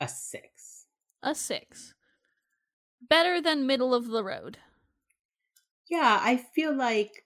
a 0.00 0.08
six. 0.08 0.86
A 1.22 1.34
6. 1.34 1.94
Better 3.08 3.40
than 3.42 3.66
middle 3.66 3.92
of 3.94 4.06
the 4.08 4.24
road. 4.24 4.58
Yeah, 5.90 6.18
I 6.22 6.36
feel 6.54 6.74
like, 6.74 7.24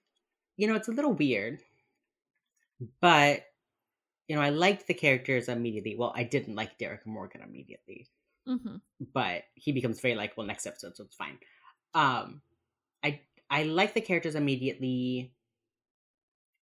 you 0.57 0.67
know, 0.67 0.75
it's 0.75 0.89
a 0.89 0.93
little 0.93 1.13
weird, 1.13 1.61
but, 3.01 3.43
you 4.28 4.36
know, 4.36 4.43
I 4.43 4.51
liked 4.51 4.86
the 4.86 4.94
characters 4.94 5.48
immediately. 5.48 5.97
Well, 5.97 6.12
I 6.16 6.24
didn't 6.24 6.55
like 6.57 6.78
Derek 6.78 7.07
Morgan 7.07 7.43
immediately, 7.43 8.09
hmm 8.47 8.77
but 9.12 9.44
he 9.55 9.73
becomes 9.73 10.01
very 10.01 10.15
likable 10.15 10.44
next 10.44 10.66
episode, 10.66 10.97
so 10.97 11.05
it's 11.05 11.16
fine. 11.16 11.39
Um, 11.94 12.43
I 13.05 13.23
I 13.51 13.65
like 13.65 13.94
the 13.94 14.03
characters 14.03 14.35
immediately. 14.36 15.35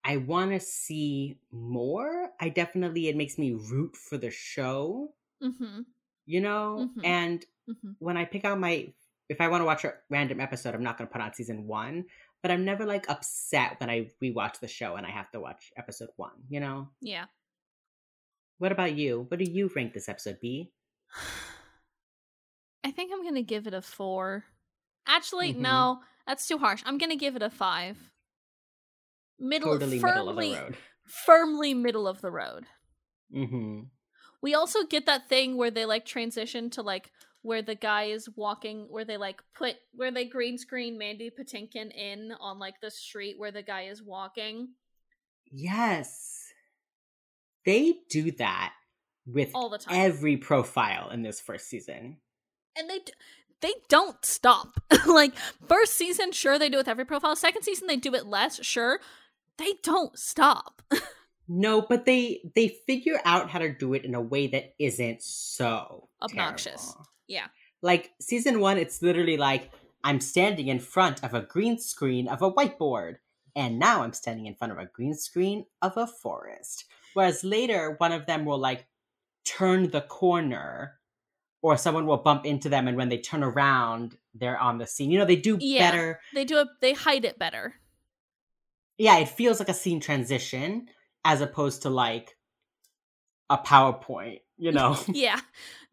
I 0.04 0.18
want 0.18 0.52
to 0.52 0.60
see 0.60 1.40
more. 1.50 2.32
I 2.40 2.48
definitely 2.48 3.08
it 3.08 3.16
makes 3.16 3.38
me 3.38 3.52
root 3.52 3.96
for 3.96 4.16
the 4.18 4.30
show, 4.30 5.14
hmm 5.40 5.84
you 6.26 6.40
know. 6.40 6.90
Mhm. 6.96 7.02
And 7.02 7.44
hmm 7.66 7.94
when 7.98 8.16
I 8.16 8.24
pick 8.24 8.44
out 8.44 8.58
my, 8.58 8.92
if 9.28 9.40
I 9.40 9.48
want 9.48 9.62
to 9.62 9.66
watch 9.66 9.84
a 9.84 9.94
random 10.10 10.40
episode, 10.40 10.74
I'm 10.74 10.82
not 10.82 10.98
going 10.98 11.08
to 11.08 11.12
put 11.12 11.22
on 11.22 11.32
season 11.34 11.66
one. 11.66 12.06
But 12.42 12.50
I'm 12.50 12.64
never 12.64 12.84
like 12.84 13.08
upset 13.08 13.80
when 13.80 13.88
I 13.88 14.10
rewatch 14.22 14.60
the 14.60 14.68
show 14.68 14.96
and 14.96 15.06
I 15.06 15.10
have 15.10 15.30
to 15.30 15.40
watch 15.40 15.72
episode 15.76 16.10
one. 16.16 16.44
You 16.48 16.60
know. 16.60 16.90
Yeah. 17.00 17.26
What 18.58 18.72
about 18.72 18.94
you? 18.94 19.26
What 19.28 19.38
do 19.38 19.44
you 19.44 19.70
rank 19.74 19.92
this 19.94 20.08
episode? 20.08 20.38
B. 20.40 20.72
I 22.84 22.90
think 22.90 23.10
I'm 23.12 23.22
going 23.22 23.34
to 23.34 23.42
give 23.42 23.66
it 23.66 23.74
a 23.74 23.82
4. 23.82 24.44
Actually, 25.06 25.52
Mhm. 25.54 25.58
no, 25.58 26.00
that's 26.26 26.46
too 26.46 26.58
harsh. 26.58 26.82
I'm 26.86 26.98
going 26.98 27.10
to 27.10 27.16
give 27.16 27.36
it 27.36 27.42
a 27.42 27.50
5. 27.50 28.10
Middle 29.38 29.72
Totally 29.72 29.98
firmly, 29.98 30.14
middle 30.14 30.28
of 30.28 30.36
the 30.36 30.54
road. 30.62 30.76
firmly 31.04 31.74
middle 31.74 32.06
of 32.08 32.20
the 32.20 32.30
road. 32.30 32.66
Mm-hmm. 33.34 33.80
We 34.42 34.54
also 34.54 34.84
get 34.84 35.06
that 35.06 35.28
thing 35.28 35.56
where 35.56 35.70
they 35.70 35.86
like 35.86 36.04
transition 36.04 36.70
to 36.70 36.82
like 36.82 37.10
where 37.42 37.62
the 37.62 37.74
guy 37.74 38.04
is 38.04 38.28
walking, 38.36 38.86
where 38.90 39.04
they 39.04 39.16
like 39.16 39.42
put 39.54 39.76
where 39.92 40.10
they 40.12 40.24
green 40.26 40.56
screen 40.56 40.96
Mandy 40.98 41.30
Patinkin 41.30 41.90
in 41.92 42.32
on 42.40 42.58
like 42.58 42.80
the 42.80 42.90
street 42.90 43.38
where 43.38 43.50
the 43.50 43.62
guy 43.62 43.82
is 43.84 44.02
walking 44.02 44.74
Yes. 45.50 46.43
They 47.64 47.94
do 48.10 48.30
that 48.32 48.72
with 49.26 49.50
all 49.54 49.68
the 49.70 49.78
time, 49.78 49.94
every 49.98 50.36
profile 50.36 51.10
in 51.10 51.22
this 51.22 51.40
first 51.40 51.68
season. 51.68 52.18
and 52.76 52.88
they 52.90 52.98
d- 52.98 53.12
they 53.60 53.72
don't 53.88 54.22
stop. 54.24 54.78
like 55.06 55.34
first 55.66 55.94
season, 55.94 56.32
sure 56.32 56.58
they 56.58 56.68
do 56.68 56.76
it 56.76 56.80
with 56.80 56.88
every 56.88 57.06
profile. 57.06 57.34
Second 57.36 57.62
season, 57.62 57.86
they 57.86 57.96
do 57.96 58.14
it 58.14 58.26
less. 58.26 58.62
Sure, 58.64 58.98
they 59.58 59.74
don't 59.82 60.18
stop. 60.18 60.82
No, 61.46 61.82
but 61.82 62.06
they 62.06 62.40
they 62.54 62.68
figure 62.68 63.20
out 63.26 63.50
how 63.50 63.58
to 63.58 63.70
do 63.70 63.92
it 63.92 64.06
in 64.06 64.14
a 64.14 64.20
way 64.20 64.46
that 64.46 64.74
isn't 64.78 65.20
so 65.22 66.08
Obnoxious. 66.22 66.82
terrible. 66.86 67.06
Yeah. 67.28 67.46
Like 67.82 68.12
season 68.18 68.60
one, 68.60 68.78
it's 68.78 69.02
literally 69.02 69.36
like 69.36 69.70
I'm 70.02 70.20
standing 70.20 70.68
in 70.68 70.78
front 70.80 71.22
of 71.22 71.34
a 71.34 71.42
green 71.42 71.76
screen 71.78 72.28
of 72.28 72.40
a 72.40 72.50
whiteboard, 72.50 73.16
and 73.54 73.78
now 73.78 74.02
I'm 74.02 74.14
standing 74.14 74.46
in 74.46 74.54
front 74.54 74.72
of 74.72 74.78
a 74.78 74.86
green 74.86 75.12
screen 75.14 75.66
of 75.82 75.98
a 75.98 76.06
forest. 76.06 76.86
Whereas 77.14 77.42
later, 77.44 77.94
one 77.98 78.12
of 78.12 78.26
them 78.26 78.44
will 78.44 78.58
like 78.58 78.86
turn 79.44 79.90
the 79.90 80.00
corner, 80.02 80.98
or 81.62 81.76
someone 81.76 82.06
will 82.06 82.18
bump 82.18 82.44
into 82.44 82.68
them, 82.68 82.86
and 82.88 82.96
when 82.96 83.08
they 83.08 83.18
turn 83.18 83.42
around, 83.42 84.16
they're 84.34 84.58
on 84.58 84.78
the 84.78 84.86
scene. 84.86 85.10
You 85.10 85.18
know, 85.18 85.24
they 85.24 85.36
do 85.36 85.56
Yeah. 85.60 85.90
better. 85.90 86.20
They 86.34 86.44
do 86.44 86.58
it. 86.58 86.68
They 86.80 86.92
hide 86.92 87.24
it 87.24 87.38
better. 87.38 87.74
Yeah, 88.98 89.18
it 89.18 89.28
feels 89.28 89.58
like 89.58 89.68
a 89.68 89.74
scene 89.74 90.00
transition 90.00 90.88
as 91.24 91.40
opposed 91.40 91.82
to 91.82 91.90
like 91.90 92.36
a 93.50 93.58
PowerPoint. 93.58 94.40
You 94.56 94.72
know. 94.72 94.96
Yeah, 95.08 95.40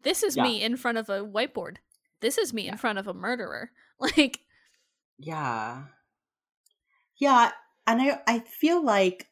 this 0.02 0.22
is 0.22 0.36
Yeah. 0.36 0.44
me 0.44 0.62
in 0.62 0.76
front 0.76 0.98
of 0.98 1.08
a 1.08 1.20
whiteboard. 1.24 1.76
This 2.20 2.38
is 2.38 2.52
me 2.52 2.68
in 2.68 2.76
front 2.76 2.98
of 2.98 3.06
a 3.08 3.14
murderer. 3.14 3.70
Like 3.98 4.40
Yeah. 5.18 5.84
Yeah, 7.16 7.52
and 7.86 8.00
I 8.02 8.20
I 8.26 8.38
feel 8.40 8.84
like 8.84 9.28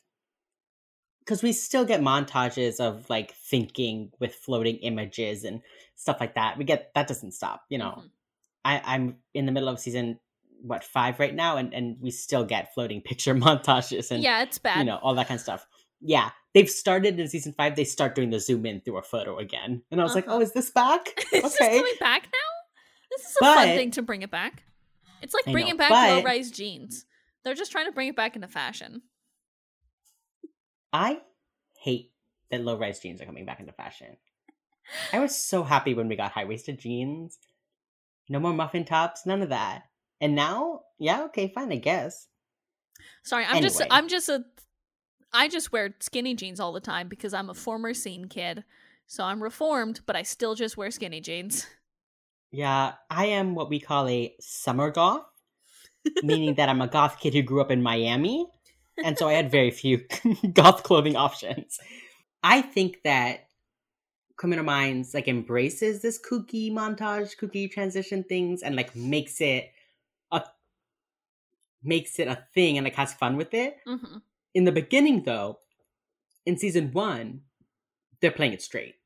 cuz 1.30 1.42
we 1.42 1.52
still 1.52 1.84
get 1.84 2.00
montages 2.00 2.80
of 2.80 3.08
like 3.08 3.34
thinking 3.34 4.10
with 4.18 4.34
floating 4.34 4.76
images 4.78 5.44
and 5.44 5.62
stuff 5.94 6.18
like 6.20 6.34
that. 6.34 6.58
We 6.58 6.64
get 6.64 6.92
that 6.94 7.06
doesn't 7.06 7.32
stop, 7.32 7.64
you 7.68 7.78
know. 7.78 7.94
Mhm. 8.02 8.10
I 8.64 8.82
I'm 8.94 9.16
in 9.34 9.46
the 9.46 9.52
middle 9.52 9.68
of 9.68 9.78
season 9.80 10.18
what 10.62 10.84
5 10.84 11.18
right 11.18 11.34
now 11.34 11.56
and 11.56 11.72
and 11.72 11.96
we 12.00 12.10
still 12.10 12.44
get 12.44 12.74
floating 12.74 13.00
picture 13.10 13.34
montages 13.34 14.10
and 14.10 14.22
yeah, 14.22 14.42
it's 14.42 14.58
bad. 14.58 14.78
you 14.78 14.84
know, 14.84 14.96
all 15.02 15.14
that 15.14 15.28
kind 15.28 15.38
of 15.38 15.42
stuff. 15.42 15.66
Yeah, 16.02 16.30
they've 16.54 16.68
started 16.68 17.20
in 17.20 17.28
season 17.28 17.52
5 17.52 17.76
they 17.76 17.84
start 17.84 18.14
doing 18.14 18.30
the 18.30 18.40
zoom 18.40 18.66
in 18.66 18.80
through 18.80 18.98
a 18.98 19.02
photo 19.02 19.38
again. 19.38 19.82
And 19.90 20.00
I 20.00 20.04
was 20.04 20.14
like, 20.14 20.26
Uh-huh. 20.26 20.38
"Oh, 20.38 20.40
is 20.40 20.52
this 20.52 20.70
back?" 20.70 21.02
is 21.32 21.42
this 21.42 21.54
okay. 21.60 21.76
coming 21.78 22.00
back 22.00 22.22
now? 22.24 22.48
This 23.10 23.22
is 23.30 23.36
a 23.40 23.44
fun 23.44 23.68
thing 23.68 23.90
to 23.92 24.02
bring 24.02 24.22
it 24.22 24.30
back. 24.30 24.62
It's 25.22 25.34
like 25.34 25.46
I 25.46 25.50
know, 25.50 25.54
bringing 25.54 25.76
back 25.76 25.90
low 25.90 26.22
rise 26.22 26.50
jeans. 26.50 27.06
They're 27.42 27.54
just 27.54 27.72
trying 27.72 27.86
to 27.86 27.92
bring 27.92 28.08
it 28.08 28.16
back 28.16 28.36
into 28.36 28.48
fashion. 28.48 29.02
I 30.92 31.20
hate 31.78 32.12
that 32.50 32.62
low 32.62 32.76
rise 32.76 33.00
jeans 33.00 33.20
are 33.20 33.26
coming 33.26 33.46
back 33.46 33.60
into 33.60 33.72
fashion. 33.72 34.16
I 35.12 35.20
was 35.20 35.36
so 35.36 35.62
happy 35.62 35.94
when 35.94 36.08
we 36.08 36.16
got 36.16 36.32
high 36.32 36.44
waisted 36.44 36.78
jeans. 36.78 37.38
No 38.28 38.40
more 38.40 38.52
muffin 38.52 38.84
tops, 38.84 39.26
none 39.26 39.42
of 39.42 39.48
that. 39.50 39.84
And 40.20 40.34
now, 40.34 40.82
yeah, 40.98 41.22
okay, 41.24 41.52
fine, 41.54 41.72
I 41.72 41.76
guess. 41.76 42.28
Sorry, 43.22 43.44
I'm 43.48 43.62
just 43.62 43.82
I'm 43.90 44.08
just 44.08 44.28
a 44.28 44.44
I 45.32 45.48
just 45.48 45.72
wear 45.72 45.94
skinny 46.00 46.34
jeans 46.34 46.60
all 46.60 46.72
the 46.72 46.80
time 46.80 47.08
because 47.08 47.32
I'm 47.32 47.50
a 47.50 47.54
former 47.54 47.94
scene 47.94 48.26
kid. 48.26 48.64
So 49.06 49.24
I'm 49.24 49.42
reformed, 49.42 50.00
but 50.06 50.16
I 50.16 50.22
still 50.22 50.54
just 50.54 50.76
wear 50.76 50.90
skinny 50.90 51.20
jeans. 51.20 51.66
Yeah, 52.52 52.94
I 53.08 53.26
am 53.26 53.54
what 53.54 53.70
we 53.70 53.80
call 53.80 54.08
a 54.08 54.34
summer 54.40 54.90
goth, 54.90 55.24
meaning 56.22 56.54
that 56.54 56.68
I'm 56.68 56.80
a 56.80 56.88
goth 56.88 57.18
kid 57.20 57.34
who 57.34 57.42
grew 57.42 57.60
up 57.60 57.70
in 57.70 57.82
Miami. 57.82 58.46
And 59.04 59.18
so 59.18 59.28
I 59.28 59.34
had 59.34 59.50
very 59.50 59.70
few 59.70 60.04
goth 60.52 60.82
clothing 60.82 61.16
options. 61.16 61.78
I 62.42 62.62
think 62.62 63.02
that 63.04 63.48
Criminal 64.36 64.64
Minds 64.64 65.14
like 65.14 65.28
embraces 65.28 66.02
this 66.02 66.18
kooky 66.18 66.72
montage, 66.72 67.36
kooky 67.36 67.70
transition 67.70 68.24
things 68.24 68.62
and 68.62 68.76
like 68.76 68.94
makes 68.96 69.40
it 69.40 69.70
a 70.32 70.42
makes 71.82 72.18
it 72.18 72.28
a 72.28 72.46
thing 72.54 72.76
and 72.78 72.84
like 72.84 72.94
has 72.94 73.12
fun 73.14 73.36
with 73.36 73.54
it. 73.54 73.76
hmm 73.86 74.18
In 74.54 74.64
the 74.64 74.72
beginning 74.72 75.22
though, 75.24 75.58
in 76.46 76.58
season 76.58 76.92
1, 76.92 77.40
they're 78.20 78.30
playing 78.32 78.52
it 78.52 78.62
straight. 78.62 78.96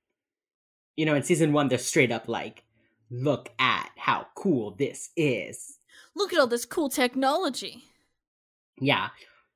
You 0.97 1.07
know, 1.07 1.15
in 1.15 1.23
season 1.23 1.53
1 1.53 1.69
they're 1.69 1.79
straight 1.79 2.13
up 2.13 2.29
like 2.29 2.65
look 3.11 3.51
at 3.59 3.91
how 3.97 4.27
cool 4.35 4.73
this 4.73 5.11
is. 5.17 5.79
Look 6.17 6.33
at 6.33 6.39
all 6.39 6.47
this 6.47 6.65
cool 6.65 6.89
technology. 6.89 7.85
Yeah. 8.81 9.09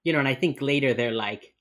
You 0.09 0.14
know, 0.14 0.20
and 0.20 0.28
I 0.28 0.35
think 0.35 0.62
later 0.62 0.94
they're 0.94 1.12
like, 1.12 1.52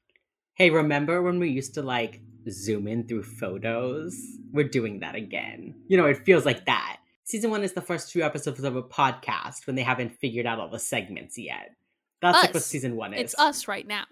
hey, 0.53 0.69
remember 0.69 1.22
when 1.22 1.38
we 1.38 1.49
used 1.49 1.74
to 1.74 1.82
like 1.82 2.22
zoom 2.49 2.88
in 2.88 3.06
through 3.06 3.24
photos? 3.24 4.18
We're 4.53 4.69
doing 4.69 5.02
that 5.02 5.15
again. 5.15 5.76
You 5.90 5.98
know, 5.98 6.06
it 6.06 6.24
feels 6.24 6.45
like 6.45 6.65
that. 6.65 6.99
Season 7.26 7.52
one 7.52 7.61
is 7.61 7.74
the 7.74 7.82
first 7.82 8.10
two 8.10 8.22
episodes 8.22 8.64
of 8.64 8.78
a 8.78 8.82
podcast 8.82 9.68
when 9.68 9.76
they 9.76 9.84
haven't 9.84 10.14
figured 10.22 10.45
out 10.45 10.61
all 10.61 10.69
the 10.69 10.80
segments 10.80 11.38
yet. 11.38 11.76
That's 12.22 12.41
like 12.41 12.53
what 12.53 12.64
season 12.64 12.95
one 12.95 13.14
is. 13.14 13.19
It's 13.19 13.38
us 13.38 13.68
right 13.68 13.86
now. 13.86 14.06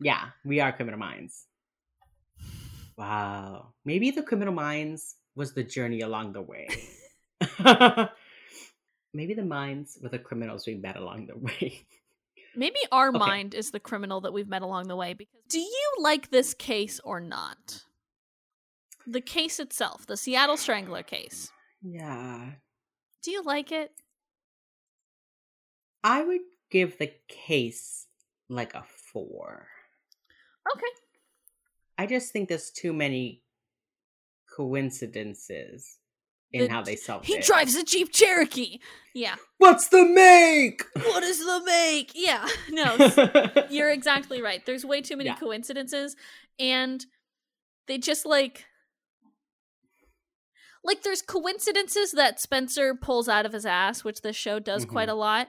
Yeah, 0.00 0.28
we 0.42 0.60
are 0.60 0.72
Criminal 0.72 0.98
Minds. 0.98 1.44
Wow. 2.96 3.74
Maybe 3.84 4.10
the 4.10 4.22
Criminal 4.22 4.54
Minds 4.54 5.16
was 5.34 5.52
the 5.52 5.64
journey 5.64 6.00
along 6.00 6.32
the 6.32 6.40
way. 6.40 6.66
Maybe 9.12 9.34
the 9.34 9.44
minds 9.44 9.98
were 10.00 10.08
the 10.08 10.18
criminals 10.18 10.66
we 10.66 10.76
met 10.76 10.96
along 10.96 11.26
the 11.26 11.36
way. 11.60 11.82
Maybe 12.54 12.78
our 12.90 13.08
Okay. 13.08 13.18
mind 13.18 13.54
is 13.54 13.70
the 13.70 13.80
criminal 13.80 14.20
that 14.22 14.32
we've 14.32 14.48
met 14.48 14.62
along 14.62 14.88
the 14.88 14.96
way. 14.96 15.14
Because 15.14 15.40
do 15.48 15.60
you 15.60 15.92
like 15.98 16.30
this 16.30 16.52
case 16.54 17.00
or 17.04 17.20
not? 17.20 17.84
The 19.06 19.20
case 19.20 19.58
itself, 19.60 20.06
the 20.06 20.16
Seattle 20.16 20.56
Strangler 20.56 21.02
case. 21.02 21.50
yeah. 21.82 22.52
Do 23.22 23.30
you 23.30 23.42
like 23.42 23.70
it? 23.70 23.92
I 26.02 26.22
would 26.22 26.40
give 26.70 26.96
the 26.98 27.12
case 27.28 28.06
like 28.48 28.72
a 28.74 28.82
four. 28.82 29.68
Okay. 30.74 30.86
I 31.98 32.06
just 32.06 32.32
think 32.32 32.48
there's 32.48 32.70
too 32.70 32.92
many 32.94 33.42
coincidences 34.56 35.98
in 36.52 36.64
The- 36.64 36.70
how 36.70 36.82
they 36.82 36.96
solved 36.96 37.26
He 37.26 37.34
it. 37.34 37.44
drives 37.44 37.74
a 37.76 37.84
Jeep 37.84 38.12
Cherokee. 38.12 38.78
Yeah. 39.14 39.36
What's 39.58 39.88
the 39.88 40.04
make? 40.04 40.82
What 40.94 41.22
is 41.22 41.38
the 41.38 41.62
make? 41.64 42.12
Yeah. 42.14 42.46
No, 42.70 43.64
you're 43.70 43.90
exactly 43.90 44.40
right. 44.42 44.64
There's 44.64 44.84
way 44.84 45.00
too 45.02 45.16
many 45.16 45.28
Yeah. 45.30 45.36
coincidences 45.36 46.16
and 46.58 47.04
they 47.86 47.98
just 47.98 48.24
like 48.26 48.64
like 50.82 51.02
there's 51.02 51.22
coincidences 51.22 52.12
that 52.12 52.40
Spencer 52.40 52.94
pulls 52.94 53.28
out 53.28 53.44
of 53.44 53.52
his 53.52 53.66
ass, 53.66 54.02
which 54.02 54.22
this 54.22 54.36
show 54.36 54.58
does 54.58 54.84
quite 54.86 55.08
Mhm. 55.08 55.12
a 55.12 55.14
lot. 55.16 55.48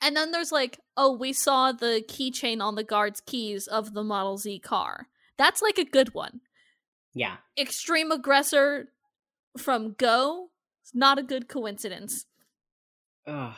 And 0.00 0.16
then 0.16 0.30
there's 0.30 0.52
like, 0.52 0.78
oh, 0.96 1.12
we 1.12 1.32
saw 1.32 1.72
the 1.72 2.02
keychain 2.08 2.62
on 2.62 2.74
the 2.76 2.84
guard's 2.84 3.20
keys 3.20 3.66
of 3.66 3.92
the 3.92 4.04
Model 4.04 4.38
Z 4.38 4.60
car. 4.60 5.08
That's 5.36 5.60
like 5.62 5.78
a 5.78 5.84
good 5.84 6.14
one. 6.14 6.40
yeah. 7.12 7.38
Extreme 7.58 8.12
aggressor 8.12 8.92
from 9.58 9.94
Go, 9.98 10.50
it's 10.82 10.94
not 10.94 11.18
a 11.18 11.22
good 11.22 11.48
coincidence. 11.48 12.26
Ugh. 13.26 13.54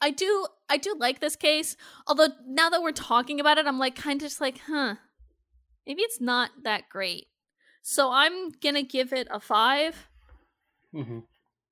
I 0.00 0.10
do 0.10 0.46
I 0.68 0.76
do 0.76 0.94
like 0.98 1.20
this 1.20 1.36
case. 1.36 1.76
Although 2.06 2.28
now 2.46 2.68
that 2.70 2.82
we're 2.82 2.92
talking 2.92 3.40
about 3.40 3.58
it, 3.58 3.66
I'm 3.66 3.78
like 3.78 3.94
kind 3.96 4.20
of 4.20 4.28
just 4.28 4.40
like, 4.40 4.60
huh. 4.66 4.96
Maybe 5.86 6.02
it's 6.02 6.20
not 6.20 6.50
that 6.62 6.88
great. 6.90 7.26
So 7.82 8.10
I'm 8.10 8.50
gonna 8.62 8.82
give 8.82 9.12
it 9.12 9.28
a 9.30 9.40
five. 9.40 10.08
hmm 10.92 11.20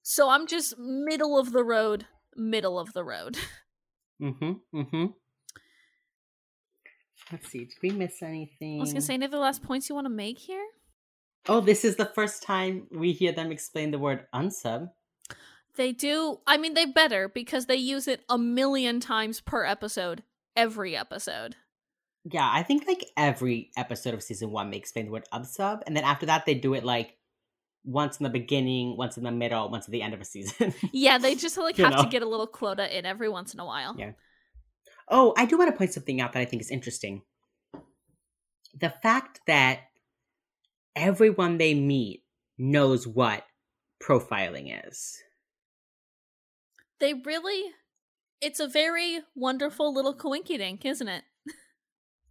So 0.03 0.28
I'm 0.28 0.47
just 0.47 0.78
middle 0.78 1.39
of 1.39 1.53
the 1.53 1.65
road, 1.65 2.07
middle 2.36 2.78
of 2.78 2.93
the 2.93 3.05
road. 3.05 3.39
hmm 4.20 4.53
hmm 4.73 5.07
Let's 7.31 7.49
see. 7.49 7.61
Did 7.61 7.74
we 7.82 7.90
miss 7.90 8.23
anything? 8.23 8.78
I 8.78 8.82
was 8.82 8.93
gonna 8.93 9.01
say 9.03 9.15
any 9.15 9.24
of 9.24 9.31
the 9.31 9.39
last 9.39 9.62
points 9.62 9.89
you 9.89 9.94
want 9.94 10.07
to 10.07 10.11
make 10.11 10.39
here? 10.39 10.65
Oh, 11.48 11.60
this 11.60 11.85
is 11.85 11.97
the 11.97 12.06
first 12.06 12.43
time 12.43 12.86
we 12.90 13.12
hear 13.12 13.32
them 13.32 13.51
explain 13.51 13.90
the 13.90 13.98
word 13.98 14.27
unsub. 14.35 14.90
They 15.77 15.93
do 15.93 16.40
I 16.47 16.56
mean 16.56 16.74
they 16.74 16.85
better 16.86 17.28
because 17.28 17.66
they 17.66 17.77
use 17.77 18.06
it 18.06 18.24
a 18.28 18.39
million 18.39 19.01
times 19.01 19.40
per 19.40 19.64
episode. 19.64 20.23
Every 20.55 20.97
episode. 20.97 21.56
Yeah, 22.24 22.48
I 22.51 22.62
think 22.62 22.86
like 22.86 23.06
every 23.16 23.70
episode 23.77 24.14
of 24.14 24.23
season 24.23 24.51
one 24.51 24.70
they 24.70 24.77
explain 24.77 25.06
the 25.06 25.12
word 25.12 25.27
unsub, 25.32 25.81
and 25.86 25.97
then 25.97 26.05
after 26.05 26.27
that 26.27 26.47
they 26.47 26.55
do 26.55 26.74
it 26.74 26.85
like 26.85 27.16
once 27.85 28.19
in 28.20 28.24
the 28.24 28.31
beginning, 28.31 28.97
once 28.97 29.16
in 29.16 29.24
the 29.24 29.32
middle, 29.32 29.69
once 29.69 29.86
at 29.86 29.90
the 29.90 30.02
end 30.02 30.14
of 30.14 30.20
a 30.20 30.24
season. 30.24 30.73
Yeah, 30.93 31.19
they 31.19 31.35
just 31.35 31.56
like 31.56 31.78
You 31.78 31.85
have 31.85 32.05
to 32.05 32.09
get 32.09 32.23
a 32.23 32.28
little 32.28 32.47
quota 32.47 32.97
in 32.97 33.06
every 33.06 33.28
once 33.28 33.55
in 33.55 33.60
a 33.60 33.64
while. 33.64 33.97
Yeah. 33.98 34.12
Oh, 35.09 35.35
I 35.36 35.47
do 35.47 35.59
want 35.59 35.70
to 35.70 35.77
point 35.77 35.93
something 35.93 36.20
out 36.20 36.32
that 36.35 36.40
I 36.40 36.44
think 36.44 36.62
is 36.62 36.70
interesting. 36.70 37.23
The 38.78 38.90
fact 39.02 39.40
that 39.47 39.81
everyone 40.97 41.59
they 41.59 41.74
meet 41.74 42.23
knows 42.59 43.06
what 43.06 43.44
profiling 44.02 44.89
is. 44.89 45.23
They 47.01 47.14
really 47.14 47.73
it's 48.40 48.60
a 48.60 48.66
very 48.66 49.20
wonderful 49.36 49.94
little 49.94 50.14
coinkydink, 50.14 50.85
isn't 50.85 51.09
it? 51.09 51.23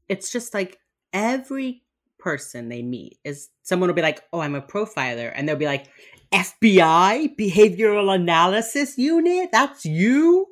It's 0.09 0.29
just 0.29 0.53
like 0.53 0.77
every 1.13 1.83
person 2.19 2.67
they 2.67 2.81
meet 2.81 3.17
is 3.23 3.49
someone 3.63 3.87
will 3.87 3.95
be 3.95 4.01
like, 4.01 4.21
"Oh, 4.33 4.41
I'm 4.41 4.55
a 4.55 4.61
profiler," 4.61 5.31
and 5.33 5.47
they'll 5.47 5.55
be 5.55 5.65
like, 5.65 5.87
"FBI 6.33 7.35
behavioral 7.37 8.13
analysis 8.13 8.97
unit? 8.97 9.49
That's 9.53 9.85
you?" 9.85 10.47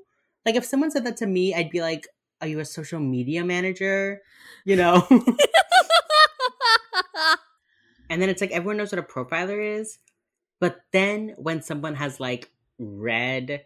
Like 0.45 0.55
if 0.55 0.63
someone 0.63 0.91
said 0.91 1.05
that 1.05 1.17
to 1.17 1.27
me, 1.27 1.53
I'd 1.53 1.69
be 1.69 1.81
like, 1.81 2.07
"Are 2.41 2.47
you 2.47 2.59
a 2.59 2.65
social 2.65 3.01
media 3.01 3.43
manager?" 3.43 4.21
You 4.63 4.77
know. 4.77 5.07
And 8.09 8.21
then 8.21 8.29
it's 8.29 8.41
like 8.41 8.51
everyone 8.51 8.77
knows 8.77 8.91
what 8.91 8.99
a 8.99 9.03
profiler 9.03 9.79
is. 9.79 9.99
But 10.59 10.81
then 10.91 11.35
when 11.37 11.61
someone 11.61 11.95
has 11.95 12.19
like 12.19 12.51
read 12.77 13.65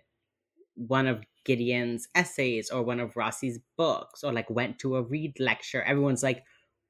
one 0.76 1.08
of 1.08 1.24
Gideon's 1.46 2.08
essays 2.16 2.70
or 2.70 2.84
one 2.84 3.00
of 3.00 3.16
Rossi's 3.16 3.60
books 3.78 4.24
or 4.24 4.32
like 4.32 4.50
went 4.50 4.80
to 4.80 4.96
a 4.96 5.02
read 5.02 5.40
lecture, 5.40 5.82
everyone's 5.82 6.24
like, 6.24 6.44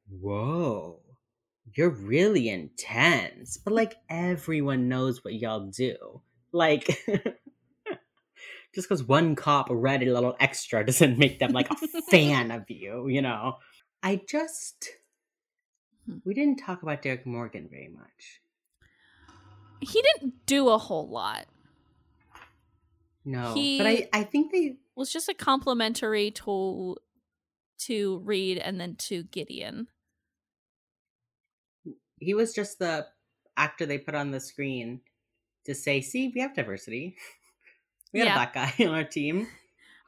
whoa, 0.10 1.00
you're 1.76 1.90
really 1.90 2.50
intense. 2.50 3.58
But 3.58 3.74
like 3.74 3.96
everyone 4.10 4.90
knows 4.90 5.24
what 5.24 5.34
y'all 5.34 5.68
do. 5.68 6.22
Like, 6.52 6.86
just 8.76 8.88
because 8.88 9.04
one 9.04 9.36
cop 9.36 9.68
read 9.70 10.04
a 10.04 10.14
little 10.14 10.36
extra 10.40 10.86
doesn't 10.86 11.18
make 11.18 11.40
them 11.40 11.52
like 11.52 11.70
a 11.72 11.76
fan 12.12 12.52
of 12.52 12.70
you, 12.70 13.08
you 13.08 13.22
know? 13.22 13.58
I 14.02 14.22
just. 14.28 14.90
Hmm. 16.06 16.18
We 16.26 16.34
didn't 16.34 16.58
talk 16.58 16.84
about 16.84 17.02
Derek 17.02 17.26
Morgan 17.26 17.68
very 17.70 17.90
much. 17.90 18.42
he 19.82 20.02
didn't 20.02 20.46
do 20.46 20.70
a 20.70 20.78
whole 20.78 21.08
lot. 21.10 21.46
No. 23.26 23.54
He- 23.54 23.78
But 23.78 23.88
I, 23.88 24.10
I 24.14 24.24
think 24.24 24.52
they. 24.52 24.78
Was 24.96 25.12
just 25.12 25.28
a 25.30 25.34
complimentary 25.34 26.30
to 26.32 26.98
to 27.80 28.20
Reid 28.20 28.60
and 28.60 28.80
then 28.80 28.96
to 28.98 29.24
Gideon. 29.24 29.88
He 32.20 32.34
was 32.34 32.54
just 32.54 32.80
the 32.80 33.08
actor 33.58 33.86
they 33.86 33.98
put 33.98 34.16
on 34.16 34.32
the 34.32 34.40
screen 34.40 35.02
to 35.66 35.74
say, 35.76 36.02
see, 36.02 36.32
we 36.34 36.42
have 36.42 36.56
diversity. 36.56 37.16
We 38.14 38.20
got 38.20 38.26
Yeah. 38.28 38.34
a 38.34 38.36
black 38.36 38.54
guy 38.54 38.86
on 38.88 38.94
our 38.94 39.04
team. 39.04 39.48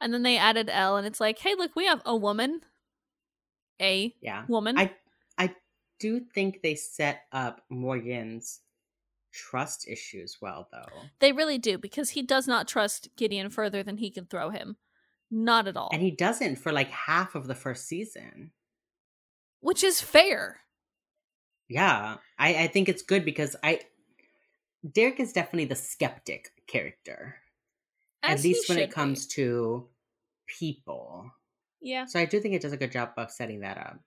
And 0.00 0.14
then 0.14 0.22
they 0.22 0.36
added 0.36 0.70
Elle 0.70 0.96
and 0.98 1.06
it's 1.08 1.18
like, 1.20 1.40
hey, 1.40 1.56
look, 1.56 1.74
we 1.74 1.86
have 1.86 2.00
a 2.06 2.14
woman. 2.14 2.60
A 3.80 4.14
Yeah. 4.20 4.44
woman. 4.46 4.78
I 4.78 4.94
do 5.98 6.20
think 6.20 6.62
they 6.62 6.74
set 6.74 7.22
up 7.32 7.62
Morgan's 7.70 8.60
trust 9.32 9.86
issues 9.88 10.38
well, 10.40 10.68
though. 10.72 11.00
they 11.20 11.32
really 11.32 11.58
do, 11.58 11.78
because 11.78 12.10
he 12.10 12.22
does 12.22 12.48
not 12.48 12.66
trust 12.66 13.08
Gideon 13.16 13.50
further 13.50 13.82
than 13.82 13.98
he 13.98 14.10
can 14.10 14.26
throw 14.26 14.50
him. 14.50 14.76
Not 15.30 15.66
at 15.66 15.76
all. 15.76 15.90
And 15.92 16.02
he 16.02 16.12
doesn't 16.12 16.56
for 16.56 16.72
like 16.72 16.88
half 16.88 17.34
of 17.34 17.48
the 17.48 17.54
first 17.54 17.86
season. 17.86 18.52
Which 19.60 19.82
is 19.82 20.00
fair. 20.00 20.60
Yeah. 21.68 22.16
I, 22.38 22.54
I 22.54 22.66
think 22.68 22.88
it's 22.88 23.02
good 23.02 23.24
because 23.24 23.56
I. 23.62 23.80
Derek 24.88 25.18
is 25.18 25.32
definitely 25.32 25.64
the 25.64 25.74
skeptic 25.74 26.52
character. 26.68 27.36
As 28.22 28.40
at 28.40 28.44
least 28.44 28.68
when 28.68 28.78
it 28.78 28.82
should 28.82 28.90
be. 28.90 28.94
comes 28.94 29.26
to 29.28 29.88
people. 30.46 31.30
Yeah. 31.80 32.06
So 32.06 32.20
I 32.20 32.24
do 32.24 32.38
think 32.38 32.54
it 32.54 32.62
does 32.62 32.72
a 32.72 32.76
good 32.76 32.92
job 32.92 33.10
of 33.16 33.32
setting 33.32 33.60
that 33.60 33.78
up. 33.78 33.98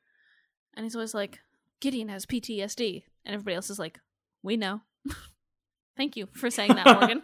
And 0.75 0.85
he's 0.85 0.95
always 0.95 1.13
like, 1.13 1.39
Gideon 1.81 2.09
has 2.09 2.25
PTSD. 2.25 3.03
And 3.25 3.33
everybody 3.35 3.55
else 3.55 3.69
is 3.69 3.79
like, 3.79 3.99
we 4.43 4.57
know. 4.57 4.81
Thank 5.97 6.15
you 6.17 6.27
for 6.33 6.49
saying 6.49 6.73
that, 6.75 6.85
Morgan. 6.85 7.21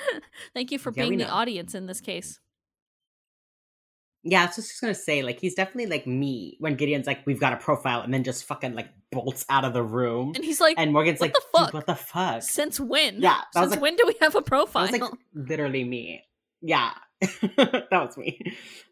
Thank 0.54 0.72
you 0.72 0.78
for 0.78 0.92
Yeah, 0.94 1.04
being 1.04 1.18
the 1.18 1.28
audience 1.28 1.74
in 1.74 1.86
this 1.86 2.00
case. 2.00 2.40
Yeah, 4.26 4.42
I 4.42 4.46
was 4.46 4.56
just 4.56 4.80
gonna 4.80 4.94
say, 4.94 5.22
like, 5.22 5.38
he's 5.38 5.54
definitely 5.54 5.86
like 5.86 6.06
me 6.06 6.56
when 6.58 6.76
Gideon's 6.76 7.06
like, 7.06 7.26
we've 7.26 7.38
got 7.40 7.52
a 7.52 7.58
profile, 7.58 8.00
and 8.00 8.12
then 8.14 8.24
just 8.24 8.44
fucking 8.46 8.74
like 8.74 8.88
bolts 9.12 9.44
out 9.50 9.66
of 9.66 9.74
the 9.74 9.82
room. 9.82 10.32
And 10.34 10.42
he's 10.42 10.60
like, 10.62 10.76
And 10.78 10.94
Morgan's 10.94 11.20
what 11.20 11.26
like, 11.26 11.34
the 11.34 11.42
fuck? 11.58 11.74
What 11.74 11.86
the 11.86 11.94
fuck? 11.94 12.42
since 12.42 12.80
when? 12.80 13.20
Yeah, 13.20 13.40
that 13.52 13.60
Since 13.60 13.72
like- 13.72 13.80
when 13.82 13.96
do 13.96 14.04
we 14.06 14.14
have 14.22 14.34
a 14.34 14.38
That 14.38 14.46
profile? 14.46 14.82
was 14.90 14.92
like 14.98 15.02
literally 15.34 15.84
me. 15.84 16.22
Yeah, 16.62 16.92
that 17.56 17.88
was 17.90 18.16
me. 18.16 18.40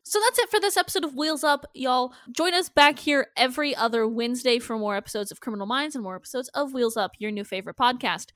So 0.03 0.19
that's 0.21 0.39
it 0.39 0.51
for 0.51 0.61
this 0.61 0.77
episode 0.77 1.05
of 1.05 1.15
Wheels 1.15 1.45
Up, 1.45 1.65
y'all. 1.75 2.13
Join 2.31 2.55
us 2.55 2.69
back 2.69 2.99
here 2.99 3.29
every 3.37 3.75
other 3.75 4.07
Wednesday 4.07 4.59
for 4.59 4.79
more 4.79 4.97
episodes 4.97 5.31
of 5.31 5.41
Criminal 5.41 5.67
Minds 5.67 5.95
and 5.95 6.03
more 6.05 6.17
episodes 6.17 6.49
of 6.55 6.73
Wheels 6.75 6.97
Up, 6.97 7.13
your 7.19 7.31
new 7.31 7.45
favorite 7.45 7.77
podcast. 7.77 8.27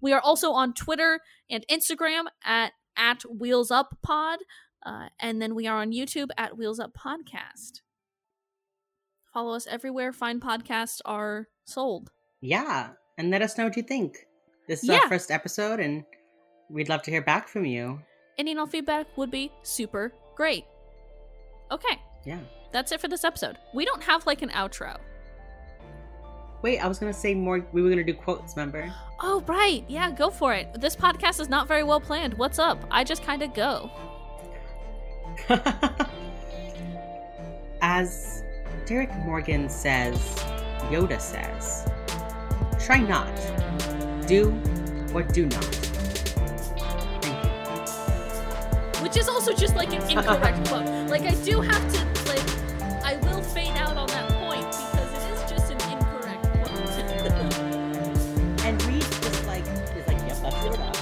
We 0.00 0.12
are 0.12 0.20
also 0.20 0.52
on 0.52 0.72
Twitter 0.74 1.20
and 1.50 1.64
Instagram 1.70 2.24
at 2.44 2.72
at 2.96 3.22
Wheels 3.24 3.70
Up 3.70 3.98
Pod, 4.02 4.38
uh, 4.84 5.08
and 5.20 5.40
then 5.42 5.54
we 5.54 5.66
are 5.66 5.78
on 5.80 5.92
YouTube 5.92 6.28
at 6.38 6.56
Wheels 6.56 6.80
Up 6.80 6.92
Podcast. 6.94 7.80
Follow 9.32 9.54
us 9.54 9.66
everywhere 9.66 10.12
fine 10.12 10.40
podcasts 10.40 11.00
are 11.04 11.48
sold. 11.66 12.10
Yeah, 12.40 12.90
and 13.18 13.30
let 13.30 13.42
us 13.42 13.58
know 13.58 13.64
what 13.64 13.76
you 13.76 13.82
think. 13.82 14.16
This 14.68 14.82
is 14.82 14.88
Yeah. 14.88 15.00
our 15.02 15.08
first 15.08 15.30
episode, 15.30 15.78
and 15.80 16.04
we'd 16.70 16.88
love 16.88 17.02
to 17.02 17.10
hear 17.10 17.22
back 17.22 17.48
from 17.48 17.64
you. 17.66 18.00
Any 18.38 18.50
and 18.50 18.60
all 18.60 18.66
feedback 18.66 19.06
would 19.16 19.30
be 19.30 19.50
super 19.62 20.12
great. 20.34 20.64
Okay, 21.70 21.98
Yeah. 22.24 22.38
that's 22.72 22.92
it 22.92 23.00
for 23.00 23.08
this 23.08 23.24
episode. 23.24 23.56
We 23.74 23.84
don't 23.84 24.02
have 24.02 24.26
like 24.26 24.42
an 24.42 24.50
outro. 24.50 24.98
Wait, 26.62 26.78
I 26.78 26.86
was 26.88 26.98
gonna 26.98 27.12
say 27.14 27.34
more. 27.34 27.64
We 27.72 27.82
were 27.82 27.88
gonna 27.88 28.04
do 28.04 28.14
quotes. 28.14 28.56
Remember? 28.56 28.92
Oh, 29.20 29.42
right. 29.46 29.84
Yeah, 29.88 30.10
go 30.10 30.30
for 30.30 30.52
it. 30.52 30.80
This 30.80 30.94
podcast 30.96 31.40
is 31.40 31.48
not 31.48 31.66
very 31.68 31.82
well 31.82 32.00
planned. 32.00 32.34
What's 32.34 32.58
up? 32.58 32.78
I 32.90 33.04
just 33.04 33.22
kind 33.22 33.42
of 33.42 33.54
go. 33.54 33.90
As 37.82 38.42
Derek 38.86 39.14
Morgan 39.18 39.68
says, 39.68 40.16
Yoda 40.90 41.20
says, 41.20 41.86
try 42.84 42.98
not, 42.98 43.34
do 44.26 44.50
or 45.14 45.22
do 45.22 45.46
not. 45.46 45.85
Which 49.06 49.18
is 49.18 49.28
also 49.28 49.52
just 49.52 49.76
like 49.76 49.92
an 49.92 50.02
incorrect 50.10 50.66
quote. 50.66 50.84
Like, 51.08 51.22
I 51.22 51.34
do 51.44 51.60
have 51.60 51.92
to, 51.92 52.28
like, 52.28 53.04
I 53.04 53.14
will 53.22 53.40
fade 53.40 53.76
out 53.76 53.96
on 53.96 54.08
that 54.08 54.28
point 54.32 54.66
because 54.66 55.12
it 55.14 55.30
is 55.30 55.48
just 55.48 55.70
an 55.70 55.80
incorrect 55.92 56.42
quote. 56.42 56.70
And 58.66 58.82
Reid 58.82 59.02
just 59.02 59.46
like 59.46 59.64
is 59.94 60.08
like, 60.08 60.18
yep, 60.26 60.38
that's 60.42 60.56
Yoda. 60.56 60.95